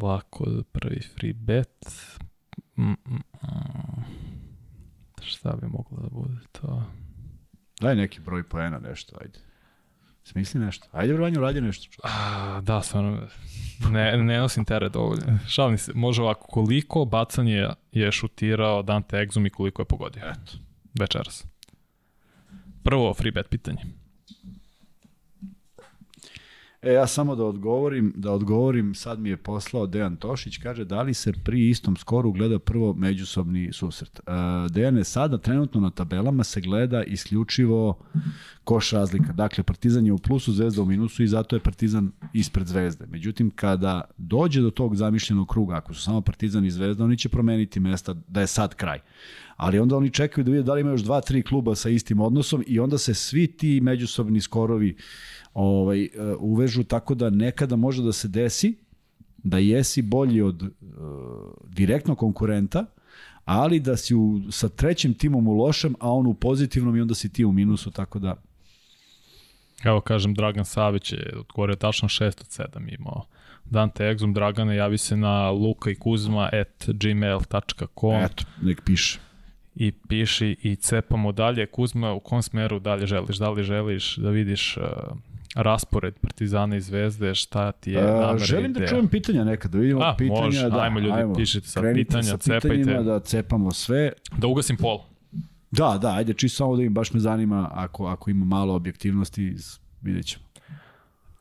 lako, 0.03 0.45
prvi 0.73 1.01
free 1.01 1.33
bet. 1.33 2.11
Mm, 2.77 2.83
mm, 2.83 2.97
mm. 3.15 4.05
Šta 5.23 5.57
bi 5.61 5.67
moglo 5.67 5.99
da 6.03 6.09
bude 6.09 6.41
to? 6.53 6.85
Daj 7.81 7.97
neki 7.97 8.21
broj 8.21 8.43
poena, 8.43 8.79
nešto, 8.79 9.17
ajde. 9.21 9.39
Smisli 10.25 10.61
nešto. 10.61 10.89
Ajde, 10.93 11.15
Vranju, 11.15 11.41
radi 11.41 11.61
nešto. 11.61 11.97
A, 12.03 12.61
da, 12.61 12.83
stvarno, 12.83 13.29
ne, 13.91 14.17
ne 14.17 14.39
nosim 14.39 14.65
teret 14.65 14.93
dovoljno. 14.93 15.39
Šalim 15.49 15.79
se, 15.79 15.93
može 15.95 16.23
ovako, 16.23 16.47
koliko 16.47 17.05
bacanje 17.05 17.69
je 17.93 18.13
šutirao 18.13 18.83
Dante 18.83 19.17
Exum 19.17 19.47
i 19.47 19.51
koliko 19.51 19.83
je 19.83 19.87
pogodio? 19.87 20.23
Eto. 20.25 20.53
Večeras. 21.01 21.47
Prvo, 22.83 23.15
free 23.15 23.33
bet 23.33 23.49
pitanje. 23.49 23.83
E, 26.83 26.93
ja 26.93 27.07
samo 27.07 27.37
da 27.37 27.45
odgovorim, 27.45 28.13
da 28.17 28.33
odgovorim, 28.33 28.95
sad 28.95 29.21
mi 29.21 29.29
je 29.29 29.37
poslao 29.37 29.87
Dejan 29.87 30.17
Tošić, 30.17 30.59
kaže 30.59 30.85
da 30.85 31.03
li 31.03 31.15
se 31.15 31.33
pri 31.33 31.69
istom 31.69 31.97
skoru 31.97 32.33
gleda 32.33 32.59
prvo 32.59 32.95
međusobni 32.95 33.73
susret. 33.73 34.21
E, 34.21 34.33
Dejan 34.71 34.97
je 34.97 35.05
sada 35.05 35.39
trenutno 35.39 35.81
na 35.81 35.91
tabelama 35.91 36.45
se 36.45 36.61
gleda 36.61 37.03
isključivo 37.03 37.99
koš 38.65 38.91
razlika. 38.91 39.33
Dakle, 39.33 39.65
Partizan 39.65 40.07
je 40.07 40.13
u 40.13 40.19
plusu, 40.19 40.53
Zvezda 40.53 40.83
u 40.83 40.87
minusu 40.87 41.23
i 41.23 41.29
zato 41.29 41.57
je 41.57 41.61
Partizan 41.61 42.13
ispred 42.33 42.67
Zvezde. 42.67 43.07
Međutim, 43.07 43.51
kada 43.51 44.01
dođe 44.19 44.61
do 44.61 44.71
tog 44.71 44.97
zamišljenog 44.97 45.49
kruga, 45.49 45.77
ako 45.77 45.95
su 45.95 46.03
samo 46.03 46.21
Partizan 46.21 46.65
i 46.65 46.71
Zvezda, 46.71 47.05
oni 47.05 47.19
će 47.19 47.29
promeniti 47.29 47.81
mesta 47.81 48.15
da 48.29 48.41
je 48.41 48.47
sad 48.47 48.75
kraj 48.75 49.01
ali 49.63 49.79
onda 49.79 49.97
oni 49.97 50.11
čekaju 50.11 50.45
da 50.45 50.51
vide 50.51 50.63
da 50.63 50.75
li 50.75 50.81
ima 50.81 50.91
još 50.91 51.01
dva, 51.01 51.21
tri 51.21 51.43
kluba 51.43 51.75
sa 51.75 51.89
istim 51.89 52.21
odnosom 52.21 52.65
i 52.67 52.81
onda 52.81 52.99
se 52.99 53.15
svi 53.15 53.47
ti 53.47 53.81
međusobni 53.81 54.41
skorovi 54.41 54.97
ovaj, 55.55 56.05
e, 56.05 56.11
uvežu 56.39 56.85
tako 56.85 57.15
da 57.15 57.31
nekada 57.31 57.77
može 57.77 58.03
da 58.03 58.13
se 58.13 58.29
desi 58.29 58.83
da 59.43 59.59
jesi 59.59 60.03
bolji 60.03 60.43
od 60.43 60.63
uh, 60.63 60.71
direktnog 61.69 62.19
konkurenta, 62.19 62.87
ali 63.45 63.81
da 63.81 63.97
si 63.97 64.15
u, 64.15 64.41
sa 64.51 64.69
trećim 64.69 65.15
timom 65.15 65.49
u 65.49 65.53
lošem, 65.53 65.95
a 66.01 66.13
on 66.13 66.27
u 66.27 66.35
pozitivnom 66.35 66.97
i 66.97 67.01
onda 67.01 67.15
si 67.15 67.33
ti 67.33 67.45
u 67.45 67.53
minusu, 67.53 67.91
tako 67.91 68.19
da... 68.19 68.37
Evo 69.85 70.01
kažem, 70.01 70.35
Dragan 70.35 70.65
Savić 70.65 71.13
je 71.13 71.35
odgovorio 71.39 71.77
tačno 71.77 72.09
6 72.09 72.25
od 72.25 72.69
7 72.77 72.95
imao. 72.99 73.27
Dante 73.65 74.05
Exum, 74.05 74.33
Dragane, 74.33 74.77
javi 74.77 74.99
se 74.99 75.17
na 75.17 75.51
luka 75.51 75.91
i 75.91 75.95
kuzma 75.95 76.51
at 76.53 76.89
gmail.com. 76.89 78.15
Eto, 78.15 78.45
nek 78.63 78.83
piše 78.85 79.19
i 79.75 79.93
piši 80.09 80.57
i 80.63 80.77
cepamo 80.77 81.33
dalje. 81.33 81.67
Kuzma, 81.67 82.13
u 82.13 82.21
kom 82.21 82.43
smeru 82.43 82.79
dalje 82.79 83.07
želiš? 83.07 83.37
Da 83.37 83.51
li 83.51 83.63
želiš 83.63 84.17
da 84.17 84.31
vidiš 84.31 84.77
uh, 84.77 84.85
raspored 85.55 86.15
Partizana 86.15 86.77
i 86.77 86.81
Zvezde, 86.81 87.35
šta 87.35 87.73
ti 87.73 87.93
je 87.93 88.03
namera 88.03 88.39
želim 88.39 88.71
ideja? 88.71 88.85
da 88.85 88.91
čujem 88.91 89.09
pitanja 89.09 89.45
nekad, 89.45 89.71
da 89.71 89.79
vidimo 89.79 90.01
A, 90.03 90.15
pitanja. 90.19 90.41
može, 90.41 90.71
da, 90.71 90.81
ajmo 90.81 90.99
ljudi, 91.01 91.35
pišite 91.37 91.69
sad 91.69 91.85
pitanja, 91.95 92.23
sa 92.23 92.37
cepajte. 92.37 92.93
Da 92.95 93.21
cepamo 93.21 93.71
sve. 93.71 94.13
Da 94.39 94.47
ugasim 94.47 94.77
pol. 94.77 94.99
Da, 95.71 95.99
da, 96.03 96.15
ajde, 96.15 96.35
čisto 96.35 96.57
samo 96.57 96.77
da 96.77 96.83
im 96.83 96.95
baš 96.95 97.13
me 97.13 97.21
zanima 97.21 97.71
ako, 97.73 98.07
ako 98.07 98.31
ima 98.31 98.45
malo 98.45 98.75
objektivnosti, 98.75 99.55
vidjet 100.03 100.27
ćemo. 100.27 100.45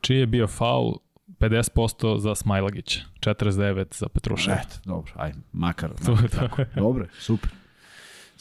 Čiji 0.00 0.18
je 0.18 0.26
bio 0.26 0.46
faul 0.46 0.94
50% 1.38 2.18
za 2.18 2.34
Smajlagića, 2.34 3.00
49% 3.20 3.96
za 3.98 4.08
Petruševa. 4.08 4.56
Eto, 4.56 4.76
dobro, 4.84 5.12
ajde, 5.16 5.38
makar. 5.52 5.90
To 6.06 6.10
makar 6.14 6.24
je 6.24 6.28
tako. 6.28 6.64
Dobro, 6.76 7.06
super. 7.18 7.50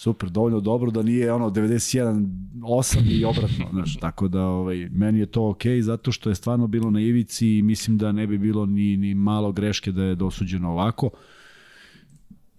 Super, 0.02 0.30
dovoljno 0.30 0.60
dobro 0.60 0.92
da 0.92 1.04
nije 1.04 1.34
ono 1.34 1.50
91 1.50 2.28
8 2.62 3.20
i 3.20 3.26
obratno, 3.26 3.66
znaš, 3.74 3.98
tako 4.00 4.28
da 4.28 4.46
ovaj 4.46 4.90
meni 4.90 5.20
je 5.20 5.26
to 5.26 5.50
okej 5.50 5.78
okay, 5.78 5.82
zato 5.82 6.12
što 6.12 6.30
je 6.30 6.36
stvarno 6.36 6.68
bilo 6.68 6.90
na 6.90 7.02
ivici 7.02 7.58
i 7.58 7.62
mislim 7.62 7.98
da 7.98 8.12
ne 8.12 8.28
bi 8.28 8.38
bilo 8.38 8.66
ni 8.66 8.98
ni 8.98 9.16
malo 9.16 9.52
greške 9.52 9.92
da 9.92 10.04
je 10.04 10.16
dosuđeno 10.16 10.72
ovako. 10.72 11.10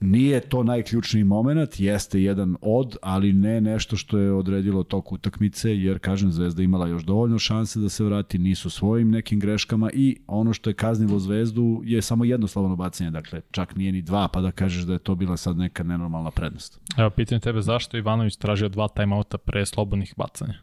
Nije 0.02 0.40
to 0.40 0.62
najključniji 0.62 1.24
moment, 1.24 1.80
jeste 1.80 2.22
jedan 2.22 2.56
od, 2.60 2.96
ali 3.02 3.32
ne 3.32 3.60
nešto 3.60 3.96
što 3.96 4.18
je 4.18 4.32
odredilo 4.32 4.82
tok 4.82 5.12
utakmice, 5.12 5.76
jer 5.76 5.98
kažem 5.98 6.32
Zvezda 6.32 6.62
imala 6.62 6.86
još 6.86 7.02
dovoljno 7.02 7.38
šanse 7.38 7.80
da 7.80 7.88
se 7.88 8.04
vrati, 8.04 8.38
nisu 8.38 8.70
svojim 8.70 9.10
nekim 9.10 9.40
greškama 9.40 9.90
i 9.94 10.16
ono 10.26 10.52
što 10.52 10.70
je 10.70 10.74
kaznilo 10.74 11.18
Zvezdu 11.18 11.80
je 11.84 12.02
samo 12.02 12.24
jedno 12.24 12.46
slobodno 12.46 12.76
bacanje, 12.76 13.10
dakle 13.10 13.40
čak 13.50 13.76
nije 13.76 13.92
ni 13.92 14.02
dva, 14.02 14.28
pa 14.28 14.40
da 14.40 14.50
kažeš 14.50 14.82
da 14.82 14.92
je 14.92 14.98
to 14.98 15.14
bila 15.14 15.36
sad 15.36 15.56
neka 15.56 15.82
nenormalna 15.82 16.30
prednost. 16.30 16.80
Evo, 16.98 17.10
pitanje 17.10 17.40
tebe 17.40 17.60
zašto 17.60 17.96
Ivanović 17.96 18.36
tražio 18.36 18.68
dva 18.68 18.88
timeouta 18.88 19.38
pre 19.38 19.66
slobodnih 19.66 20.14
bacanja? 20.16 20.54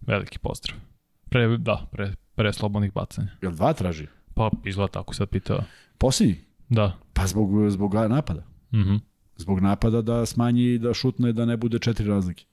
Veliki 0.00 0.38
pozdrav. 0.38 0.78
Pre, 1.30 1.58
da, 1.58 1.86
pre, 1.92 2.14
pre 2.34 2.52
slobodnih 2.52 2.92
bacanja. 2.94 3.28
Jel 3.42 3.52
dva 3.52 3.72
traži? 3.72 4.06
Pa 4.34 4.50
izgleda 4.64 4.92
tako 4.92 5.14
sad 5.14 5.28
pitao. 5.28 5.64
Posljednji? 5.98 6.36
Da. 6.68 6.98
Pa 7.12 7.26
zbog, 7.26 7.70
zbog 7.70 7.94
napada. 7.94 8.55
Mhm. 8.74 8.96
Zbog 9.36 9.60
napada 9.60 10.02
da 10.02 10.26
smanji 10.26 10.78
da 10.78 10.94
šutne 10.94 11.32
da 11.32 11.44
ne 11.44 11.56
bude 11.56 11.78
četiri 11.78 12.06
razlike. 12.06 12.44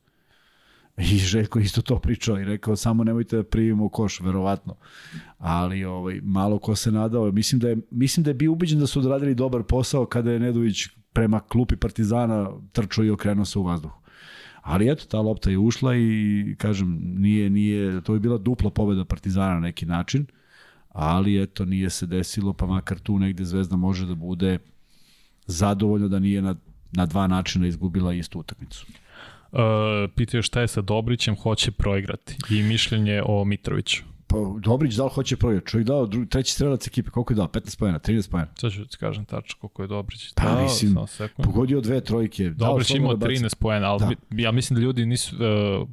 I 0.98 1.18
Željko 1.18 1.60
isto 1.60 1.82
to 1.82 2.00
pričao 2.00 2.40
i 2.40 2.46
rekao 2.46 2.76
samo 2.76 3.04
nemojte 3.04 3.36
da 3.36 3.44
primimo 3.44 3.90
koš, 3.90 4.20
verovatno. 4.20 4.76
Ali 5.38 5.86
ovaj, 5.86 6.20
malo 6.24 6.60
ko 6.60 6.76
se 6.76 6.92
nadao. 6.92 7.32
Mislim 7.32 7.60
da, 7.60 7.70
je, 7.70 7.78
mislim 7.92 8.24
da 8.24 8.30
je 8.30 8.34
bio 8.34 8.52
ubeđen 8.52 8.80
da 8.80 8.88
su 8.88 9.00
odradili 9.00 9.36
dobar 9.36 9.64
posao 9.64 10.06
kada 10.06 10.32
je 10.32 10.40
Nedović 10.40 10.88
prema 11.14 11.40
klupi 11.40 11.76
Partizana 11.76 12.50
trčao 12.72 13.06
i 13.06 13.10
okrenuo 13.10 13.46
se 13.46 13.60
u 13.60 13.64
vazduhu. 13.64 14.04
Ali 14.62 14.92
eto, 14.92 15.06
ta 15.06 15.22
lopta 15.22 15.50
je 15.50 15.58
ušla 15.58 15.96
i 15.96 16.56
kažem, 16.58 17.00
nije, 17.02 17.50
nije, 17.50 18.02
to 18.02 18.14
je 18.14 18.20
bila 18.20 18.38
dupla 18.38 18.70
pobeda 18.70 19.06
Partizana 19.06 19.54
na 19.54 19.60
neki 19.60 19.86
način, 19.86 20.26
ali 20.90 21.44
eto, 21.44 21.66
nije 21.66 21.90
se 21.90 22.06
desilo, 22.06 22.54
pa 22.54 22.66
makar 22.66 23.00
tu 23.00 23.20
negde 23.20 23.46
Zvezda 23.46 23.76
može 23.76 24.06
da 24.06 24.16
bude 24.16 24.60
zadovoljno 25.46 26.08
da 26.08 26.20
nije 26.20 26.42
na, 26.42 26.56
na 26.92 27.06
dva 27.06 27.28
načina 27.28 27.68
izgubila 27.68 28.14
istu 28.14 28.40
utakmicu. 28.40 28.86
Uh, 29.52 29.60
pitaju 30.16 30.44
šta 30.44 30.62
je 30.62 30.68
sa 30.68 30.82
Dobrićem, 30.82 31.36
hoće 31.36 31.72
proigrati. 31.72 32.38
I 32.50 32.64
mišljenje 32.64 33.22
o 33.26 33.46
Mitroviću. 33.46 34.04
Pa 34.28 34.38
Dobrić 34.60 34.96
da 34.96 35.04
li 35.04 35.10
hoće 35.10 35.36
projekt? 35.38 35.68
Čovjek 35.68 35.88
dao 35.88 36.06
drugi, 36.06 36.30
treći 36.30 36.54
strelac 36.54 36.88
ekipe, 36.88 37.10
koliko 37.10 37.34
je 37.34 37.38
dao? 37.38 37.48
15 37.48 37.80
pojena, 37.80 38.00
13 38.00 38.30
pojena. 38.32 38.50
Sad 38.56 38.72
ću 38.72 38.86
ti 38.86 38.98
kažem 38.98 39.26
tačno 39.26 39.60
koliko 39.60 39.82
je 39.82 39.88
Dobrić. 39.88 40.34
Pa, 40.36 40.44
dao, 40.44 40.64
mislim, 40.64 40.94
samo 40.94 41.08
sekund. 41.08 41.46
Pogodio 41.46 41.82
dve 41.82 42.02
trojke. 42.02 42.50
dao 42.50 42.70
Dobrić 42.70 42.90
imao 42.92 43.12
baca- 43.12 43.28
13 43.28 43.56
poena, 43.56 43.88
ali 43.88 44.00
Da. 44.00 44.10
mi- 44.30 44.44
ja 44.44 44.52
mislim 44.52 44.76
da 44.76 44.82
ljudi 44.82 45.06
nisu... 45.06 45.36
Uh, 45.36 45.88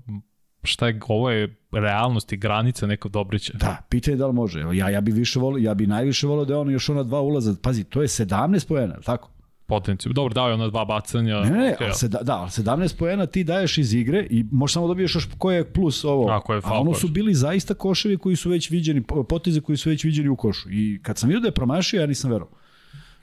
šta 0.62 0.88
je, 0.88 1.00
ovo 1.08 1.30
je 1.30 1.56
realnost 1.72 2.32
i 2.32 2.36
granica 2.36 2.86
nekog 2.86 3.12
Dobrića. 3.12 3.52
Da, 3.54 3.76
pitanje 3.88 4.12
je 4.14 4.18
da 4.18 4.26
li 4.26 4.32
može. 4.32 4.60
Ja, 4.74 4.88
ja 4.90 5.00
bi 5.00 5.12
više 5.12 5.38
volio, 5.38 5.64
ja 5.64 5.74
bi 5.74 5.86
najviše 5.86 6.26
volio 6.26 6.44
da 6.44 6.54
je 6.54 6.58
on 6.58 6.70
još 6.70 6.88
ona 6.88 7.02
dva 7.02 7.20
ulaza. 7.20 7.54
Pazi, 7.62 7.84
to 7.84 8.02
je 8.02 8.08
17 8.08 8.68
poena, 8.68 8.92
je 8.92 8.98
li 8.98 9.04
tako? 9.04 9.30
Potencijal. 9.70 10.12
Dobro, 10.12 10.34
dao 10.34 10.48
je 10.48 10.54
ona 10.54 10.68
dva 10.68 10.84
bacanja. 10.84 11.40
Ne, 11.40 11.50
ne, 11.50 11.74
okej, 11.74 11.86
ali 11.86 11.94
se, 11.94 12.08
da, 12.08 12.18
da, 12.22 12.36
ali 12.36 12.50
17 12.50 12.98
poena 12.98 13.26
ti 13.26 13.44
daješ 13.44 13.78
iz 13.78 13.94
igre 13.94 14.26
i 14.30 14.44
možeš 14.50 14.74
samo 14.74 14.88
dobiješ 14.88 15.14
još 15.14 15.28
koje 15.38 15.56
je 15.56 15.72
plus 15.72 16.04
ovo. 16.04 16.28
Ako 16.30 16.54
je 16.54 16.60
A 16.64 16.80
ono 16.80 16.94
su 16.94 17.08
bili 17.08 17.34
zaista 17.34 17.74
koševi 17.74 18.16
koji 18.16 18.36
su 18.36 18.50
već 18.50 18.70
viđeni, 18.70 19.02
po- 19.02 19.24
poteze 19.24 19.60
koji 19.60 19.76
su 19.76 19.88
već 19.90 20.04
viđeni 20.04 20.28
u 20.28 20.36
košu. 20.36 20.70
I 20.70 21.00
kad 21.02 21.18
sam 21.18 21.28
vidio 21.28 21.40
da 21.40 21.48
je 21.48 21.52
promašio, 21.52 22.00
ja 22.00 22.06
nisam 22.06 22.30
verovao. 22.30 22.58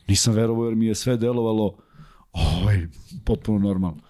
Nisam 0.07 0.33
verovao 0.33 0.65
jer 0.65 0.75
mi 0.75 0.85
je 0.85 0.95
sve 0.95 1.17
delovalo 1.17 1.77
ovaj, 2.31 2.87
potpuno 3.25 3.59
normalno. 3.59 4.01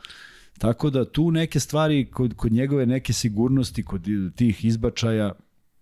Tako 0.57 0.89
da 0.89 1.11
tu 1.11 1.31
neke 1.31 1.59
stvari, 1.59 2.11
kod, 2.11 2.34
kod 2.34 2.51
njegove 2.51 2.85
neke 2.85 3.14
sigurnosti, 3.14 3.84
kod 3.84 4.07
tih 4.35 4.65
izbačaja, 4.65 5.31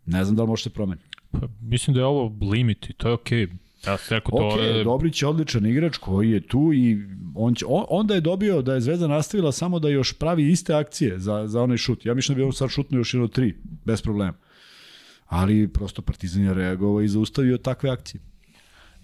ne 0.05 0.23
znam 0.23 0.35
da 0.35 0.43
li 0.43 0.47
može 0.47 0.63
se 0.63 0.69
promeniti. 0.69 1.07
Pa, 1.31 1.39
mislim 1.61 1.93
da 1.93 1.99
je 1.99 2.05
ovo 2.05 2.37
limit 2.51 2.89
i 2.89 2.93
to 2.93 3.07
je 3.07 3.13
okej. 3.13 3.47
Ja 3.87 3.97
sam 3.97 4.15
rekao, 4.15 4.39
to 4.39 4.47
Ok, 4.47 4.59
je... 4.59 4.83
Dobrić 4.83 5.21
je 5.21 5.27
odličan 5.27 5.65
igrač 5.65 5.97
koji 5.97 6.31
je 6.31 6.47
tu 6.47 6.73
i 6.73 6.97
on 7.35 7.55
će, 7.55 7.65
on, 7.67 7.85
onda 7.89 8.15
je 8.15 8.21
dobio 8.21 8.61
da 8.61 8.73
je 8.73 8.81
Zvezda 8.81 9.07
nastavila 9.07 9.51
samo 9.51 9.79
da 9.79 9.89
još 9.89 10.13
pravi 10.13 10.51
iste 10.51 10.73
akcije 10.73 11.19
za, 11.19 11.47
za 11.47 11.61
onaj 11.61 11.77
šut. 11.77 12.05
Ja 12.05 12.13
mislim 12.13 12.35
da 12.35 12.39
bi 12.39 12.45
on 12.45 12.53
sad 12.53 12.69
šutnuo 12.69 12.99
još 12.99 13.13
jedno 13.13 13.27
tri, 13.27 13.55
bez 13.85 14.01
problema. 14.01 14.33
Ali 15.25 15.67
prosto 15.67 16.01
Partizan 16.01 16.43
je 16.43 16.53
reagovao 16.53 17.01
i 17.01 17.07
zaustavio 17.07 17.57
takve 17.57 17.89
akcije. 17.89 18.21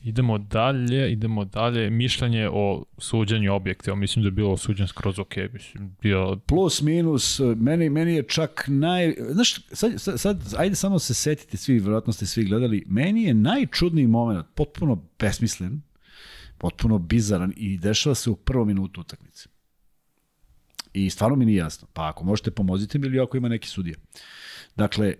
Idemo 0.03 0.38
dalje, 0.38 1.11
idemo 1.11 1.45
dalje. 1.45 1.90
Mišljenje 1.90 2.49
o 2.52 2.86
suđenju 2.98 3.53
objektiva. 3.53 3.95
Mislim 3.95 4.23
da 4.23 4.28
je 4.28 4.32
bilo 4.32 4.57
suđen 4.57 4.88
skroz 4.88 5.19
okej. 5.19 5.49
Mislim, 5.53 5.95
bio... 6.02 6.36
Plus, 6.36 6.82
minus, 6.82 7.40
meni, 7.56 7.90
meni 7.90 8.14
je 8.14 8.23
čak 8.23 8.65
naj... 8.68 9.15
Znaš, 9.30 9.68
sad, 9.72 10.02
sad, 10.02 10.19
sad, 10.19 10.53
ajde 10.57 10.76
samo 10.76 10.99
se 10.99 11.14
setite 11.14 11.57
svi, 11.57 11.80
vjerojatno 11.80 12.14
ste 12.14 12.26
svi 12.26 12.44
gledali, 12.44 12.84
meni 12.88 13.23
je 13.23 13.34
najčudniji 13.34 14.07
moment, 14.07 14.45
potpuno 14.56 15.03
besmislen, 15.19 15.82
potpuno 16.57 16.98
bizaran 16.98 17.53
i 17.56 17.78
dešava 17.78 18.15
se 18.15 18.30
u 18.30 18.36
prvom 18.36 18.68
minutu 18.68 19.02
utakmice. 19.02 19.49
I 20.94 21.10
stvarno 21.10 21.36
mi 21.36 21.45
nije 21.45 21.57
jasno. 21.57 21.88
Pa 21.94 22.10
ako 22.10 22.23
možete 22.23 22.52
pomozite 22.52 22.99
mi 22.99 23.07
ili 23.07 23.19
ako 23.19 23.38
ima 23.38 23.48
neki 23.48 23.68
sudija. 23.68 23.95
Dakle, 24.76 25.15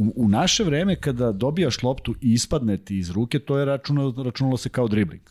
u, 0.00 0.12
u 0.16 0.28
naše 0.28 0.64
vreme 0.64 0.96
kada 0.96 1.32
dobijaš 1.32 1.82
loptu 1.82 2.14
i 2.20 2.32
ispadne 2.32 2.76
ti 2.76 2.98
iz 2.98 3.10
ruke, 3.10 3.38
to 3.38 3.58
je 3.58 3.64
računalo, 3.64 4.22
računalo 4.22 4.56
se 4.56 4.68
kao 4.68 4.88
dribling. 4.88 5.22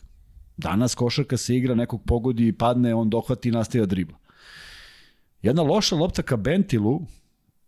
Danas 0.56 0.94
košarka 0.94 1.36
se 1.36 1.56
igra, 1.56 1.74
nekog 1.74 2.02
pogodi 2.06 2.46
i 2.48 2.52
padne, 2.52 2.94
on 2.94 3.10
dohvati 3.10 3.48
i 3.48 3.52
nastavlja 3.52 3.86
dribla. 3.86 4.18
Jedna 5.42 5.62
loša 5.62 5.96
lopta 5.96 6.22
ka 6.22 6.36
Bentilu, 6.36 7.00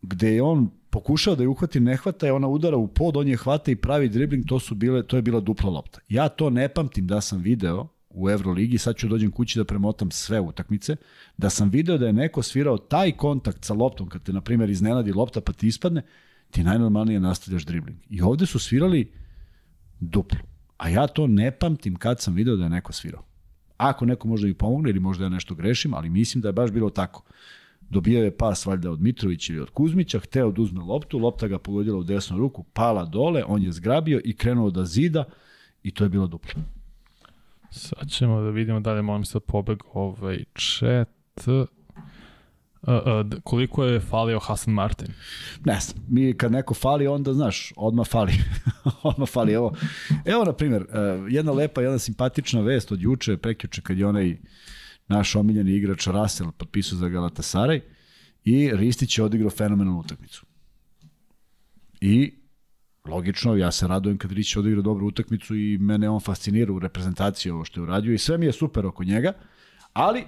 gde 0.03 0.35
je 0.35 0.43
on 0.43 0.71
pokušao 0.91 1.35
da 1.37 1.43
je 1.43 1.49
uhvati, 1.49 1.81
ne 1.81 1.97
hvata, 1.97 2.27
je 2.27 2.33
ona 2.33 2.49
udara 2.49 2.77
u 2.77 2.89
pod, 2.89 3.17
on 3.17 3.29
je 3.29 3.37
hvata 3.37 3.71
i 3.71 3.77
pravi 3.77 4.09
dribling, 4.09 4.47
to 4.47 4.59
su 4.61 4.75
bile, 4.75 5.07
to 5.07 5.17
je 5.17 5.23
bila 5.23 5.41
dupla 5.41 5.71
lopta. 5.71 6.01
Ja 6.09 6.29
to 6.29 6.51
ne 6.51 6.69
pamtim 6.69 7.07
da 7.07 7.21
sam 7.21 7.41
video 7.41 7.89
u 8.11 8.31
Euroligi, 8.31 8.79
sad 8.79 8.97
ću 8.97 9.09
dođem 9.09 9.31
kući 9.31 9.59
da 9.59 9.65
premotam 9.65 10.11
sve 10.11 10.41
utakmice, 10.41 10.97
da 11.37 11.51
sam 11.51 11.71
video 11.71 11.99
da 11.99 12.07
je 12.07 12.13
neko 12.13 12.43
svirao 12.43 12.79
taj 12.79 13.13
kontakt 13.13 13.65
sa 13.65 13.75
loptom, 13.75 14.09
kad 14.09 14.23
te, 14.23 14.33
na 14.33 14.41
primjer, 14.41 14.71
iznenadi 14.71 15.13
lopta 15.13 15.41
pa 15.41 15.53
ti 15.53 15.67
ispadne, 15.67 16.03
ti 16.53 16.65
najnormalnije 16.65 17.21
nastavljaš 17.21 17.65
dribling. 17.65 17.99
I 18.11 18.23
ovde 18.23 18.47
su 18.47 18.59
svirali 18.59 19.13
duplu. 20.01 20.39
A 20.77 20.89
ja 20.89 21.07
to 21.07 21.27
ne 21.27 21.51
pamtim 21.51 21.97
kad 21.97 22.21
sam 22.21 22.35
video 22.35 22.57
da 22.57 22.65
je 22.65 22.71
neko 22.71 22.93
svirao. 22.93 23.23
Ako 23.77 24.07
neko 24.07 24.29
možda 24.29 24.47
mi 24.47 24.55
pomogne 24.55 24.91
ili 24.91 25.01
možda 25.01 25.25
ja 25.25 25.29
nešto 25.29 25.55
grešim, 25.55 25.95
ali 25.95 26.11
mislim 26.11 26.43
da 26.43 26.49
je 26.49 26.53
baš 26.53 26.71
bilo 26.71 26.91
tako. 26.91 27.25
Dobijao 27.81 28.25
je 28.25 28.37
pas 28.37 28.67
valjda 28.67 28.91
od 28.91 29.01
Mitrovića 29.01 29.53
ili 29.53 29.63
od 29.63 29.71
Kuzmića, 29.71 30.21
hteo 30.21 30.51
da 30.51 30.63
uzme 30.63 30.81
loptu, 30.81 31.19
lopta 31.19 31.49
ga 31.49 31.59
pogodila 31.59 31.99
u 31.99 32.03
desnu 32.03 32.39
ruku, 32.39 32.63
pala 32.63 33.05
dole, 33.05 33.45
on 33.47 33.63
je 33.63 33.73
zgrabio 33.73 34.21
i 34.25 34.37
krenuo 34.37 34.71
da 34.71 34.85
zida 34.85 35.25
i 35.83 35.91
to 35.91 36.05
je 36.05 36.11
bilo 36.11 36.27
duplo. 36.27 36.63
Sad 37.71 38.11
ćemo 38.11 38.41
da 38.41 38.51
vidimo 38.51 38.81
da 38.81 38.93
li 38.93 39.03
molim 39.03 39.25
sad 39.25 39.43
pobeg 39.43 39.79
ovaj 39.93 40.45
chat. 40.55 41.09
Uh, 42.83 43.41
koliko 43.45 43.85
je 43.85 44.01
falio 44.01 44.39
Hasan 44.39 44.75
Martin? 44.75 45.09
Ne 45.65 45.81
znam, 45.81 46.05
mi 46.09 46.37
kad 46.37 46.53
neko 46.53 46.75
fali, 46.75 47.07
onda 47.07 47.35
znaš, 47.35 47.73
odmah 47.77 48.07
fali. 48.07 48.33
odmah 49.03 49.29
fali. 49.29 49.53
Evo, 49.53 49.75
evo 50.25 50.45
na 50.45 50.53
primjer, 50.53 50.83
eh, 50.83 51.27
jedna 51.29 51.53
lepa, 51.53 51.81
jedna 51.81 51.99
simpatična 51.99 52.61
vest 52.61 52.93
od 52.93 53.03
juče, 53.03 53.37
prekjuče, 53.37 53.83
kad 53.83 53.99
je 53.99 54.07
onaj 54.07 54.37
naš 55.09 55.37
omiljeni 55.37 55.73
igrač 55.73 56.07
Russell 56.07 56.53
potpisao 56.53 56.99
za 56.99 57.07
Galatasaray 57.07 57.81
i 58.45 58.71
Ristić 58.75 59.19
je 59.19 59.25
odigrao 59.25 59.51
fenomenalnu 59.51 60.01
utakmicu. 60.01 60.47
I 62.01 62.35
logično, 63.05 63.57
ja 63.57 63.73
se 63.73 63.89
radujem 63.89 64.19
kad 64.19 64.33
Ristić 64.33 64.57
odigra 64.57 64.83
dobru 64.83 65.07
utakmicu 65.07 65.57
i 65.57 65.79
mene 65.79 66.09
on 66.09 66.21
fascinira 66.21 66.73
u 66.73 66.79
reprezentaciji 66.79 67.53
ovo 67.53 67.65
što 67.65 67.81
je 67.81 67.83
uradio 67.83 68.15
i 68.15 68.19
sve 68.19 68.39
mi 68.39 68.47
je 68.47 68.53
super 68.53 68.87
oko 68.87 69.05
njega, 69.05 69.33
ali 69.93 70.25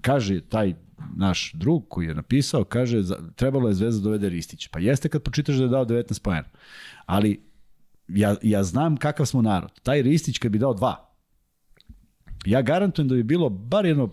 kaže 0.00 0.40
taj 0.40 0.74
naš 1.16 1.52
drug 1.54 1.84
koji 1.88 2.06
je 2.06 2.14
napisao, 2.14 2.64
kaže 2.64 3.02
trebalo 3.36 3.68
je 3.68 3.74
Zvezda 3.74 4.00
da 4.00 4.04
dovede 4.04 4.28
Ristića. 4.28 4.68
Pa 4.72 4.78
jeste 4.78 5.08
kad 5.08 5.22
pročitaš 5.22 5.56
da 5.56 5.62
je 5.62 5.68
dao 5.68 5.84
19 5.84 6.22
pojena. 6.22 6.48
Ali 7.06 7.40
ja, 8.08 8.36
ja 8.42 8.62
znam 8.62 8.96
kakav 8.96 9.26
smo 9.26 9.42
narod. 9.42 9.80
Taj 9.82 10.02
Ristić 10.02 10.38
kad 10.38 10.52
bi 10.52 10.58
dao 10.58 10.74
dva, 10.74 11.14
ja 12.44 12.62
garantujem 12.62 13.08
da 13.08 13.14
bi 13.14 13.22
bilo 13.22 13.48
bar 13.48 13.86
jedno 13.86 14.10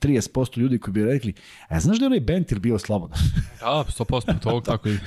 30% 0.00 0.58
ljudi 0.58 0.78
koji 0.78 0.92
bi 0.92 1.04
rekli, 1.04 1.32
a 1.68 1.80
znaš 1.80 1.98
da 1.98 2.04
je 2.04 2.06
onaj 2.06 2.20
Bentil 2.20 2.58
bio 2.58 2.78
slobodan? 2.78 3.18
Da, 3.60 3.84
100%, 3.88 4.38
to 4.40 4.60
tako 4.70 4.88
ide. 4.88 5.00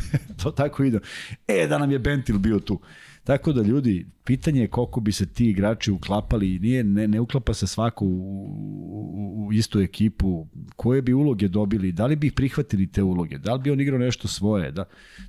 to 0.43 0.51
tako 0.51 0.83
ide. 0.83 0.99
E, 1.47 1.67
da 1.67 1.77
nam 1.77 1.91
je 1.91 1.99
Bentil 1.99 2.37
bio 2.39 2.59
tu. 2.59 2.79
Tako 3.25 3.53
da 3.53 3.61
ljudi, 3.61 4.05
pitanje 4.23 4.61
je 4.61 4.67
koliko 4.67 4.99
bi 4.99 5.11
se 5.11 5.25
ti 5.25 5.49
igrači 5.49 5.91
uklapali, 5.91 6.59
nije, 6.59 6.83
ne, 6.83 7.07
ne 7.07 7.19
uklapa 7.19 7.53
se 7.53 7.67
svako 7.67 8.05
u, 8.05 8.09
u, 8.09 9.45
u 9.47 9.53
istu 9.53 9.79
ekipu, 9.79 10.47
koje 10.75 11.01
bi 11.01 11.13
uloge 11.13 11.47
dobili, 11.47 11.91
da 11.91 12.05
li 12.05 12.15
bi 12.15 12.27
ih 12.27 12.33
prihvatili 12.33 12.87
te 12.91 13.03
uloge, 13.03 13.37
da 13.37 13.53
li 13.53 13.59
bi 13.61 13.71
on 13.71 13.81
igrao 13.81 13.99
nešto 13.99 14.27
svoje, 14.27 14.71
da, 14.71 14.85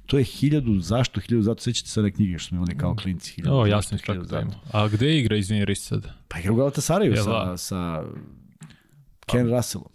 to 0.06 0.18
je 0.18 0.24
hiljadu, 0.24 0.80
zašto 0.80 1.20
hiljadu, 1.20 1.42
zato 1.42 1.62
sećate 1.62 1.88
se 1.88 2.00
one 2.00 2.10
knjige 2.10 2.38
što 2.38 2.48
smo 2.48 2.56
imali 2.56 2.78
kao 2.78 2.96
klinci. 2.96 3.32
Hiljadu, 3.32 3.56
o, 3.56 3.66
jasno, 3.66 3.98
čak 3.98 4.18
da 4.26 4.40
ima. 4.40 4.52
A 4.72 4.88
gde 4.88 5.18
igra, 5.18 5.36
izvini, 5.36 5.64
Riš 5.64 5.80
sad? 5.80 6.06
Pa 6.28 6.38
igra 6.38 6.52
u 6.52 6.56
Galatasaraju 6.56 7.16
sa, 7.16 7.56
sa 7.56 8.04
Ken 9.26 9.50
Russellom. 9.50 9.88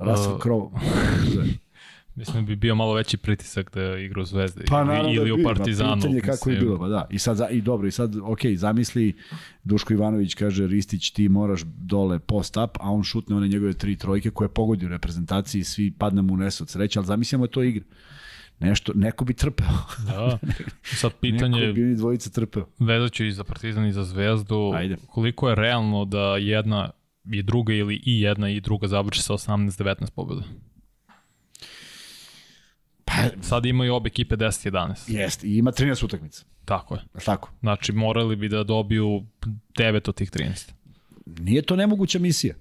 Russell 0.00 0.38
Crowe. 0.38 0.70
Mislim 2.14 2.44
da 2.44 2.48
bi 2.48 2.56
bio 2.56 2.74
malo 2.74 2.94
veći 2.94 3.16
pritisak 3.16 3.74
da 3.74 3.98
igra 3.98 4.22
u 4.22 4.24
Zvezde 4.24 4.64
pa, 4.68 5.02
ili, 5.04 5.14
ili 5.14 5.28
da 5.28 5.34
u 5.34 5.54
Partizanu. 5.54 6.02
Pitanje 6.02 6.20
kako 6.20 6.50
je 6.50 6.58
bilo, 6.58 6.78
pa 6.78 6.88
da. 6.88 7.06
I 7.10 7.18
sad, 7.18 7.38
i 7.50 7.60
dobro, 7.60 7.88
i 7.88 7.90
sad, 7.90 8.16
ok, 8.22 8.38
zamisli, 8.56 9.16
Duško 9.64 9.92
Ivanović 9.92 10.34
kaže, 10.34 10.66
Ristić, 10.66 11.10
ti 11.10 11.28
moraš 11.28 11.60
dole 11.64 12.18
post-up, 12.18 12.76
a 12.80 12.90
on 12.90 13.02
šutne 13.02 13.36
one 13.36 13.48
njegove 13.48 13.72
tri 13.72 13.96
trojke 13.96 14.30
koje 14.30 14.48
pogodi 14.48 14.86
u 14.86 14.88
reprezentaciji, 14.88 15.64
svi 15.64 15.90
padne 15.90 16.22
mu 16.22 16.36
nes 16.36 16.60
od 16.60 16.68
sreće, 16.68 16.98
ali 16.98 17.06
zamislimo 17.06 17.46
da 17.46 17.52
to 17.52 17.62
igra. 17.62 17.84
Nešto, 18.58 18.92
neko 18.94 19.24
bi 19.24 19.34
trpeo. 19.34 19.66
Da, 20.06 20.38
sad 21.00 21.12
pitanje... 21.20 21.60
neko 21.60 21.74
bi 21.74 21.94
dvojica 21.94 22.30
trpeo. 22.30 22.66
Vezaću 22.78 23.24
i 23.24 23.32
za 23.32 23.44
Partizan 23.44 23.86
i 23.86 23.92
za 23.92 24.04
Zvezdu. 24.04 24.72
Ajde. 24.74 24.96
Koliko 25.06 25.48
je 25.48 25.54
realno 25.54 26.04
da 26.04 26.36
jedna 26.36 26.90
i 27.24 27.42
druga 27.42 27.72
ili 27.72 28.02
i 28.04 28.20
jedna 28.20 28.50
i 28.50 28.60
druga 28.60 28.88
završi 28.88 29.22
sa 29.22 29.32
18-19 29.32 30.10
pobjeda? 30.10 30.42
Pa, 33.16 33.42
Sad 33.42 33.66
imaju 33.66 33.94
obe 33.94 34.08
ekipe 34.08 34.36
10-11. 34.36 34.94
Jeste, 35.06 35.46
i 35.46 35.56
ima 35.56 35.72
13 35.72 36.04
utakmica. 36.04 36.44
Tako 36.64 36.94
je. 36.94 37.00
Tako. 37.24 37.50
Znači, 37.60 37.92
morali 37.92 38.36
bi 38.36 38.48
da 38.48 38.64
dobiju 38.64 39.22
9 39.78 40.08
od 40.08 40.14
tih 40.14 40.30
13. 40.30 40.72
Nije 41.26 41.62
to 41.62 41.76
nemoguća 41.76 42.18
misija. 42.18 42.54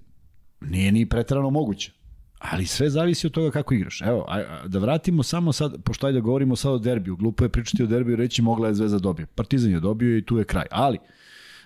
Nije 0.62 0.92
ni 0.92 1.10
pretrano 1.10 1.50
moguće. 1.50 1.92
Ali 2.40 2.66
sve 2.66 2.90
zavisi 2.90 3.28
od 3.28 3.34
toga 3.34 3.52
kako 3.52 3.74
igraš. 3.74 4.02
Evo, 4.02 4.26
a, 4.28 4.68
da 4.68 4.80
vratimo 4.80 5.24
samo 5.24 5.54
sad, 5.54 5.84
pošto 5.84 6.08
ajde 6.08 6.20
da 6.20 6.24
govorimo 6.24 6.56
sad 6.56 6.72
o 6.72 6.78
derbiju. 6.78 7.16
Glupo 7.16 7.46
je 7.46 7.50
pričati 7.50 7.84
o 7.84 7.88
derbiju 7.88 8.14
i 8.14 8.16
reći 8.16 8.42
mogla 8.42 8.68
je 8.68 8.74
Zvezda 8.74 9.00
dobije. 9.00 9.26
Partizan 9.26 9.72
je 9.72 9.80
dobio 9.80 10.18
i 10.18 10.26
tu 10.26 10.38
je 10.38 10.44
kraj. 10.44 10.66
Ali, 10.72 10.98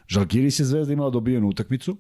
Žalgiris 0.08 0.60
je 0.60 0.66
Zvezda 0.66 0.94
imala 0.94 1.10
dobijenu 1.10 1.48
utakmicu 1.48 1.98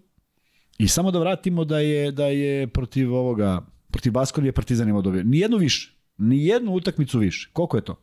i 0.78 0.88
samo 0.88 1.12
da 1.12 1.20
vratimo 1.20 1.66
da 1.66 1.80
je, 1.80 2.12
da 2.12 2.26
je 2.26 2.68
protiv 2.68 3.14
ovoga, 3.14 3.66
protiv 3.91 4.12
Baskonije 4.12 4.52
Partizan 4.52 4.90
imao 4.90 5.02
dobio. 5.02 5.24
Nijednu 5.24 5.57
više. 5.57 5.95
Ni 6.18 6.46
jednu 6.46 6.72
utakmicu 6.72 7.20
više. 7.20 7.50
Koliko 7.54 7.78
je 7.78 7.84
to? 7.84 8.02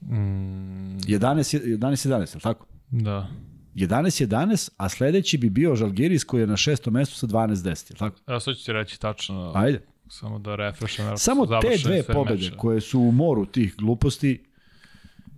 Mm. 0.00 0.98
11 0.98 1.76
11 1.78 2.36
je 2.36 2.40
tako? 2.40 2.66
Da. 2.90 3.28
11-11, 3.74 4.70
a 4.76 4.88
sledeći 4.88 5.38
bi 5.38 5.50
bio 5.50 5.76
Žalgiris 5.76 6.24
koji 6.24 6.40
je 6.40 6.46
na 6.46 6.56
šestom 6.56 6.94
mestu 6.94 7.16
sa 7.16 7.26
12-10, 7.26 7.90
je 7.90 7.96
tako? 7.96 8.16
Evo 8.26 8.40
sad 8.40 8.56
ću 8.56 8.64
ti 8.64 8.72
reći 8.72 9.00
tačno. 9.00 9.52
Ajde. 9.54 9.82
Samo 10.08 10.38
da 10.38 10.56
refresham. 10.56 11.18
Samo 11.18 11.46
te 11.46 11.76
dve 11.84 12.02
pobede 12.02 12.44
meče. 12.44 12.56
koje 12.56 12.80
su 12.80 13.00
u 13.00 13.12
moru 13.12 13.46
tih 13.46 13.74
gluposti, 13.76 14.44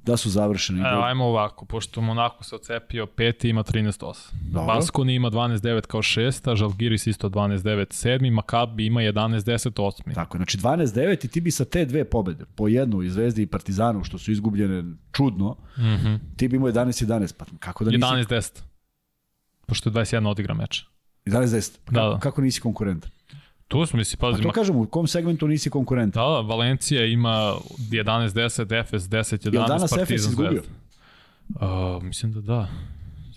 da 0.09 0.17
su 0.17 0.31
završeni. 0.31 0.81
Evo, 0.81 1.03
ajmo 1.03 1.25
ovako, 1.25 1.65
pošto 1.65 2.01
Monako 2.01 2.45
se 2.45 2.55
ocepio 2.55 3.07
peti, 3.07 3.49
ima 3.49 3.63
13-8. 3.63 4.67
Baskoni 4.67 5.15
ima 5.15 5.31
12-9 5.31 5.87
kao 5.87 6.03
šesta, 6.03 6.57
Žalgiris 6.57 7.07
isto 7.07 7.29
12-9 7.29 7.93
sedmi, 7.93 8.31
Makabi 8.31 8.87
ima 8.87 9.01
11-10 9.01 9.83
osmi. 9.83 10.15
Tako, 10.15 10.37
znači 10.37 10.59
12-9 10.59 11.25
i 11.25 11.29
ti 11.29 11.41
bi 11.41 11.51
sa 11.51 11.65
te 11.65 11.85
dve 11.85 12.05
pobede, 12.05 12.45
po 12.55 12.69
jednu 12.69 13.03
i 13.03 13.11
Zvezdi 13.11 13.43
i 13.43 13.47
Partizanu, 13.47 14.05
što 14.05 14.19
su 14.19 14.33
izgubljene 14.33 14.85
čudno, 15.13 15.57
mm 15.77 15.83
-hmm. 15.83 16.19
ti 16.37 16.49
bi 16.49 16.57
imao 16.57 16.71
11-11, 16.71 17.35
pa 17.39 17.45
kako 17.59 17.85
da 17.85 17.91
nisi... 17.91 18.05
11-10, 18.05 18.61
pošto 19.67 19.89
je 19.89 19.93
21 19.93 20.29
odigra 20.29 20.55
meč. 20.55 20.85
11-10, 21.27 21.79
pa 21.85 21.93
da, 21.93 22.09
da. 22.09 22.19
kako 22.19 22.41
nisi 22.41 22.61
konkurentan? 22.61 23.11
Tu 23.69 23.87
smo, 23.87 23.97
misli, 23.97 24.17
pazi. 24.17 24.41
A 24.41 24.43
to 24.43 24.53
kažem, 24.53 24.77
u 24.77 24.87
kom 24.87 25.07
segmentu 25.07 25.49
nisi 25.49 25.71
konkurent? 25.71 26.15
Da, 26.15 26.21
da, 26.21 26.41
Valencija 26.41 27.05
ima 27.05 27.55
11-10, 27.91 28.81
Efes 28.81 29.03
10-11, 29.03 29.55
Jel 29.55 29.67
danas 29.67 29.93
Efes 29.93 30.27
izgubio? 30.27 30.63
Uh, 31.49 32.03
mislim 32.03 32.33
da 32.33 32.41
da. 32.41 32.69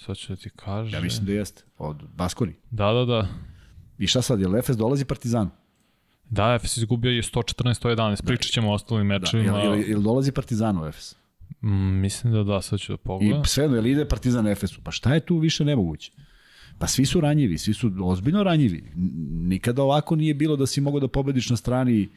Sad 0.06 0.18
ću 0.18 0.34
da 0.34 0.36
ti 0.36 0.50
kažem. 0.50 0.94
Ja 0.94 1.02
mislim 1.02 1.26
da 1.26 1.32
jeste. 1.32 1.64
Od 1.78 2.04
Baskoni. 2.16 2.54
Da, 2.70 2.92
da, 2.92 3.06
da. 3.06 3.28
I 3.98 4.08
šta 4.08 4.22
sad, 4.22 4.40
je 4.42 4.48
li 4.48 4.60
Efes 4.60 4.78
dolazi 4.78 5.06
Partizan? 5.06 5.50
Da, 6.30 6.54
Efes 6.54 6.78
izgubio 6.78 7.12
je 7.12 7.22
114-111. 7.22 8.26
Pričat 8.26 8.52
ćemo 8.52 8.70
o 8.70 8.74
ostalim 8.74 9.08
mečevima. 9.08 9.54
Da, 9.54 9.60
jel, 9.60 9.90
jel, 9.90 10.02
dolazi 10.02 10.32
Partizan 10.32 10.78
u 10.84 10.88
Efes? 10.88 11.16
Mm, 11.62 12.02
mislim 12.02 12.34
da 12.34 12.44
da, 12.44 12.62
sad 12.62 12.80
ću 12.80 12.94
da 12.94 12.98
pogledam. 12.98 13.42
I 13.42 13.48
sve 13.48 13.64
jedno, 13.64 13.78
jel 13.78 13.88
ide 13.88 14.08
Partizan 14.08 14.48
Efesu? 14.48 14.82
Pa 14.84 14.92
šta 14.92 15.14
je 15.14 15.20
tu 15.20 15.38
više 15.38 15.66
nemoguće? 15.66 16.12
Pa 16.82 16.88
svi 16.88 17.06
su 17.06 17.22
ranjivi, 17.22 17.58
svi 17.58 17.74
su 17.74 17.92
ozbiljno 18.02 18.44
ranjivi. 18.44 18.84
Nikada 19.32 19.84
ovako 19.84 20.16
nije 20.16 20.34
bilo 20.34 20.56
da 20.56 20.68
si 20.68 20.82
mogao 20.82 21.00
da 21.00 21.08
pobediš 21.08 21.50
na 21.50 21.58
strani 21.58 22.10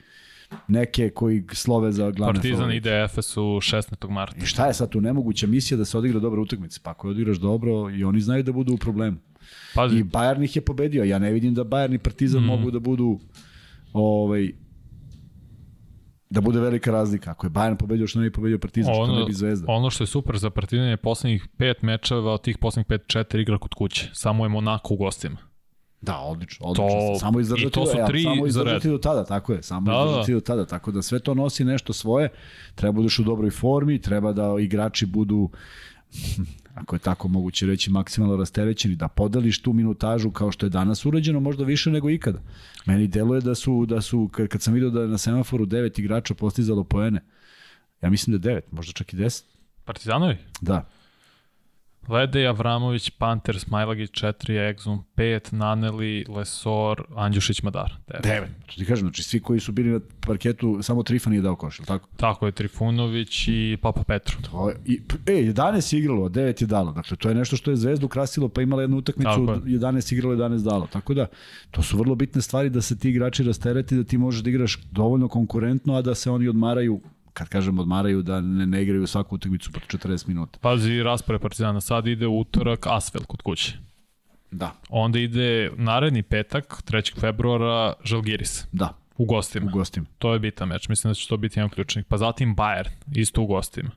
neke 0.69 1.11
koji 1.11 1.45
slove 1.53 1.93
za 1.93 2.11
glavne 2.11 2.35
Partizan 2.35 2.59
favorite. 2.59 2.77
ide 2.77 3.05
Efesu 3.05 3.41
16. 3.41 4.11
marta. 4.11 4.36
I 4.43 4.47
šta 4.47 4.66
je 4.66 4.74
sad 4.74 4.91
tu 4.91 5.01
nemoguća 5.01 5.47
misija 5.47 5.78
da 5.78 5.85
se 5.85 5.99
odigra 5.99 6.20
dobra 6.20 6.41
utakmica? 6.41 6.81
Pa 6.82 6.91
ako 6.91 7.09
odigraš 7.09 7.36
dobro 7.36 7.91
i 7.91 8.05
oni 8.05 8.20
znaju 8.20 8.43
da 8.43 8.53
budu 8.53 8.74
u 8.74 8.77
problemu. 8.77 9.16
Pazi. 9.74 9.97
I 9.97 10.05
Bayern 10.05 10.45
ih 10.45 10.57
je 10.57 10.62
pobedio. 10.62 11.05
Ja 11.05 11.19
ne 11.19 11.32
vidim 11.32 11.55
da 11.55 11.65
Bayern 11.65 11.95
i 11.95 11.99
Partizan 11.99 12.43
mm. 12.43 12.47
mogu 12.47 12.70
da 12.70 12.78
budu 12.78 13.19
ovaj, 13.93 14.53
da 16.35 16.40
bude 16.40 16.61
velika 16.61 16.90
razlika. 16.90 17.31
Ako 17.31 17.47
je 17.47 17.51
Bayern 17.51 17.77
pobedio, 17.77 18.06
što 18.06 18.19
ne 18.19 18.24
bi 18.24 18.32
pobedio 18.32 18.59
Partizan, 18.59 18.94
ono, 18.94 19.05
što 19.05 19.19
ne 19.19 19.24
bi 19.24 19.32
Zvezda. 19.32 19.73
Ono 19.73 19.90
što 19.90 20.02
je 20.05 20.06
super 20.06 20.36
za 20.36 20.51
Partizan 20.51 20.86
je 20.86 20.97
poslednjih 20.97 21.47
pet 21.59 21.82
mečeva, 21.82 22.32
od 22.32 22.43
tih 22.43 22.59
poslednjih 22.59 22.86
pet, 22.86 23.02
četiri 23.06 23.43
igra 23.43 23.59
kod 23.59 23.74
kuće. 23.74 24.11
Samo 24.12 24.44
je 24.44 24.48
Monako 24.48 24.94
u 24.94 24.97
gostima. 24.97 25.36
Da, 26.01 26.19
odlično, 26.19 26.66
odlično. 26.66 27.12
To, 27.12 27.19
samo 27.19 27.40
izdržati, 27.40 27.69
I 27.69 27.70
to 27.70 27.86
su 27.86 27.97
tri 28.06 28.23
ja, 28.23 28.31
samo 28.31 28.47
izdržati 28.47 28.89
do 28.89 28.98
tada, 28.98 29.24
tako 29.24 29.52
je. 29.52 29.62
Samo 29.62 29.93
da, 29.93 30.05
izdržati 30.06 30.32
da. 30.32 30.36
do 30.36 30.40
tada, 30.40 30.66
tako 30.66 30.93
da 30.93 31.02
sve 31.02 31.19
to 31.19 31.35
nosi 31.35 31.65
nešto 31.65 31.93
svoje. 31.93 32.28
Treba 32.74 32.93
da 32.93 32.97
budeš 32.97 33.19
u 33.19 33.23
dobroj 33.23 33.51
formi, 33.51 34.01
treba 34.01 34.32
da 34.32 34.55
igrači 34.61 35.06
budu 35.06 35.51
ako 36.81 36.97
je 36.97 37.01
tako 37.01 37.28
moguće 37.28 37.66
reći, 37.66 37.91
maksimalno 37.91 38.36
rasterećeni, 38.36 38.97
da 38.97 39.09
podeliš 39.09 39.62
tu 39.62 39.73
minutažu 39.73 40.31
kao 40.31 40.53
što 40.53 40.66
je 40.66 40.70
danas 40.70 41.07
urađeno, 41.07 41.41
možda 41.41 41.65
više 41.65 41.91
nego 41.91 42.11
ikada. 42.11 42.43
Meni 42.86 43.07
deluje 43.07 43.41
da 43.41 43.55
su, 43.55 43.86
da 43.86 44.01
su 44.01 44.28
kad, 44.32 44.49
kad 44.49 44.62
sam 44.62 44.74
vidio 44.74 44.91
da 44.91 45.01
je 45.01 45.09
na 45.09 45.19
semaforu 45.19 45.66
devet 45.66 45.99
igrača 45.99 46.35
postizalo 46.35 46.85
poene, 46.85 47.20
ja 48.03 48.11
mislim 48.11 48.39
da 48.39 48.49
je 48.49 48.53
devet, 48.53 48.73
možda 48.73 48.93
čak 48.93 49.12
i 49.12 49.16
deset. 49.16 49.47
Partizanovi? 49.85 50.36
Da. 50.61 50.89
Ledej, 52.09 52.47
Avramović, 52.47 53.10
Panter, 53.10 53.60
Smajlagić 53.60 54.10
4, 54.10 54.74
Exum 54.74 54.98
5, 55.16 55.52
Naneli, 55.52 56.24
Lesor, 56.28 57.05
Andjušić, 57.16 57.62
Madar. 57.62 57.93
9. 58.09 58.22
9. 58.22 58.40
To 58.66 58.74
ti 58.76 58.85
kažem, 58.85 59.06
znači 59.06 59.22
svi 59.22 59.40
koji 59.40 59.60
su 59.60 59.72
bili 59.72 59.90
na 59.90 60.01
parketu, 60.20 60.78
samo 60.82 61.02
Trifan 61.02 61.31
nije 61.31 61.43
dao 61.43 61.56
koš, 61.56 61.78
tako? 61.86 62.09
Tako 62.16 62.47
je, 62.47 62.52
Trifunović 62.52 63.48
i 63.48 63.78
Papa 63.82 64.02
Petru. 64.05 64.36
To 64.51 64.68
je, 64.68 64.76
i, 64.86 65.01
e, 65.26 65.32
11 65.32 65.94
je 65.94 66.01
igralo, 66.01 66.28
9 66.28 66.62
je 66.62 66.66
dalo. 66.66 66.93
Dakle, 66.93 67.16
to 67.16 67.28
je 67.28 67.35
nešto 67.35 67.56
što 67.56 67.70
je 67.70 67.76
Zvezdu 67.76 68.09
krasilo, 68.09 68.48
pa 68.48 68.62
imala 68.62 68.82
jednu 68.82 68.97
utakmicu, 68.97 69.31
11 69.31 70.12
igralo, 70.12 70.35
11 70.35 70.64
dalo. 70.64 70.86
Tako 70.86 71.14
da, 71.14 71.26
to 71.70 71.82
su 71.82 71.98
vrlo 71.98 72.14
bitne 72.14 72.43
stvari 72.43 72.70
da 72.70 72.82
se 72.82 72.98
ti 72.98 73.10
igrači 73.10 73.43
rastereti, 73.43 73.97
da 73.97 74.05
ti 74.05 74.18
možeš 74.18 74.43
da 74.43 74.51
igraš 74.51 74.78
dovoljno 74.90 75.28
konkurentno, 75.28 75.94
a 75.94 76.02
da 76.02 76.14
se 76.14 76.31
oni 76.31 76.48
odmaraju 76.48 77.01
kad 77.35 77.48
kažem 77.48 77.78
odmaraju 77.78 78.23
da 78.23 78.40
ne, 78.40 78.66
ne 78.66 78.82
igraju 78.82 79.06
svaku 79.06 79.35
utakmicu 79.35 79.73
po 79.73 79.81
40 79.81 80.28
minuta. 80.28 80.59
Pazi, 80.62 81.02
raspore 81.02 81.39
Partizana, 81.39 81.81
sad 81.81 82.06
ide 82.06 82.27
utorak 82.27 82.86
Asfel 82.86 83.24
kod 83.24 83.43
kuće. 83.43 83.78
Da. 84.51 84.73
Onda 84.89 85.19
ide 85.19 85.70
naredni 85.77 86.23
petak, 86.23 86.82
3. 86.86 87.20
februara, 87.20 87.93
Žalgiris. 88.05 88.66
Da. 88.73 88.97
U 89.16 89.24
gostima. 89.24 89.66
U 89.66 89.74
gostima. 89.74 90.06
To 90.19 90.32
je 90.32 90.39
bitan 90.39 90.69
meč, 90.69 90.89
mislim 90.89 91.11
da 91.11 91.15
će 91.15 91.28
to 91.28 91.36
biti 91.36 91.59
jedan 91.59 91.70
ključnik. 91.70 92.06
Pa 92.06 92.16
zatim 92.16 92.56
Bayern, 92.56 92.90
isto 93.15 93.43
u 93.43 93.47
gostima. 93.47 93.90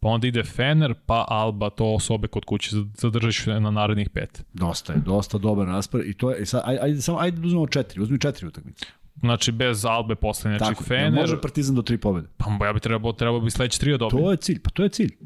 Pa 0.00 0.08
onda 0.08 0.26
ide 0.26 0.42
Fener, 0.42 0.94
pa 1.06 1.24
Alba, 1.28 1.70
to 1.70 1.94
osobe 1.94 2.28
kod 2.28 2.44
kuće, 2.44 2.70
zadržat 2.96 3.44
ću 3.44 3.60
na 3.60 3.70
narednih 3.70 4.10
pet. 4.10 4.44
Dosta 4.52 4.92
je, 4.92 4.98
dosta 4.98 5.38
dobar 5.38 5.66
raspor 5.66 6.02
i 6.06 6.14
to 6.14 6.30
je, 6.30 6.46
sad, 6.46 6.62
ajde, 6.64 6.80
ajde, 6.82 7.02
samo, 7.02 7.18
ajde 7.18 7.40
da 7.40 7.46
uzmemo 7.46 7.66
četiri, 7.66 8.02
uzmi 8.02 8.20
četiri 8.20 8.46
utakmice. 8.46 8.86
Znači 9.20 9.52
bez 9.52 9.84
Albe 9.84 10.14
posle 10.14 10.58
Tako, 10.58 10.84
Fener. 10.84 11.10
Tako, 11.10 11.20
može 11.20 11.40
Partizan 11.40 11.74
do 11.74 11.82
tri 11.82 11.98
pobede. 11.98 12.28
Pa 12.36 12.66
ja 12.66 12.72
bi 12.72 12.80
trebao, 12.80 13.12
trebao 13.12 13.40
bi 13.40 13.50
sledeći 13.50 13.80
tri 13.80 13.92
odobiti. 13.92 14.22
To 14.22 14.30
je 14.30 14.36
cilj, 14.36 14.60
pa 14.62 14.70
to 14.70 14.82
je 14.82 14.88
cilj. 14.88 15.16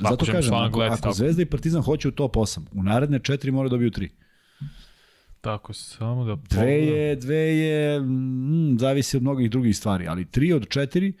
Zato 0.00 0.24
Zato 0.24 0.32
kažem, 0.32 0.54
ako, 0.54 0.80
ako 0.80 1.12
Zvezda 1.12 1.42
i 1.42 1.46
Partizan 1.46 1.82
hoće 1.82 2.08
u 2.08 2.10
top 2.10 2.36
8, 2.36 2.60
u 2.72 2.82
naredne 2.82 3.18
četiri 3.18 3.50
mora 3.50 3.68
dobiju 3.68 3.90
tri. 3.90 4.10
Tako, 5.40 5.72
samo 5.72 6.24
da 6.24 6.36
pogledam. 6.36 6.64
Dve 6.64 6.72
je, 6.72 7.16
dve 7.16 7.36
je, 7.36 8.00
mm, 8.00 8.78
zavisi 8.78 9.16
od 9.16 9.22
mnogih 9.22 9.50
drugih 9.50 9.76
stvari, 9.76 10.08
ali 10.08 10.30
tri 10.30 10.52
od 10.52 10.68
četiri, 10.68 11.12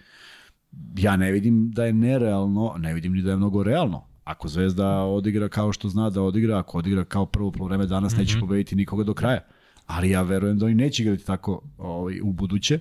ja 0.96 1.16
ne 1.16 1.32
vidim 1.32 1.70
da 1.70 1.84
je 1.84 1.92
nerealno, 1.92 2.74
ne 2.78 2.94
vidim 2.94 3.12
ni 3.12 3.22
da 3.22 3.30
je 3.30 3.36
mnogo 3.36 3.62
realno. 3.62 4.06
Ako 4.24 4.48
Zvezda 4.48 4.88
odigra 4.88 5.48
kao 5.48 5.72
što 5.72 5.88
zna 5.88 6.10
da 6.10 6.22
odigra, 6.22 6.58
ako 6.58 6.78
odigra 6.78 7.04
kao 7.04 7.26
prvo 7.26 7.52
vreme 7.60 7.86
danas, 7.86 8.12
mm 8.12 8.16
-hmm. 8.16 8.18
neće 8.18 8.36
mhm. 8.36 8.40
pobediti 8.40 8.76
nikoga 8.76 9.04
do 9.04 9.14
kraja 9.14 9.40
ali 9.90 10.10
ja 10.10 10.22
verujem 10.22 10.58
da 10.58 10.66
oni 10.66 10.74
neće 10.74 11.02
igrati 11.02 11.26
tako 11.26 11.62
ovaj, 11.78 12.20
u 12.20 12.32
buduće. 12.32 12.78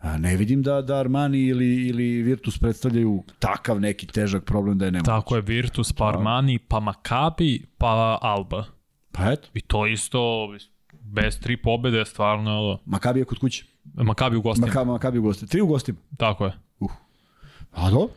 A, 0.00 0.18
ne 0.18 0.36
vidim 0.36 0.62
da, 0.62 0.82
da 0.82 0.96
Armani 0.96 1.40
ili, 1.40 1.86
ili 1.86 2.22
Virtus 2.22 2.58
predstavljaju 2.58 3.24
takav 3.38 3.80
neki 3.80 4.06
težak 4.06 4.44
problem 4.44 4.78
da 4.78 4.84
je 4.84 4.90
nemoguće. 4.90 5.10
Tako 5.10 5.36
je, 5.36 5.42
Virtus, 5.42 5.92
pa 5.92 6.08
Armani, 6.08 6.58
pa 6.58 6.80
Maccabi, 6.80 7.66
pa 7.78 8.18
Alba. 8.22 8.64
Pa 9.12 9.32
eto, 9.32 9.48
I 9.54 9.60
to 9.60 9.86
isto, 9.86 10.48
bez 11.02 11.40
tri 11.40 11.56
pobede, 11.56 12.04
stvarno, 12.04 12.78
Makabi 12.86 13.20
je 13.20 13.24
kod 13.24 13.38
kuće. 13.38 13.64
Maccabi 13.94 14.36
u 14.36 14.42
gostima. 14.42 14.66
Makabi, 14.66 14.90
Makabi 14.90 15.18
u 15.18 15.22
gostima. 15.22 15.48
Tri 15.48 15.60
u 15.60 15.66
gostima. 15.66 15.98
Tako 16.16 16.44
je. 16.44 16.52
A 17.72 17.90
do? 17.90 18.08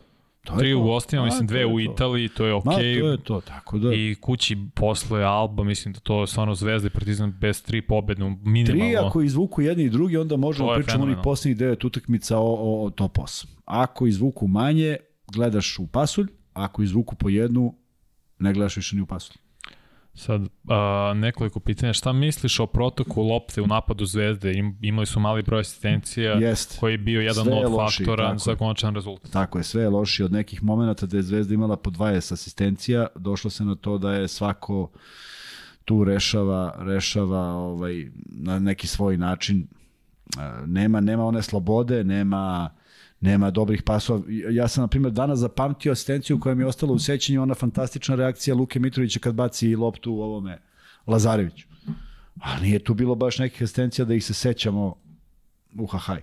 To 0.50 0.56
je 0.56 0.58
Tri 0.58 0.72
to. 0.72 0.78
u 0.78 0.82
gostima, 0.82 1.22
A, 1.22 1.24
mislim 1.24 1.46
dve 1.46 1.66
u. 1.66 1.80
Italiji, 1.80 2.28
to 2.28 2.46
je 2.46 2.52
Ma, 2.52 2.58
okej. 2.74 3.00
to 3.00 3.08
je 3.08 3.18
to, 3.18 3.40
tako 3.40 3.78
da. 3.78 3.94
I 3.94 4.14
kući 4.20 4.56
posle 4.74 5.22
Alba, 5.22 5.64
mislim 5.64 5.94
da 5.94 6.00
to 6.00 6.20
je 6.20 6.26
stvarno 6.26 6.54
Zvezda 6.54 6.86
i 6.86 6.90
Partizan 6.90 7.32
bez 7.40 7.62
tri 7.62 7.82
pobedne, 7.82 8.36
minimalno. 8.44 8.84
Tri, 8.84 8.96
ako 8.96 9.22
izvuku 9.22 9.62
jedni 9.62 9.84
i 9.84 9.90
drugi, 9.90 10.16
onda 10.16 10.36
možemo 10.36 10.74
pričamo 10.76 11.04
onih 11.04 11.16
posljednjih 11.24 11.56
devet 11.58 11.84
utakmica 11.84 12.38
o, 12.38 12.42
o, 12.42 12.84
o 12.84 12.90
top 12.90 13.18
8. 13.18 13.46
Ako 13.64 14.06
izvuku 14.06 14.46
manje, 14.46 14.96
gledaš 15.32 15.78
u 15.78 15.86
pasulj, 15.86 16.26
ako 16.52 16.82
izvuku 16.82 17.14
po 17.14 17.28
jednu, 17.28 17.74
ne 18.38 18.52
gledaš 18.52 18.76
više 18.76 18.96
ni 18.96 19.02
u 19.02 19.06
pasulj. 19.06 19.36
Sad, 20.14 20.42
a, 20.68 21.12
nekoliko 21.16 21.60
pitanja. 21.60 21.92
Šta 21.92 22.12
misliš 22.12 22.60
o 22.60 22.66
protoku 22.66 23.22
lopte 23.22 23.62
u 23.62 23.66
napadu 23.66 24.04
Zvezde? 24.04 24.52
Im, 24.52 24.78
imali 24.82 25.06
su 25.06 25.20
mali 25.20 25.42
broj 25.42 25.60
asistencija 25.60 26.32
Jeste. 26.32 26.76
koji 26.80 26.92
je 26.92 26.98
bio 26.98 27.20
jedan 27.20 27.44
Sve 27.44 27.56
je 27.56 27.66
od 27.66 27.72
lošiji, 27.72 28.06
faktora 28.06 28.26
tako 28.28 28.38
za 28.38 28.50
je. 28.50 28.56
konačan 28.56 28.94
rezultat. 28.94 29.32
Tako 29.32 29.58
je, 29.58 29.64
sve 29.64 29.82
je 29.82 29.88
lošije 29.88 30.24
od 30.24 30.32
nekih 30.32 30.62
momenta 30.62 31.06
da 31.06 31.16
je 31.16 31.22
Zvezda 31.22 31.54
imala 31.54 31.76
po 31.76 31.90
20 31.90 32.32
asistencija, 32.32 33.06
došlo 33.14 33.50
se 33.50 33.64
na 33.64 33.74
to 33.74 33.98
da 33.98 34.12
je 34.12 34.28
svako 34.28 34.90
tu 35.84 36.04
rešava, 36.04 36.74
rešava 36.78 37.40
ovaj, 37.40 38.10
na 38.26 38.58
neki 38.58 38.86
svoj 38.86 39.16
način. 39.16 39.66
Nema, 40.66 41.00
nema 41.00 41.24
one 41.24 41.42
slobode, 41.42 42.04
nema 42.04 42.70
nema 43.20 43.50
dobrih 43.50 43.82
pasova. 43.82 44.22
Ja 44.50 44.68
sam, 44.68 44.82
na 44.82 44.88
primjer, 44.88 45.12
danas 45.12 45.38
zapamtio 45.38 45.92
asistenciju 45.92 46.40
koja 46.40 46.54
mi 46.54 46.62
je 46.62 46.66
ostala 46.66 46.92
u 46.92 46.98
sećanju, 46.98 47.42
ona 47.42 47.54
fantastična 47.54 48.14
reakcija 48.14 48.54
Luke 48.54 48.80
Mitrovića 48.80 49.20
kad 49.20 49.34
baci 49.34 49.76
loptu 49.76 50.12
u 50.12 50.22
ovome 50.22 50.58
Lazareviću. 51.06 51.68
A 52.40 52.60
nije 52.60 52.78
tu 52.78 52.94
bilo 52.94 53.14
baš 53.14 53.38
nekih 53.38 53.62
asistencija 53.62 54.04
da 54.04 54.14
ih 54.14 54.24
se 54.24 54.34
sećamo 54.34 54.96
u 55.78 55.86
hahaj. 55.86 56.20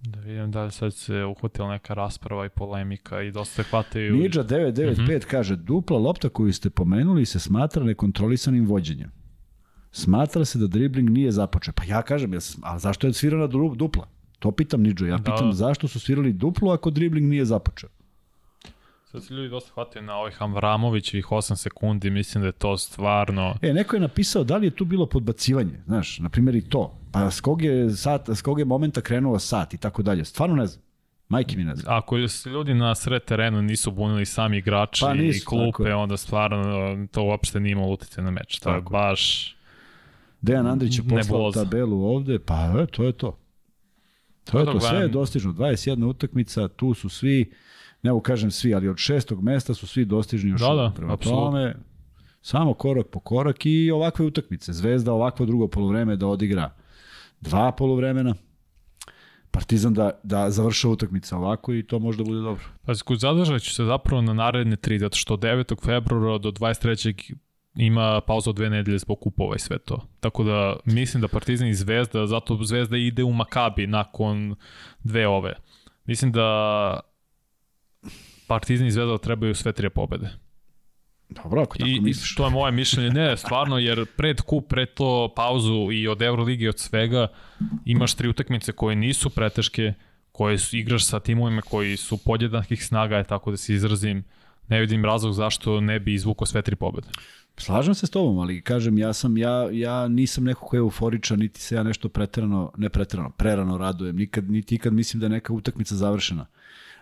Da 0.00 0.20
vidim 0.20 0.50
da 0.50 0.64
li 0.64 0.72
sad 0.72 0.94
se 0.94 1.24
uhvatila 1.24 1.70
neka 1.70 1.94
rasprava 1.94 2.46
i 2.46 2.48
polemika 2.48 3.22
i 3.22 3.30
dosta 3.30 3.62
hvataju... 3.62 4.16
Nidža 4.16 4.44
995 4.44 5.24
kaže, 5.24 5.56
dupla 5.56 5.98
lopta 5.98 6.28
koju 6.28 6.52
ste 6.52 6.70
pomenuli 6.70 7.26
se 7.26 7.40
smatra 7.40 7.84
nekontrolisanim 7.84 8.66
vođenjem. 8.66 9.10
Smatra 9.90 10.44
se 10.44 10.58
da 10.58 10.66
dribling 10.66 11.10
nije 11.10 11.32
započeo. 11.32 11.74
Pa 11.76 11.84
ja 11.84 12.02
kažem, 12.02 12.34
ja 12.34 12.40
sam, 12.40 12.60
a 12.64 12.78
zašto 12.78 13.06
je 13.06 13.12
svirana 13.12 13.46
du- 13.46 13.74
dupla? 13.74 14.13
To 14.44 14.50
pitam 14.50 14.82
Nidžu. 14.82 15.06
Ja 15.06 15.18
pitam 15.18 15.46
Da. 15.46 15.52
zašto 15.52 15.88
su 15.88 16.00
svirali 16.00 16.32
duplu 16.32 16.70
ako 16.70 16.90
dribling 16.90 17.28
nije 17.30 17.44
započeo. 17.44 17.90
Sad 19.04 19.24
se 19.24 19.34
ljudi 19.34 19.48
dosta 19.48 19.70
hvataju 19.74 20.02
na 20.02 20.16
ovih 20.16 20.42
Avramovićevih 20.42 21.26
8 21.26 21.56
sekundi, 21.56 22.10
mislim 22.10 22.42
da 22.42 22.48
je 22.48 22.52
to 22.52 22.78
stvarno... 22.78 23.56
E, 23.62 23.72
neko 23.72 23.96
je 23.96 24.00
napisao 24.00 24.44
da 24.44 24.56
li 24.56 24.66
je 24.66 24.70
tu 24.70 24.84
bilo 24.84 25.06
podbacivanje, 25.06 25.80
znaš, 25.86 26.18
na 26.18 26.28
primjer 26.28 26.54
i 26.54 26.68
to. 26.68 26.98
Pa 27.12 27.30
s 27.30 27.40
kog 27.40 27.62
je, 27.62 27.90
sat, 27.90 28.28
s 28.28 28.42
kog 28.42 28.58
je 28.58 28.64
momenta 28.64 29.00
krenuo 29.00 29.38
sat 29.38 29.74
i 29.74 29.78
tako 29.78 30.02
dalje. 30.02 30.24
Stvarno 30.24 30.56
ne 30.56 30.66
znam. 30.66 30.84
Majke 31.28 31.56
mi 31.56 31.64
ne 31.64 31.76
znam. 31.76 31.98
Ako 31.98 32.28
se 32.28 32.50
ljudi 32.50 32.74
na 32.74 32.94
sred 32.94 33.24
terenu 33.24 33.62
nisu 33.62 33.90
bunili 33.90 34.26
sami 34.26 34.58
igrači 34.58 35.00
Pa 35.00 35.14
nisu, 35.14 35.38
i 35.38 35.44
klupe, 35.44 35.94
onda 35.94 36.16
stvarno 36.16 37.06
to 37.12 37.22
uopšte 37.22 37.60
nije 37.60 37.72
imalo 37.72 37.92
utjecaj 37.92 38.24
na 38.24 38.30
meč. 38.30 38.58
To 38.58 38.74
je 38.74 38.80
baš... 38.80 39.54
Dejan 40.40 40.66
Andrić 40.66 40.98
je 40.98 41.02
poslao 41.08 41.18
Nebuloza. 41.18 41.64
tabelu 41.64 42.04
ovde, 42.04 42.38
pa 42.38 42.74
e, 42.82 42.86
to 42.86 43.04
je 43.04 43.12
to. 43.12 43.38
To 44.44 44.58
je 44.58 44.64
to, 44.64 44.80
sve 44.80 44.98
je 44.98 45.08
dostižno. 45.08 45.52
21 45.52 46.04
utakmica, 46.06 46.68
tu 46.68 46.94
su 46.94 47.08
svi, 47.08 47.52
ne 48.02 48.10
mogu 48.10 48.22
kažem 48.22 48.50
svi, 48.50 48.74
ali 48.74 48.88
od 48.88 48.96
šestog 48.96 49.42
mesta 49.42 49.74
su 49.74 49.86
svi 49.86 50.04
dostižni 50.04 50.50
još. 50.50 50.60
Da, 50.60 50.74
da, 50.74 50.92
Prema 50.96 51.12
apsolutno. 51.12 51.44
tome, 51.44 51.74
samo 52.42 52.74
korak 52.74 53.06
po 53.06 53.20
korak 53.20 53.66
i 53.66 53.90
ovakve 53.90 54.26
utakmice. 54.26 54.72
Zvezda 54.72 55.12
ovakvo 55.12 55.46
drugo 55.46 55.68
polovreme 55.68 56.16
da 56.16 56.26
odigra 56.26 56.70
dva 57.40 57.72
polovremena, 57.72 58.34
Partizan 59.50 59.94
da, 59.94 60.20
da 60.22 60.50
završa 60.50 60.88
utakmica 60.88 61.36
ovako 61.36 61.74
i 61.74 61.82
to 61.82 61.98
može 61.98 62.18
da 62.18 62.24
bude 62.24 62.40
dobro. 62.40 62.64
Pazi, 62.82 63.02
kod 63.02 63.18
zadržat 63.18 63.62
ću 63.62 63.74
se 63.74 63.84
zapravo 63.84 64.22
na 64.22 64.32
naredne 64.32 64.76
tri, 64.76 64.98
zato 64.98 65.16
što 65.16 65.34
od 65.34 65.40
9. 65.40 65.84
februara 65.84 66.38
do 66.38 66.50
23. 66.50 67.34
ima 67.74 68.20
pauza 68.20 68.50
od 68.50 68.56
dve 68.56 68.70
nedelje 68.70 68.98
zbog 68.98 69.20
kupova 69.20 69.56
i 69.56 69.58
sve 69.58 69.78
to. 69.78 70.06
Tako 70.20 70.44
da 70.44 70.76
mislim 70.84 71.20
da 71.20 71.28
Partizan 71.28 71.68
i 71.68 71.74
Zvezda, 71.74 72.26
zato 72.26 72.58
Zvezda 72.62 72.96
ide 72.96 73.24
u 73.24 73.32
Makabi 73.32 73.86
nakon 73.86 74.56
dve 75.04 75.26
ove. 75.26 75.54
Mislim 76.04 76.32
da 76.32 77.00
Partizan 78.46 78.86
i 78.86 78.90
Zvezda 78.90 79.18
trebaju 79.18 79.54
sve 79.54 79.72
tri 79.72 79.90
pobede. 79.90 80.30
Dobro, 81.28 81.62
ako 81.62 81.78
tako 81.78 81.88
I, 81.88 81.96
I 81.96 82.00
misliš. 82.00 82.34
to 82.34 82.44
je 82.44 82.50
moje 82.50 82.72
mišljenje. 82.72 83.10
Ne, 83.10 83.36
stvarno, 83.36 83.78
jer 83.78 84.06
pred 84.16 84.40
kup, 84.40 84.68
pred 84.68 84.94
to 84.94 85.32
pauzu 85.36 85.92
i 85.92 86.08
od 86.08 86.22
Euroligi 86.22 86.64
i 86.64 86.68
od 86.68 86.78
svega 86.78 87.28
imaš 87.84 88.14
tri 88.14 88.28
utakmice 88.28 88.72
koje 88.72 88.96
nisu 88.96 89.30
preteške, 89.30 89.92
koje 90.32 90.58
su, 90.58 90.76
igraš 90.76 91.04
sa 91.04 91.20
timovima 91.20 91.62
koji 91.62 91.96
su 91.96 92.24
podjednakih 92.24 92.86
snaga, 92.86 93.16
je 93.16 93.24
tako 93.24 93.50
da 93.50 93.56
se 93.56 93.74
izrazim. 93.74 94.24
Ne 94.68 94.80
vidim 94.80 95.04
razlog 95.04 95.32
zašto 95.32 95.80
ne 95.80 96.00
bi 96.00 96.14
izvukao 96.14 96.46
sve 96.46 96.62
tri 96.62 96.76
pobede. 96.76 97.08
Slažem 97.56 97.94
se 97.94 98.06
s 98.06 98.10
tobom, 98.10 98.38
ali 98.38 98.60
kažem, 98.60 98.98
ja 98.98 99.12
sam 99.12 99.38
ja, 99.38 99.68
ja 99.72 100.08
nisam 100.08 100.44
neko 100.44 100.66
ko 100.66 100.76
je 100.76 100.78
euforičan, 100.78 101.38
niti 101.38 101.60
se 101.60 101.74
ja 101.74 101.82
nešto 101.82 102.08
preterano, 102.08 102.72
ne 102.76 102.88
preterano, 102.88 103.30
prerano 103.30 103.78
radujem, 103.78 104.16
nikad, 104.16 104.50
niti 104.50 104.74
ikad 104.74 104.92
mislim 104.92 105.20
da 105.20 105.26
je 105.26 105.30
neka 105.30 105.52
utakmica 105.52 105.94
završena. 105.94 106.46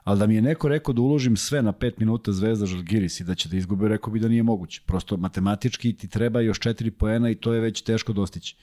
Ali 0.04 0.18
da 0.18 0.26
mi 0.26 0.34
je 0.34 0.42
neko 0.42 0.68
rekao 0.68 0.94
da 0.94 1.02
uložim 1.02 1.36
sve 1.36 1.62
na 1.62 1.72
5 1.72 1.92
minuta 1.98 2.32
Zvezda 2.32 2.66
Žalgiris 2.66 3.20
i 3.20 3.24
da 3.24 3.34
će 3.34 3.48
da 3.48 3.56
izgube, 3.56 3.88
rekao 3.88 4.12
bi 4.12 4.20
da 4.20 4.28
nije 4.28 4.42
moguće. 4.42 4.82
Prosto 4.86 5.16
matematički 5.16 5.92
ti 5.92 6.08
treba 6.08 6.40
još 6.40 6.60
4 6.60 6.90
poena 6.90 7.30
i 7.30 7.34
to 7.34 7.52
je 7.52 7.60
već 7.60 7.82
teško 7.82 8.12
dostići. 8.12 8.56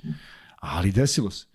Ali 0.60 0.92
desilo 0.92 1.32
se. 1.32 1.46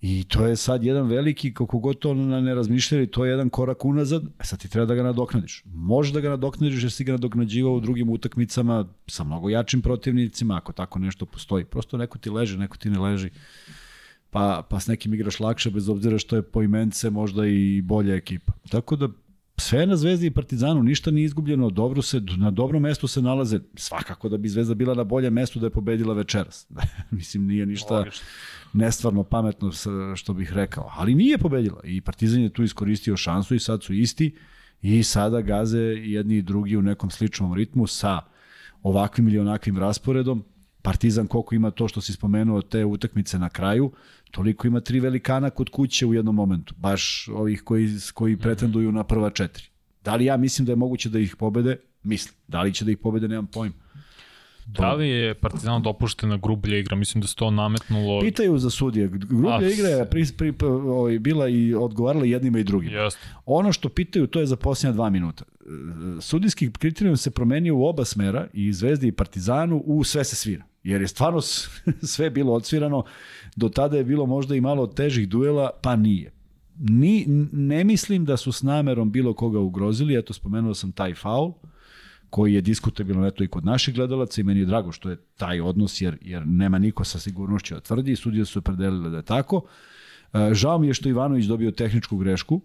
I 0.00 0.24
to 0.24 0.46
je 0.46 0.56
sad 0.56 0.84
jedan 0.84 1.08
veliki, 1.08 1.54
kako 1.54 1.78
god 1.78 1.98
to 1.98 2.14
ne 2.14 2.54
razmišljali, 2.54 3.06
to 3.06 3.24
je 3.24 3.30
jedan 3.30 3.50
korak 3.50 3.84
unazad, 3.84 4.22
e 4.40 4.44
sad 4.44 4.58
ti 4.58 4.68
treba 4.68 4.86
da 4.86 4.94
ga 4.94 5.02
nadoknadiš. 5.02 5.62
Može 5.74 6.12
da 6.12 6.20
ga 6.20 6.28
nadoknadiš 6.28 6.82
jer 6.82 6.92
si 6.92 7.04
ga 7.04 7.12
nadoknađivao 7.12 7.72
u 7.72 7.80
drugim 7.80 8.10
utakmicama 8.10 8.88
sa 9.06 9.24
mnogo 9.24 9.48
jačim 9.48 9.82
protivnicima, 9.82 10.56
ako 10.56 10.72
tako 10.72 10.98
nešto 10.98 11.26
postoji. 11.26 11.64
Prosto 11.64 11.96
neko 11.96 12.18
ti 12.18 12.30
leže, 12.30 12.58
neko 12.58 12.76
ti 12.76 12.90
ne 12.90 12.98
leži. 12.98 13.30
Pa, 14.30 14.66
pa 14.70 14.80
s 14.80 14.86
nekim 14.86 15.14
igraš 15.14 15.40
lakše, 15.40 15.70
bez 15.70 15.88
obzira 15.88 16.18
što 16.18 16.36
je 16.36 16.42
po 16.42 16.62
imence 16.62 17.10
možda 17.10 17.46
i 17.46 17.82
bolja 17.82 18.14
ekipa. 18.14 18.52
Tako 18.70 18.96
da 18.96 19.08
sve 19.60 19.86
na 19.86 19.96
Zvezdi 19.96 20.26
i 20.26 20.30
Partizanu, 20.30 20.82
ništa 20.82 21.10
nije 21.10 21.24
izgubljeno, 21.24 21.70
dobro 21.70 22.02
se, 22.02 22.20
na 22.20 22.50
dobrom 22.50 22.82
mestu 22.82 23.08
se 23.08 23.22
nalaze, 23.22 23.60
svakako 23.74 24.28
da 24.28 24.36
bi 24.36 24.48
Zvezda 24.48 24.74
bila 24.74 24.94
na 24.94 25.04
boljem 25.04 25.32
mestu 25.32 25.58
da 25.58 25.66
je 25.66 25.70
pobedila 25.70 26.14
večeras. 26.14 26.66
Mislim, 27.10 27.46
nije 27.46 27.66
ništa 27.66 27.94
Logično. 27.94 28.26
nestvarno 28.72 29.24
pametno 29.24 29.70
što 30.16 30.34
bih 30.34 30.52
rekao, 30.52 30.92
ali 30.96 31.14
nije 31.14 31.38
pobedila 31.38 31.80
i 31.84 32.00
Partizan 32.00 32.42
je 32.42 32.52
tu 32.52 32.62
iskoristio 32.62 33.16
šansu 33.16 33.54
i 33.54 33.60
sad 33.60 33.82
su 33.82 33.94
isti 33.94 34.34
i 34.82 35.02
sada 35.02 35.40
gaze 35.40 35.78
jedni 35.78 36.36
i 36.36 36.42
drugi 36.42 36.76
u 36.76 36.82
nekom 36.82 37.10
sličnom 37.10 37.54
ritmu 37.54 37.86
sa 37.86 38.20
ovakvim 38.82 39.28
ili 39.28 39.38
onakvim 39.38 39.78
rasporedom. 39.78 40.44
Partizan 40.82 41.26
koliko 41.26 41.54
ima 41.54 41.70
to 41.70 41.88
što 41.88 42.00
si 42.00 42.12
spomenuo 42.12 42.62
te 42.62 42.84
utakmice 42.84 43.38
na 43.38 43.48
kraju, 43.48 43.92
toliko 44.30 44.66
ima 44.66 44.80
tri 44.80 45.00
velikana 45.00 45.50
kod 45.50 45.68
kuće 45.68 46.06
u 46.06 46.14
jednom 46.14 46.34
momentu, 46.34 46.74
baš 46.78 47.28
ovih 47.28 47.62
koji, 47.62 47.88
koji 48.14 48.36
pretenduju 48.36 48.92
na 48.92 49.04
prva 49.04 49.30
četiri. 49.30 49.64
Da 50.04 50.14
li 50.14 50.24
ja 50.24 50.36
mislim 50.36 50.66
da 50.66 50.72
je 50.72 50.76
moguće 50.76 51.08
da 51.08 51.18
ih 51.18 51.36
pobede? 51.36 51.76
Mislim. 52.02 52.34
Da 52.48 52.62
li 52.62 52.74
će 52.74 52.84
da 52.84 52.90
ih 52.90 52.98
pobede? 52.98 53.28
Nemam 53.28 53.46
pojma. 53.46 53.74
Da 54.66 54.92
li 54.92 55.08
je 55.08 55.34
Partizan 55.34 55.82
dopuštena 55.82 56.36
grublja 56.36 56.78
igra? 56.78 56.96
Mislim 56.96 57.20
da 57.20 57.28
se 57.28 57.36
to 57.36 57.50
nametnulo... 57.50 58.20
Pitaju 58.20 58.58
za 58.58 58.70
sudije. 58.70 59.08
Grublja 59.08 59.56
A, 59.56 59.68
igra 59.68 59.88
je 59.88 60.10
pri, 60.10 60.26
pri, 60.36 60.54
ovaj, 60.68 61.18
bila 61.18 61.48
i 61.48 61.74
odgovarala 61.74 62.24
jednima 62.24 62.58
i 62.58 62.64
drugima. 62.64 62.96
Jeste. 62.96 63.20
Ono 63.46 63.72
što 63.72 63.88
pitaju, 63.88 64.26
to 64.26 64.40
je 64.40 64.46
za 64.46 64.56
posljednja 64.56 64.92
dva 64.92 65.10
minuta. 65.10 65.44
E, 65.60 66.20
Sudijski 66.20 66.72
kriterijum 66.72 67.16
se 67.16 67.30
promenio 67.30 67.76
u 67.76 67.86
oba 67.86 68.04
smera, 68.04 68.46
i 68.52 68.72
Zvezdi 68.72 69.06
i 69.06 69.12
Partizanu, 69.12 69.82
u 69.86 70.04
sve 70.04 70.24
se 70.24 70.36
svira. 70.36 70.64
Jer 70.82 71.00
je 71.00 71.08
stvarno 71.08 71.40
sve 72.14 72.30
bilo 72.30 72.52
odsvirano. 72.52 73.04
Do 73.56 73.68
tada 73.68 73.96
je 73.96 74.04
bilo 74.04 74.26
možda 74.26 74.54
i 74.54 74.60
malo 74.60 74.86
težih 74.86 75.28
duela, 75.28 75.70
pa 75.82 75.96
nije. 75.96 76.32
Ni, 76.78 77.24
ne 77.52 77.84
mislim 77.84 78.24
da 78.24 78.36
su 78.36 78.52
s 78.52 78.62
namerom 78.62 79.10
bilo 79.10 79.34
koga 79.34 79.58
ugrozili, 79.58 80.18
eto 80.18 80.32
spomenuo 80.32 80.74
sam 80.74 80.92
taj 80.92 81.14
faul, 81.14 81.52
koji 82.30 82.54
je 82.54 82.60
diskutabilno 82.60 83.26
eto 83.26 83.44
i 83.44 83.48
kod 83.48 83.64
naših 83.64 83.94
gledalaca 83.94 84.40
i 84.40 84.44
meni 84.44 84.60
je 84.60 84.66
drago 84.66 84.92
što 84.92 85.10
je 85.10 85.16
taj 85.36 85.60
odnos 85.60 86.00
jer, 86.00 86.18
jer 86.20 86.46
nema 86.46 86.78
niko 86.78 87.04
sa 87.04 87.18
sigurnošću 87.18 87.74
da 87.74 87.80
tvrdi, 87.80 88.16
sudije 88.16 88.44
su 88.44 88.62
predelile 88.62 89.10
da 89.10 89.16
je 89.16 89.22
tako. 89.22 89.62
E, 90.32 90.54
Žao 90.54 90.78
mi 90.78 90.86
je 90.86 90.94
što 90.94 91.08
Ivanović 91.08 91.46
dobio 91.46 91.70
tehničku 91.70 92.16
grešku, 92.16 92.60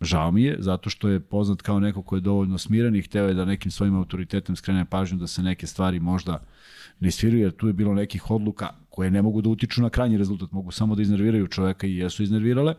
Žao 0.00 0.30
mi 0.30 0.42
je, 0.42 0.56
zato 0.58 0.90
što 0.90 1.08
je 1.08 1.20
poznat 1.20 1.62
kao 1.62 1.80
neko 1.80 2.02
ko 2.02 2.14
je 2.14 2.20
dovoljno 2.20 2.58
smiren 2.58 2.96
i 2.96 3.02
hteo 3.02 3.28
je 3.28 3.34
da 3.34 3.44
nekim 3.44 3.70
svojim 3.70 3.96
autoritetom 3.96 4.56
skrene 4.56 4.84
pažnju 4.84 5.18
da 5.18 5.26
se 5.26 5.42
neke 5.42 5.66
stvari 5.66 6.00
možda 6.00 6.42
ne 7.00 7.10
sviruju, 7.10 7.42
jer 7.42 7.52
tu 7.52 7.66
je 7.66 7.72
bilo 7.72 7.94
nekih 7.94 8.30
odluka 8.30 8.68
koje 8.90 9.10
ne 9.10 9.22
mogu 9.22 9.42
da 9.42 9.48
utiču 9.48 9.82
na 9.82 9.90
krajnji 9.90 10.18
rezultat, 10.18 10.52
mogu 10.52 10.70
samo 10.70 10.94
da 10.94 11.02
iznerviraju 11.02 11.46
čoveka 11.46 11.86
i 11.86 11.96
jesu 11.96 12.22
iznervirale, 12.22 12.74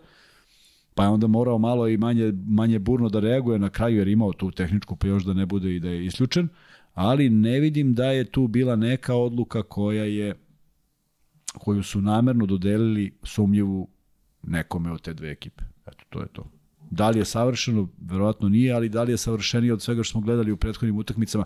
pa 0.95 1.03
je 1.03 1.09
onda 1.09 1.27
morao 1.27 1.57
malo 1.57 1.87
i 1.87 1.97
manje, 1.97 2.33
manje 2.47 2.79
burno 2.79 3.09
da 3.09 3.19
reaguje 3.19 3.59
na 3.59 3.69
kraju, 3.69 3.97
jer 3.97 4.07
imao 4.07 4.33
tu 4.33 4.51
tehničku, 4.51 4.95
pa 4.95 5.07
još 5.07 5.23
da 5.23 5.33
ne 5.33 5.45
bude 5.45 5.75
i 5.75 5.79
da 5.79 5.89
je 5.89 6.05
isključen, 6.05 6.47
ali 6.93 7.29
ne 7.29 7.59
vidim 7.59 7.93
da 7.93 8.05
je 8.05 8.25
tu 8.25 8.47
bila 8.47 8.75
neka 8.75 9.15
odluka 9.15 9.63
koja 9.63 10.03
je 10.03 10.35
koju 11.57 11.83
su 11.83 12.01
namerno 12.01 12.45
dodelili 12.45 13.17
sumnjivu 13.23 13.87
nekome 14.43 14.91
od 14.91 15.01
te 15.01 15.13
dve 15.13 15.31
ekipe. 15.31 15.63
Eto, 15.87 16.03
to 16.09 16.21
je 16.21 16.27
to. 16.27 16.56
Da 16.89 17.09
li 17.09 17.19
je 17.19 17.25
savršeno? 17.25 17.87
Verovatno 18.01 18.49
nije, 18.49 18.73
ali 18.73 18.89
da 18.89 19.03
li 19.03 19.11
je 19.11 19.17
savršenije 19.17 19.73
od 19.73 19.81
svega 19.81 20.03
što 20.03 20.11
smo 20.11 20.21
gledali 20.21 20.51
u 20.51 20.57
prethodnim 20.57 20.97
utakmicama? 20.97 21.45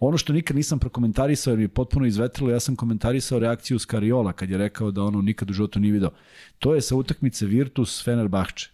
Ono 0.00 0.18
što 0.18 0.32
nikad 0.32 0.56
nisam 0.56 0.78
prokomentarisao, 0.78 1.50
jer 1.50 1.58
mi 1.58 1.64
je 1.64 1.68
potpuno 1.68 2.06
izvetrilo, 2.06 2.50
ja 2.50 2.60
sam 2.60 2.76
komentarisao 2.76 3.38
reakciju 3.38 3.78
Skariola 3.78 4.32
kad 4.32 4.50
je 4.50 4.58
rekao 4.58 4.90
da 4.90 5.02
ono 5.02 5.22
nikad 5.22 5.50
u 5.50 5.52
životu 5.52 5.80
nije 5.80 5.92
video. 5.92 6.10
To 6.58 6.74
je 6.74 6.80
sa 6.80 6.96
utakmice 6.96 7.46
Virtus 7.46 8.04
Fenerbahče. 8.04 8.70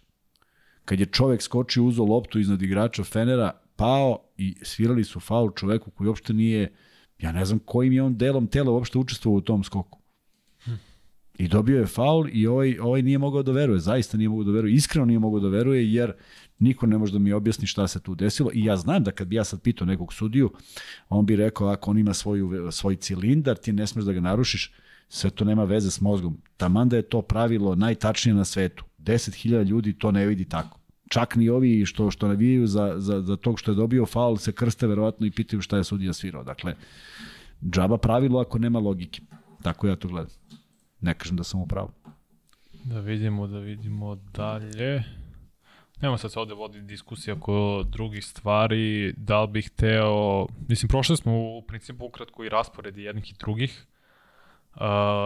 Kad 0.85 0.99
je 0.99 1.05
čovek 1.05 1.41
skočio 1.41 1.83
uzo 1.83 2.03
loptu 2.03 2.39
iznad 2.39 2.61
igrača 2.61 3.03
Fenera, 3.03 3.51
pao 3.75 4.17
i 4.37 4.55
svirali 4.61 5.03
su 5.03 5.19
faul 5.19 5.51
čoveku 5.51 5.91
koji 5.91 6.07
uopšte 6.07 6.33
nije, 6.33 6.73
ja 7.19 7.31
ne 7.31 7.45
znam 7.45 7.59
kojim 7.59 7.93
je 7.93 8.03
on 8.03 8.17
delom 8.17 8.47
tela 8.47 8.71
uopšte 8.71 8.97
učestvovao 8.97 9.37
u 9.37 9.41
tom 9.41 9.63
skoku. 9.63 9.98
I 11.39 11.47
dobio 11.47 11.79
je 11.79 11.85
faul 11.85 12.27
i 12.31 12.47
ovaj, 12.47 12.79
ovaj 12.79 13.01
nije 13.01 13.17
mogao 13.17 13.43
da 13.43 13.51
veruje, 13.51 13.79
zaista 13.79 14.17
nije 14.17 14.29
mogao 14.29 14.43
da 14.43 14.51
veruje, 14.51 14.73
iskreno 14.73 15.05
nije 15.05 15.19
mogao 15.19 15.39
da 15.39 15.47
veruje 15.47 15.93
jer 15.93 16.13
niko 16.59 16.85
ne 16.85 16.97
može 16.97 17.13
da 17.13 17.19
mi 17.19 17.33
objasni 17.33 17.67
šta 17.67 17.87
se 17.87 17.99
tu 17.99 18.15
desilo 18.15 18.49
i 18.53 18.65
ja 18.65 18.77
znam 18.77 19.03
da 19.03 19.11
kad 19.11 19.27
bi 19.27 19.35
ja 19.35 19.43
sad 19.43 19.61
pitao 19.61 19.87
nekog 19.87 20.13
sudiju, 20.13 20.51
on 21.09 21.25
bi 21.25 21.35
rekao 21.35 21.67
ako 21.67 21.91
on 21.91 21.97
ima 21.97 22.13
svoju, 22.13 22.71
svoj 22.71 22.95
cilindar, 22.95 23.57
ti 23.57 23.73
ne 23.73 23.87
smeš 23.87 24.05
da 24.05 24.13
ga 24.13 24.19
narušiš, 24.19 24.73
sve 25.09 25.29
to 25.29 25.45
nema 25.45 25.63
veze 25.63 25.91
s 25.91 26.01
mozgom. 26.01 26.37
Taman 26.57 26.89
da 26.89 26.95
je 26.95 27.01
to 27.01 27.21
pravilo 27.21 27.75
najtačnije 27.75 28.35
na 28.35 28.45
svetu. 28.45 28.83
10.000 28.99 29.63
ljudi 29.63 29.93
to 29.93 30.11
ne 30.11 30.25
vidi 30.25 30.45
tako. 30.45 30.79
Čak 31.09 31.35
ni 31.35 31.49
ovi 31.49 31.85
što 31.85 32.11
što 32.11 32.27
navijaju 32.27 32.67
za, 32.67 32.93
za, 32.97 33.21
za 33.21 33.35
tog 33.35 33.59
što 33.59 33.71
je 33.71 33.75
dobio 33.75 34.05
faul 34.05 34.37
se 34.37 34.51
krste 34.51 34.87
verovatno 34.87 35.25
i 35.25 35.31
pitaju 35.31 35.61
šta 35.61 35.77
je 35.77 35.83
sudija 35.83 36.13
svirao. 36.13 36.43
Dakle, 36.43 36.75
džaba 37.69 37.97
pravilo 37.97 38.39
ako 38.39 38.59
nema 38.59 38.79
logike. 38.79 39.21
Tako 39.61 39.87
ja 39.87 39.95
to 39.95 40.07
gledam. 40.07 40.31
Ne 41.01 41.13
kažem 41.13 41.37
da 41.37 41.43
sam 41.43 41.61
u 41.61 41.67
pravu. 41.67 41.91
Da 42.83 42.99
vidimo, 42.99 43.47
da 43.47 43.59
vidimo 43.59 44.15
dalje. 44.15 45.03
Nemo 46.01 46.17
sad 46.17 46.31
se 46.31 46.39
ovde 46.39 46.53
vodi 46.53 46.81
diskusija 46.81 47.35
oko 47.35 47.83
drugih 47.89 48.25
stvari, 48.25 49.13
da 49.17 49.41
li 49.41 49.47
bih 49.47 49.67
hteo, 49.67 50.47
mislim, 50.67 50.89
prošli 50.89 51.17
smo 51.17 51.57
u 51.57 51.61
principu 51.61 52.05
ukratko 52.05 52.43
i 52.43 52.49
rasporedi 52.49 53.03
jednih 53.03 53.31
i 53.31 53.35
drugih, 53.39 53.85
uh, 54.75 54.81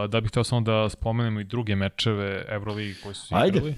da 0.10 0.22
bih 0.22 0.30
hteo 0.30 0.44
samo 0.44 0.62
da 0.62 0.90
spomenemo 0.90 1.40
i 1.40 1.44
druge 1.44 1.76
mečeve 1.76 2.46
Euroligi 2.50 2.96
koji 3.04 3.16
su 3.16 3.36
Ajde. 3.36 3.58
igrali. 3.58 3.76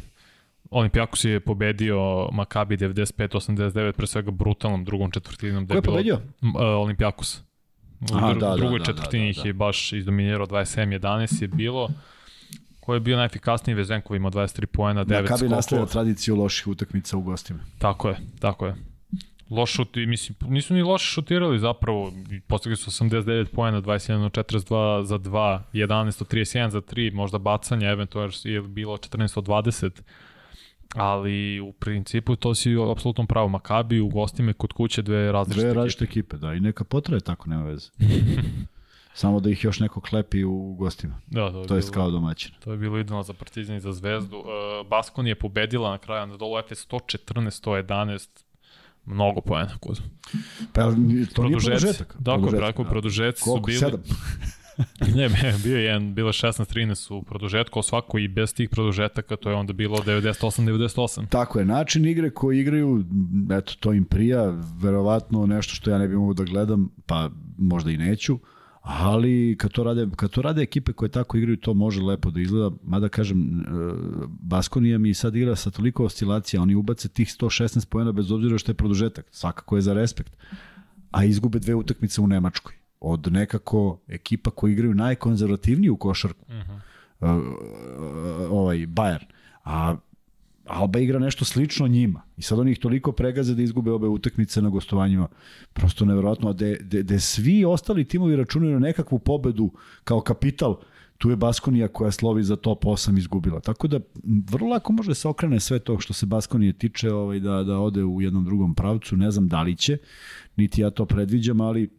Olimpijakos 0.70 1.24
je 1.24 1.40
pobedio 1.40 2.30
Makabi 2.32 2.78
95-89, 2.78 3.92
pre 3.92 4.08
svega 4.08 4.32
brutalnom 4.32 4.86
drugom 4.86 5.12
četvrtinom. 5.12 5.68
Ko 5.68 5.74
je 5.74 5.82
pobedio? 5.82 6.16
Uh, 6.16 6.52
Olimpijakos. 6.56 7.45
U 8.14 8.18
Aha, 8.18 8.30
dru, 8.30 8.40
da, 8.40 8.50
da, 8.50 8.56
drugoj 8.56 8.80
da, 8.80 8.86
četvrtini 8.86 9.24
da, 9.24 9.30
ih 9.30 9.36
da, 9.36 9.42
da. 9.44 9.50
je 9.50 9.54
baš 9.54 9.94
izdominirao 9.94 10.48
27-11 10.48 11.42
je 11.42 11.48
bilo. 11.48 11.90
Ko 12.80 12.94
je 12.94 13.00
bio 13.00 13.18
najefikasniji 13.18 13.76
Vezenkov 13.76 14.16
imao 14.16 14.32
23 14.32 14.66
poena, 14.66 15.06
9 15.06 15.22
Makabi 15.22 15.30
nastavlja 15.30 15.62
skokova. 15.62 15.86
tradiciju 15.86 16.36
loših 16.36 16.68
utakmica 16.68 17.18
u 17.18 17.22
gostima. 17.22 17.60
Tako 17.80 18.10
je, 18.10 18.18
tako 18.40 18.66
je. 18.66 18.76
Loš 19.50 19.72
šuti, 19.72 20.06
mislim, 20.06 20.36
nisu 20.42 20.74
ni 20.74 20.82
loše 20.82 21.06
šutirali 21.06 21.60
zapravo, 21.60 22.14
postigli 22.48 22.76
su 22.76 22.92
89 22.92 23.46
poena, 23.46 23.82
21 23.82 24.26
od 24.26 24.32
42 24.32 25.04
za 25.04 25.20
2, 25.20 25.60
11 25.74 26.22
od 26.22 26.32
31 26.32 26.70
za 26.70 26.82
3, 26.82 27.14
možda 27.14 27.38
bacanja, 27.38 27.90
eventualno 27.90 28.32
je 28.44 28.62
bilo 28.62 28.98
14 28.98 29.38
od 29.38 29.46
20, 29.46 30.02
ali 30.96 31.60
u 31.60 31.72
principu 31.74 32.36
to 32.36 32.56
si 32.56 32.70
apsolutno 32.92 33.26
pravo. 33.26 33.48
Makabi 33.48 34.00
u 34.00 34.10
gostima 34.10 34.52
i 34.52 34.54
kod 34.54 34.74
kuće 34.74 35.02
dve 35.02 35.32
različite 35.32 35.62
Dve 35.62 35.70
ekipe. 35.70 35.78
različite 35.78 36.04
ekipe, 36.06 36.38
da, 36.38 36.54
i 36.54 36.60
neka 36.60 36.84
potraje 36.84 37.22
tako, 37.22 37.50
nema 37.50 37.64
veze. 37.64 37.90
Samo 39.14 39.40
da 39.40 39.50
ih 39.50 39.64
još 39.64 39.80
neko 39.80 40.02
klepi 40.02 40.44
u 40.44 40.74
gostima. 40.74 41.16
Da, 41.28 41.52
to 41.52 41.60
je, 41.62 41.68
To 41.68 41.76
jest 41.76 41.88
bilo- 41.88 41.94
kao 41.96 42.12
domaćin. 42.12 42.52
To 42.60 42.72
je 42.72 42.78
bilo 42.78 43.00
idealno 43.00 43.24
za 43.24 43.34
Partizan 43.34 43.76
i 43.76 43.80
za 43.80 43.94
Zvezdu. 43.94 44.38
Uh, 44.38 44.46
Baskon 44.90 45.28
je 45.28 45.36
pobedila 45.36 45.90
na 45.90 45.98
kraju 45.98 46.28
na 46.28 46.38
dolu 46.38 46.60
Efes 46.60 46.88
114-111, 46.88 48.28
mnogo 49.06 49.42
poena. 49.42 49.78
Kod. 49.80 50.02
Pa 50.74 50.82
to 50.82 50.92
nije 50.92 51.26
Produžeci. 51.26 51.66
produžetak. 51.66 52.16
Dakle, 52.20 52.42
Produžetak, 52.42 52.78
da. 52.78 52.84
produžeci 52.84 53.42
su 53.42 53.62
bili... 53.62 53.78
Sedam? 53.78 54.02
ne, 55.16 55.30
bio 55.64 55.78
je 55.78 55.84
jedan, 55.84 56.14
bilo 56.14 56.30
je 56.30 56.34
16-13 56.34 57.14
u 57.14 57.24
produžetku, 57.24 57.82
svako 57.82 58.18
i 58.18 58.28
bez 58.28 58.54
tih 58.54 58.70
produžetaka 58.70 59.36
to 59.36 59.50
je 59.50 59.56
onda 59.56 59.74
bilo 59.74 59.98
98-98. 59.98 61.28
Tako 61.30 61.60
je, 61.60 61.66
način 61.66 62.06
igre 62.06 62.30
koji 62.30 62.60
igraju, 62.60 63.04
eto, 63.52 63.74
to 63.80 63.94
im 63.94 64.06
prija, 64.06 64.62
verovatno 64.82 65.46
nešto 65.46 65.76
što 65.76 65.92
ja 65.92 65.98
ne 65.98 66.08
bih 66.08 66.18
mogao 66.18 66.34
da 66.34 66.44
gledam, 66.44 66.90
pa 67.06 67.30
možda 67.58 67.92
i 67.92 67.98
neću, 67.98 68.40
ali 68.82 69.56
kad 69.60 69.72
to 69.72 69.84
rade, 69.84 70.08
kad 70.16 70.30
to 70.30 70.42
rade 70.42 70.62
ekipe 70.62 70.94
koje 70.94 71.10
tako 71.10 71.38
igraju, 71.38 71.58
to 71.58 71.74
može 71.74 72.02
lepo 72.02 72.32
da 72.32 72.42
izgleda, 72.42 72.76
mada 72.84 73.10
kažem, 73.10 73.60
e, 73.60 73.64
Baskonija 74.28 74.98
mi 74.98 75.14
sad 75.14 75.36
igra 75.36 75.56
sa 75.56 75.72
toliko 75.72 76.06
oscilacija, 76.06 76.62
oni 76.62 76.76
ubace 76.76 77.10
tih 77.10 77.28
116 77.28 77.90
pojena 77.90 78.12
bez 78.12 78.32
obzira 78.32 78.58
što 78.58 78.72
je 78.72 78.76
produžetak, 78.76 79.26
svakako 79.32 79.76
je 79.76 79.82
za 79.82 79.94
respekt, 79.94 80.38
a 81.12 81.26
izgube 81.26 81.60
dve 81.60 81.76
utakmice 81.76 82.22
u 82.22 82.28
Nemačkoj 82.28 82.85
od 83.08 83.32
nekako 83.32 84.00
ekipa 84.08 84.52
koji 84.52 84.74
igraju 84.74 84.94
najkonzervativniju 84.94 85.98
košarku, 85.98 86.46
uh 86.48 86.56
-huh. 87.22 88.48
ovaj 88.50 88.78
Bayern, 88.78 89.26
a 89.64 89.96
Alba 90.66 91.00
igra 91.00 91.20
nešto 91.20 91.46
slično 91.46 91.88
njima. 91.88 92.22
I 92.38 92.42
sad 92.42 92.60
oni 92.60 92.72
ih 92.72 92.80
toliko 92.80 93.12
pregaze 93.12 93.56
da 93.56 93.62
izgube 93.62 93.92
obe 93.92 94.08
utakmice 94.08 94.62
na 94.62 94.70
gostovanjima. 94.70 95.28
Prosto 95.74 96.06
neverovatno. 96.06 96.50
A 96.50 96.54
de, 96.54 96.78
de, 96.82 97.04
de 97.04 97.20
svi 97.20 97.66
ostali 97.66 98.08
timovi 98.08 98.36
računaju 98.36 98.74
na 98.74 98.80
nekakvu 98.80 99.20
pobedu 99.20 99.72
kao 100.04 100.22
kapital, 100.22 100.78
tu 101.18 101.30
je 101.30 101.36
Baskonija 101.36 101.88
koja 101.88 102.12
slovi 102.12 102.44
za 102.44 102.56
top 102.56 102.84
8 102.84 103.18
izgubila. 103.18 103.60
Tako 103.60 103.88
da 103.88 104.00
vrlo 104.50 104.70
lako 104.70 104.94
može 104.94 105.10
da 105.10 105.16
se 105.16 105.28
okrene 105.28 105.60
sve 105.60 105.80
to 105.80 106.00
što 106.00 106.14
se 106.14 106.26
Baskonije 106.26 106.74
tiče 106.74 107.12
ovaj, 107.12 107.40
da, 107.40 107.64
da 107.64 107.80
ode 107.80 108.04
u 108.04 108.22
jednom 108.22 108.46
drugom 108.46 108.76
pravcu. 108.76 109.18
Ne 109.18 109.32
znam 109.32 109.48
da 109.48 109.62
li 109.62 109.76
će, 109.76 109.98
niti 110.56 110.82
ja 110.82 110.90
to 110.90 111.06
predviđam, 111.06 111.62
ali 111.62 111.90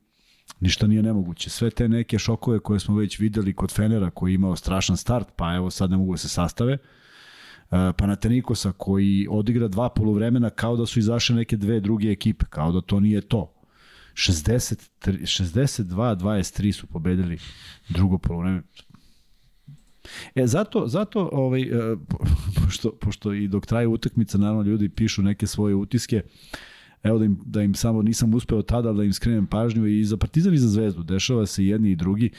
ništa 0.61 0.87
nije 0.87 1.03
nemoguće. 1.03 1.51
Sve 1.51 1.71
te 1.71 1.89
neke 1.89 2.19
šokove 2.19 2.59
koje 2.59 2.81
smo 2.81 2.97
već 2.97 3.19
videli 3.19 3.55
kod 3.55 3.73
Fenera 3.73 4.11
koji 4.11 4.31
je 4.31 4.35
imao 4.35 4.57
strašan 4.57 4.97
start, 4.97 5.29
pa 5.37 5.55
evo 5.55 5.71
sad 5.71 5.91
ne 5.91 5.97
mogu 5.97 6.13
da 6.13 6.19
se 6.19 6.29
sastave, 6.29 6.79
E, 7.71 7.93
Panatenikosa 7.93 8.73
koji 8.73 9.27
odigra 9.31 9.69
dva 9.69 9.89
poluvremena 9.89 10.51
kao 10.51 10.77
da 10.77 10.87
su 10.87 10.99
izašle 10.99 11.37
neke 11.37 11.57
dve 11.57 11.81
druge 11.81 12.11
ekipe, 12.11 12.45
kao 12.51 12.73
da 12.73 12.81
to 12.81 13.01
nije 13.01 13.21
to. 13.21 13.53
60, 14.15 14.89
62-23 15.03 16.73
su 16.73 16.87
pobedili 16.87 17.39
drugo 17.89 18.19
poluvreme. 18.19 18.63
E, 20.35 20.47
zato, 20.47 20.89
zato 20.89 21.29
ovaj, 21.33 21.63
e, 21.63 21.97
po- 22.09 22.25
pošto, 22.65 22.93
pošto 22.93 23.33
i 23.33 23.49
dok 23.49 23.67
traje 23.67 23.87
utakmica, 23.87 24.39
naravno 24.39 24.63
ljudi 24.63 24.89
pišu 24.89 25.23
neke 25.23 25.47
svoje 25.47 25.75
utiske, 25.75 26.23
evo 27.07 27.19
da 27.19 27.25
im, 27.25 27.39
da 27.45 27.63
im 27.63 27.75
samo 27.75 28.03
nisam 28.03 28.35
uspeo 28.35 28.63
tada 28.63 28.93
da 28.93 29.05
im 29.05 29.13
skrenem 29.13 29.47
pažnju 29.47 29.87
i 29.87 30.05
za 30.05 30.17
Partizan 30.17 30.55
i 30.55 30.59
za 30.59 30.69
Zvezdu, 30.69 31.03
dešava 31.03 31.47
se 31.47 31.67
jedni 31.67 31.91
i 31.91 31.97
drugi, 31.97 32.31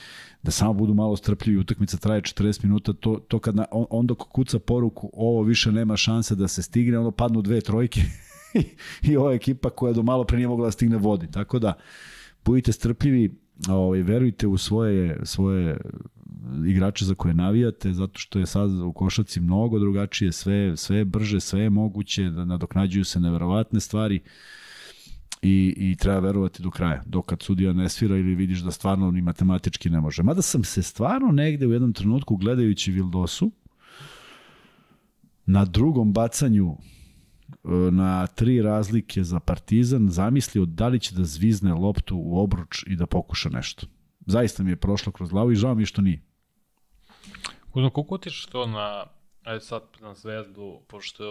da 0.44 0.52
samo 0.52 0.74
budu 0.74 0.94
malo 0.94 1.16
strpljivi, 1.16 1.60
utakmica 1.60 1.98
traje 1.98 2.22
40 2.22 2.64
minuta, 2.64 2.94
to, 2.94 3.16
to 3.28 3.40
kad 3.40 3.56
na, 3.56 3.66
on, 3.72 3.86
on 3.90 4.08
dok 4.08 4.18
kuca 4.18 4.60
poruku, 4.60 5.10
ovo 5.14 5.44
više 5.44 5.72
nema 5.72 5.98
šanse 5.98 6.36
da 6.36 6.48
se 6.48 6.64
stigne, 6.64 7.00
ono 7.00 7.12
padnu 7.12 7.42
dve 7.42 7.62
trojke 7.62 8.02
i 9.10 9.18
ova 9.18 9.34
ekipa 9.34 9.70
koja 9.70 9.94
do 9.94 10.04
malo 10.04 10.24
pre 10.24 10.38
nije 10.38 10.48
mogla 10.48 10.66
da 10.66 10.72
stigne 10.72 10.98
vodi, 10.98 11.32
tako 11.32 11.60
da 11.60 11.74
budite 12.46 12.72
strpljivi, 12.72 13.36
ovaj, 13.70 14.02
verujte 14.02 14.48
u 14.48 14.58
svoje, 14.58 15.20
svoje 15.24 15.78
igrače 16.68 17.06
za 17.06 17.16
koje 17.16 17.34
navijate, 17.34 17.94
zato 17.94 18.20
što 18.20 18.40
je 18.40 18.46
sad 18.46 18.72
u 18.72 18.94
košaci 18.94 19.40
mnogo 19.40 19.80
drugačije, 19.80 20.32
sve, 20.32 20.78
sve 20.78 20.98
je 20.98 21.06
brže, 21.06 21.40
sve 21.40 21.62
je 21.62 21.70
moguće, 21.70 22.30
da 22.30 22.46
nadoknađuju 22.46 23.06
se 23.06 23.20
neverovatne 23.20 23.80
stvari 23.80 24.22
i, 25.42 25.74
i 25.78 25.96
treba 25.96 26.20
verovati 26.20 26.64
do 26.64 26.72
kraja, 26.72 27.04
dok 27.06 27.26
kad 27.26 27.42
sudija 27.42 27.74
ne 27.74 27.90
svira 27.90 28.18
ili 28.18 28.36
vidiš 28.36 28.60
da 28.60 28.72
stvarno 28.72 29.12
ni 29.12 29.22
matematički 29.22 29.90
ne 29.90 30.02
može. 30.02 30.24
Mada 30.24 30.42
sam 30.42 30.64
se 30.64 30.84
stvarno 30.84 31.32
negde 31.32 31.68
u 31.68 31.72
jednom 31.72 31.94
trenutku 31.94 32.36
gledajući 32.36 32.92
Vildosu 32.92 33.52
na 35.46 35.66
drugom 35.66 36.14
bacanju 36.14 36.72
e, 36.72 37.70
na 37.92 38.28
tri 38.28 38.62
razlike 38.62 39.24
za 39.24 39.40
Partizan 39.40 40.10
zamislio 40.10 40.66
da 40.66 40.88
li 40.88 41.00
će 41.00 41.16
da 41.16 41.24
zvizne 41.24 41.74
loptu 41.74 42.18
u 42.18 42.40
obruč 42.40 42.84
i 42.88 42.96
da 42.96 43.06
pokuša 43.06 43.50
nešto. 43.50 43.88
Zaista 44.28 44.64
mi 44.64 44.72
je 44.72 44.76
prošlo 44.76 45.12
kroz 45.12 45.30
glavu 45.30 45.52
i 45.52 45.56
žao 45.56 45.76
mi 45.76 45.82
je 45.82 45.86
što 45.86 46.02
nije. 46.02 46.22
Kuzno, 47.72 47.90
koliko 47.90 48.16
utičeš 48.16 48.46
to 48.46 48.68
na, 48.68 49.06
ajde 49.44 49.60
sad 49.60 49.84
na 50.02 50.14
zvezdu, 50.14 50.82
pošto 50.88 51.24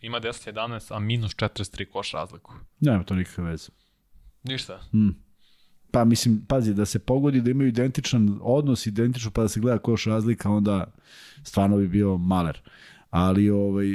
ima 0.00 0.20
10-11, 0.20 0.96
a 0.96 0.98
minus 0.98 1.32
43 1.34 1.90
koš 1.90 2.12
razliku. 2.12 2.54
Nema 2.80 3.04
to 3.04 3.14
nikakve 3.14 3.44
veze. 3.44 3.68
Ništa. 4.42 4.80
Mm. 4.92 5.10
Pa 5.90 6.04
mislim, 6.04 6.44
pazi, 6.48 6.74
da 6.74 6.84
se 6.84 6.98
pogodi 6.98 7.40
da 7.40 7.50
imaju 7.50 7.68
identičan 7.68 8.38
odnos, 8.42 8.86
identično, 8.86 9.30
pa 9.30 9.42
da 9.42 9.48
se 9.48 9.60
gleda 9.60 9.78
koš 9.78 10.04
razlika, 10.04 10.50
onda 10.50 10.86
stvarno 11.42 11.76
bi 11.76 11.88
bio 11.88 12.16
maler. 12.16 12.60
Ali 13.10 13.50
ovaj, 13.50 13.86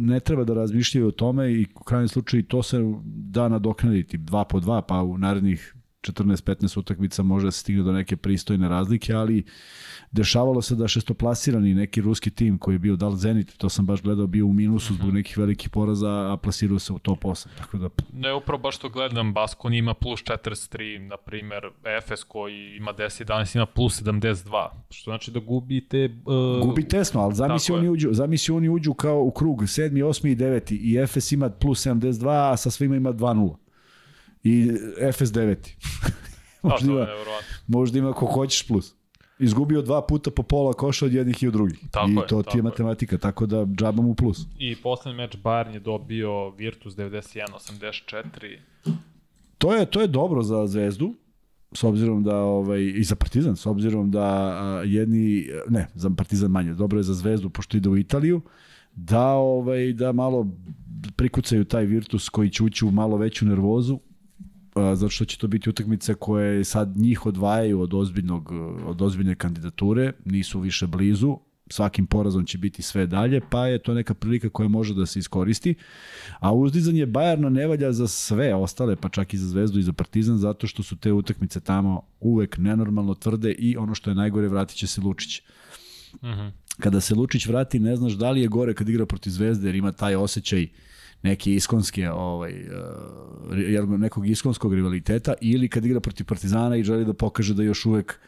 ne 0.00 0.20
treba 0.20 0.44
da 0.44 0.54
razmišljaju 0.54 1.08
o 1.08 1.10
tome 1.10 1.52
i 1.52 1.66
u 1.74 1.84
krajnjem 1.84 2.08
slučaju 2.08 2.42
to 2.42 2.62
se 2.62 2.78
da 3.04 3.48
nadoknaditi 3.48 4.18
dva 4.18 4.44
po 4.44 4.60
dva, 4.60 4.82
pa 4.82 5.02
u 5.02 5.18
narednih 5.18 5.74
14-15 6.02 6.78
utakmica 6.78 7.22
može 7.22 7.46
da 7.46 7.50
se 7.50 7.60
stigne 7.60 7.82
do 7.82 7.92
neke 7.92 8.16
pristojne 8.16 8.68
razlike, 8.68 9.14
ali 9.14 9.44
dešavalo 10.12 10.62
se 10.62 10.74
da 10.74 10.88
šestoplasirani 10.88 11.74
neki 11.74 12.00
ruski 12.00 12.30
tim 12.30 12.58
koji 12.58 12.74
je 12.74 12.78
bio 12.78 12.96
dal 12.96 13.16
Zenit, 13.16 13.56
to 13.56 13.68
sam 13.68 13.86
baš 13.86 14.02
gledao, 14.02 14.26
bio 14.26 14.46
u 14.46 14.52
minusu 14.52 14.94
zbog 14.94 15.06
mhm. 15.06 15.16
nekih 15.16 15.38
velikih 15.38 15.70
poraza, 15.70 16.32
a 16.32 16.36
plasirao 16.36 16.78
se 16.78 16.92
u 16.92 16.98
top 16.98 17.24
8. 17.24 17.46
Tako 17.58 17.78
da... 17.78 17.88
Ne, 18.12 18.34
upravo 18.34 18.62
baš 18.62 18.78
to 18.78 18.88
gledam, 18.88 19.32
Baskon 19.32 19.74
ima 19.74 19.94
plus 19.94 20.20
43, 20.20 20.98
na 20.98 21.16
primer, 21.16 21.62
Efes 21.98 22.24
koji 22.24 22.76
ima 22.76 22.92
10, 22.92 23.24
danas 23.24 23.54
ima 23.54 23.66
plus 23.66 24.02
72, 24.02 24.68
što 24.90 25.10
znači 25.10 25.30
da 25.30 25.40
gubite... 25.40 26.18
Uh... 26.26 26.66
Gubi 26.66 26.88
tesno, 26.88 27.20
ali 27.20 27.34
zamisli 27.34 27.74
oni, 27.74 27.88
uđu, 27.88 28.08
zamisli 28.12 28.54
oni 28.54 28.68
uđu 28.68 28.94
kao 28.94 29.20
u 29.20 29.30
krug 29.30 29.62
7, 29.62 29.90
8 29.90 30.32
i 30.32 30.36
9 30.36 30.78
i 30.80 30.96
Efes 30.96 31.32
ima 31.32 31.50
plus 31.50 31.86
72, 31.86 32.52
a 32.52 32.56
sa 32.56 32.70
svima 32.70 32.96
ima 32.96 33.12
2-0 33.12 33.67
i 34.44 34.70
FS9. 35.00 35.56
možda, 36.62 36.92
ima, 36.92 37.06
možda 37.66 37.98
ima 37.98 38.12
ko 38.12 38.26
hoćeš 38.26 38.66
plus. 38.66 38.94
Izgubio 39.38 39.82
dva 39.82 40.06
puta 40.06 40.30
po 40.30 40.42
pola 40.42 40.72
koša 40.72 41.06
od 41.06 41.12
jednih 41.12 41.42
i 41.42 41.46
od 41.46 41.52
drugih. 41.52 41.78
Tako 41.90 42.10
I 42.10 42.14
je, 42.14 42.26
to 42.26 42.42
ti 42.42 42.58
je 42.58 42.62
matematika, 42.62 43.16
je. 43.16 43.20
tako 43.20 43.46
da 43.46 43.66
džaba 43.66 44.02
mu 44.02 44.14
plus. 44.14 44.46
I 44.58 44.76
poslednji 44.76 45.16
meč 45.16 45.36
Bayern 45.36 45.72
je 45.72 45.80
dobio 45.80 46.50
Virtus 46.50 46.94
91-84. 46.94 48.58
To 49.58 49.74
je, 49.74 49.86
to 49.86 50.00
je 50.00 50.06
dobro 50.06 50.42
za 50.42 50.66
Zvezdu, 50.66 51.14
s 51.72 51.84
obzirom 51.84 52.22
da 52.22 52.36
ovaj 52.36 52.92
i 52.96 53.04
za 53.04 53.16
Partizan 53.16 53.56
s 53.56 53.66
obzirom 53.66 54.10
da 54.10 54.24
a, 54.24 54.82
jedni 54.84 55.46
ne 55.68 55.88
za 55.94 56.10
Partizan 56.10 56.50
manje 56.50 56.74
dobro 56.74 56.98
je 56.98 57.02
za 57.02 57.14
Zvezdu 57.14 57.50
pošto 57.50 57.76
ide 57.76 57.88
u 57.88 57.96
Italiju 57.96 58.40
da 58.94 59.28
ovaj 59.28 59.92
da 59.92 60.12
malo 60.12 60.46
prikucaju 61.16 61.64
taj 61.64 61.84
Virtus 61.84 62.28
koji 62.28 62.50
će 62.50 62.64
ući 62.64 62.84
u 62.84 62.90
malo 62.90 63.16
veću 63.16 63.46
nervozu 63.46 63.98
zato 64.94 65.08
što 65.08 65.24
će 65.24 65.38
to 65.38 65.46
biti 65.46 65.70
utakmice 65.70 66.14
koje 66.14 66.64
sad 66.64 66.96
njih 66.96 67.26
odvajaju 67.26 67.80
od 67.80 67.94
ozbiljnog 67.94 68.52
od 68.86 69.02
ozbiljne 69.02 69.34
kandidature, 69.34 70.12
nisu 70.24 70.60
više 70.60 70.86
blizu, 70.86 71.38
svakim 71.70 72.06
porazom 72.06 72.46
će 72.46 72.58
biti 72.58 72.82
sve 72.82 73.06
dalje, 73.06 73.40
pa 73.50 73.66
je 73.66 73.78
to 73.78 73.94
neka 73.94 74.14
prilika 74.14 74.48
koja 74.48 74.68
može 74.68 74.94
da 74.94 75.06
se 75.06 75.18
iskoristi. 75.18 75.74
A 76.38 76.52
uzdizanje 76.52 77.06
Bajerna 77.06 77.48
ne 77.48 77.66
valja 77.66 77.92
za 77.92 78.08
sve 78.08 78.54
ostale, 78.54 78.96
pa 78.96 79.08
čak 79.08 79.34
i 79.34 79.38
za 79.38 79.48
Zvezdu 79.48 79.78
i 79.78 79.82
za 79.82 79.92
Partizan, 79.92 80.38
zato 80.38 80.66
što 80.66 80.82
su 80.82 80.96
te 80.96 81.12
utakmice 81.12 81.60
tamo 81.60 82.02
uvek 82.20 82.58
nenormalno 82.58 83.14
tvrde 83.14 83.52
i 83.52 83.76
ono 83.76 83.94
što 83.94 84.10
je 84.10 84.14
najgore, 84.14 84.48
vratit 84.48 84.76
će 84.76 84.86
se 84.86 85.00
Lučić. 85.00 85.42
Uh 86.12 86.28
mhm. 86.28 86.40
-huh. 86.40 86.50
Kada 86.80 87.00
se 87.00 87.14
Lučić 87.14 87.46
vrati, 87.46 87.78
ne 87.78 87.96
znaš 87.96 88.12
da 88.12 88.30
li 88.30 88.40
je 88.40 88.48
gore 88.48 88.74
kad 88.74 88.88
igra 88.88 89.06
protiv 89.06 89.30
Zvezde, 89.30 89.68
jer 89.68 89.74
ima 89.74 89.92
taj 89.92 90.16
osjećaj 90.16 90.62
uh, 90.62 90.70
neke 91.22 91.54
iskonske 91.54 92.10
ovaj 92.10 92.52
uh, 92.52 93.98
nekog 93.98 94.28
iskonskog 94.28 94.74
rivaliteta 94.74 95.34
ili 95.40 95.68
kad 95.68 95.84
igra 95.84 96.00
protiv 96.00 96.26
Partizana 96.26 96.76
i 96.76 96.84
želi 96.84 97.04
da 97.04 97.12
pokaže 97.12 97.54
da 97.54 97.62
još 97.62 97.86
uvek 97.86 98.20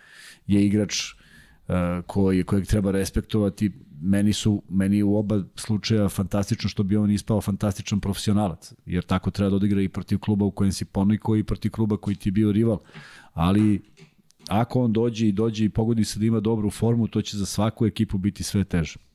je 0.47 0.67
igrač 0.67 1.13
uh, 1.13 1.75
koji 2.07 2.45
kojeg 2.45 2.67
treba 2.67 2.91
respektovati. 2.91 3.73
Meni 4.03 4.33
su 4.33 4.63
meni 4.69 5.03
u 5.03 5.17
oba 5.17 5.43
slučaja 5.57 6.09
fantastično 6.09 6.69
što 6.69 6.83
bi 6.83 6.97
on 6.97 7.11
ispao 7.11 7.41
fantastičan 7.41 8.01
profesionalac 8.01 8.73
jer 8.87 9.05
tako 9.05 9.31
treba 9.31 9.51
da 9.51 9.57
odigra 9.57 9.83
i 9.83 9.89
protiv 9.89 10.19
kluba 10.19 10.45
u 10.45 10.51
kojem 10.51 10.73
si 10.73 10.85
poniko 10.85 11.37
i 11.37 11.45
protiv 11.45 11.71
kluba 11.71 11.97
koji 11.97 12.17
ti 12.17 12.29
je 12.29 12.33
bio 12.33 12.53
rival. 12.53 12.79
Ali 13.33 13.83
ako 14.49 14.81
on 14.81 14.93
dođe 14.93 15.29
i 15.29 15.33
dođe 15.33 15.65
i 15.65 15.69
pogodi 15.69 16.05
se 16.05 16.19
da 16.19 16.27
ima 16.27 16.41
dobru 16.41 16.71
formu 16.71 17.09
to 17.09 17.23
će 17.23 17.37
za 17.37 17.47
svaku 17.47 17.87
ekipu 17.87 18.19
biti 18.19 18.43
sve 18.43 18.65
teže 18.65 19.10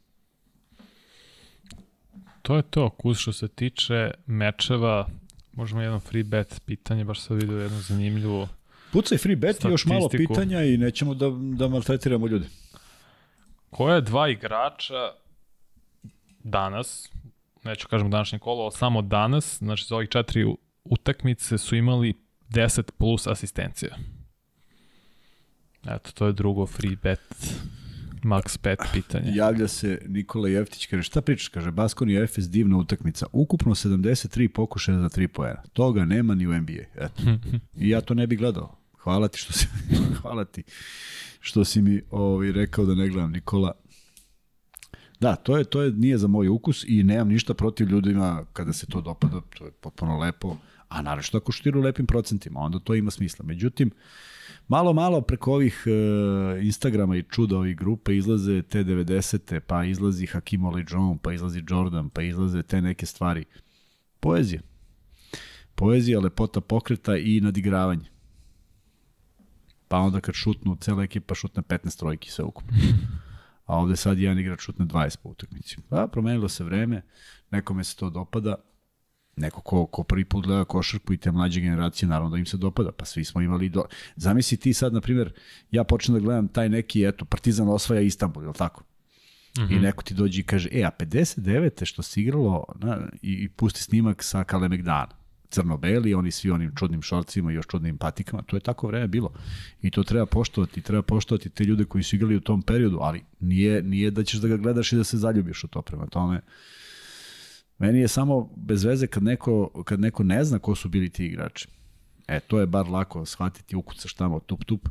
to 2.45 2.55
je 2.55 2.61
to, 2.61 2.89
Kuz 2.89 3.17
što 3.17 3.33
se 3.33 3.47
tiče 3.47 4.11
mečeva, 4.25 5.07
možemo 5.53 5.81
jedno 5.81 5.99
free 5.99 6.23
bet 6.23 6.61
pitanje, 6.65 7.03
baš 7.03 7.19
sam 7.19 7.37
vidio 7.37 7.61
jedno 7.61 7.79
zanimljivo 7.79 8.47
Pucaj 8.91 9.17
free 9.17 9.35
bet 9.35 9.63
i 9.63 9.67
još 9.67 9.85
malo 9.85 10.09
pitanja 10.09 10.63
i 10.63 10.77
nećemo 10.77 11.13
da, 11.13 11.25
da 11.57 11.67
maltretiramo 11.67 12.27
ljude. 12.27 12.47
Koje 13.69 14.01
dva 14.01 14.29
igrača 14.29 15.11
danas, 16.43 17.11
neću 17.63 17.87
kažem 17.87 18.11
današnje 18.11 18.39
kolo, 18.39 18.63
ali 18.63 18.71
samo 18.71 19.01
danas, 19.01 19.57
znači 19.57 19.85
za 19.85 19.95
ovih 19.95 20.09
četiri 20.09 20.45
utakmice 20.83 21.57
su 21.57 21.75
imali 21.75 22.13
10 22.49 22.91
plus 22.97 23.27
asistencija. 23.27 23.95
Eto, 25.87 26.11
to 26.11 26.27
je 26.27 26.33
drugo 26.33 26.65
free 26.65 26.95
bet 27.03 27.55
Max 28.25 28.57
5 28.57 28.75
pitanje. 28.93 29.31
Javlja 29.35 29.67
se 29.67 30.01
Nikola 30.07 30.49
Jeftić, 30.49 30.85
kaže 30.85 31.03
šta 31.03 31.21
pričaš? 31.21 31.47
Kaže, 31.47 31.71
Baskoni 31.71 32.13
i 32.13 32.17
Efes 32.17 32.49
divna 32.49 32.77
utakmica. 32.77 33.25
Ukupno 33.31 33.75
73 33.75 34.47
pokušaja 34.47 34.99
za 34.99 35.09
3 35.09 35.27
poena. 35.27 35.61
Toga 35.73 36.05
nema 36.05 36.35
ni 36.35 36.47
u 36.47 36.53
NBA. 36.53 36.83
Eto. 36.95 37.23
I 37.81 37.89
ja 37.89 38.01
to 38.01 38.13
ne 38.13 38.27
bih 38.27 38.39
gledao. 38.39 38.77
Hvala 38.97 39.27
ti 39.27 39.39
što 39.39 39.53
si, 39.53 39.67
hvala 40.21 40.45
ti 40.45 40.63
što 41.39 41.65
si 41.65 41.81
mi 41.81 42.01
ovaj, 42.11 42.51
rekao 42.51 42.85
da 42.85 42.95
ne 42.95 43.09
gledam 43.09 43.31
Nikola. 43.31 43.71
Da, 45.19 45.35
to 45.35 45.57
je 45.57 45.63
to 45.63 45.81
je 45.81 45.91
nije 45.91 46.17
za 46.17 46.27
moj 46.27 46.47
ukus 46.47 46.85
i 46.87 47.03
nemam 47.03 47.27
ništa 47.27 47.53
protiv 47.53 47.89
ljudima 47.89 48.45
kada 48.53 48.73
se 48.73 48.85
to 48.85 49.01
dopada, 49.01 49.41
to 49.57 49.65
je 49.65 49.71
potpuno 49.71 50.19
lepo, 50.19 50.57
a 50.87 51.01
naravno 51.01 51.23
što 51.23 51.37
ako 51.37 51.51
štiru 51.51 51.81
lepim 51.81 52.05
procentima, 52.05 52.59
onda 52.59 52.79
to 52.79 52.95
ima 52.95 53.11
smisla. 53.11 53.45
Međutim, 53.45 53.87
uh, 53.87 54.34
Malo, 54.67 54.93
malo 54.93 55.21
preko 55.21 55.53
ovih 55.53 55.83
uh, 55.87 56.65
Instagrama 56.65 57.17
i 57.17 57.23
čuda 57.23 57.57
ovih 57.57 57.75
grupe 57.77 58.17
izlaze 58.17 58.61
te 58.61 58.83
90. 58.83 59.59
pa 59.59 59.83
izlazi 59.83 60.25
Hakim 60.25 60.65
Olajuwon, 60.65 61.17
pa 61.17 61.33
izlazi 61.33 61.63
Jordan, 61.69 62.09
pa 62.09 62.21
izlaze 62.21 62.63
te 62.63 62.81
neke 62.81 63.05
stvari. 63.05 63.45
Poezija. 64.19 64.61
Poezija, 65.75 66.19
lepota 66.19 66.61
pokreta 66.61 67.17
i 67.17 67.41
nadigravanje. 67.41 68.09
Pa 69.87 69.97
onda 69.97 70.19
kad 70.19 70.35
šutnu, 70.35 70.75
cela 70.75 71.03
ekipa 71.03 71.35
šutne 71.35 71.63
15 71.63 71.99
trojki 71.99 72.31
sve 72.31 72.45
ukupno. 72.45 72.77
A 73.65 73.77
ovde 73.77 73.95
sad 73.95 74.19
jedan 74.19 74.39
igrač 74.39 74.61
šutne 74.61 74.85
20 74.85 75.17
po 75.23 75.29
utakmici. 75.29 75.77
Pa 75.89 76.07
promenilo 76.07 76.49
se 76.49 76.63
vreme, 76.63 77.01
nekome 77.51 77.83
se 77.83 77.95
to 77.95 78.09
dopada, 78.09 78.55
neko 79.35 79.61
ko, 79.61 79.85
ko 79.85 80.03
prvi 80.03 80.25
put 80.25 80.45
gleda 80.45 80.65
košarku 80.65 81.13
i 81.13 81.17
te 81.17 81.31
mlađe 81.31 81.61
generacije, 81.61 82.09
naravno 82.09 82.29
da 82.29 82.37
im 82.37 82.45
se 82.45 82.57
dopada, 82.57 82.91
pa 82.91 83.05
svi 83.05 83.25
smo 83.25 83.41
imali 83.41 83.69
do... 83.69 83.83
Zamisli 84.15 84.57
ti 84.57 84.73
sad, 84.73 84.93
na 84.93 85.01
primjer, 85.01 85.33
ja 85.71 85.83
počnem 85.83 86.17
da 86.17 86.23
gledam 86.23 86.47
taj 86.47 86.69
neki, 86.69 87.03
eto, 87.03 87.25
Partizan 87.25 87.69
osvaja 87.69 88.01
Istanbul, 88.01 88.43
je 88.43 88.47
li 88.47 88.55
tako? 88.55 88.83
Mm 89.57 89.61
-hmm. 89.61 89.77
I 89.77 89.79
neko 89.79 90.03
ti 90.03 90.13
dođe 90.13 90.39
i 90.39 90.43
kaže, 90.43 90.69
e, 90.71 90.83
a 90.83 90.91
59. 90.99 91.85
što 91.85 92.01
se 92.01 92.21
igralo, 92.21 92.65
na, 92.75 93.07
i, 93.21 93.31
i 93.31 93.49
pusti 93.49 93.81
snimak 93.81 94.23
sa 94.23 94.43
Kalemegdana, 94.43 95.15
crno-beli, 95.49 96.13
oni 96.13 96.31
svi 96.31 96.51
onim 96.51 96.71
čudnim 96.75 97.01
šorcima 97.01 97.51
i 97.51 97.55
još 97.55 97.67
čudnim 97.67 97.97
patikama, 97.97 98.43
to 98.43 98.55
je 98.55 98.59
tako 98.59 98.87
vreme 98.87 99.07
bilo. 99.07 99.33
I 99.81 99.91
to 99.91 100.03
treba 100.03 100.25
poštovati, 100.25 100.81
treba 100.81 101.01
poštovati 101.01 101.49
te 101.49 101.63
ljude 101.63 101.85
koji 101.85 102.03
su 102.03 102.15
igrali 102.15 102.35
u 102.35 102.41
tom 102.41 102.61
periodu, 102.61 102.97
ali 103.01 103.23
nije, 103.39 103.83
nije 103.83 104.11
da 104.11 104.23
ćeš 104.23 104.39
da 104.39 104.47
ga 104.47 104.57
gledaš 104.57 104.93
i 104.93 104.95
da 104.95 105.03
se 105.03 105.17
zaljubiš 105.17 105.63
u 105.63 105.67
to 105.67 105.81
prema 105.81 106.07
tome. 106.07 106.35
Uh, 106.35 106.43
Meni 107.77 107.99
je 107.99 108.07
samo 108.07 108.49
bez 108.55 108.83
veze 108.83 109.07
kad 109.07 109.23
neko, 109.23 109.83
kad 109.85 109.99
neko 109.99 110.23
ne 110.23 110.43
zna 110.43 110.59
ko 110.59 110.75
su 110.75 110.89
bili 110.89 111.09
ti 111.09 111.25
igrači. 111.25 111.67
E, 112.27 112.39
to 112.39 112.59
je 112.59 112.65
bar 112.65 112.87
lako 112.87 113.25
shvatiti, 113.25 113.75
ukucaš 113.75 114.13
tamo 114.13 114.39
tup 114.39 114.65
tup. 114.65 114.89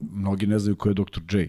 Mnogi 0.00 0.46
ne 0.46 0.58
znaju 0.58 0.76
ko 0.76 0.88
je 0.88 0.94
Dr. 0.94 1.20
J. 1.30 1.48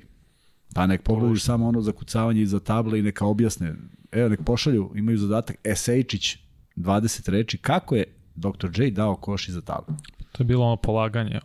Pa 0.74 0.88
nek 0.88 1.02
pogledaju 1.03 1.40
samo 1.40 1.68
ono 1.68 1.82
za 1.82 1.91
kucavanje 1.91 2.41
iza 2.41 2.60
table 2.60 2.99
i 2.99 3.02
neka 3.02 3.26
objasne. 3.26 3.76
Evo, 4.11 4.30
nek 4.30 4.40
pošalju, 4.45 4.91
imaju 4.95 5.18
zadatak 5.18 5.56
Esejčić, 5.64 6.38
20 6.76 7.30
reči, 7.30 7.57
kako 7.57 7.95
je 7.95 8.06
Dr. 8.36 8.82
J 8.82 8.91
dao 8.91 9.16
koš 9.16 9.48
iza 9.48 9.61
table. 9.61 9.95
To 10.32 10.44
je 10.44 10.45
bilo 10.45 10.66
ono 10.66 10.76
polaganje. 10.76 11.40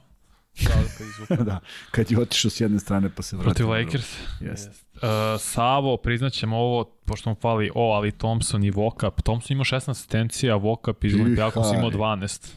Da, 1.28 1.36
da, 1.50 1.60
kad 1.90 2.10
je 2.10 2.20
otišao 2.20 2.50
s 2.50 2.60
jedne 2.60 2.78
strane 2.78 3.10
pa 3.16 3.22
se 3.22 3.36
vratio. 3.36 3.50
Protiv 3.50 3.68
Lakers. 3.70 4.16
Yes. 4.40 4.68
Uh, 4.94 5.40
Savo, 5.40 5.96
priznaćemo 5.96 6.56
ovo, 6.56 6.84
pošto 6.84 7.30
mu 7.30 7.36
fali 7.40 7.70
O, 7.74 7.92
ali 7.92 8.12
Thompson 8.12 8.64
i 8.64 8.70
Vokap. 8.70 9.22
Thompson 9.22 9.54
ima 9.54 9.64
16 9.64 9.90
asistencija, 9.90 10.56
Vokap 10.56 11.04
iz 11.04 11.14
Olimpijakos 11.14 11.66
ima 11.72 11.90
12. 11.90 12.54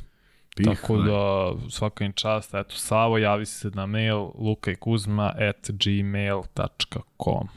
Pihaj. 0.56 0.76
Tako 0.76 0.98
da, 0.98 1.53
svaka 1.69 2.06
im 2.06 2.14
čast. 2.14 2.53
Eto, 2.53 2.76
Savo, 2.76 3.18
javi 3.18 3.45
se 3.45 3.69
na 3.69 3.86
mail 3.86 4.30
lukajkuzma 4.36 5.34
at 5.38 5.69
gmail.com. 5.69 7.48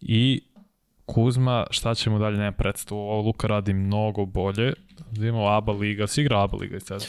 I 0.00 0.42
Kuzma, 1.06 1.66
šta 1.70 1.94
ćemo 1.94 2.18
dalje, 2.18 2.38
nema 2.38 2.52
predstavu. 2.52 3.00
Ovo 3.00 3.20
Luka 3.20 3.46
radi 3.46 3.74
mnogo 3.74 4.24
bolje. 4.24 4.72
Da 5.10 5.26
imamo 5.26 5.48
ABA 5.48 5.72
liga, 5.72 6.06
si 6.06 6.20
igra 6.20 6.42
ABA 6.42 6.56
liga? 6.56 6.80
Sad, 6.80 7.04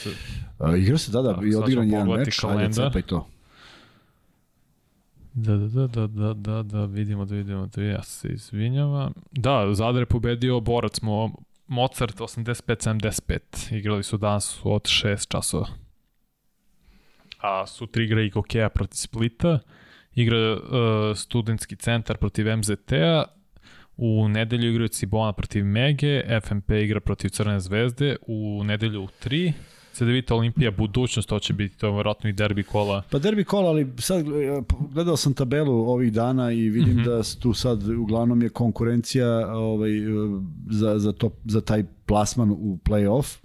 uh, 0.58 0.78
igra 0.78 0.98
se, 0.98 1.12
da, 1.12 1.22
da, 1.22 1.38
i 1.42 1.54
odigran 1.54 1.90
jedan 1.90 2.08
meč, 2.08 2.44
ajde 2.44 2.72
cepaj 2.72 3.02
to. 3.02 3.26
Da, 5.34 5.56
da, 5.56 5.66
da, 5.66 5.86
da, 5.86 6.06
da, 6.06 6.34
da, 6.34 6.62
da, 6.62 6.84
vidimo, 6.84 7.24
da 7.24 7.34
vidimo, 7.34 7.66
da 7.66 7.82
ja 7.82 8.02
se 8.02 8.28
izvinjava. 8.28 9.10
Da, 9.30 9.74
Zadar 9.74 10.02
je 10.02 10.06
pobedio 10.06 10.60
borac 10.60 11.00
mo, 11.00 11.30
Mozart 11.66 12.16
85-75. 12.16 13.76
Igrali 13.76 14.02
su 14.02 14.16
danas 14.16 14.60
od 14.64 14.82
6 14.82 15.28
časova. 15.28 15.66
A 17.40 17.66
sutra 17.66 18.02
igra 18.02 18.22
i 18.22 18.30
Gokeja 18.30 18.68
protiv 18.68 18.96
Splita. 18.96 19.58
Igra 20.14 20.52
uh, 20.52 20.60
studentski 21.16 21.76
centar 21.76 22.16
protiv 22.16 22.56
MZT-a. 22.56 23.24
U 23.98 24.28
nedelju 24.28 24.70
igraju 24.70 24.88
Cibona 24.88 25.32
protiv 25.32 25.64
Mege. 25.64 26.40
FMP 26.40 26.70
igra 26.70 27.00
protiv 27.00 27.28
Crne 27.28 27.60
zvezde. 27.60 28.16
U 28.26 28.64
nedelju 28.64 29.02
u 29.02 29.08
3 29.24 29.52
Cedevita 29.98 30.34
Olimpija, 30.34 30.70
budućnost, 30.70 31.28
to 31.28 31.38
će 31.38 31.52
biti 31.52 31.78
to 31.78 31.94
vjerojatno 31.94 32.30
i 32.30 32.32
derbi 32.32 32.62
kola. 32.62 33.02
Pa 33.10 33.18
derbi 33.18 33.44
kola, 33.44 33.68
ali 33.68 33.92
sad 33.98 34.26
gledao 34.92 35.16
sam 35.16 35.34
tabelu 35.34 35.72
ovih 35.72 36.12
dana 36.12 36.52
i 36.52 36.68
vidim 36.68 36.94
mm 36.94 36.98
-hmm. 36.98 37.04
da 37.04 37.40
tu 37.40 37.54
sad 37.54 37.88
uglavnom 37.88 38.42
je 38.42 38.48
konkurencija 38.48 39.56
ovaj, 39.56 39.90
za, 40.70 40.98
za, 40.98 41.12
to, 41.12 41.30
za 41.44 41.60
taj 41.60 41.84
plasman 42.06 42.50
u 42.50 42.78
play-off. 42.84 43.38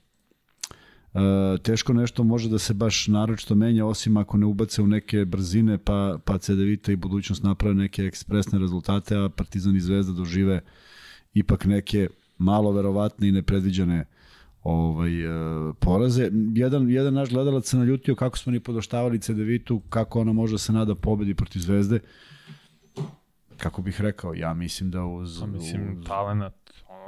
E, 1.14 1.58
teško 1.58 1.94
nešto 1.94 2.24
može 2.24 2.50
da 2.50 2.60
se 2.60 2.74
baš 2.74 3.08
naročito 3.08 3.56
menja 3.56 3.86
osim 3.86 4.18
ako 4.18 4.38
ne 4.38 4.46
ubace 4.46 4.82
u 4.82 4.88
neke 4.88 5.26
brzine 5.26 5.78
pa, 5.78 6.18
pa 6.26 6.38
CDVita 6.38 6.92
i 6.92 6.96
budućnost 6.96 7.44
naprave 7.44 7.76
neke 7.76 8.04
ekspresne 8.04 8.60
rezultate, 8.60 9.16
a 9.18 9.30
Partizan 9.30 9.76
i 9.76 9.80
Zvezda 9.80 10.14
dožive 10.14 10.62
ipak 11.34 11.66
neke 11.66 12.08
malo 12.38 12.72
verovatne 12.72 13.28
i 13.28 13.32
nepredviđene 13.32 14.06
ovaj, 14.64 15.28
uh, 15.28 15.76
poraze. 15.80 16.30
Jedan, 16.54 16.90
jedan 16.90 17.14
naš 17.14 17.30
gledalac 17.30 17.66
se 17.66 17.78
naljutio 17.78 18.16
kako 18.16 18.38
smo 18.38 18.52
ni 18.52 18.60
podoštavali 18.60 19.20
CDV-tu, 19.20 19.80
kako 19.90 20.22
ona 20.22 20.34
može 20.34 20.54
da 20.54 20.58
se 20.58 20.74
nada 20.74 20.96
pobedi 20.96 21.36
protiv 21.36 21.60
Zvezde. 21.60 22.00
Kako 23.58 23.82
bih 23.82 24.02
rekao, 24.02 24.34
ja 24.34 24.54
mislim 24.54 24.92
da 24.92 25.06
uz... 25.06 25.40
Pa 25.40 25.46
mislim, 25.46 25.98
uz, 26.00 26.06
talenat, 26.06 26.63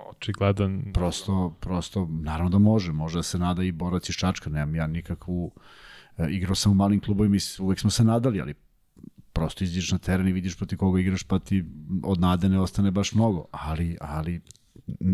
očigledan... 0.09 0.91
Prosto, 0.93 1.57
prosto, 1.59 2.07
naravno 2.11 2.49
da 2.49 2.57
može. 2.57 2.91
Može 2.91 3.17
da 3.17 3.23
se 3.23 3.39
nada 3.39 3.63
i 3.63 3.71
borac 3.71 4.09
iz 4.09 4.15
Čačka. 4.15 4.49
Nemam 4.49 4.75
ja 4.75 4.87
nikakvu... 4.87 5.45
Uh, 5.45 5.61
igrao 6.29 6.55
sam 6.55 6.71
u 6.71 6.75
malim 6.75 6.99
klubovima 6.99 7.35
i 7.35 7.39
uvek 7.59 7.79
smo 7.79 7.89
se 7.89 8.03
nadali, 8.03 8.41
ali 8.41 8.53
prosto 9.33 9.63
izdješ 9.63 9.91
na 9.91 9.97
teren 9.97 10.27
i 10.27 10.33
vidiš 10.33 10.57
protiv 10.57 10.77
koga 10.77 10.99
igraš, 10.99 11.23
pa 11.23 11.39
ti 11.39 11.65
od 12.03 12.19
nade 12.19 12.49
ne 12.49 12.59
ostane 12.59 12.91
baš 12.91 13.13
mnogo. 13.13 13.45
Ali, 13.51 13.97
ali 14.01 14.41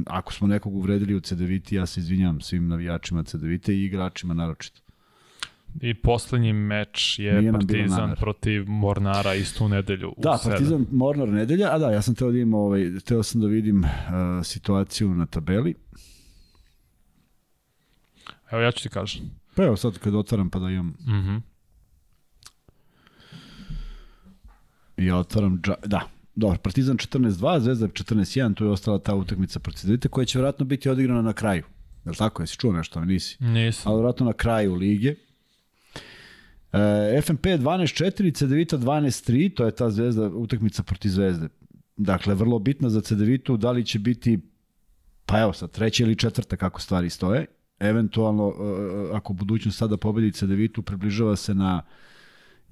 ako 0.06 0.34
smo 0.34 0.48
nekog 0.48 0.76
uvredili 0.76 1.16
u 1.16 1.22
CDVT, 1.22 1.72
ja 1.72 1.86
se 1.86 2.00
izvinjam 2.00 2.42
svim 2.42 2.68
navijačima 2.68 3.24
CDVT 3.24 3.68
i 3.70 3.86
igračima 3.86 4.34
naročito. 4.34 4.82
I 5.80 5.94
poslednji 5.94 6.54
meč 6.54 7.20
je 7.20 7.52
Partizan 7.52 8.16
protiv 8.20 8.70
Mornara 8.70 9.34
istu 9.34 9.68
nedelju. 9.68 10.14
Da, 10.18 10.40
Partizan 10.44 10.86
Mornar 10.92 11.30
nedelja, 11.30 11.76
a 11.76 11.78
da, 11.78 11.92
ja 11.92 12.02
sam 12.02 12.16
teo 12.16 12.32
da 12.32 12.38
imam, 12.38 12.54
ovaj, 12.54 13.00
teo 13.06 13.24
sam 13.24 13.42
da 13.42 13.48
vidim 13.48 13.84
uh, 13.84 13.90
situaciju 14.44 15.10
na 15.10 15.26
tabeli. 15.26 15.76
Evo 18.52 18.62
ja 18.62 18.72
ću 18.72 18.84
ti 18.84 18.90
kažem. 18.90 19.22
Pa 19.56 19.64
evo 19.64 19.78
sad 19.78 19.98
kad 19.98 20.16
otvaram 20.16 20.50
pa 20.50 20.60
da 20.60 20.70
imam. 20.70 20.94
Mhm. 21.00 21.16
Mm 21.16 21.24
-hmm. 21.28 21.42
Ja 24.98 25.18
otvaram, 25.18 25.62
da, 25.86 26.02
dobro, 26.36 26.58
Partizan 26.58 26.98
14-2, 26.98 27.60
Zvezda 27.60 27.88
14-1, 27.88 28.56
tu 28.56 28.66
je 28.66 28.72
ostala 28.72 29.00
ta 29.00 29.16
utakmica 29.16 29.60
protiv 29.60 29.82
Zvezde 29.82 30.10
koja 30.10 30.26
će 30.26 30.38
vjerojatno 30.38 30.66
biti 30.66 30.90
odigrana 30.90 31.22
na 31.22 31.34
kraju. 31.34 31.64
Je 32.06 32.10
li 32.10 32.16
tako? 32.16 32.44
Jesi 32.44 32.58
čuo 32.58 32.74
nešto? 32.74 33.06
Nisi. 33.06 33.38
Nisam. 33.40 33.92
Ali 33.92 34.00
vjerojatno 34.00 34.26
na 34.26 34.34
kraju 34.34 34.76
lige. 34.76 35.16
E, 36.74 37.22
FNP 37.22 37.46
12-4, 37.46 38.36
CDVita 38.36 38.78
12-3, 38.78 39.54
to 39.56 39.66
je 39.66 39.72
ta 39.72 39.90
zvezda, 39.90 40.28
utakmica 40.28 40.84
protiv 40.84 41.10
Zvezde. 41.10 41.48
Dakle, 41.98 42.36
vrlo 42.36 42.60
bitna 42.60 42.90
za 42.90 43.02
CDVitu, 43.02 43.58
da 43.58 43.72
li 43.72 43.86
će 43.86 44.00
biti, 44.00 44.40
pa 45.26 45.40
evo 45.40 45.54
sad, 45.54 45.72
treća 45.72 46.04
ili 46.04 46.16
četvrta 46.16 46.56
kako 46.56 46.82
stvari 46.82 47.10
stoje. 47.10 47.46
Eventualno, 47.80 48.54
e, 48.60 48.64
e, 48.64 49.16
ako 49.16 49.34
budućnost 49.34 49.78
sada 49.78 49.98
pobedi 49.98 50.32
CDVitu, 50.32 50.82
približava 50.82 51.36
se 51.36 51.54
na 51.54 51.84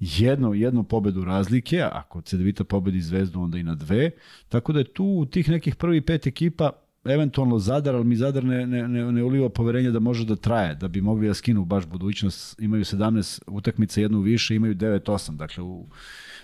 jednu, 0.00 0.54
jednu 0.54 0.84
pobedu 0.84 1.24
razlike, 1.24 1.82
ako 1.92 2.20
Cedevita 2.20 2.64
pobedi 2.64 3.00
Zvezdu, 3.00 3.40
onda 3.40 3.58
i 3.58 3.62
na 3.62 3.74
dve. 3.74 4.10
Tako 4.48 4.72
da 4.72 4.78
je 4.78 4.92
tu 4.92 5.04
u 5.04 5.26
tih 5.26 5.48
nekih 5.48 5.76
prvi 5.76 6.00
pet 6.00 6.26
ekipa 6.26 6.72
eventualno 7.04 7.58
Zadar, 7.58 7.94
ali 7.94 8.04
mi 8.04 8.16
Zadar 8.16 8.44
ne, 8.44 8.66
ne, 8.66 8.88
ne, 8.88 9.12
ne 9.12 9.22
uliva 9.22 9.48
poverenje 9.48 9.90
da 9.90 10.00
može 10.00 10.24
da 10.24 10.36
traje, 10.36 10.74
da 10.74 10.88
bi 10.88 11.00
mogli 11.00 11.26
da 11.26 11.34
skinu 11.34 11.64
baš 11.64 11.86
budućnost. 11.86 12.60
Imaju 12.60 12.84
17 12.84 13.42
utakmica, 13.46 14.00
jednu 14.00 14.20
više, 14.20 14.54
imaju 14.54 14.74
9-8. 14.74 15.36
Dakle, 15.36 15.64
u 15.64 15.86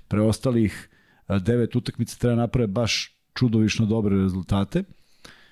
preostalih 0.08 0.88
9 1.28 1.78
utakmica 1.78 2.18
treba 2.18 2.36
naprave 2.36 2.66
baš 2.66 3.16
čudovišno 3.34 3.86
dobre 3.86 4.16
rezultate. 4.16 4.84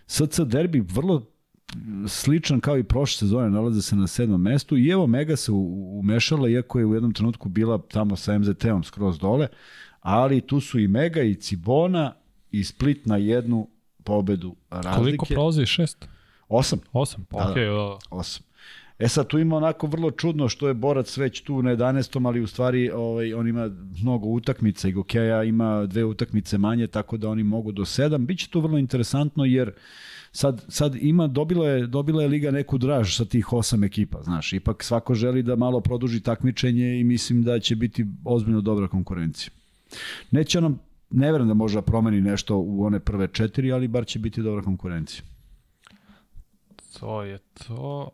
SC 0.07 0.41
derbi 0.41 0.81
vrlo 0.81 1.27
sličan 2.09 2.61
kao 2.61 2.79
i 2.79 2.85
prošle 2.85 3.19
sezone, 3.19 3.51
nalaze 3.51 3.83
se 3.83 3.97
na 3.97 4.07
sedmom 4.07 4.43
mestu 4.43 4.77
i 4.77 4.89
evo 4.89 5.07
Mega 5.07 5.37
se 5.37 5.53
umešala, 5.53 6.49
iako 6.49 6.79
je 6.79 6.87
u 6.87 6.95
jednom 6.95 7.13
trenutku 7.13 7.49
bila 7.49 7.79
tamo 7.79 8.17
sa 8.17 8.39
MZT-om 8.39 8.85
skroz 8.85 9.19
dole, 9.19 9.49
ali 10.01 10.41
tu 10.41 10.61
su 10.61 10.79
i 10.79 10.89
Mega 10.89 11.23
i 11.23 11.35
Cibona 11.35 12.13
i 12.51 12.65
Split 12.65 13.07
na 13.07 13.17
jednu 13.17 13.69
pobedu 14.05 14.55
razlike. 14.71 14.99
Koliko 14.99 15.27
prolazi? 15.27 15.67
Šest? 15.67 16.09
Osam. 16.49 16.79
Osam, 16.93 17.25
pa 17.31 17.45
da, 17.45 17.51
okej. 17.51 17.65
Okay, 17.65 17.99
da. 18.11 18.17
Osam. 18.17 18.43
E 18.99 19.09
sad 19.09 19.27
tu 19.27 19.39
ima 19.39 19.57
onako 19.57 19.87
vrlo 19.87 20.11
čudno 20.11 20.49
što 20.49 20.69
je 20.69 20.75
Borac 20.75 21.17
već 21.17 21.41
tu 21.41 21.63
na 21.63 21.77
11. 21.77 22.27
ali 22.27 22.41
u 22.41 22.47
stvari 22.47 22.91
ovaj, 22.91 23.35
on 23.35 23.49
ima 23.49 23.71
mnogo 24.03 24.29
utakmica 24.29 24.89
i 24.89 24.93
Gokeja 24.93 25.43
ima 25.45 25.87
dve 25.87 26.05
utakmice 26.05 26.59
manje, 26.59 26.87
tako 26.87 27.17
da 27.17 27.29
oni 27.29 27.43
mogu 27.43 27.73
do 27.73 27.83
7. 27.83 28.27
Biće 28.27 28.51
tu 28.51 28.61
vrlo 28.61 28.79
interesantno 28.79 29.45
jer 29.45 29.73
sad, 30.33 30.65
sad 30.69 30.97
ima, 30.97 31.27
dobila 31.27 31.69
je, 31.69 31.87
dobila 31.87 32.23
je 32.23 32.29
Liga 32.29 32.51
neku 32.51 32.79
draž 32.79 33.17
sa 33.17 33.25
tih 33.25 33.53
osam 33.53 33.85
ekipa, 33.85 34.23
znaš, 34.23 34.53
ipak 34.53 34.83
svako 34.83 35.15
želi 35.15 35.43
da 35.43 35.57
malo 35.57 35.81
produži 35.81 36.21
takmičenje 36.21 37.01
i 37.01 37.05
mislim 37.05 37.43
da 37.43 37.59
će 37.59 37.77
biti 37.77 38.07
ozbiljno 38.25 38.61
dobra 38.61 38.89
konkurencija. 38.89 39.51
Neće 40.31 40.61
nam, 40.61 40.79
ne 41.11 41.33
verujem 41.33 41.49
da 41.49 41.55
može 41.55 41.79
da 41.79 41.83
promeni 41.83 42.21
nešto 42.21 42.57
u 42.59 42.85
one 42.85 43.01
prve 43.01 43.29
četiri, 43.29 43.73
ali 43.73 43.89
bar 43.89 44.07
će 44.07 44.19
biti 44.19 44.43
dobra 44.43 44.63
konkurencija. 44.63 45.23
To 47.01 47.23
je 47.23 47.39
to. 47.39 48.11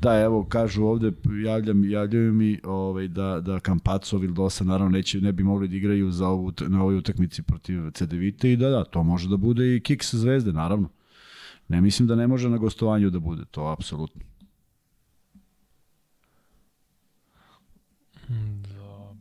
Da, 0.00 0.20
evo, 0.20 0.46
kažu 0.48 0.84
ovde, 0.84 1.12
javljam, 1.44 1.90
javljaju 1.90 2.32
mi 2.32 2.60
ovaj, 2.64 3.08
da, 3.08 3.40
da 3.40 3.60
Kampaco 3.60 4.18
Vildosa 4.18 4.64
naravno 4.64 4.90
neće, 4.90 5.20
ne 5.20 5.32
bi 5.32 5.42
mogli 5.42 5.68
da 5.68 5.76
igraju 5.76 6.10
za 6.10 6.28
ovu, 6.28 6.52
na 6.68 6.82
ovoj 6.82 6.96
utakmici 6.96 7.42
protiv 7.42 7.90
CDVite 7.90 8.52
i 8.52 8.56
da, 8.56 8.68
da, 8.68 8.84
to 8.84 9.02
može 9.02 9.28
da 9.28 9.36
bude 9.36 9.76
i 9.76 9.80
kiks 9.80 10.14
zvezde, 10.14 10.52
naravno. 10.52 10.88
Ne 11.68 11.80
mislim 11.80 12.08
da 12.08 12.14
ne 12.14 12.26
može 12.26 12.50
na 12.50 12.56
gostovanju 12.56 13.10
da 13.10 13.18
bude, 13.18 13.44
to 13.50 13.66
apsolutno. 13.66 14.22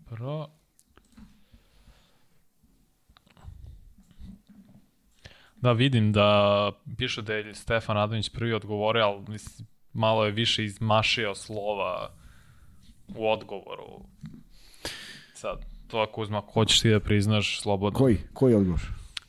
Dobro. 0.10 0.59
Da, 5.62 5.72
vidim 5.72 6.12
da 6.12 6.72
piše 6.98 7.22
da 7.22 7.34
je 7.34 7.56
Stefan 7.56 7.98
Adonić 7.98 8.30
prvi 8.30 8.54
odgovorio, 8.54 9.04
ali 9.04 9.26
mislim, 9.28 9.68
malo 9.94 10.26
je 10.26 10.32
više 10.32 10.66
izmašio 10.66 11.36
slova 11.36 12.14
u 13.08 13.32
odgovoru. 13.32 14.06
Sad, 15.34 15.66
to 15.88 15.98
ako 16.00 16.22
uzma, 16.22 16.42
hoćeš 16.54 16.82
ti 16.82 16.90
da 16.90 17.00
priznaš 17.00 17.62
slobodno. 17.62 18.00
Koji? 18.00 18.18
Koji 18.34 18.56
odgovor? 18.56 18.82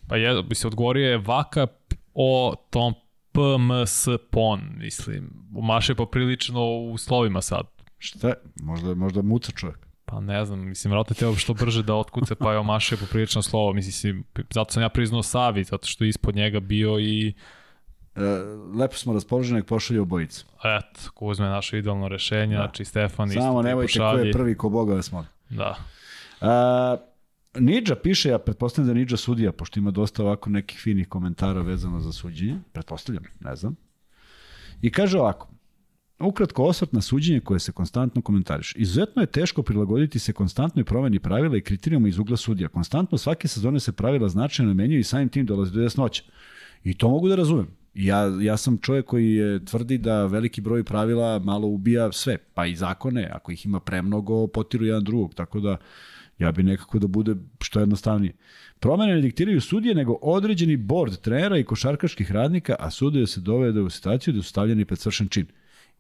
Pa 0.09 0.17
je, 0.17 0.43
bi 0.43 0.55
se 0.55 0.67
odgovorio 0.67 1.11
je 1.11 1.19
Vaka 1.19 1.67
o 2.15 2.55
tom 2.71 2.95
PMS 3.33 4.09
PON, 4.31 4.61
mislim. 4.77 5.31
Umašio 5.55 5.95
poprilično 5.95 6.67
u 6.67 6.99
slovima 6.99 7.43
sad. 7.43 7.67
Šta? 7.99 8.35
Možda, 8.63 8.95
možda 8.95 9.23
muca 9.23 9.53
čovjek. 9.53 9.90
Pa 10.11 10.21
ne 10.21 10.45
znam, 10.45 10.69
mislim, 10.69 10.93
vratno 10.93 11.15
te 11.15 11.39
što 11.39 11.55
brže 11.55 11.83
da 11.83 11.95
otkuce, 11.95 12.35
pa 12.35 12.53
je 12.53 12.59
omašio 12.59 12.99
poprilično 12.99 13.43
slovo. 13.43 13.73
Mislim, 13.73 14.25
zato 14.51 14.73
sam 14.73 14.83
ja 14.83 14.89
priznao 14.89 15.23
Savi, 15.23 15.65
zato 15.65 15.87
što 15.87 16.05
je 16.05 16.09
ispod 16.09 16.37
njega 16.37 16.61
bio 16.61 16.99
i 16.99 17.35
E, 18.17 18.23
lepo 18.79 18.97
smo 18.97 19.13
raspoloženi, 19.13 19.61
nek 19.61 19.67
pošalje 19.67 20.01
obojicu. 20.01 20.47
Eto, 20.65 21.11
ko 21.15 21.27
uzme 21.27 21.47
naše 21.47 21.79
idealno 21.79 22.09
rešenje, 22.09 22.57
da. 22.57 22.63
znači 22.63 22.85
Stefan 22.85 23.29
isto 23.29 23.41
Samo 23.41 23.63
nemojte 23.63 23.99
ko 23.99 24.05
je 24.05 24.33
prvi 24.33 24.57
ko 24.57 24.69
Boga 24.69 24.95
vas 24.95 25.13
molim. 25.13 25.29
Da. 25.51 25.77
Uh, 26.41 27.01
Nidža 27.63 27.95
piše, 27.97 28.29
ja 28.29 28.39
pretpostavljam 28.39 28.87
da 28.87 28.93
je 28.93 28.99
Nidža 28.99 29.17
sudija, 29.17 29.53
pošto 29.53 29.79
ima 29.79 29.91
dosta 29.91 30.23
ovako 30.23 30.51
nekih 30.51 30.81
finih 30.81 31.09
komentara 31.09 31.63
vezano 31.63 32.01
za 32.01 32.13
suđenje, 32.13 32.59
pretpostavljam, 32.73 33.25
ne 33.41 33.57
znam. 33.57 33.77
I 34.83 34.93
kaže 34.93 35.19
ovako, 35.19 35.49
Ukratko 36.21 36.65
osvrt 36.65 36.93
na 36.93 37.01
suđenje 37.01 37.41
koje 37.41 37.61
se 37.61 37.73
konstantno 37.73 38.23
komentariš. 38.23 38.75
Izuzetno 38.77 39.23
je 39.23 39.27
teško 39.27 39.63
prilagoditi 39.63 40.19
se 40.19 40.33
konstantnoj 40.33 40.85
promeni 40.85 41.19
pravila 41.19 41.57
i 41.57 41.61
kriterijuma 41.61 42.09
iz 42.09 42.19
ugla 42.19 42.37
sudija. 42.37 42.69
Konstantno 42.69 43.19
svake 43.19 43.49
sezone 43.49 43.81
se 43.81 43.93
pravila 43.93 44.29
značajno 44.29 44.75
menjaju 44.75 45.01
i 45.01 45.05
samim 45.05 45.29
tim 45.29 45.47
dolazi 45.47 45.73
do 45.73 45.83
jasnoća. 45.83 46.23
I 46.85 46.95
to 46.95 47.09
mogu 47.09 47.29
da 47.29 47.37
razumem. 47.37 47.67
Ja, 47.95 48.33
ja 48.41 48.57
sam 48.57 48.79
čovjek 48.79 49.07
koji 49.07 49.35
je 49.35 49.65
tvrdi 49.65 49.99
da 49.99 50.27
veliki 50.27 50.61
broj 50.61 50.85
pravila 50.85 51.39
malo 51.39 51.69
ubija 51.69 52.13
sve, 52.13 52.39
pa 52.55 52.67
i 52.67 52.77
zakone, 52.77 53.31
ako 53.33 53.53
ih 53.53 53.67
ima 53.67 53.81
premnogo, 53.81 54.47
potiru 54.47 54.85
jedan 54.85 55.05
drugog, 55.05 55.35
tako 55.35 55.61
da 55.61 55.77
ja 56.39 56.53
bi 56.53 56.63
nekako 56.63 56.99
da 56.99 57.07
bude 57.07 57.35
što 57.61 57.81
jednostavnije. 57.81 58.33
Promene 58.79 59.15
ne 59.15 59.21
diktiraju 59.21 59.61
sudije, 59.61 59.95
nego 59.95 60.13
određeni 60.23 60.77
bord 60.77 61.17
trenera 61.17 61.59
i 61.59 61.65
košarkaških 61.65 62.33
radnika, 62.33 62.77
a 62.79 62.91
sudije 62.91 63.27
se 63.27 63.41
dovede 63.41 63.81
u 63.81 63.91
situaciju 63.91 64.35
da 64.35 64.43
su 64.43 64.49
stavljeni 64.49 64.85
pred 64.85 64.99
svršen 64.99 65.29
čin. 65.29 65.47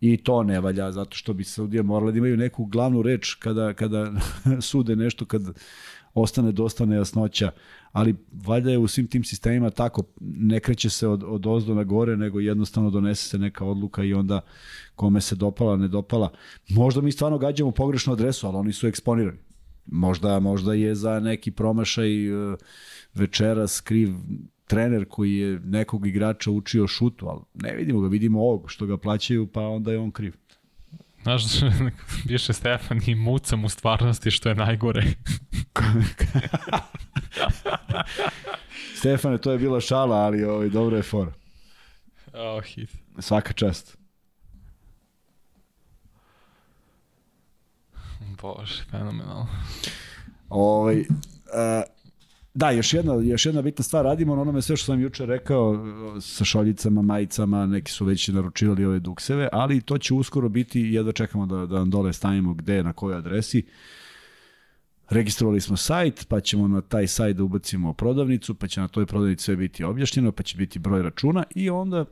I 0.01 0.16
to 0.16 0.43
ne 0.43 0.60
valja, 0.60 0.93
zato 0.93 1.16
što 1.16 1.32
bi 1.32 1.44
sudije 1.44 1.82
morali 1.82 2.12
da 2.12 2.18
imaju 2.18 2.36
neku 2.36 2.64
glavnu 2.64 3.02
reč 3.02 3.35
kada, 3.35 3.72
kada 3.74 4.12
sude 4.68 4.97
nešto, 4.97 5.24
kad 5.24 5.43
ostane 6.14 6.52
dosta 6.52 6.86
nejasnoća, 6.86 7.51
ali 7.93 8.14
valjda 8.32 8.70
je 8.70 8.78
u 8.78 8.89
svim 8.89 9.06
tim 9.06 9.24
sistemima 9.24 9.70
tako, 9.70 10.02
ne 10.20 10.60
kreće 10.60 10.90
se 10.90 11.09
od, 11.09 11.24
od 11.27 11.47
ozdo 11.47 11.74
na 11.74 11.85
gore, 11.85 12.16
nego 12.16 12.40
jednostavno 12.40 12.90
donese 12.90 13.28
se 13.28 13.39
neka 13.39 13.64
odluka 13.64 14.05
i 14.05 14.14
onda 14.14 14.40
kome 14.94 15.20
se 15.20 15.35
dopala, 15.35 15.77
ne 15.77 15.89
dopala. 15.89 16.32
Možda 16.68 17.01
mi 17.01 17.12
stvarno 17.12 17.39
gađamo 17.39 17.70
pogrešnu 17.70 18.12
adresu, 18.12 18.47
ali 18.47 18.56
oni 18.56 18.72
su 18.72 18.86
eksponirani. 18.86 19.39
Možda, 19.86 20.40
možda 20.40 20.74
je 20.74 20.94
za 20.94 21.20
neki 21.20 21.51
promašaj 21.51 22.27
e, 22.27 22.56
večeras 23.14 23.81
kriv 23.81 24.14
trener 24.70 25.05
koji 25.09 25.36
je 25.36 25.60
nekog 25.64 26.06
igrača 26.06 26.51
učio 26.51 26.86
šutu, 26.86 27.28
ali 27.28 27.40
ne 27.55 27.76
vidimo 27.76 28.01
ga, 28.01 28.09
vidimo 28.09 28.40
ovog 28.40 28.70
što 28.70 28.86
ga 28.86 28.97
plaćaju, 28.97 29.47
pa 29.47 29.60
onda 29.60 29.92
je 29.92 29.98
on 29.98 30.10
kriv. 30.10 30.34
Znaš, 31.22 31.42
više 32.32 32.52
Stefan 32.52 33.01
i 33.06 33.14
mucam 33.14 33.64
u 33.64 33.68
stvarnosti 33.68 34.30
što 34.30 34.48
je 34.48 34.55
najgore. 34.55 35.02
Stefane, 38.98 39.38
to 39.38 39.52
je 39.52 39.59
bila 39.59 39.80
šala, 39.80 40.16
ali 40.16 40.44
ovaj, 40.44 40.68
dobro 40.68 40.97
je 40.97 41.02
for. 41.02 41.32
Oh, 42.32 42.64
hit. 42.64 42.90
Svaka 43.18 43.52
čast. 43.52 43.98
Bože, 48.42 48.84
fenomenalno. 48.90 49.48
Ovaj, 50.48 51.01
uh, 51.01 51.06
Da, 52.55 52.70
još 52.70 52.94
jedna, 52.94 53.14
još 53.14 53.47
jedna 53.47 53.62
bitna 53.62 53.82
stvar, 53.82 54.05
radimo 54.05 54.36
na 54.36 54.43
onome 54.43 54.62
sve 54.62 54.77
što 54.77 54.86
sam 54.86 55.01
juče 55.01 55.27
rekao 55.27 55.86
sa 56.20 56.44
šoljicama, 56.44 57.02
majicama, 57.02 57.66
neki 57.66 57.93
su 57.93 58.05
već 58.05 58.28
naručivali 58.28 58.85
ove 58.85 58.98
dukseve, 58.98 59.48
ali 59.52 59.81
to 59.81 59.98
će 59.98 60.14
uskoro 60.14 60.48
biti, 60.48 60.81
jedva 60.81 61.12
čekamo 61.12 61.47
da, 61.47 61.66
da 61.66 61.78
vam 61.78 61.90
dole 61.90 62.12
stavimo 62.12 62.55
gde, 62.55 62.82
na 62.82 62.93
kojoj 62.93 63.18
adresi. 63.18 63.66
Registrovali 65.10 65.60
smo 65.60 65.77
sajt, 65.77 66.27
pa 66.28 66.40
ćemo 66.40 66.68
na 66.68 66.81
taj 66.81 67.06
sajt 67.06 67.36
da 67.36 67.44
ubacimo 67.44 67.93
prodavnicu, 67.93 68.55
pa 68.55 68.66
će 68.66 68.81
na 68.81 68.89
toj 68.89 69.06
prodavnici 69.06 69.44
sve 69.44 69.56
biti 69.56 69.85
objašnjeno, 69.85 70.32
pa 70.32 70.43
će 70.43 70.56
biti 70.56 70.78
broj 70.78 71.02
računa 71.02 71.44
i 71.55 71.70
onda 71.70 72.05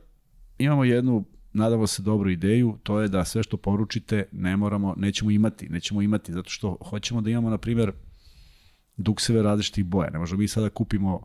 imamo 0.57 0.83
jednu 0.83 1.25
nadamo 1.53 1.87
se 1.87 2.01
dobru 2.01 2.29
ideju, 2.29 2.77
to 2.83 3.01
je 3.01 3.07
da 3.07 3.25
sve 3.25 3.43
što 3.43 3.57
poručite 3.57 4.27
ne 4.31 4.57
moramo, 4.57 4.93
nećemo 4.97 5.31
imati, 5.31 5.69
nećemo 5.69 6.01
imati, 6.01 6.33
zato 6.33 6.49
što 6.49 6.77
hoćemo 6.89 7.21
da 7.21 7.29
imamo, 7.29 7.49
na 7.49 7.57
primjer, 7.57 7.91
dukseve 8.99 9.43
različitih 9.43 9.85
boja. 9.85 10.09
Ne 10.09 10.19
možemo 10.19 10.39
mi 10.39 10.47
sada 10.47 10.69
kupimo 10.69 11.21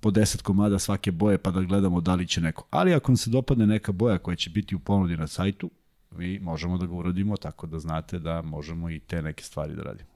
po 0.00 0.10
10 0.10 0.42
komada 0.42 0.78
svake 0.78 1.10
boje 1.10 1.38
pa 1.38 1.50
da 1.50 1.60
gledamo 1.60 2.00
da 2.00 2.14
li 2.14 2.26
će 2.26 2.40
neko. 2.40 2.66
Ali 2.70 2.94
ako 2.94 3.12
vam 3.12 3.16
se 3.16 3.30
dopadne 3.30 3.66
neka 3.66 3.92
boja 3.92 4.18
koja 4.18 4.36
će 4.36 4.50
biti 4.50 4.74
u 4.74 4.78
ponudi 4.78 5.16
na 5.16 5.26
sajtu, 5.26 5.70
vi 6.10 6.38
možemo 6.38 6.78
da 6.78 6.86
ga 6.86 6.94
uradimo 6.94 7.36
tako 7.36 7.66
da 7.66 7.78
znate 7.78 8.18
da 8.18 8.42
možemo 8.42 8.90
i 8.90 8.98
te 8.98 9.22
neke 9.22 9.44
stvari 9.44 9.76
da 9.76 9.82
radimo. 9.82 10.10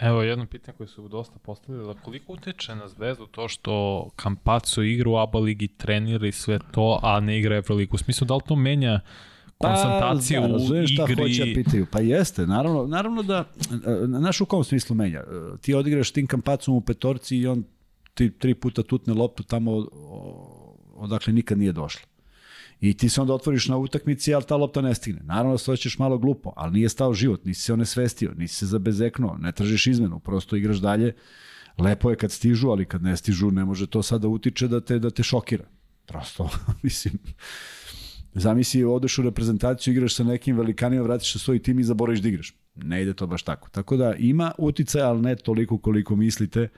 Evo 0.00 0.22
jedno 0.22 0.46
pitanje 0.46 0.76
koje 0.76 0.86
su 0.86 1.08
dosta 1.08 1.38
postavili, 1.38 1.86
da 1.86 2.00
koliko 2.00 2.32
uteče 2.32 2.74
na 2.74 2.88
zvezdu 2.88 3.26
to 3.26 3.48
što 3.48 4.08
Kampaco 4.16 4.82
igra 4.82 5.10
u 5.10 5.16
ABA 5.16 5.38
ligi, 5.38 5.68
trenira 5.68 6.26
i 6.26 6.32
sve 6.32 6.58
to, 6.72 7.00
a 7.02 7.20
ne 7.20 7.38
igra 7.38 7.56
Euroligu? 7.56 7.94
U 7.94 7.98
smislu, 7.98 8.26
da 8.26 8.34
li 8.34 8.40
to 8.46 8.56
menja 8.56 9.00
koncentraciju 9.58 10.40
pa, 10.40 10.48
da, 10.48 10.54
u 10.54 10.76
igri. 10.76 10.86
šta 10.86 11.06
hoće 11.06 11.44
da 11.44 11.54
pitaju. 11.54 11.86
Pa 11.90 12.00
jeste, 12.00 12.46
naravno, 12.46 12.86
naravno 12.86 13.22
da, 13.22 13.44
naš 14.06 14.40
u 14.40 14.46
kom 14.46 14.64
smislu 14.64 14.96
menja. 14.96 15.24
Ti 15.60 15.74
odigraš 15.74 16.10
tim 16.10 16.26
kampacom 16.26 16.74
u 16.74 16.80
petorci 16.80 17.36
i 17.36 17.46
on 17.46 17.64
ti 18.14 18.30
tri 18.38 18.54
puta 18.54 18.82
tutne 18.82 19.14
loptu 19.14 19.42
tamo 19.42 19.86
odakle 20.94 21.32
nikad 21.32 21.58
nije 21.58 21.72
došla. 21.72 22.02
I 22.80 22.96
ti 22.96 23.08
se 23.08 23.20
onda 23.20 23.34
otvoriš 23.34 23.68
na 23.68 23.76
utakmici, 23.76 24.34
ali 24.34 24.44
ta 24.44 24.56
lopta 24.56 24.80
ne 24.80 24.94
stigne. 24.94 25.20
Naravno 25.24 25.52
da 25.52 25.58
se 25.58 25.70
hoćeš 25.70 25.98
malo 25.98 26.18
glupo, 26.18 26.52
ali 26.56 26.72
nije 26.72 26.88
stao 26.88 27.14
život, 27.14 27.44
nisi 27.44 27.62
se 27.62 27.72
onesvestio, 27.72 28.34
nisi 28.36 28.54
se 28.54 28.66
zabezeknuo, 28.66 29.36
ne 29.38 29.52
tražiš 29.52 29.86
izmenu, 29.86 30.18
prosto 30.18 30.56
igraš 30.56 30.76
dalje. 30.76 31.14
Lepo 31.78 32.10
je 32.10 32.16
kad 32.16 32.32
stižu, 32.32 32.68
ali 32.68 32.84
kad 32.84 33.02
ne 33.02 33.16
stižu, 33.16 33.50
ne 33.50 33.64
može 33.64 33.86
to 33.86 34.02
sada 34.02 34.28
utiče 34.28 34.68
da 34.68 34.80
te, 34.80 34.98
da 34.98 35.10
te 35.10 35.22
šokira. 35.22 35.64
Prosto, 36.06 36.50
mislim, 36.82 37.18
Zamisli, 38.38 38.84
odeš 38.84 39.18
u 39.18 39.22
reprezentaciju, 39.22 39.92
igraš 39.94 40.14
sa 40.14 40.24
nekim 40.24 40.56
velikanima, 40.56 41.02
vratiš 41.02 41.32
se 41.32 41.38
svoj 41.38 41.58
tim 41.58 41.78
i 41.78 41.84
zaboraviš 41.84 42.20
da 42.20 42.28
igraš. 42.28 42.54
Ne 42.74 43.02
ide 43.02 43.14
to 43.14 43.26
baš 43.26 43.42
tako. 43.42 43.68
Tako 43.68 43.96
da 43.96 44.14
ima 44.18 44.52
uticaj, 44.58 45.02
ali 45.02 45.22
ne 45.22 45.36
toliko 45.36 45.78
koliko 45.78 46.16
mislite, 46.16 46.68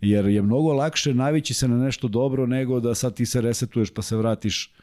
jer 0.00 0.26
je 0.26 0.42
mnogo 0.42 0.72
lakše 0.72 1.14
navići 1.14 1.54
se 1.54 1.68
na 1.68 1.76
nešto 1.76 2.08
dobro 2.08 2.46
nego 2.46 2.80
da 2.80 2.94
sad 2.94 3.14
ti 3.14 3.26
se 3.26 3.40
resetuješ 3.40 3.90
pa 3.90 4.02
se 4.02 4.16
vratiš 4.16 4.74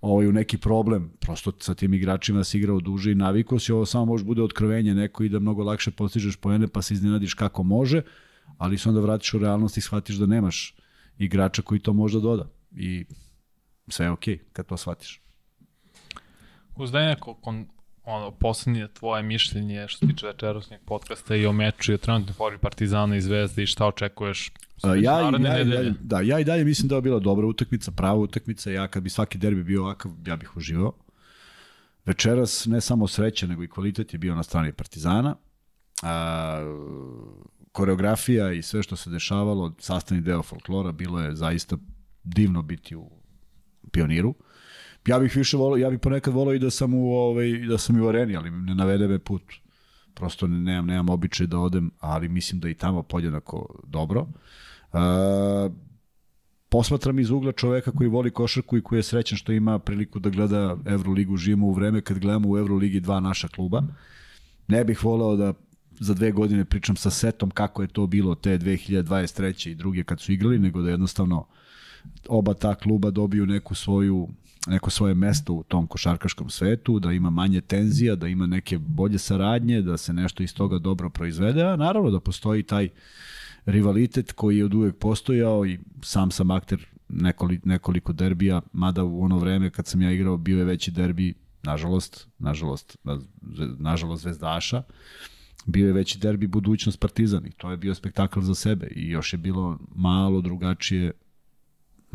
ovaj, 0.00 0.26
u 0.26 0.32
neki 0.32 0.58
problem. 0.58 1.12
Prosto 1.20 1.52
sa 1.58 1.74
tim 1.74 1.94
igračima 1.94 2.44
si 2.44 2.58
igrao 2.58 2.80
duže 2.80 3.12
i 3.12 3.14
naviko 3.14 3.58
si, 3.58 3.72
ovo 3.72 3.86
samo 3.86 4.04
može 4.04 4.24
bude 4.24 4.42
otkrovenje 4.42 4.94
neko 4.94 5.24
i 5.24 5.28
da 5.28 5.38
mnogo 5.38 5.64
lakše 5.64 5.90
postižeš 5.90 6.36
poene 6.36 6.68
pa 6.68 6.82
se 6.82 6.94
iznenadiš 6.94 7.34
kako 7.34 7.62
može, 7.62 8.02
ali 8.58 8.78
se 8.78 8.88
onda 8.88 9.00
vratiš 9.00 9.34
u 9.34 9.38
realnost 9.38 9.76
i 9.76 9.80
shvatiš 9.80 10.16
da 10.16 10.26
nemaš 10.26 10.74
igrača 11.18 11.62
koji 11.62 11.80
to 11.80 11.92
može 11.92 12.18
da 12.18 12.22
doda. 12.22 12.48
I 12.76 13.04
sve 13.88 14.06
je 14.06 14.10
okej 14.10 14.36
okay 14.36 14.40
kad 14.52 14.66
to 14.66 14.76
shvatiš. 14.76 15.25
Uz 16.76 16.92
da 16.92 17.00
je 17.00 17.08
neko 17.08 17.34
kon, 17.34 17.66
ono, 18.04 18.30
poslednje 18.30 18.88
tvoje 18.88 19.22
mišljenje 19.22 19.88
što 19.88 19.98
se 19.98 20.12
tiče 20.12 20.26
večerosnjeg 20.26 20.80
podcasta 20.84 21.36
i 21.36 21.46
o 21.46 21.52
meču 21.52 21.92
i 21.92 21.94
o 21.94 21.98
trenutnoj 21.98 22.34
formi 22.34 22.58
Partizana 22.58 23.16
i 23.16 23.20
Zvezde 23.20 23.62
i 23.62 23.66
šta 23.66 23.86
očekuješ 23.86 24.52
ja, 24.84 24.96
i, 24.96 25.02
ja, 25.02 25.20
ja, 25.20 25.30
da, 26.00 26.20
ja 26.20 26.40
i 26.40 26.44
dalje 26.44 26.64
mislim 26.64 26.88
da 26.88 26.94
je 26.94 27.02
bila 27.02 27.18
dobra 27.18 27.46
utakmica, 27.46 27.90
prava 27.90 28.18
utakmica. 28.18 28.70
Ja 28.70 28.88
kad 28.88 29.02
bi 29.02 29.10
svaki 29.10 29.38
derbi 29.38 29.64
bio 29.64 29.82
ovakav, 29.82 30.12
ja 30.26 30.36
bih 30.36 30.56
uživao. 30.56 30.92
Večeras 32.06 32.66
ne 32.66 32.80
samo 32.80 33.08
sreća, 33.08 33.46
nego 33.46 33.64
i 33.64 33.68
kvalitet 33.68 34.12
je 34.12 34.18
bio 34.18 34.34
na 34.34 34.42
strani 34.42 34.72
Partizana. 34.72 35.36
A, 36.02 36.60
koreografija 37.72 38.52
i 38.52 38.62
sve 38.62 38.82
što 38.82 38.96
se 38.96 39.10
dešavalo, 39.10 39.74
sastavni 39.78 40.22
deo 40.22 40.42
folklora, 40.42 40.92
bilo 40.92 41.20
je 41.20 41.36
zaista 41.36 41.76
divno 42.24 42.62
biti 42.62 42.96
u 42.96 43.10
pioniru 43.92 44.34
ja 45.06 45.18
bih 45.18 45.36
više 45.36 45.56
volio, 45.56 45.84
ja 45.84 45.90
bih 45.90 45.98
ponekad 45.98 46.34
volio 46.34 46.54
i 46.54 46.58
da 46.58 46.70
sam 46.70 46.94
u 46.94 47.14
ovaj 47.14 47.58
da 47.68 47.78
sam 47.78 47.96
i 47.96 48.00
u 48.00 48.08
areni, 48.08 48.36
ali 48.36 48.50
ne 48.50 48.74
navede 48.74 49.08
me 49.08 49.18
put. 49.18 49.42
Prosto 50.14 50.46
nemam 50.46 50.86
nemam 50.86 51.08
običaj 51.08 51.46
da 51.46 51.58
odem, 51.58 51.90
ali 52.00 52.28
mislim 52.28 52.60
da 52.60 52.68
i 52.68 52.74
tamo 52.74 53.02
podjednako 53.02 53.82
dobro. 53.86 54.20
Uh, 54.92 55.72
posmatram 56.68 57.18
iz 57.18 57.30
ugla 57.30 57.52
čoveka 57.52 57.92
koji 57.92 58.08
voli 58.08 58.30
košarku 58.30 58.76
i 58.76 58.82
koji 58.82 58.98
je 58.98 59.02
srećan 59.02 59.38
što 59.38 59.52
ima 59.52 59.78
priliku 59.78 60.18
da 60.18 60.30
gleda 60.30 60.76
Euroligu, 60.86 61.36
živimo 61.36 61.66
u 61.66 61.72
vreme 61.72 62.00
kad 62.00 62.18
gledamo 62.18 62.48
u 62.48 62.58
Euroligi 62.58 63.00
dva 63.00 63.20
naša 63.20 63.48
kluba. 63.48 63.82
Ne 64.68 64.84
bih 64.84 65.04
voleo 65.04 65.36
da 65.36 65.54
za 66.00 66.14
dve 66.14 66.32
godine 66.32 66.64
pričam 66.64 66.96
sa 66.96 67.10
setom 67.10 67.50
kako 67.50 67.82
je 67.82 67.88
to 67.88 68.06
bilo 68.06 68.34
te 68.34 68.58
2023. 68.58 69.70
i 69.70 69.74
druge 69.74 70.04
kad 70.04 70.20
su 70.20 70.32
igrali, 70.32 70.58
nego 70.58 70.82
da 70.82 70.90
jednostavno 70.90 71.46
oba 72.28 72.54
ta 72.54 72.74
kluba 72.74 73.10
dobiju 73.10 73.46
neku 73.46 73.74
svoju 73.74 74.28
neko 74.66 74.90
svoje 74.90 75.14
mesto 75.14 75.52
u 75.52 75.62
tom 75.62 75.86
košarkaškom 75.86 76.50
svetu, 76.50 76.98
da 76.98 77.12
ima 77.12 77.30
manje 77.30 77.60
tenzija, 77.60 78.16
da 78.16 78.28
ima 78.28 78.46
neke 78.46 78.78
bolje 78.78 79.18
saradnje, 79.18 79.82
da 79.82 79.96
se 79.96 80.12
nešto 80.12 80.42
iz 80.42 80.54
toga 80.54 80.78
dobro 80.78 81.10
proizvede, 81.10 81.62
a 81.62 81.76
naravno 81.76 82.10
da 82.10 82.20
postoji 82.20 82.62
taj 82.62 82.88
rivalitet 83.66 84.32
koji 84.32 84.58
je 84.58 84.64
od 84.64 84.74
uvek 84.74 84.96
postojao 84.96 85.66
i 85.66 85.78
sam 86.02 86.30
sam 86.30 86.50
akter 86.50 86.86
nekoliko, 87.08 87.68
nekoliko 87.68 88.12
derbija, 88.12 88.60
mada 88.72 89.04
u 89.04 89.24
ono 89.24 89.38
vreme 89.38 89.70
kad 89.70 89.86
sam 89.86 90.02
ja 90.02 90.12
igrao 90.12 90.36
bio 90.36 90.58
je 90.58 90.64
veći 90.64 90.90
derbi, 90.90 91.34
nažalost, 91.62 92.28
nažalost, 92.38 92.96
nažalost 93.78 94.22
Zvezdaša, 94.22 94.82
bio 95.66 95.86
je 95.86 95.92
veći 95.92 96.18
derbi 96.18 96.46
budućnost 96.46 97.00
Partizan 97.00 97.46
i 97.46 97.50
to 97.50 97.70
je 97.70 97.76
bio 97.76 97.94
spektakl 97.94 98.40
za 98.40 98.54
sebe 98.54 98.86
i 98.86 99.08
još 99.10 99.32
je 99.32 99.36
bilo 99.36 99.78
malo 99.94 100.40
drugačije 100.40 101.12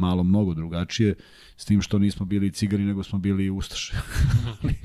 malo 0.01 0.23
mnogo 0.23 0.53
drugačije, 0.53 1.15
s 1.57 1.65
tim 1.65 1.81
što 1.81 1.99
nismo 1.99 2.25
bili 2.25 2.51
cigari, 2.51 2.83
nego 2.83 3.03
smo 3.03 3.19
bili 3.19 3.49
ustaše. 3.49 3.93
ali, 4.47 4.75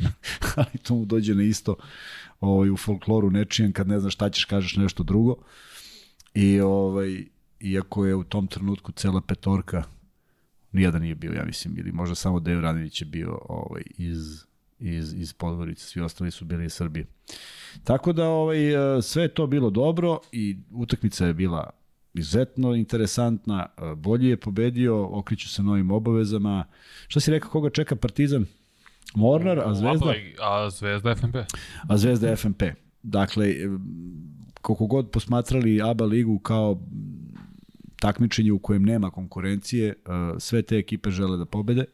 ali 0.57 0.79
to 0.83 0.95
mu 0.95 1.05
dođe 1.05 1.35
na 1.35 1.43
isto 1.43 1.77
ovaj, 2.41 2.71
u 2.71 2.77
folkloru 2.77 3.31
nečijem, 3.31 3.73
kad 3.73 3.89
ne 3.89 4.01
znaš 4.01 4.15
šta 4.15 4.31
ćeš, 4.31 4.45
kažeš 4.45 4.77
nešto 4.77 5.03
drugo. 5.03 5.37
I 6.35 6.61
ovaj, 6.61 7.25
iako 7.61 8.07
je 8.07 8.15
u 8.15 8.25
tom 8.25 8.47
trenutku 8.47 8.93
cela 8.93 9.21
petorka, 9.21 9.83
nijedan 10.73 11.03
nije 11.03 11.15
bio, 11.15 11.33
ja 11.33 11.45
mislim, 11.45 11.79
ili 11.79 11.93
možda 11.93 12.15
samo 12.15 12.41
Dev 12.41 12.61
Radinić 12.61 13.03
je 13.03 13.07
bio 13.07 13.39
ovaj, 13.49 13.83
iz, 13.99 14.45
iz, 14.79 15.15
iz 15.15 15.33
Podvorice, 15.33 15.87
svi 15.87 16.01
ostali 16.01 16.31
su 16.31 16.45
bili 16.45 16.65
iz 16.65 16.73
Srbije. 16.73 17.07
Tako 17.85 18.13
da 18.13 18.29
ovaj, 18.29 18.59
sve 19.03 19.23
je 19.23 19.35
to 19.35 19.47
bilo 19.47 19.71
dobro 19.71 20.19
i 20.33 20.57
utakmica 20.71 21.27
je 21.27 21.35
bila 21.35 21.71
izuzetno 22.17 22.75
interesantna, 22.75 23.67
bolji 23.97 24.29
je 24.29 24.37
pobedio, 24.37 25.19
okriću 25.19 25.49
se 25.49 25.63
novim 25.63 25.91
obavezama. 25.91 26.65
Šta 27.09 27.21
si 27.21 27.31
rekao, 27.31 27.51
koga 27.51 27.71
čeka 27.71 27.97
Partizan? 27.97 28.47
Mornar, 29.15 29.59
a 29.59 29.75
Zvezda? 29.75 30.15
A 30.43 30.71
Zvezda 30.71 31.15
FNP. 31.15 31.37
A 31.89 31.97
Zvezda 31.97 32.37
FNP. 32.37 32.63
Dakle, 33.03 33.55
koliko 34.61 34.87
god 34.87 35.11
posmatrali 35.11 35.83
ABA 35.83 36.05
ligu 36.05 36.39
kao 36.39 36.81
takmičenje 38.01 38.53
u 38.53 38.59
kojem 38.59 38.83
nema 38.83 39.11
konkurencije, 39.11 39.95
sve 40.39 40.63
te 40.63 40.79
ekipe 40.79 41.11
žele 41.11 41.37
da 41.37 41.45
pobede 41.45 41.85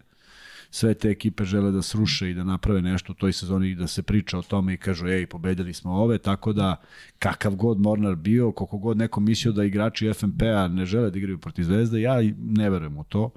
sve 0.74 0.94
te 0.94 1.10
ekipe 1.10 1.44
žele 1.44 1.70
da 1.70 1.82
sruše 1.82 2.30
i 2.30 2.34
da 2.34 2.44
naprave 2.44 2.82
nešto 2.82 3.12
u 3.12 3.14
toj 3.14 3.32
sezoni 3.32 3.70
i 3.70 3.74
da 3.74 3.86
se 3.86 4.02
priča 4.02 4.38
o 4.38 4.42
tome 4.42 4.74
i 4.74 4.76
kažu 4.76 5.06
ej, 5.06 5.26
pobedili 5.26 5.74
smo 5.74 5.92
ove, 5.92 6.18
tako 6.18 6.52
da 6.52 6.76
kakav 7.18 7.54
god 7.54 7.80
Mornar 7.80 8.16
bio, 8.16 8.52
koliko 8.52 8.78
god 8.78 8.96
neko 8.96 9.20
mislio 9.20 9.52
da 9.52 9.64
igrači 9.64 10.12
FNP-a 10.12 10.68
ne 10.68 10.86
žele 10.86 11.10
da 11.10 11.18
igraju 11.18 11.38
protiv 11.38 11.64
Zvezde, 11.64 12.00
ja 12.00 12.16
ne 12.38 12.70
verujem 12.70 12.98
u 12.98 13.04
to. 13.04 13.30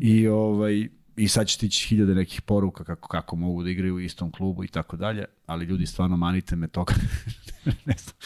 I 0.00 0.28
ovaj 0.28 0.88
i 1.20 1.28
sad 1.28 1.46
će 1.46 1.58
tići 1.58 1.88
hiljade 1.88 2.14
nekih 2.14 2.42
poruka 2.42 2.84
kako, 2.84 3.08
kako 3.08 3.36
mogu 3.36 3.62
da 3.62 3.70
igraju 3.70 3.94
u 3.94 4.00
istom 4.00 4.30
klubu 4.30 4.64
i 4.64 4.68
tako 4.68 4.96
dalje, 4.96 5.24
ali 5.46 5.64
ljudi 5.64 5.86
stvarno 5.86 6.16
manite 6.16 6.56
me 6.56 6.68
toga. 6.68 6.94
ne, 7.86 7.94
znam, 7.98 8.16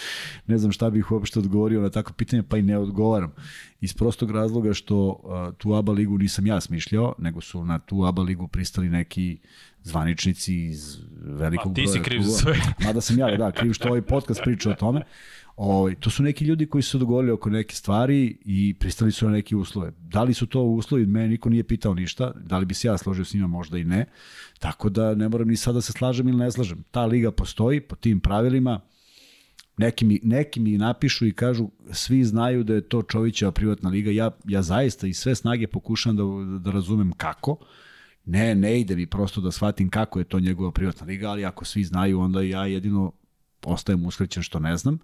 ne 0.46 0.58
znam 0.58 0.72
šta 0.72 0.90
bih 0.90 1.10
uopšte 1.10 1.38
odgovorio 1.38 1.80
na 1.80 1.90
takvo 1.90 2.14
pitanje, 2.14 2.42
pa 2.42 2.58
i 2.58 2.62
ne 2.62 2.78
odgovaram. 2.78 3.32
Iz 3.80 3.94
prostog 3.94 4.30
razloga 4.30 4.74
što 4.74 5.08
uh, 5.08 5.54
tu 5.58 5.74
ABA 5.74 5.92
ligu 5.92 6.18
nisam 6.18 6.46
ja 6.46 6.60
smišljao, 6.60 7.14
nego 7.18 7.40
su 7.40 7.64
na 7.64 7.78
tu 7.78 8.04
ABA 8.04 8.22
ligu 8.22 8.48
pristali 8.48 8.88
neki 8.88 9.38
zvaničnici 9.82 10.64
iz 10.64 10.98
velikog 11.22 11.72
broja. 11.72 11.88
A 11.88 11.92
ti 11.92 11.98
si 11.98 12.02
kriv 12.02 12.22
za 12.22 12.38
sve. 12.38 12.54
Mada 12.84 13.00
sam 13.00 13.18
ja, 13.18 13.36
da, 13.36 13.52
kriv 13.52 13.72
što 13.72 13.88
ovaj 13.88 14.02
podcast 14.02 14.40
priča 14.44 14.70
o 14.70 14.74
tome. 14.74 15.00
O, 15.00 15.43
ovaj, 15.56 15.94
to 15.94 16.10
su 16.10 16.22
neki 16.22 16.44
ljudi 16.44 16.66
koji 16.66 16.82
su 16.82 16.98
dogovorili 16.98 17.32
oko 17.32 17.50
neke 17.50 17.74
stvari 17.74 18.38
i 18.44 18.74
pristali 18.78 19.12
su 19.12 19.26
na 19.26 19.32
neke 19.32 19.56
uslove. 19.56 19.92
Da 19.98 20.22
li 20.22 20.34
su 20.34 20.46
to 20.46 20.62
uslovi, 20.62 21.06
mene 21.06 21.28
niko 21.28 21.48
nije 21.48 21.64
pitao 21.64 21.94
ništa, 21.94 22.32
da 22.36 22.58
li 22.58 22.66
bi 22.66 22.74
se 22.74 22.88
ja 22.88 22.98
složio 22.98 23.24
s 23.24 23.34
njima, 23.34 23.46
možda 23.46 23.78
i 23.78 23.84
ne. 23.84 24.06
Tako 24.58 24.88
da 24.88 25.14
ne 25.14 25.28
moram 25.28 25.48
ni 25.48 25.56
sada 25.56 25.74
da 25.74 25.80
se 25.80 25.92
slažem 25.92 26.28
ili 26.28 26.38
ne 26.38 26.50
slažem. 26.50 26.84
Ta 26.90 27.04
liga 27.04 27.30
postoji 27.30 27.80
po 27.80 27.96
tim 27.96 28.20
pravilima, 28.20 28.80
neki 29.76 30.04
mi, 30.04 30.20
neki 30.22 30.60
mi 30.60 30.78
napišu 30.78 31.26
i 31.26 31.32
kažu 31.32 31.68
svi 31.92 32.24
znaju 32.24 32.64
da 32.64 32.74
je 32.74 32.88
to 32.88 33.02
Čovićeva 33.02 33.52
privatna 33.52 33.90
liga. 33.90 34.10
Ja, 34.10 34.30
ja 34.44 34.62
zaista 34.62 35.06
i 35.06 35.14
sve 35.14 35.34
snage 35.34 35.66
pokušam 35.66 36.16
da, 36.16 36.22
da 36.58 36.70
razumem 36.70 37.12
kako. 37.12 37.56
Ne, 38.24 38.54
ne 38.54 38.80
ide 38.80 38.96
mi 38.96 39.06
prosto 39.06 39.40
da 39.40 39.50
shvatim 39.50 39.90
kako 39.90 40.18
je 40.18 40.24
to 40.24 40.40
njegova 40.40 40.72
privatna 40.72 41.06
liga, 41.06 41.30
ali 41.30 41.44
ako 41.44 41.64
svi 41.64 41.84
znaju, 41.84 42.20
onda 42.20 42.42
ja 42.42 42.66
jedino 42.66 43.12
ostajem 43.64 44.06
uskrećen 44.06 44.42
što 44.42 44.58
ne 44.58 44.76
znam 44.76 44.98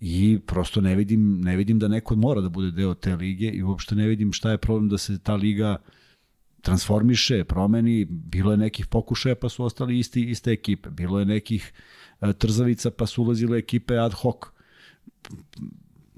i 0.00 0.38
prosto 0.46 0.80
ne 0.80 0.94
vidim, 0.94 1.40
ne 1.40 1.56
vidim 1.56 1.78
da 1.78 1.88
neko 1.88 2.16
mora 2.16 2.40
da 2.40 2.48
bude 2.48 2.70
deo 2.70 2.94
te 2.94 3.16
lige 3.16 3.50
i 3.50 3.62
uopšte 3.62 3.94
ne 3.94 4.06
vidim 4.06 4.32
šta 4.32 4.50
je 4.50 4.58
problem 4.58 4.88
da 4.88 4.98
se 4.98 5.18
ta 5.18 5.34
liga 5.34 5.76
transformiše, 6.62 7.44
promeni, 7.44 8.04
bilo 8.04 8.50
je 8.50 8.56
nekih 8.56 8.86
pokušaja 8.86 9.34
pa 9.34 9.48
su 9.48 9.64
ostali 9.64 9.98
isti, 9.98 10.30
iste 10.30 10.52
ekipe, 10.52 10.90
bilo 10.90 11.18
je 11.18 11.24
nekih 11.24 11.72
e, 12.20 12.32
trzavica 12.32 12.90
pa 12.90 13.06
su 13.06 13.22
ulazile 13.22 13.58
ekipe 13.58 13.98
ad 13.98 14.12
hoc, 14.12 14.36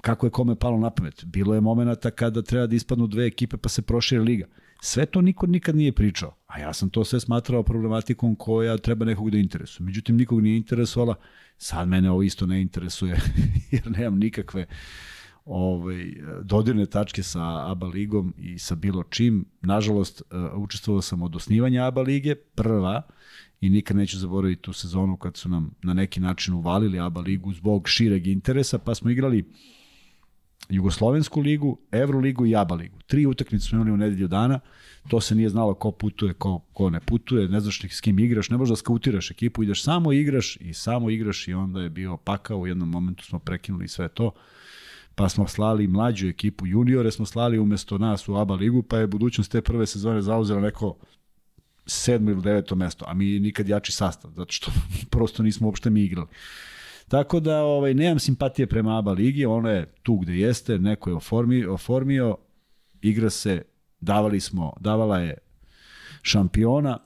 kako 0.01 0.25
je 0.25 0.31
kome 0.31 0.55
palo 0.55 0.77
na 0.79 0.89
pamet. 0.89 1.25
Bilo 1.25 1.55
je 1.55 1.61
momenta 1.61 2.11
kada 2.11 2.41
treba 2.41 2.67
da 2.67 2.75
ispadnu 2.75 3.07
dve 3.07 3.25
ekipe 3.25 3.57
pa 3.57 3.69
se 3.69 3.81
prošire 3.81 4.21
liga. 4.21 4.45
Sve 4.81 5.05
to 5.05 5.21
niko 5.21 5.47
nikad 5.47 5.75
nije 5.75 5.91
pričao, 5.91 6.35
a 6.47 6.59
ja 6.59 6.73
sam 6.73 6.89
to 6.89 7.05
sve 7.05 7.19
smatrao 7.19 7.63
problematikom 7.63 8.35
koja 8.35 8.77
treba 8.77 9.05
nekog 9.05 9.29
da 9.29 9.37
interesuje. 9.37 9.85
Međutim, 9.85 10.17
nikog 10.17 10.41
nije 10.41 10.57
interesovala, 10.57 11.15
sad 11.59 11.87
mene 11.87 12.11
ovo 12.11 12.23
isto 12.23 12.45
ne 12.45 12.61
interesuje, 12.61 13.19
jer 13.71 13.91
nemam 13.91 14.19
nikakve 14.19 14.65
ovaj, 15.45 16.13
dodirne 16.43 16.85
tačke 16.85 17.23
sa 17.23 17.71
ABA 17.71 17.87
ligom 17.87 18.33
i 18.37 18.59
sa 18.59 18.75
bilo 18.75 19.03
čim. 19.03 19.45
Nažalost, 19.61 20.21
uh, 20.21 20.63
učestvovao 20.63 21.01
sam 21.01 21.21
od 21.21 21.35
osnivanja 21.35 21.85
ABA 21.87 22.01
lige, 22.01 22.35
prva, 22.35 23.01
i 23.61 23.69
nikad 23.69 23.97
neću 23.97 24.17
zaboraviti 24.17 24.61
tu 24.61 24.73
sezonu 24.73 25.17
kad 25.17 25.37
su 25.37 25.49
nam 25.49 25.71
na 25.83 25.93
neki 25.93 26.19
način 26.19 26.53
uvalili 26.53 26.99
ABA 26.99 27.21
ligu 27.21 27.53
zbog 27.53 27.89
šireg 27.89 28.27
interesa, 28.27 28.77
pa 28.77 28.95
smo 28.95 29.09
igrali 29.09 29.45
Jugoslovensku 30.69 31.41
ligu, 31.41 31.77
Evroligu 31.91 32.45
i 32.45 32.55
ABA 32.55 32.75
ligu. 32.75 32.97
Tri 33.07 33.25
utakmice 33.25 33.65
smo 33.65 33.75
imali 33.75 33.91
u 33.91 33.97
nedelju 33.97 34.27
dana, 34.27 34.59
to 35.07 35.21
se 35.21 35.35
nije 35.35 35.49
znalo 35.49 35.73
ko 35.73 35.91
putuje, 35.91 36.33
ko, 36.33 36.59
ko 36.73 36.89
ne 36.89 36.99
putuje, 36.99 37.49
ne 37.49 37.59
znaš 37.59 37.81
s 37.89 38.01
kim 38.01 38.19
igraš, 38.19 38.49
ne 38.49 38.57
možeš 38.57 38.69
da 38.69 38.75
skautiraš 38.75 39.31
ekipu, 39.31 39.63
ideš 39.63 39.83
samo 39.83 40.13
igraš 40.13 40.57
i 40.61 40.73
samo 40.73 41.09
igraš 41.09 41.47
i 41.47 41.53
onda 41.53 41.81
je 41.81 41.89
bio 41.89 42.17
pakao, 42.17 42.57
u 42.57 42.67
jednom 42.67 42.89
momentu 42.89 43.25
smo 43.25 43.39
prekinuli 43.39 43.87
sve 43.87 44.07
to, 44.07 44.31
pa 45.15 45.29
smo 45.29 45.47
slali 45.47 45.87
mlađu 45.87 46.27
ekipu, 46.27 46.67
juniore 46.67 47.11
smo 47.11 47.25
slali 47.25 47.59
umesto 47.59 47.97
nas 47.97 48.27
u 48.27 48.35
ABA 48.35 48.55
ligu, 48.55 48.83
pa 48.83 48.97
je 48.97 49.07
budućnost 49.07 49.51
te 49.51 49.61
prve 49.61 49.85
sezone 49.85 50.21
zauzela 50.21 50.61
neko 50.61 50.95
sedmo 51.85 52.31
ili 52.31 52.41
deveto 52.41 52.75
mesto, 52.75 53.05
a 53.07 53.13
mi 53.13 53.39
nikad 53.39 53.69
jači 53.69 53.91
sastav, 53.91 54.31
zato 54.35 54.51
što 54.51 54.71
prosto 55.11 55.43
nismo 55.43 55.67
uopšte 55.67 55.89
mi 55.89 56.03
igrali. 56.03 56.27
Tako 57.09 57.39
da 57.39 57.63
ovaj, 57.63 57.93
nemam 57.93 58.19
simpatije 58.19 58.67
prema 58.67 58.97
ABA 58.97 59.11
ligi, 59.11 59.45
ono 59.45 59.69
je 59.69 59.85
tu 60.03 60.17
gde 60.17 60.39
jeste, 60.39 60.79
neko 60.79 61.09
je 61.09 61.15
oformio, 61.15 61.73
oformio 61.73 62.37
igra 63.01 63.29
se, 63.29 63.61
davali 63.99 64.39
smo, 64.39 64.73
davala 64.79 65.19
je 65.19 65.37
šampiona, 66.21 66.97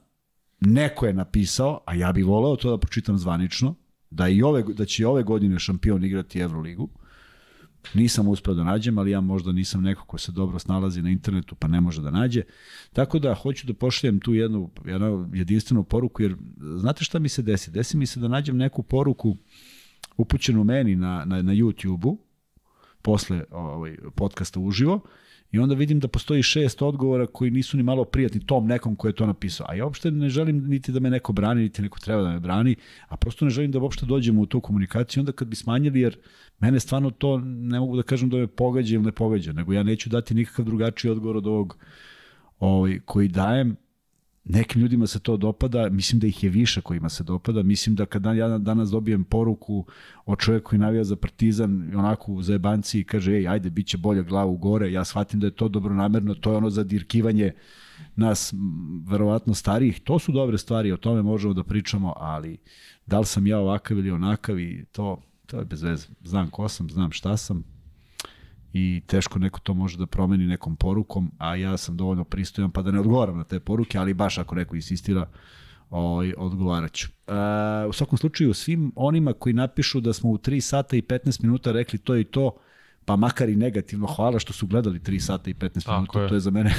neko 0.59 1.05
je 1.05 1.13
napisao, 1.13 1.80
a 1.85 1.95
ja 1.95 2.11
bih 2.11 2.25
voleo 2.25 2.55
to 2.55 2.71
da 2.71 2.77
pročitam 2.77 3.17
zvanično, 3.17 3.75
da, 4.09 4.27
i 4.27 4.41
ove, 4.41 4.63
da 4.63 4.85
će 4.85 5.07
ove 5.07 5.23
godine 5.23 5.59
šampion 5.59 6.03
igrati 6.03 6.39
Euroligu. 6.39 6.89
Nisam 7.93 8.27
uspeo 8.27 8.53
da 8.53 8.63
nađem, 8.63 8.97
ali 8.97 9.11
ja 9.11 9.21
možda 9.21 9.51
nisam 9.51 9.81
neko 9.81 10.05
ko 10.05 10.17
se 10.17 10.31
dobro 10.31 10.59
snalazi 10.59 11.01
na 11.01 11.09
internetu 11.09 11.55
pa 11.55 11.67
ne 11.67 11.81
može 11.81 12.01
da 12.01 12.11
nađe. 12.11 12.41
Tako 12.93 13.19
da 13.19 13.35
hoću 13.35 13.67
da 13.67 13.73
pošaljem 13.73 14.19
tu 14.19 14.34
jednu, 14.34 14.69
jednu 14.85 15.30
jedinstvenu 15.34 15.84
poruku, 15.84 16.21
jer 16.21 16.35
znate 16.77 17.03
šta 17.03 17.19
mi 17.19 17.30
se 17.30 17.41
desi? 17.41 17.71
Desi 17.71 17.97
mi 17.97 18.05
se 18.05 18.19
da 18.19 18.27
nađem 18.27 18.57
neku 18.57 18.84
poruku 18.84 19.38
upućenu 20.18 20.64
meni 20.64 20.95
na, 20.95 21.26
na, 21.26 21.41
na 21.41 21.53
YouTube-u, 21.53 22.18
posle 23.02 23.44
ovaj, 23.52 23.98
podcasta 24.15 24.60
uživo, 24.60 25.02
I 25.53 25.60
onda 25.60 25.76
vidim 25.76 25.99
da 25.99 26.07
postoji 26.07 26.44
šest 26.44 26.81
odgovora 26.81 27.27
koji 27.27 27.52
nisu 27.52 27.77
ni 27.77 27.84
malo 27.84 28.06
prijatni 28.06 28.45
tom 28.45 28.68
nekom 28.68 28.95
ko 28.95 29.07
je 29.07 29.14
to 29.14 29.26
napisao. 29.26 29.65
A 29.69 29.76
ja 29.76 29.85
uopšte 29.85 30.11
ne 30.11 30.30
želim 30.30 30.64
niti 30.68 30.91
da 30.91 30.99
me 30.99 31.10
neko 31.10 31.34
brani, 31.34 31.61
niti 31.61 31.81
neko 31.81 31.99
treba 31.99 32.22
da 32.22 32.30
me 32.30 32.40
brani, 32.40 32.76
a 33.07 33.18
prosto 33.18 33.45
ne 33.45 33.52
želim 33.52 33.72
da 33.72 33.80
uopšte 33.80 34.06
dođemo 34.06 34.41
u 34.41 34.45
tu 34.45 34.61
komunikaciju. 34.61 35.22
Onda 35.22 35.31
kad 35.31 35.48
bi 35.48 35.56
smanjili, 35.56 35.99
jer 35.99 36.18
mene 36.60 36.80
stvarno 36.80 37.11
to 37.11 37.38
ne 37.44 37.80
mogu 37.80 37.98
da 37.98 38.03
kažem 38.03 38.30
da 38.30 38.38
me 38.38 38.48
pogađa 38.48 38.95
ili 38.95 39.03
ne 39.03 39.11
pogađa, 39.11 39.53
nego 39.53 39.73
ja 39.73 39.84
neću 39.84 40.10
dati 40.10 40.34
nikakav 40.34 40.65
drugačiji 40.65 41.11
odgovor 41.11 41.38
od 41.38 41.48
ovog 41.48 41.77
ovaj, 42.60 42.99
koji 43.06 43.27
dajem, 43.27 43.76
Nekim 44.45 44.82
ljudima 44.82 45.07
se 45.07 45.20
to 45.20 45.38
dopada, 45.38 45.90
mislim 45.90 46.20
da 46.20 46.28
ih 46.28 46.44
je 46.44 46.49
više 46.49 46.82
kojima 46.82 47.10
se 47.10 47.24
dopada, 47.24 47.64
mislim 47.64 47.95
da 47.95 48.06
kad 48.06 48.26
ja 48.26 48.57
danas 48.57 48.90
dobijem 48.90 49.24
poruku 49.24 49.86
od 50.26 50.40
čovjeka 50.40 50.64
koji 50.64 50.80
navija 50.80 51.03
za 51.03 51.15
partizan, 51.15 51.91
onako 51.95 52.34
u 52.34 52.41
zajebanci 52.41 52.99
i 52.99 53.03
kaže, 53.03 53.34
ej, 53.34 53.48
ajde, 53.48 53.70
bit 53.70 53.88
će 53.88 53.98
bolje 53.98 54.24
glavu 54.24 54.57
gore, 54.57 54.91
ja 54.91 55.06
shvatim 55.06 55.40
da 55.40 55.48
je 55.48 55.56
to 55.56 55.68
dobronamerno, 55.68 56.36
to 56.36 56.52
je 56.52 56.57
ono 56.57 56.70
za 56.70 56.84
dirkivanje 56.84 57.52
nas, 58.15 58.53
verovatno 59.07 59.53
starijih, 59.53 59.99
to 59.99 60.20
su 60.20 60.32
dobre 60.32 60.57
stvari, 60.57 60.91
o 60.91 60.98
tome 60.98 61.22
možemo 61.22 61.53
da 61.53 61.64
pričamo, 61.64 62.14
ali 62.18 62.57
da 63.06 63.20
li 63.20 63.26
sam 63.26 63.48
ja 63.48 63.60
ovakav 63.60 63.98
ili 63.98 64.11
onakav 64.11 64.60
i 64.60 64.86
to, 64.91 65.22
to 65.45 65.60
je 65.60 65.65
bez 65.65 65.82
veze. 65.84 66.07
Znam 66.24 66.49
ko 66.49 66.70
sam, 66.70 66.90
znam 66.90 67.11
šta 67.11 67.38
sam, 67.38 67.64
i 68.73 69.01
teško 69.07 69.39
neko 69.39 69.59
to 69.59 69.73
može 69.73 69.97
da 69.97 70.05
promeni 70.05 70.47
nekom 70.47 70.75
porukom, 70.75 71.31
a 71.37 71.55
ja 71.55 71.77
sam 71.77 71.97
dovoljno 71.97 72.23
pristojan 72.23 72.71
pa 72.71 72.81
da 72.81 72.91
ne 72.91 72.99
odgovaram 72.99 73.37
na 73.37 73.43
te 73.43 73.59
poruke, 73.59 73.97
ali 73.97 74.13
baš 74.13 74.37
ako 74.37 74.55
neko 74.55 74.75
insistira, 74.75 75.27
ovaj, 75.89 76.33
odgovarat 76.37 76.91
ću. 76.93 77.07
E, 77.27 77.85
u 77.89 77.93
svakom 77.93 78.17
slučaju, 78.17 78.53
svim 78.53 78.91
onima 78.95 79.33
koji 79.33 79.53
napišu 79.53 80.01
da 80.01 80.13
smo 80.13 80.29
u 80.29 80.37
3 80.37 80.59
sata 80.59 80.95
i 80.95 81.01
15 81.01 81.43
minuta 81.43 81.71
rekli 81.71 81.99
to 81.99 82.15
i 82.15 82.23
to, 82.23 82.55
pa 83.05 83.15
makar 83.15 83.49
i 83.49 83.55
negativno, 83.55 84.07
hvala 84.07 84.39
što 84.39 84.53
su 84.53 84.67
gledali 84.67 84.99
3 84.99 85.19
sata 85.19 85.49
i 85.49 85.53
15 85.53 85.85
tako 85.85 85.91
minuta, 85.91 86.21
je. 86.21 86.27
to 86.27 86.33
je 86.33 86.39
za 86.39 86.51
mene 86.51 86.73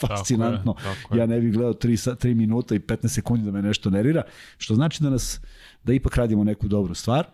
fascinantno. 0.00 0.74
Tako 0.78 0.88
je, 0.88 0.94
tako 0.94 1.14
je. 1.14 1.18
Ja 1.18 1.26
ne 1.26 1.40
bih 1.40 1.52
gledao 1.52 1.74
3, 1.74 2.16
3 2.16 2.34
minuta 2.34 2.74
i 2.74 2.78
15 2.78 3.08
sekundi 3.08 3.44
da 3.44 3.50
me 3.50 3.62
nešto 3.62 3.90
nervira, 3.90 4.22
što 4.58 4.74
znači 4.74 5.02
da 5.02 5.10
nas, 5.10 5.40
da 5.84 5.92
ipak 5.92 6.16
radimo 6.16 6.44
neku 6.44 6.68
dobru 6.68 6.94
stvar. 6.94 7.26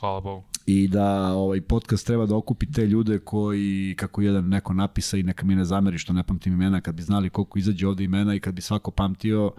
Hvala 0.00 0.20
Bogu 0.20 0.44
i 0.66 0.88
da 0.88 1.32
ovaj 1.32 1.60
podcast 1.60 2.06
treba 2.06 2.26
da 2.26 2.36
okupi 2.36 2.72
te 2.72 2.86
ljude 2.86 3.18
koji, 3.18 3.94
kako 3.98 4.22
jedan 4.22 4.48
neko 4.48 4.74
napisa 4.74 5.16
i 5.16 5.22
neka 5.22 5.46
mi 5.46 5.54
ne 5.54 5.64
zameri 5.64 5.98
što 5.98 6.12
ne 6.12 6.22
pamtim 6.22 6.52
imena, 6.52 6.80
kad 6.80 6.94
bi 6.94 7.02
znali 7.02 7.30
koliko 7.30 7.58
izađe 7.58 7.88
ovde 7.88 8.04
imena 8.04 8.34
i 8.34 8.40
kad 8.40 8.54
bi 8.54 8.62
svako 8.62 8.90
pamtio, 8.90 9.52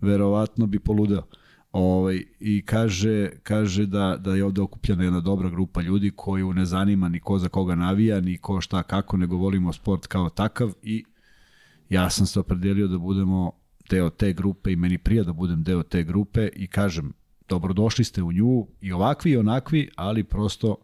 verovatno 0.00 0.66
bi 0.66 0.78
poludeo. 0.78 1.22
Ovaj, 1.72 2.24
I 2.40 2.62
kaže, 2.66 3.30
kaže 3.42 3.86
da, 3.86 4.16
da 4.16 4.34
je 4.34 4.44
ovde 4.44 4.60
okupljena 4.60 5.04
jedna 5.04 5.20
dobra 5.20 5.50
grupa 5.50 5.80
ljudi 5.80 6.12
koju 6.16 6.52
ne 6.52 6.64
zanima 6.64 7.08
ni 7.08 7.20
ko 7.20 7.38
za 7.38 7.48
koga 7.48 7.74
navija, 7.74 8.20
ni 8.20 8.38
ko 8.38 8.60
šta 8.60 8.82
kako, 8.82 9.16
nego 9.16 9.36
volimo 9.36 9.72
sport 9.72 10.06
kao 10.06 10.28
takav 10.28 10.72
i 10.82 11.04
ja 11.88 12.10
sam 12.10 12.26
se 12.26 12.40
opredelio 12.40 12.88
da 12.88 12.98
budemo 12.98 13.52
deo 13.90 14.10
te 14.10 14.32
grupe 14.32 14.72
i 14.72 14.76
meni 14.76 14.98
prija 14.98 15.24
da 15.24 15.32
budem 15.32 15.62
deo 15.62 15.82
te 15.82 16.02
grupe 16.02 16.48
i 16.56 16.66
kažem, 16.66 17.12
dobrodošli 17.50 18.04
ste 18.04 18.22
u 18.22 18.32
nju 18.32 18.66
i 18.80 18.92
ovakvi 18.92 19.30
i 19.30 19.36
onakvi, 19.36 19.90
ali 19.96 20.24
prosto 20.24 20.76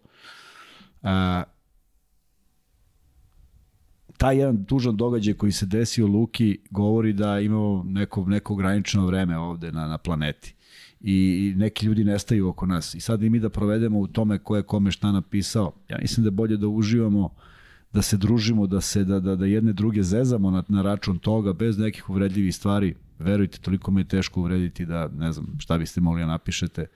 a, 1.03 1.43
taj 4.17 4.39
jedan 4.39 4.65
tužan 4.65 4.97
događaj 4.97 5.35
koji 5.35 5.53
se 5.53 5.67
desio 5.67 6.07
Luki 6.07 6.59
govori 6.71 7.13
da 7.13 7.41
imamo 7.41 7.85
neko, 7.87 8.25
neko 8.25 8.53
ograničeno 8.53 9.07
vreme 9.07 9.39
ovde 9.39 9.73
na, 9.73 9.87
na 9.87 9.99
planeti 9.99 10.55
i 11.01 11.55
neki 11.57 11.87
ljudi 11.87 12.05
nestaju 12.05 12.49
oko 12.49 12.67
nas. 12.67 12.95
I 12.95 13.01
sad 13.01 13.23
i 13.23 13.31
mi 13.31 13.39
da 13.39 13.49
provedemo 13.49 13.99
u 13.99 14.07
tome 14.07 14.39
ko 14.39 14.57
je 14.57 14.63
kome 14.63 14.91
šta 14.91 15.13
napisao. 15.13 15.73
Ja 15.89 15.99
mislim 16.01 16.25
da 16.25 16.27
je 16.27 16.31
bolje 16.31 16.57
da 16.57 16.69
uživamo 16.69 17.35
da 17.93 18.03
se 18.03 18.17
družimo, 18.17 18.67
da 18.67 18.81
se 18.81 19.05
da, 19.05 19.21
da, 19.21 19.37
da 19.37 19.47
jedne 19.47 19.73
druge 19.73 20.03
zezamo 20.03 20.51
na, 20.51 20.63
na 20.69 20.83
račun 20.83 21.19
toga 21.19 21.53
bez 21.53 21.79
nekih 21.79 22.11
uvredljivih 22.11 22.57
stvari. 22.57 22.95
Verujte, 23.19 23.59
toliko 23.59 23.91
mi 23.91 24.01
je 24.01 24.09
teško 24.09 24.41
uvrediti 24.41 24.87
da 24.87 25.09
ne 25.09 25.33
znam 25.33 25.47
šta 25.59 25.79
biste 25.79 26.01
mogli 26.01 26.23
da 26.23 26.27
napišete. 26.27 26.87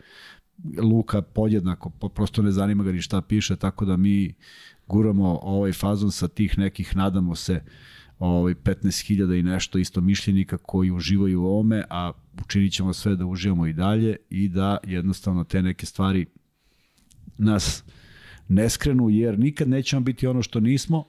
Luka 0.83 1.23
podjednako, 1.23 1.91
prosto 1.91 2.43
ne 2.43 2.51
zanima 2.51 2.85
ga 2.85 2.93
ni 2.93 3.03
šta 3.03 3.21
piše, 3.21 3.57
tako 3.57 3.85
da 3.85 3.97
mi 3.97 4.35
guramo 4.87 5.39
ovaj 5.43 5.73
fazon 5.73 6.13
sa 6.13 6.29
tih 6.29 6.59
nekih, 6.59 6.97
nadamo 6.97 7.35
se, 7.35 7.63
ovaj 8.21 8.55
15.000 8.55 9.39
i 9.39 9.43
nešto 9.43 9.79
isto 9.79 10.01
mišljenika 10.01 10.57
koji 10.59 10.91
uživaju 10.91 11.43
u 11.43 11.47
ovome, 11.47 11.85
a 11.91 12.13
učinit 12.45 12.73
ćemo 12.73 12.93
sve 12.93 13.17
da 13.17 13.27
uživamo 13.27 13.67
i 13.67 13.73
dalje 13.73 14.17
i 14.31 14.49
da 14.49 14.79
jednostavno 14.85 15.45
te 15.45 15.63
neke 15.63 15.87
stvari 15.87 16.27
nas 17.39 17.85
ne 18.49 18.71
skrenu, 18.71 19.11
jer 19.11 19.39
nikad 19.39 19.69
nećemo 19.69 20.01
biti 20.01 20.27
ono 20.27 20.43
što 20.43 20.61
nismo 20.61 21.05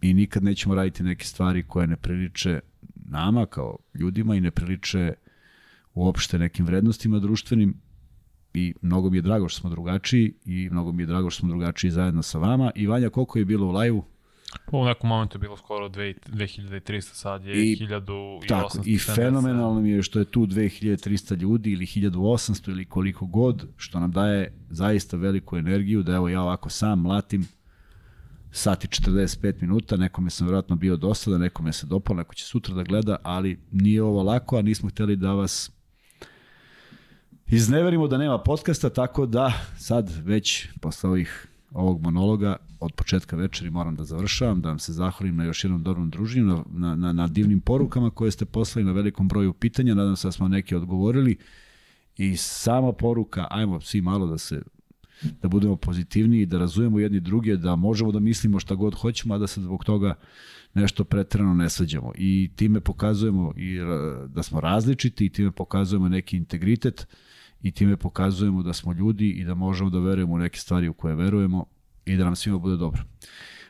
i 0.00 0.14
nikad 0.14 0.44
nećemo 0.44 0.74
raditi 0.74 1.02
neke 1.02 1.24
stvari 1.24 1.62
koje 1.62 1.86
ne 1.86 1.96
priliče 1.96 2.60
nama 3.12 3.46
kao 3.46 3.76
ljudima 3.94 4.34
i 4.36 4.40
ne 4.40 4.50
priliče 4.50 5.14
uopšte 5.94 6.38
nekim 6.38 6.66
vrednostima 6.66 7.18
društvenim 7.18 7.80
i 8.54 8.74
mnogo 8.82 9.10
mi 9.10 9.18
je 9.18 9.22
drago 9.22 9.48
što 9.48 9.60
smo 9.60 9.70
drugačiji 9.70 10.34
i 10.44 10.68
mnogo 10.70 10.92
mi 10.92 11.02
je 11.02 11.06
drago 11.06 11.30
što 11.30 11.40
smo 11.40 11.48
drugačiji 11.48 11.90
zajedno 11.90 12.22
sa 12.22 12.38
vama. 12.38 12.70
I 12.74 12.86
Vanja, 12.86 13.10
koliko 13.10 13.38
je 13.38 13.44
bilo 13.44 13.66
u 13.66 13.72
live-u? 13.72 14.04
U 14.72 14.84
nekom 14.84 15.08
momentu 15.08 15.36
je 15.36 15.40
bilo 15.40 15.56
skoro 15.56 15.88
2300, 15.88 17.00
sad 17.00 17.44
je 17.44 17.72
I, 17.72 17.76
1800. 17.76 18.48
Tako, 18.48 18.78
i 18.84 18.98
fenomenalno 18.98 19.80
mi 19.80 19.90
je 19.90 20.02
što 20.02 20.18
je 20.18 20.24
tu 20.24 20.46
2300 20.46 21.36
ljudi 21.36 21.72
ili 21.72 21.86
1800 21.86 22.70
ili 22.70 22.84
koliko 22.84 23.26
god, 23.26 23.66
što 23.76 24.00
nam 24.00 24.10
daje 24.10 24.52
zaista 24.70 25.16
veliku 25.16 25.56
energiju 25.56 26.02
da 26.02 26.14
evo 26.14 26.28
ja 26.28 26.42
ovako 26.42 26.70
sam 26.70 27.00
mlatim 27.00 27.46
sati 28.52 28.88
45 28.88 29.54
minuta, 29.60 29.96
nekome 29.96 30.30
sam 30.30 30.46
vjerojatno 30.46 30.76
bio 30.76 30.96
dosada, 30.96 31.38
nekome 31.38 31.72
se 31.72 31.86
dopalo, 31.86 32.16
neko 32.16 32.34
će 32.34 32.44
sutra 32.44 32.74
da 32.74 32.82
gleda, 32.82 33.16
ali 33.22 33.58
nije 33.70 34.02
ovo 34.02 34.22
lako, 34.22 34.58
a 34.58 34.62
nismo 34.62 34.88
hteli 34.88 35.16
da 35.16 35.32
vas 35.32 35.70
izneverimo 37.46 38.08
da 38.08 38.18
nema 38.18 38.38
podcasta, 38.38 38.90
tako 38.90 39.26
da 39.26 39.52
sad 39.78 40.10
već 40.24 40.68
posle 40.80 41.10
ovih 41.10 41.46
ovog 41.70 42.02
monologa 42.02 42.56
od 42.80 42.92
početka 42.92 43.36
večeri 43.36 43.70
moram 43.70 43.96
da 43.96 44.04
završavam, 44.04 44.60
da 44.60 44.68
vam 44.68 44.78
se 44.78 44.92
zahvalim 44.92 45.36
na 45.36 45.44
još 45.44 45.64
jednom 45.64 45.82
dobrom 45.82 46.10
druženju, 46.10 46.64
na, 46.70 46.96
na, 46.96 47.12
na 47.12 47.28
divnim 47.28 47.60
porukama 47.60 48.10
koje 48.10 48.30
ste 48.30 48.44
poslali, 48.44 48.86
na 48.86 48.92
velikom 48.92 49.28
broju 49.28 49.52
pitanja, 49.52 49.94
nadam 49.94 50.16
se 50.16 50.28
da 50.28 50.32
smo 50.32 50.48
neke 50.48 50.76
odgovorili. 50.76 51.36
I 52.16 52.36
sama 52.36 52.92
poruka, 52.92 53.46
ajmo 53.50 53.80
svi 53.80 54.00
malo 54.00 54.26
da 54.26 54.38
se 54.38 54.62
da 55.42 55.48
budemo 55.48 55.76
pozitivniji, 55.76 56.46
da 56.46 56.58
razumemo 56.58 56.98
jedni 56.98 57.20
druge, 57.20 57.56
da 57.56 57.76
možemo 57.76 58.12
da 58.12 58.20
mislimo 58.20 58.60
šta 58.60 58.74
god 58.74 58.94
hoćemo, 58.94 59.34
a 59.34 59.38
da 59.38 59.46
se 59.46 59.60
zbog 59.60 59.84
toga 59.84 60.14
nešto 60.74 61.04
pretrano 61.04 61.54
ne 61.54 61.70
svađamo. 61.70 62.12
I 62.14 62.50
time 62.56 62.80
pokazujemo 62.80 63.52
i 63.56 63.78
da 64.28 64.42
smo 64.42 64.60
različiti 64.60 65.26
i 65.26 65.30
time 65.30 65.50
pokazujemo 65.50 66.08
neki 66.08 66.36
integritet 66.36 67.06
i 67.62 67.70
time 67.70 67.96
pokazujemo 67.96 68.62
da 68.62 68.72
smo 68.72 68.92
ljudi 68.92 69.30
i 69.30 69.44
da 69.44 69.54
možemo 69.54 69.90
da 69.90 69.98
verujemo 69.98 70.34
u 70.34 70.38
neke 70.38 70.58
stvari 70.58 70.88
u 70.88 70.94
koje 70.94 71.14
verujemo 71.14 71.64
i 72.04 72.16
da 72.16 72.24
nam 72.24 72.36
svima 72.36 72.58
bude 72.58 72.76
dobro. 72.76 73.02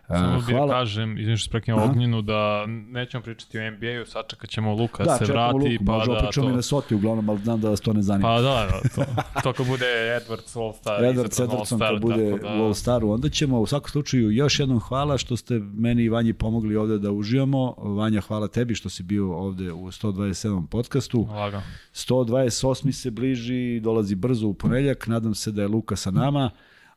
Samo 0.08 0.36
bih 0.36 0.56
Hvala. 0.56 0.72
kažem, 0.72 1.18
izvim 1.18 1.36
što 1.36 1.48
spreknem 1.48 1.78
Ognjenu, 1.78 2.22
da 2.22 2.66
nećemo 2.66 3.22
pričati 3.22 3.58
o 3.58 3.70
NBA-u, 3.70 4.06
sačekat 4.06 4.50
ćemo 4.50 4.74
Luka 4.74 5.04
da, 5.04 5.16
se 5.16 5.24
vrati. 5.24 5.54
Luku, 5.54 5.84
pa 5.86 5.92
možda 5.92 6.14
da, 6.14 6.20
pričamo 6.20 6.46
to... 6.46 6.52
i 6.52 6.56
na 6.56 6.62
Soti 6.62 6.94
uglavnom, 6.94 7.30
ali 7.30 7.38
znam 7.38 7.60
da 7.60 7.70
vas 7.70 7.80
to 7.80 7.92
ne 7.92 8.02
zanima. 8.02 8.28
Pa 8.28 8.40
da, 8.40 8.68
da 8.72 8.88
to, 8.94 9.04
to 9.42 9.52
kad 9.52 9.66
bude 9.66 9.86
Edwards 9.86 10.56
All-Star. 10.56 11.00
Edwards 11.00 11.46
Edwardson 11.46 11.78
kad 11.78 12.00
bude 12.00 12.38
da... 12.42 12.48
All-Staru, 12.48 13.12
onda 13.14 13.28
ćemo 13.28 13.60
u 13.60 13.66
svakom 13.66 13.88
slučaju 13.88 14.30
još 14.30 14.60
jednom 14.60 14.80
hvala 14.80 15.18
što 15.18 15.36
ste 15.36 15.58
meni 15.58 16.02
i 16.02 16.08
Vanji 16.08 16.32
pomogli 16.32 16.76
ovde 16.76 16.98
da 16.98 17.10
uživamo. 17.10 17.74
Vanja, 17.78 18.20
hvala 18.20 18.48
tebi 18.48 18.74
što 18.74 18.88
si 18.88 19.02
bio 19.02 19.36
ovde 19.36 19.72
u 19.72 19.86
127. 19.86 20.66
podcastu. 20.66 21.26
Laga. 21.30 21.62
128. 21.94 22.92
se 22.92 23.10
bliži, 23.10 23.80
dolazi 23.80 24.14
brzo 24.14 24.46
u 24.46 24.54
ponedljak, 24.54 25.06
nadam 25.06 25.34
se 25.34 25.50
da 25.50 25.62
je 25.62 25.68
Luka 25.68 25.96
sa 25.96 26.10
nama 26.10 26.50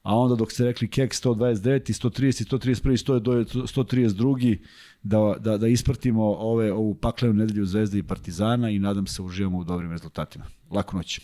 a 0.05 0.15
onda 0.15 0.35
dok 0.35 0.51
ste 0.51 0.63
rekli 0.63 0.87
kek 0.87 1.13
129 1.13 1.89
i 1.89 1.93
130 1.93 2.45
131 2.45 3.67
132 3.67 4.57
da, 5.03 5.35
da, 5.39 5.57
da 5.57 5.67
ispratimo 5.67 6.23
ove, 6.23 6.73
ovu 6.73 6.95
paklenu 6.95 7.33
nedelju 7.33 7.65
Zvezde 7.65 7.97
i 7.97 8.03
Partizana 8.03 8.69
i 8.69 8.79
nadam 8.79 9.07
se 9.07 9.21
uživamo 9.21 9.57
u 9.57 9.63
dobrim 9.63 9.91
rezultatima. 9.91 10.45
Laku 10.71 10.97
noć. 10.97 11.19